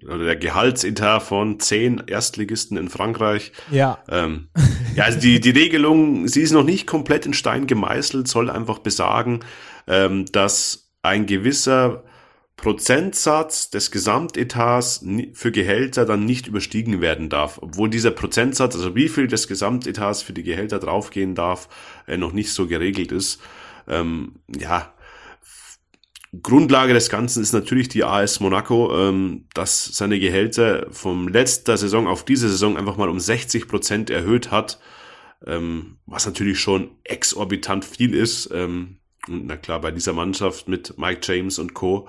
oder 0.05 0.25
der 0.25 0.37
Gehaltsetat 0.37 1.23
von 1.23 1.59
zehn 1.59 2.03
Erstligisten 2.07 2.77
in 2.77 2.89
Frankreich. 2.89 3.53
Ja. 3.71 3.99
Ähm, 4.09 4.49
ja, 4.95 5.05
also 5.05 5.19
die, 5.19 5.41
die 5.41 5.51
Regelung, 5.51 6.29
sie 6.29 6.43
ist 6.43 6.53
noch 6.53 6.65
nicht 6.65 6.87
komplett 6.87 7.27
in 7.27 7.33
Stein 7.33 7.67
gemeißelt, 7.67 8.29
soll 8.29 8.51
einfach 8.51 8.81
besagen, 8.81 9.41
ähm, 9.87 10.27
dass 10.33 10.93
ein 11.03 11.27
gewisser 11.27 12.05
Prozentsatz 12.57 13.69
des 13.69 13.91
Gesamtetats 13.91 15.05
für 15.35 15.53
Gehälter 15.53 16.07
dann 16.07 16.25
nicht 16.25 16.47
überstiegen 16.47 17.01
werden 17.03 17.29
darf, 17.29 17.59
obwohl 17.61 17.91
dieser 17.91 18.11
Prozentsatz, 18.11 18.75
also 18.75 18.95
wie 18.95 19.09
viel 19.09 19.27
des 19.27 19.47
Gesamtetats 19.47 20.23
für 20.23 20.33
die 20.33 20.43
Gehälter 20.43 20.79
draufgehen 20.79 21.35
darf, 21.35 21.69
äh, 22.07 22.17
noch 22.17 22.33
nicht 22.33 22.53
so 22.53 22.67
geregelt 22.67 23.13
ist. 23.13 23.41
Ähm, 23.87 24.37
ja, 24.49 24.95
Grundlage 26.43 26.93
des 26.93 27.11
Ganzen 27.11 27.43
ist 27.43 27.53
natürlich 27.53 27.89
die 27.89 28.05
AS 28.05 28.41
Monaco, 28.41 28.97
ähm, 28.97 29.47
dass 29.55 29.85
seine 29.85 30.19
Gehälter 30.19 30.87
vom 30.91 31.29
letzter 31.29 31.77
Saison 31.77 32.07
auf 32.07 32.25
diese 32.25 32.49
Saison 32.49 32.77
einfach 32.77 32.97
mal 32.97 33.09
um 33.09 33.21
60 33.21 33.69
Prozent 33.69 34.11
erhöht 34.11 34.51
hat, 34.51 34.81
ähm, 35.47 35.99
was 36.07 36.27
natürlich 36.27 36.59
schon 36.59 36.91
exorbitant 37.05 37.85
viel 37.85 38.15
ist. 38.15 38.51
Ähm, 38.53 38.99
und 39.29 39.47
na 39.47 39.57
klar, 39.57 39.81
bei 39.81 39.91
dieser 39.91 40.13
Mannschaft 40.15 40.69
mit 40.69 40.99
Mike 40.99 41.21
James 41.23 41.59
und 41.59 41.75
Co 41.75 42.09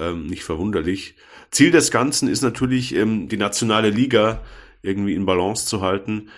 ähm, 0.00 0.26
nicht 0.26 0.44
verwunderlich. 0.44 1.14
Ziel 1.50 1.70
des 1.70 1.90
Ganzen 1.90 2.28
ist 2.28 2.42
natürlich, 2.42 2.94
ähm, 2.94 3.28
die 3.28 3.36
nationale 3.36 3.90
Liga 3.90 4.42
irgendwie 4.82 5.14
in 5.14 5.26
Balance 5.26 5.66
zu 5.66 5.80
halten. 5.80 6.30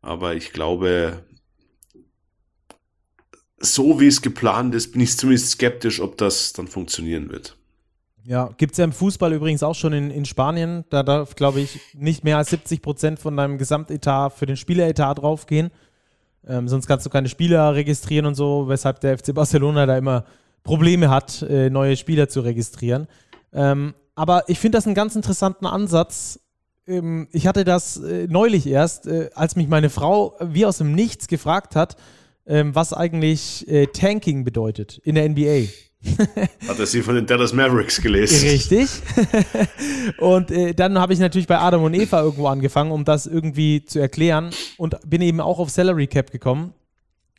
Aber 0.00 0.34
ich 0.34 0.52
glaube, 0.52 1.24
so 3.58 4.00
wie 4.00 4.08
es 4.08 4.22
geplant 4.22 4.74
ist, 4.74 4.92
bin 4.92 5.00
ich 5.00 5.16
zumindest 5.16 5.52
skeptisch, 5.52 6.00
ob 6.00 6.16
das 6.18 6.52
dann 6.52 6.66
funktionieren 6.66 7.30
wird. 7.30 7.56
Ja, 8.24 8.50
gibt 8.56 8.72
es 8.72 8.78
ja 8.78 8.84
im 8.84 8.92
Fußball 8.92 9.32
übrigens 9.32 9.62
auch 9.62 9.74
schon 9.74 9.92
in, 9.92 10.10
in 10.10 10.24
Spanien. 10.24 10.84
Da 10.90 11.02
darf, 11.02 11.34
glaube 11.34 11.60
ich, 11.60 11.80
nicht 11.94 12.22
mehr 12.22 12.36
als 12.36 12.50
70 12.50 12.80
Prozent 12.80 13.18
von 13.18 13.36
deinem 13.36 13.58
Gesamtetat 13.58 14.32
für 14.32 14.46
den 14.46 14.56
Spieleretat 14.56 15.18
draufgehen. 15.18 15.70
Ähm, 16.46 16.68
sonst 16.68 16.86
kannst 16.86 17.06
du 17.06 17.10
keine 17.10 17.28
Spieler 17.28 17.74
registrieren 17.74 18.26
und 18.26 18.34
so, 18.34 18.68
weshalb 18.68 19.00
der 19.00 19.18
FC 19.18 19.34
Barcelona 19.34 19.86
da 19.86 19.96
immer 19.96 20.24
Probleme 20.62 21.10
hat, 21.10 21.42
äh, 21.42 21.70
neue 21.70 21.96
Spieler 21.96 22.28
zu 22.28 22.40
registrieren. 22.40 23.08
Ähm, 23.52 23.94
aber 24.14 24.44
ich 24.48 24.58
finde 24.58 24.78
das 24.78 24.86
einen 24.86 24.94
ganz 24.94 25.16
interessanten 25.16 25.66
Ansatz. 25.66 26.40
Ähm, 26.86 27.28
ich 27.32 27.46
hatte 27.46 27.64
das 27.64 27.96
äh, 27.96 28.26
neulich 28.28 28.66
erst, 28.66 29.06
äh, 29.06 29.30
als 29.34 29.56
mich 29.56 29.68
meine 29.68 29.90
Frau 29.90 30.36
wie 30.40 30.66
aus 30.66 30.78
dem 30.78 30.94
Nichts 30.94 31.28
gefragt 31.28 31.76
hat, 31.76 31.96
ähm, 32.46 32.74
was 32.74 32.92
eigentlich 32.92 33.68
äh, 33.68 33.86
Tanking 33.86 34.44
bedeutet 34.44 34.98
in 35.04 35.14
der 35.14 35.28
NBA. 35.28 35.68
Hat 36.66 36.78
er 36.78 36.86
sie 36.86 37.02
von 37.02 37.14
den 37.14 37.26
Dallas 37.26 37.52
Mavericks 37.52 38.00
gelesen? 38.00 38.48
Richtig. 38.48 38.88
und 40.18 40.50
äh, 40.50 40.74
dann 40.74 40.98
habe 40.98 41.12
ich 41.12 41.20
natürlich 41.20 41.46
bei 41.46 41.58
Adam 41.58 41.84
und 41.84 41.94
Eva 41.94 42.22
irgendwo 42.22 42.48
angefangen, 42.48 42.90
um 42.90 43.04
das 43.04 43.26
irgendwie 43.26 43.84
zu 43.84 44.00
erklären 44.00 44.50
und 44.78 44.96
bin 45.08 45.22
eben 45.22 45.40
auch 45.40 45.60
auf 45.60 45.70
Salary 45.70 46.08
Cap 46.08 46.32
gekommen. 46.32 46.74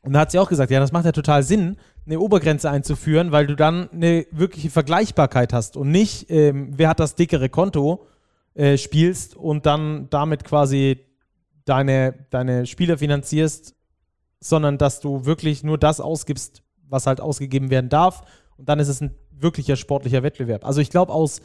Und 0.03 0.13
da 0.13 0.19
hat 0.19 0.31
sie 0.31 0.39
auch 0.39 0.49
gesagt, 0.49 0.69
ja, 0.69 0.79
das 0.79 0.91
macht 0.91 1.05
ja 1.05 1.13
total 1.13 1.43
Sinn, 1.43 1.77
eine 2.05 2.19
Obergrenze 2.19 2.69
einzuführen, 2.69 3.31
weil 3.31 3.47
du 3.47 3.55
dann 3.55 3.89
eine 3.91 4.27
wirkliche 4.31 4.69
Vergleichbarkeit 4.69 5.53
hast 5.53 5.77
und 5.77 5.89
nicht, 5.89 6.29
ähm, 6.29 6.73
wer 6.75 6.89
hat 6.89 6.99
das 6.99 7.15
dickere 7.15 7.47
Konto, 7.49 8.05
äh, 8.53 8.77
spielst 8.77 9.35
und 9.35 9.65
dann 9.65 10.09
damit 10.09 10.43
quasi 10.43 10.99
deine, 11.65 12.13
deine 12.29 12.65
Spieler 12.65 12.97
finanzierst, 12.97 13.75
sondern 14.41 14.77
dass 14.77 14.99
du 14.99 15.25
wirklich 15.25 15.63
nur 15.63 15.77
das 15.77 16.01
ausgibst, 16.01 16.63
was 16.89 17.07
halt 17.07 17.21
ausgegeben 17.21 17.69
werden 17.69 17.89
darf. 17.89 18.23
Und 18.57 18.67
dann 18.67 18.79
ist 18.79 18.89
es 18.89 19.01
ein 19.01 19.15
wirklicher 19.31 19.77
sportlicher 19.77 20.21
Wettbewerb. 20.21 20.65
Also 20.65 20.81
ich 20.81 20.89
glaube, 20.89 21.13
aus, 21.13 21.41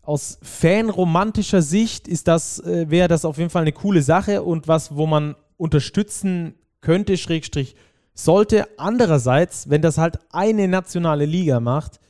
aus 0.00 0.38
fanromantischer 0.42 1.60
Sicht 1.60 2.08
ist 2.08 2.28
das, 2.28 2.60
äh, 2.60 2.88
wäre 2.88 3.08
das 3.08 3.26
auf 3.26 3.36
jeden 3.36 3.50
Fall 3.50 3.62
eine 3.62 3.72
coole 3.72 4.00
Sache 4.00 4.42
und 4.42 4.68
was, 4.68 4.96
wo 4.96 5.06
man 5.06 5.36
unterstützen 5.58 6.54
könnte, 6.80 7.16
Schrägstrich, 7.16 7.74
sollte. 8.14 8.66
Andererseits, 8.78 9.70
wenn 9.70 9.82
das 9.82 9.98
halt 9.98 10.18
eine 10.32 10.68
nationale 10.68 11.24
Liga 11.24 11.60
macht, 11.60 12.00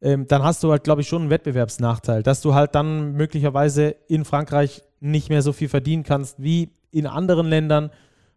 ähm, 0.00 0.26
dann 0.26 0.42
hast 0.42 0.62
du 0.62 0.70
halt, 0.70 0.84
glaube 0.84 1.02
ich, 1.02 1.08
schon 1.08 1.22
einen 1.22 1.30
Wettbewerbsnachteil, 1.30 2.22
dass 2.22 2.40
du 2.40 2.54
halt 2.54 2.74
dann 2.74 3.12
möglicherweise 3.12 3.96
in 4.08 4.24
Frankreich 4.24 4.82
nicht 5.00 5.28
mehr 5.28 5.42
so 5.42 5.52
viel 5.52 5.68
verdienen 5.68 6.04
kannst 6.04 6.42
wie 6.42 6.70
in 6.90 7.06
anderen 7.06 7.48
Ländern, 7.48 7.90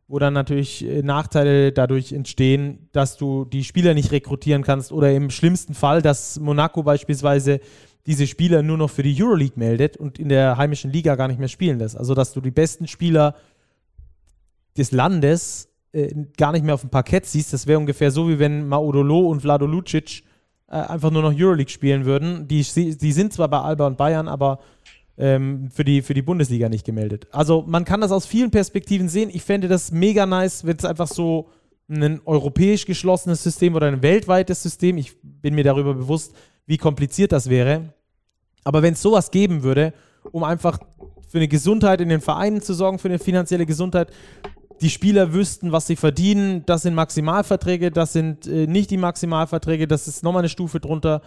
wo 0.08 0.20
dann 0.20 0.34
natürlich 0.34 0.86
äh, 0.86 1.02
Nachteile 1.04 1.72
dadurch 1.72 2.12
entstehen, 2.12 2.90
dass 2.92 3.18
du 3.18 3.46
die 3.46 3.64
Spieler 3.64 3.94
nicht 3.94 4.12
rekrutieren 4.12 4.64
kannst 4.64 4.92
oder 4.92 5.12
im 5.12 5.30
schlimmsten 5.30 5.74
Fall, 5.74 6.02
dass 6.02 6.40
Monaco 6.40 6.84
beispielsweise 6.84 7.62
diese 8.08 8.28
Spieler 8.28 8.64
nur 8.64 8.78
noch 8.78 8.90
für 8.90 9.04
die 9.04 9.24
Euroleague 9.24 9.58
meldet 9.58 9.96
und 9.96 10.20
in 10.20 10.30
der 10.30 10.58
heimischen 10.58 10.92
Liga 10.92 11.16
gar 11.16 11.28
nicht 11.28 11.40
mehr 11.40 11.48
spielen 11.48 11.80
lässt. 11.80 11.96
Also 11.96 12.16
dass 12.16 12.34
du 12.34 12.42
die 12.42 12.52
besten 12.52 12.88
Spieler 12.88 13.36
des 14.78 14.92
Landes 14.92 15.71
äh, 15.94 16.14
gar 16.38 16.52
nicht 16.52 16.64
mehr 16.64 16.74
auf 16.74 16.82
dem 16.82 16.90
Parkett 16.90 17.26
siehst. 17.26 17.54
Das 17.54 17.68
wäre 17.68 17.80
ungefähr 17.80 18.12
so, 18.12 18.30
wie 18.30 18.40
wenn 18.40 18.68
Maudolo 18.68 19.28
und 19.28 19.42
Vlado 19.42 19.66
Lucic 19.66 20.24
äh, 20.68 20.76
einfach 20.76 21.12
nur 21.12 21.22
noch 21.22 21.34
Euroleague 21.34 21.72
spielen 21.72 22.06
würden. 22.06 22.48
Die, 22.48 22.64
die 22.64 23.12
sind 23.12 23.34
zwar 23.34 23.50
bei 23.50 23.60
Alba 23.60 23.88
und 23.88 23.98
Bayern, 23.98 24.28
aber 24.28 24.60
ähm, 25.18 25.70
für, 25.70 25.84
die, 25.84 26.02
für 26.02 26.14
die 26.14 26.22
Bundesliga 26.22 26.70
nicht 26.70 26.86
gemeldet. 26.86 27.28
Also 27.32 27.64
man 27.68 27.86
kann 27.86 28.02
das 28.02 28.12
aus 28.12 28.26
vielen 28.26 28.52
Perspektiven 28.52 29.10
sehen. 29.10 29.30
Ich 29.34 29.44
fände 29.44 29.68
das 29.68 29.92
mega 29.92 30.26
nice, 30.26 30.66
wenn 30.66 30.78
es 30.78 30.86
einfach 30.86 31.08
so 31.08 31.50
ein 31.90 32.22
europäisch 32.26 32.86
geschlossenes 32.86 33.44
System 33.44 33.76
oder 33.76 33.88
ein 33.88 34.02
weltweites 34.02 34.64
System, 34.64 34.98
ich 34.98 35.14
bin 35.22 35.56
mir 35.56 35.64
darüber 35.64 35.94
bewusst, 35.94 36.34
wie 36.66 36.78
kompliziert 36.78 37.34
das 37.34 37.50
wäre. 37.50 37.94
Aber 38.64 38.82
wenn 38.82 38.94
es 38.94 39.02
sowas 39.02 39.32
geben 39.32 39.64
würde, 39.64 39.94
um 40.32 40.44
einfach 40.44 40.80
für 41.28 41.38
eine 41.38 41.48
Gesundheit 41.48 42.02
in 42.02 42.10
den 42.10 42.22
Vereinen 42.22 42.62
zu 42.62 42.74
sorgen, 42.74 43.00
für 43.00 43.10
eine 43.10 43.20
finanzielle 43.20 43.66
Gesundheit, 43.66 44.12
die 44.82 44.90
Spieler 44.90 45.34
wüssten, 45.34 45.72
was 45.72 45.88
sie 45.88 45.96
verdienen, 45.96 46.66
das 46.66 46.82
sind 46.82 46.96
Maximalverträge, 46.96 47.92
das 47.92 48.14
sind 48.14 48.48
äh, 48.48 48.68
nicht 48.68 48.90
die 48.90 48.98
Maximalverträge, 48.98 49.88
das 49.88 50.08
ist 50.08 50.24
nochmal 50.24 50.42
eine 50.42 50.50
Stufe 50.50 50.80
drunter 50.80 51.22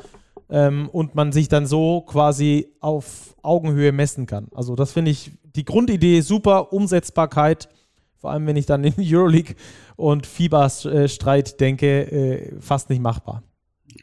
ähm, 0.51 0.89
und 0.91 1.15
man 1.15 1.33
sich 1.33 1.49
dann 1.49 1.67
so 1.67 2.01
quasi 2.01 2.69
auf 2.81 3.37
Augenhöhe 3.43 3.93
messen 3.93 4.27
kann. 4.27 4.49
Also 4.55 4.75
das 4.75 4.93
finde 4.93 5.13
ich 5.13 5.31
die 5.55 5.65
Grundidee 5.65 6.21
super, 6.21 6.73
Umsetzbarkeit, 6.73 7.69
vor 8.17 8.33
allem 8.33 8.47
wenn 8.47 8.57
ich 8.57 8.67
dann 8.67 8.83
in 8.83 8.95
Euroleague 8.99 9.55
und 9.97 10.27
FIBA-Streit 10.27 11.61
denke, 11.61 12.11
äh, 12.11 12.61
fast 12.61 12.91
nicht 12.91 13.01
machbar. 13.01 13.45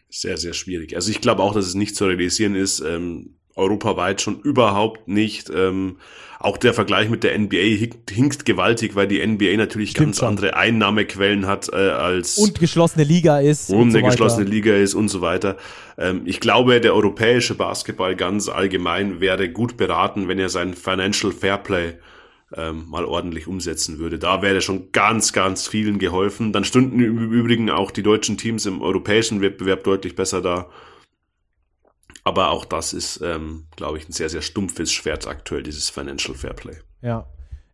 Sehr, 0.09 0.37
sehr 0.37 0.53
schwierig. 0.53 0.95
Also 0.95 1.11
ich 1.11 1.19
glaube 1.19 1.43
auch, 1.43 1.53
dass 1.53 1.65
es 1.65 1.75
nicht 1.75 1.95
zu 1.95 2.05
realisieren 2.05 2.55
ist. 2.55 2.79
Ähm, 2.79 3.35
europaweit 3.55 4.21
schon 4.21 4.39
überhaupt 4.41 5.07
nicht. 5.07 5.49
Ähm, 5.49 5.97
auch 6.39 6.57
der 6.57 6.73
Vergleich 6.73 7.09
mit 7.09 7.23
der 7.23 7.37
NBA 7.37 7.87
hinkt, 8.09 8.45
gewaltig, 8.45 8.95
weil 8.95 9.07
die 9.07 9.25
NBA 9.25 9.57
natürlich 9.57 9.91
Stimmt 9.91 10.07
ganz 10.07 10.17
schon. 10.17 10.27
andere 10.29 10.55
Einnahmequellen 10.55 11.45
hat 11.45 11.69
äh, 11.71 11.75
als 11.75 12.37
und 12.37 12.59
geschlossene 12.59 13.03
Liga 13.03 13.39
ist 13.39 13.69
und, 13.69 13.77
und 13.77 13.89
eine 13.89 13.99
so 13.99 14.05
geschlossene 14.05 14.45
Liga 14.49 14.73
ist 14.73 14.95
und 14.95 15.09
so 15.09 15.21
weiter. 15.21 15.57
Ähm, 15.99 16.21
ich 16.25 16.39
glaube, 16.39 16.81
der 16.81 16.95
europäische 16.95 17.53
Basketball 17.53 18.15
ganz 18.15 18.49
allgemein 18.49 19.19
wäre 19.19 19.49
gut 19.49 19.77
beraten, 19.77 20.27
wenn 20.27 20.39
er 20.39 20.49
sein 20.49 20.73
Financial 20.73 21.31
Fairplay 21.31 21.93
ähm, 22.55 22.85
mal 22.89 23.05
ordentlich 23.05 23.47
umsetzen 23.47 23.99
würde. 23.99 24.19
Da 24.19 24.41
wäre 24.41 24.61
schon 24.61 24.91
ganz, 24.91 25.33
ganz 25.33 25.67
vielen 25.67 25.99
geholfen. 25.99 26.53
Dann 26.53 26.63
stünden 26.63 26.99
im 26.99 27.31
Übrigen 27.31 27.69
auch 27.69 27.91
die 27.91 28.03
deutschen 28.03 28.37
Teams 28.37 28.65
im 28.65 28.81
europäischen 28.81 29.41
Wettbewerb 29.41 29.83
deutlich 29.83 30.15
besser 30.15 30.41
da. 30.41 30.67
Aber 32.23 32.51
auch 32.51 32.65
das 32.65 32.93
ist, 32.93 33.21
ähm, 33.21 33.65
glaube 33.75 33.97
ich, 33.97 34.07
ein 34.07 34.11
sehr, 34.11 34.29
sehr 34.29 34.41
stumpfes 34.41 34.91
Schwert 34.91 35.27
aktuell, 35.27 35.63
dieses 35.63 35.89
Financial 35.89 36.35
Fairplay. 36.35 36.77
Ja. 37.01 37.25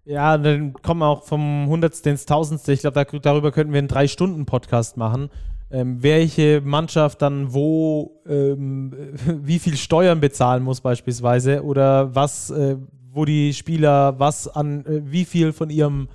Ja, 0.06 0.38
dann 0.38 0.72
kommen 0.72 1.02
wir 1.02 1.08
auch 1.08 1.26
vom 1.26 1.68
Hundertste 1.68 2.10
ins 2.10 2.26
Tausendste. 2.26 2.72
Ich 2.72 2.80
glaube, 2.80 2.94
da, 2.94 3.20
darüber 3.20 3.52
könnten 3.52 3.74
wir 3.74 3.80
einen 3.80 3.90
Drei-Stunden-Podcast 3.90 4.96
machen. 4.96 5.30
Ähm, 5.70 6.02
welche 6.02 6.62
Mannschaft 6.62 7.22
dann 7.22 7.54
wo, 7.54 8.22
ähm, 8.26 8.94
wie 9.26 9.60
viel 9.60 9.76
Steuern 9.76 10.22
bezahlen 10.22 10.64
muss 10.64 10.80
beispielsweise 10.80 11.62
oder 11.62 12.16
was, 12.16 12.50
äh, 12.52 12.78
wo 13.12 13.26
die 13.26 13.54
Spieler 13.54 14.18
was 14.18 14.48
an, 14.48 14.86
äh, 14.86 15.02
wie 15.04 15.26
viel 15.26 15.52
von 15.52 15.70
ihrem 15.70 16.08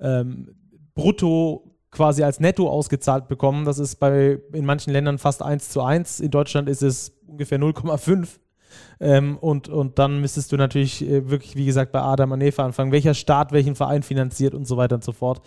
ähm, 0.00 0.54
Brutto 0.94 1.73
quasi 1.94 2.22
als 2.22 2.40
Netto 2.40 2.68
ausgezahlt 2.68 3.28
bekommen. 3.28 3.64
Das 3.64 3.78
ist 3.78 3.96
bei 3.96 4.38
in 4.52 4.66
manchen 4.66 4.92
Ländern 4.92 5.18
fast 5.18 5.42
1 5.42 5.70
zu 5.70 5.82
1. 5.82 6.20
In 6.20 6.30
Deutschland 6.30 6.68
ist 6.68 6.82
es 6.82 7.12
ungefähr 7.26 7.58
0,5. 7.58 8.28
Ähm, 9.00 9.38
und, 9.38 9.68
und 9.68 9.98
dann 9.98 10.20
müsstest 10.20 10.52
du 10.52 10.56
natürlich 10.56 11.02
äh, 11.02 11.28
wirklich, 11.30 11.56
wie 11.56 11.66
gesagt, 11.66 11.92
bei 11.92 12.00
Adam 12.00 12.32
und 12.32 12.58
anfangen. 12.58 12.92
Welcher 12.92 13.14
Staat 13.14 13.52
welchen 13.52 13.76
Verein 13.76 14.02
finanziert 14.02 14.54
und 14.54 14.66
so 14.66 14.76
weiter 14.76 14.96
und 14.96 15.04
so 15.04 15.12
fort. 15.12 15.40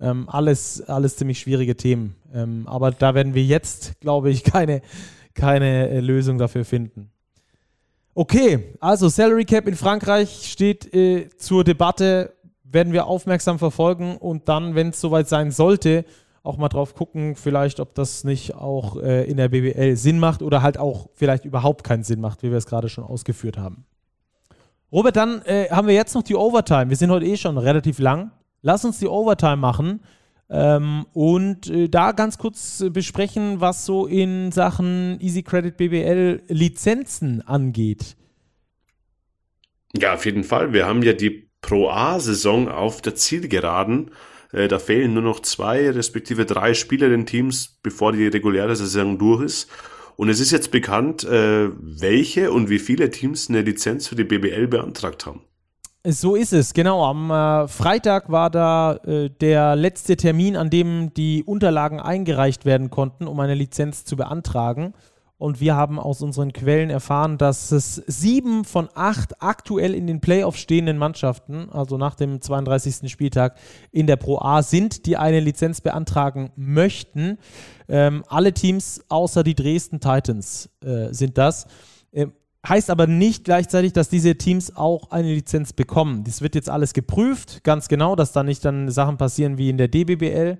Ähm, 0.00 0.28
alles, 0.28 0.82
alles 0.88 1.16
ziemlich 1.16 1.40
schwierige 1.40 1.76
Themen. 1.76 2.16
Ähm, 2.32 2.66
aber 2.66 2.90
da 2.90 3.14
werden 3.14 3.34
wir 3.34 3.44
jetzt, 3.44 4.00
glaube 4.00 4.30
ich, 4.30 4.44
keine, 4.44 4.82
keine 5.34 5.88
äh, 5.90 6.00
Lösung 6.00 6.38
dafür 6.38 6.64
finden. 6.64 7.10
Okay, 8.14 8.74
also 8.80 9.08
Salary 9.08 9.44
Cap 9.44 9.68
in 9.68 9.76
Frankreich 9.76 10.50
steht 10.50 10.92
äh, 10.94 11.28
zur 11.36 11.62
Debatte, 11.64 12.34
werden 12.72 12.92
wir 12.92 13.06
aufmerksam 13.06 13.58
verfolgen 13.58 14.16
und 14.16 14.48
dann, 14.48 14.74
wenn 14.74 14.88
es 14.88 15.00
soweit 15.00 15.28
sein 15.28 15.50
sollte, 15.50 16.04
auch 16.42 16.56
mal 16.56 16.68
drauf 16.68 16.94
gucken, 16.94 17.36
vielleicht, 17.36 17.80
ob 17.80 17.94
das 17.94 18.24
nicht 18.24 18.54
auch 18.54 18.96
äh, 18.96 19.24
in 19.24 19.36
der 19.36 19.48
BBL 19.48 19.96
Sinn 19.96 20.18
macht 20.18 20.42
oder 20.42 20.62
halt 20.62 20.78
auch 20.78 21.08
vielleicht 21.14 21.44
überhaupt 21.44 21.84
keinen 21.84 22.02
Sinn 22.02 22.20
macht, 22.20 22.42
wie 22.42 22.50
wir 22.50 22.56
es 22.56 22.66
gerade 22.66 22.88
schon 22.88 23.04
ausgeführt 23.04 23.58
haben. 23.58 23.84
Robert, 24.90 25.16
dann 25.16 25.42
äh, 25.42 25.68
haben 25.70 25.86
wir 25.86 25.94
jetzt 25.94 26.14
noch 26.14 26.22
die 26.22 26.34
Overtime. 26.34 26.88
Wir 26.88 26.96
sind 26.96 27.10
heute 27.10 27.26
eh 27.26 27.36
schon 27.36 27.58
relativ 27.58 27.98
lang. 27.98 28.32
Lass 28.62 28.84
uns 28.84 28.98
die 28.98 29.06
Overtime 29.06 29.56
machen 29.56 30.00
ähm, 30.48 31.06
und 31.12 31.68
äh, 31.68 31.88
da 31.88 32.12
ganz 32.12 32.38
kurz 32.38 32.84
besprechen, 32.90 33.60
was 33.60 33.86
so 33.86 34.06
in 34.06 34.50
Sachen 34.50 35.18
Easy 35.20 35.42
Credit 35.42 35.76
BBL 35.76 36.42
Lizenzen 36.48 37.46
angeht. 37.46 38.16
Ja, 39.96 40.14
auf 40.14 40.24
jeden 40.24 40.44
Fall. 40.44 40.72
Wir 40.72 40.86
haben 40.86 41.02
ja 41.02 41.12
die 41.12 41.49
Pro 41.60 41.88
A-Saison 41.88 42.68
auf 42.68 43.02
der 43.02 43.14
Zielgeraden. 43.14 44.10
Äh, 44.52 44.68
da 44.68 44.78
fehlen 44.78 45.14
nur 45.14 45.22
noch 45.22 45.40
zwei 45.40 45.90
respektive 45.90 46.46
drei 46.46 46.74
Spieler 46.74 47.08
den 47.08 47.26
Teams, 47.26 47.78
bevor 47.82 48.12
die 48.12 48.26
reguläre 48.26 48.76
Saison 48.76 49.18
durch 49.18 49.42
ist. 49.42 49.70
Und 50.16 50.28
es 50.28 50.40
ist 50.40 50.50
jetzt 50.50 50.70
bekannt, 50.70 51.24
äh, 51.24 51.68
welche 51.78 52.52
und 52.52 52.68
wie 52.68 52.78
viele 52.78 53.10
Teams 53.10 53.48
eine 53.48 53.62
Lizenz 53.62 54.08
für 54.08 54.16
die 54.16 54.24
BBL 54.24 54.66
beantragt 54.66 55.26
haben. 55.26 55.42
So 56.06 56.34
ist 56.34 56.52
es, 56.52 56.72
genau. 56.72 57.04
Am 57.04 57.30
äh, 57.30 57.68
Freitag 57.68 58.30
war 58.30 58.50
da 58.50 58.98
der 59.04 59.76
letzte 59.76 60.16
Termin, 60.16 60.56
an 60.56 60.70
dem 60.70 61.12
die 61.12 61.44
Unterlagen 61.44 62.00
eingereicht 62.00 62.64
werden 62.64 62.90
konnten, 62.90 63.26
um 63.26 63.38
eine 63.40 63.54
Lizenz 63.54 64.04
zu 64.04 64.16
beantragen. 64.16 64.94
Und 65.40 65.58
wir 65.58 65.74
haben 65.74 65.98
aus 65.98 66.20
unseren 66.20 66.52
Quellen 66.52 66.90
erfahren, 66.90 67.38
dass 67.38 67.72
es 67.72 67.94
sieben 68.06 68.66
von 68.66 68.90
acht 68.94 69.40
aktuell 69.42 69.94
in 69.94 70.06
den 70.06 70.20
Playoffs 70.20 70.60
stehenden 70.60 70.98
Mannschaften, 70.98 71.70
also 71.70 71.96
nach 71.96 72.14
dem 72.14 72.42
32. 72.42 73.10
Spieltag 73.10 73.56
in 73.90 74.06
der 74.06 74.16
Pro 74.16 74.38
A, 74.38 74.62
sind, 74.62 75.06
die 75.06 75.16
eine 75.16 75.40
Lizenz 75.40 75.80
beantragen 75.80 76.50
möchten. 76.56 77.38
Ähm, 77.88 78.22
alle 78.28 78.52
Teams 78.52 79.02
außer 79.08 79.42
die 79.42 79.54
Dresden 79.54 79.98
Titans 79.98 80.68
äh, 80.84 81.10
sind 81.14 81.38
das. 81.38 81.66
Ähm, 82.12 82.34
heißt 82.68 82.90
aber 82.90 83.06
nicht 83.06 83.44
gleichzeitig, 83.44 83.94
dass 83.94 84.10
diese 84.10 84.36
Teams 84.36 84.76
auch 84.76 85.10
eine 85.10 85.32
Lizenz 85.32 85.72
bekommen. 85.72 86.22
Das 86.22 86.42
wird 86.42 86.54
jetzt 86.54 86.68
alles 86.68 86.92
geprüft, 86.92 87.64
ganz 87.64 87.88
genau, 87.88 88.14
dass 88.14 88.32
da 88.32 88.42
nicht 88.42 88.62
dann 88.62 88.90
Sachen 88.90 89.16
passieren 89.16 89.56
wie 89.56 89.70
in 89.70 89.78
der 89.78 89.88
DBBL. 89.88 90.58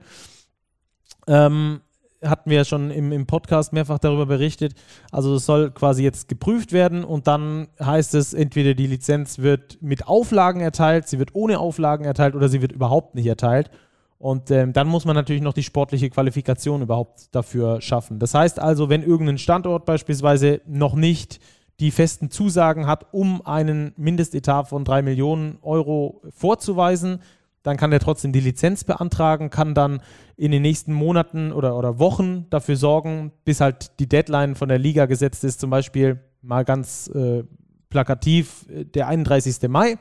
Ähm, 1.27 1.82
hatten 2.23 2.51
wir 2.51 2.59
ja 2.59 2.65
schon 2.65 2.91
im, 2.91 3.13
im 3.13 3.27
Podcast 3.27 3.73
mehrfach 3.73 3.99
darüber 3.99 4.27
berichtet. 4.27 4.75
Also 5.11 5.35
es 5.35 5.47
soll 5.47 5.71
quasi 5.71 6.03
jetzt 6.03 6.29
geprüft 6.29 6.73
werden 6.73 7.05
und 7.05 7.27
dann 7.27 7.69
heißt 7.81 8.15
es, 8.15 8.35
entweder 8.35 8.75
die 8.75 8.87
Lizenz 8.87 9.39
wird 9.39 9.79
mit 9.81 10.07
Auflagen 10.07 10.61
erteilt, 10.61 11.09
sie 11.09 11.19
wird 11.19 11.35
ohne 11.35 11.59
Auflagen 11.59 12.05
erteilt 12.05 12.35
oder 12.35 12.49
sie 12.49 12.63
wird 12.63 12.73
überhaupt 12.73 13.15
nicht 13.15 13.27
erteilt. 13.27 13.71
Und 14.19 14.51
ähm, 14.51 14.75
dann 14.75 14.87
muss 14.87 15.07
man 15.07 15.17
natürlich 15.17 15.41
noch 15.41 15.55
die 15.55 15.63
sportliche 15.63 16.11
Qualifikation 16.11 16.83
überhaupt 16.83 17.35
dafür 17.35 17.81
schaffen. 17.81 18.19
Das 18.19 18.35
heißt 18.35 18.61
also, 18.61 18.91
wenn 18.91 19.03
irgendein 19.03 19.39
Standort 19.39 19.87
beispielsweise 19.87 20.61
noch 20.67 20.95
nicht 20.95 21.41
die 21.81 21.91
festen 21.91 22.31
Zusagen 22.31 22.87
hat, 22.87 23.07
um 23.13 23.45
einen 23.47 23.95
Mindestetat 23.97 24.69
von 24.69 24.85
drei 24.85 25.01
Millionen 25.01 25.59
Euro 25.63 26.21
vorzuweisen, 26.37 27.21
dann 27.62 27.77
kann 27.77 27.93
er 27.93 28.01
trotzdem 28.01 28.32
die 28.32 28.41
Lizenz 28.41 28.85
beantragen, 28.85 29.51
kann 29.51 29.74
dann 29.74 30.01
in 30.37 30.51
den 30.51 30.62
nächsten 30.62 30.93
Monaten 30.93 31.53
oder, 31.53 31.77
oder 31.77 31.99
Wochen 31.99 32.47
dafür 32.51 32.77
sorgen, 32.77 33.32
bis 33.45 33.61
halt 33.61 33.99
die 34.01 34.09
Deadline 34.09 34.55
von 34.55 34.69
der 34.69 34.78
Liga 34.78 35.07
gesetzt 35.07 35.45
ist, 35.45 35.61
zum 35.61 35.70
Beispiel 35.70 36.20
mal 36.43 36.65
ganz 36.65 37.09
äh, 37.15 37.45
plakativ 37.91 38.66
äh, 38.70 38.85
der 38.85 39.09
31. 39.09 39.69
Mai. 39.69 39.99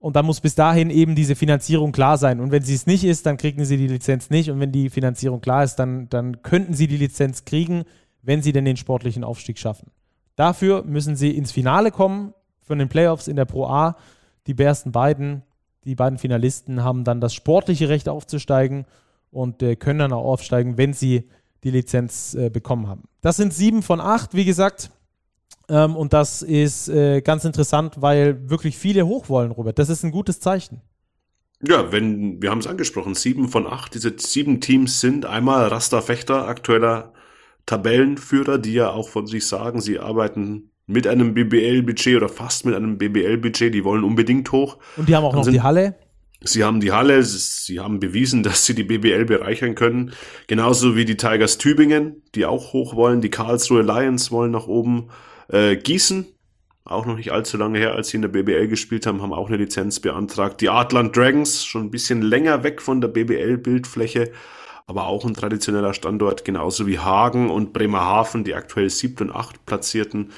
Und 0.00 0.14
dann 0.14 0.26
muss 0.26 0.40
bis 0.40 0.54
dahin 0.54 0.90
eben 0.90 1.14
diese 1.16 1.34
Finanzierung 1.34 1.90
klar 1.90 2.18
sein. 2.18 2.40
Und 2.40 2.52
wenn 2.52 2.62
sie 2.62 2.74
es 2.74 2.86
nicht 2.86 3.02
ist, 3.02 3.26
dann 3.26 3.36
kriegen 3.36 3.64
sie 3.64 3.76
die 3.76 3.88
Lizenz 3.88 4.30
nicht. 4.30 4.48
Und 4.50 4.60
wenn 4.60 4.70
die 4.70 4.90
Finanzierung 4.90 5.40
klar 5.40 5.64
ist, 5.64 5.76
dann, 5.76 6.08
dann 6.08 6.42
könnten 6.42 6.74
sie 6.74 6.86
die 6.86 6.98
Lizenz 6.98 7.44
kriegen, 7.44 7.82
wenn 8.22 8.42
sie 8.42 8.52
denn 8.52 8.64
den 8.64 8.76
sportlichen 8.76 9.24
Aufstieg 9.24 9.58
schaffen. 9.58 9.90
Dafür 10.36 10.84
müssen 10.84 11.16
sie 11.16 11.36
ins 11.36 11.50
Finale 11.50 11.90
kommen 11.90 12.32
von 12.60 12.78
den 12.78 12.88
Playoffs 12.88 13.26
in 13.26 13.34
der 13.34 13.44
Pro 13.44 13.66
A. 13.66 13.96
Die 14.46 14.56
ersten 14.56 14.92
beiden 14.92 15.42
die 15.88 15.94
beiden 15.94 16.18
Finalisten 16.18 16.84
haben 16.84 17.02
dann 17.02 17.20
das 17.20 17.34
sportliche 17.34 17.88
Recht 17.88 18.08
aufzusteigen 18.08 18.84
und 19.30 19.62
äh, 19.62 19.74
können 19.74 19.98
dann 19.98 20.12
auch 20.12 20.24
aufsteigen, 20.24 20.76
wenn 20.76 20.92
sie 20.92 21.24
die 21.64 21.70
Lizenz 21.70 22.34
äh, 22.34 22.50
bekommen 22.50 22.86
haben. 22.86 23.04
Das 23.22 23.36
sind 23.36 23.54
sieben 23.54 23.82
von 23.82 24.00
acht, 24.00 24.34
wie 24.34 24.44
gesagt. 24.44 24.90
Ähm, 25.70 25.96
und 25.96 26.12
das 26.12 26.42
ist 26.42 26.88
äh, 26.88 27.22
ganz 27.22 27.44
interessant, 27.46 28.00
weil 28.00 28.50
wirklich 28.50 28.76
viele 28.76 29.06
hoch 29.06 29.30
wollen, 29.30 29.50
Robert. 29.50 29.78
Das 29.78 29.88
ist 29.88 30.04
ein 30.04 30.10
gutes 30.10 30.40
Zeichen. 30.40 30.82
Ja, 31.66 31.90
wenn, 31.90 32.40
wir 32.42 32.50
haben 32.50 32.60
es 32.60 32.66
angesprochen, 32.66 33.14
sieben 33.14 33.48
von 33.48 33.66
acht, 33.66 33.94
diese 33.94 34.14
sieben 34.16 34.60
Teams 34.60 35.00
sind 35.00 35.24
einmal 35.24 35.68
Rasta 35.68 36.02
Fechter, 36.02 36.46
aktueller 36.46 37.14
Tabellenführer, 37.66 38.58
die 38.58 38.74
ja 38.74 38.90
auch 38.90 39.08
von 39.08 39.26
sich 39.26 39.46
sagen, 39.46 39.80
sie 39.80 39.98
arbeiten 39.98 40.70
mit 40.88 41.06
einem 41.06 41.34
BBL-Budget 41.34 42.16
oder 42.16 42.28
fast 42.28 42.64
mit 42.64 42.74
einem 42.74 42.98
BBL-Budget. 42.98 43.72
Die 43.72 43.84
wollen 43.84 44.02
unbedingt 44.02 44.50
hoch. 44.50 44.78
Und 44.96 45.08
die 45.08 45.14
haben 45.14 45.24
auch 45.24 45.30
Dann 45.30 45.38
noch 45.38 45.44
sind, 45.44 45.54
die 45.54 45.60
Halle. 45.60 45.94
Sie 46.40 46.64
haben 46.64 46.80
die 46.80 46.92
Halle, 46.92 47.22
sie 47.22 47.78
haben 47.78 48.00
bewiesen, 48.00 48.42
dass 48.42 48.64
sie 48.64 48.74
die 48.74 48.84
BBL 48.84 49.24
bereichern 49.26 49.74
können. 49.74 50.12
Genauso 50.46 50.96
wie 50.96 51.04
die 51.04 51.16
Tigers 51.16 51.58
Tübingen, 51.58 52.22
die 52.34 52.46
auch 52.46 52.72
hoch 52.72 52.96
wollen. 52.96 53.20
Die 53.20 53.30
Karlsruhe 53.30 53.82
Lions 53.82 54.30
wollen 54.30 54.52
nach 54.52 54.66
oben. 54.66 55.10
Äh, 55.48 55.76
Gießen, 55.76 56.26
auch 56.84 57.04
noch 57.04 57.16
nicht 57.16 57.32
allzu 57.32 57.58
lange 57.58 57.78
her, 57.78 57.94
als 57.94 58.08
sie 58.08 58.16
in 58.16 58.22
der 58.22 58.30
BBL 58.30 58.68
gespielt 58.68 59.06
haben, 59.06 59.20
haben 59.20 59.34
auch 59.34 59.48
eine 59.48 59.58
Lizenz 59.58 60.00
beantragt. 60.00 60.62
Die 60.62 60.70
Artland 60.70 61.14
Dragons, 61.14 61.64
schon 61.66 61.82
ein 61.82 61.90
bisschen 61.90 62.22
länger 62.22 62.62
weg 62.62 62.80
von 62.80 63.02
der 63.02 63.08
BBL-Bildfläche, 63.08 64.30
aber 64.86 65.06
auch 65.06 65.26
ein 65.26 65.34
traditioneller 65.34 65.92
Standort, 65.92 66.46
genauso 66.46 66.86
wie 66.86 66.98
Hagen 66.98 67.50
und 67.50 67.74
Bremerhaven, 67.74 68.42
die 68.42 68.54
aktuell 68.54 68.88
siebten 68.88 69.24
und 69.28 69.36
acht 69.36 69.66
platzierten 69.66 70.30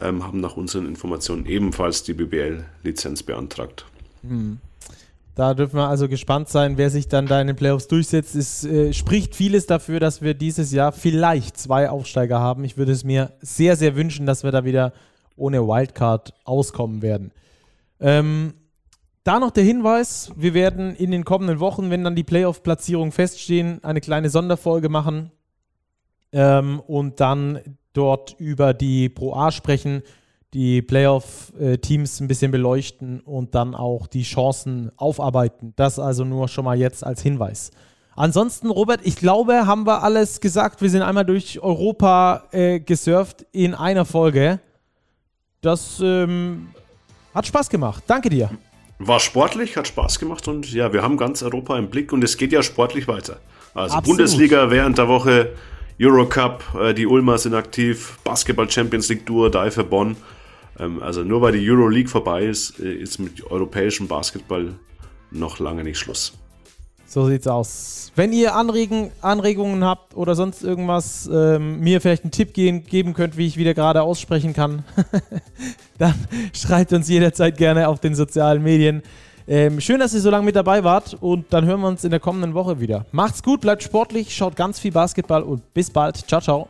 ähm, 0.00 0.24
haben 0.24 0.40
nach 0.40 0.56
unseren 0.56 0.86
Informationen 0.86 1.46
ebenfalls 1.46 2.02
die 2.02 2.14
BBL-Lizenz 2.14 3.22
beantragt. 3.22 3.86
Hm. 4.22 4.58
Da 5.34 5.54
dürfen 5.54 5.76
wir 5.76 5.88
also 5.88 6.08
gespannt 6.08 6.48
sein, 6.48 6.76
wer 6.76 6.90
sich 6.90 7.08
dann 7.08 7.26
da 7.26 7.40
in 7.40 7.48
den 7.48 7.56
Playoffs 7.56 7.88
durchsetzt. 7.88 8.36
Es 8.36 8.64
äh, 8.64 8.92
spricht 8.92 9.34
vieles 9.34 9.66
dafür, 9.66 9.98
dass 9.98 10.22
wir 10.22 10.34
dieses 10.34 10.70
Jahr 10.70 10.92
vielleicht 10.92 11.56
zwei 11.56 11.90
Aufsteiger 11.90 12.38
haben. 12.38 12.62
Ich 12.62 12.76
würde 12.76 12.92
es 12.92 13.02
mir 13.02 13.32
sehr, 13.40 13.76
sehr 13.76 13.96
wünschen, 13.96 14.26
dass 14.26 14.44
wir 14.44 14.52
da 14.52 14.64
wieder 14.64 14.92
ohne 15.36 15.66
Wildcard 15.66 16.34
auskommen 16.44 17.02
werden. 17.02 17.32
Ähm, 17.98 18.54
da 19.24 19.40
noch 19.40 19.50
der 19.50 19.64
Hinweis, 19.64 20.30
wir 20.36 20.54
werden 20.54 20.94
in 20.94 21.10
den 21.10 21.24
kommenden 21.24 21.58
Wochen, 21.58 21.90
wenn 21.90 22.04
dann 22.04 22.14
die 22.14 22.24
Playoff-Platzierungen 22.24 23.10
feststehen, 23.10 23.82
eine 23.82 24.00
kleine 24.00 24.30
Sonderfolge 24.30 24.88
machen 24.88 25.32
ähm, 26.30 26.78
und 26.80 27.20
dann 27.20 27.58
dort 27.94 28.36
über 28.38 28.74
die 28.74 29.08
Pro 29.08 29.34
A 29.34 29.50
sprechen 29.50 30.02
die 30.54 30.82
Playoff-Teams 30.82 32.20
ein 32.20 32.28
bisschen 32.28 32.52
beleuchten 32.52 33.20
und 33.20 33.54
dann 33.56 33.74
auch 33.74 34.06
die 34.06 34.22
Chancen 34.22 34.92
aufarbeiten. 34.96 35.72
Das 35.74 35.98
also 35.98 36.24
nur 36.24 36.46
schon 36.48 36.64
mal 36.64 36.78
jetzt 36.78 37.04
als 37.04 37.22
Hinweis. 37.22 37.72
Ansonsten, 38.14 38.70
Robert, 38.70 39.00
ich 39.02 39.16
glaube, 39.16 39.66
haben 39.66 39.84
wir 39.84 40.04
alles 40.04 40.40
gesagt. 40.40 40.80
Wir 40.80 40.88
sind 40.88 41.02
einmal 41.02 41.24
durch 41.24 41.60
Europa 41.60 42.44
äh, 42.52 42.78
gesurft 42.78 43.44
in 43.50 43.74
einer 43.74 44.04
Folge. 44.04 44.60
Das 45.60 46.00
ähm, 46.00 46.68
hat 47.34 47.48
Spaß 47.48 47.68
gemacht. 47.68 48.04
Danke 48.06 48.30
dir. 48.30 48.50
War 49.00 49.18
sportlich, 49.18 49.76
hat 49.76 49.88
Spaß 49.88 50.20
gemacht 50.20 50.46
und 50.46 50.72
ja, 50.72 50.92
wir 50.92 51.02
haben 51.02 51.16
ganz 51.16 51.42
Europa 51.42 51.76
im 51.76 51.90
Blick 51.90 52.12
und 52.12 52.22
es 52.22 52.36
geht 52.36 52.52
ja 52.52 52.62
sportlich 52.62 53.08
weiter. 53.08 53.38
Also 53.74 53.96
Absolut. 53.96 54.18
Bundesliga 54.18 54.70
während 54.70 54.98
der 54.98 55.08
Woche, 55.08 55.54
Eurocup, 56.00 56.64
äh, 56.80 56.94
die 56.94 57.06
Ulmer 57.06 57.38
sind 57.38 57.54
aktiv, 57.54 58.18
Basketball 58.24 58.70
Champions 58.70 59.08
League 59.08 59.26
Tour, 59.26 59.50
Dive 59.50 59.84
Bonn. 59.84 60.16
Ähm, 60.78 61.02
also 61.02 61.22
nur 61.22 61.40
weil 61.40 61.52
die 61.52 61.70
Euroleague 61.70 62.08
vorbei 62.08 62.44
ist, 62.44 62.80
äh, 62.80 62.94
ist 62.94 63.18
mit 63.18 63.44
europäischem 63.50 64.08
Basketball 64.08 64.74
noch 65.30 65.58
lange 65.58 65.84
nicht 65.84 65.98
Schluss. 65.98 66.32
So 67.06 67.28
sieht's 67.28 67.46
aus. 67.46 68.10
Wenn 68.16 68.32
ihr 68.32 68.56
Anregen, 68.56 69.12
Anregungen 69.20 69.84
habt 69.84 70.16
oder 70.16 70.34
sonst 70.34 70.64
irgendwas, 70.64 71.30
ähm, 71.32 71.78
mir 71.80 72.00
vielleicht 72.00 72.24
einen 72.24 72.32
Tipp 72.32 72.54
geben, 72.54 72.84
geben 72.84 73.14
könnt, 73.14 73.36
wie 73.36 73.46
ich 73.46 73.56
wieder 73.56 73.74
gerade 73.74 74.02
aussprechen 74.02 74.52
kann, 74.52 74.84
dann 75.98 76.14
schreibt 76.52 76.92
uns 76.92 77.08
jederzeit 77.08 77.56
gerne 77.56 77.88
auf 77.88 78.00
den 78.00 78.16
sozialen 78.16 78.62
Medien. 78.62 79.02
Ähm, 79.46 79.80
schön, 79.80 80.00
dass 80.00 80.14
ihr 80.14 80.20
so 80.20 80.30
lange 80.30 80.44
mit 80.44 80.56
dabei 80.56 80.84
wart 80.84 81.16
und 81.20 81.52
dann 81.52 81.66
hören 81.66 81.80
wir 81.80 81.88
uns 81.88 82.04
in 82.04 82.10
der 82.10 82.20
kommenden 82.20 82.54
Woche 82.54 82.80
wieder. 82.80 83.04
Macht's 83.12 83.42
gut, 83.42 83.60
bleibt 83.60 83.82
sportlich, 83.82 84.34
schaut 84.34 84.56
ganz 84.56 84.78
viel 84.78 84.92
Basketball 84.92 85.42
und 85.42 85.74
bis 85.74 85.90
bald. 85.90 86.16
Ciao, 86.16 86.40
ciao. 86.40 86.68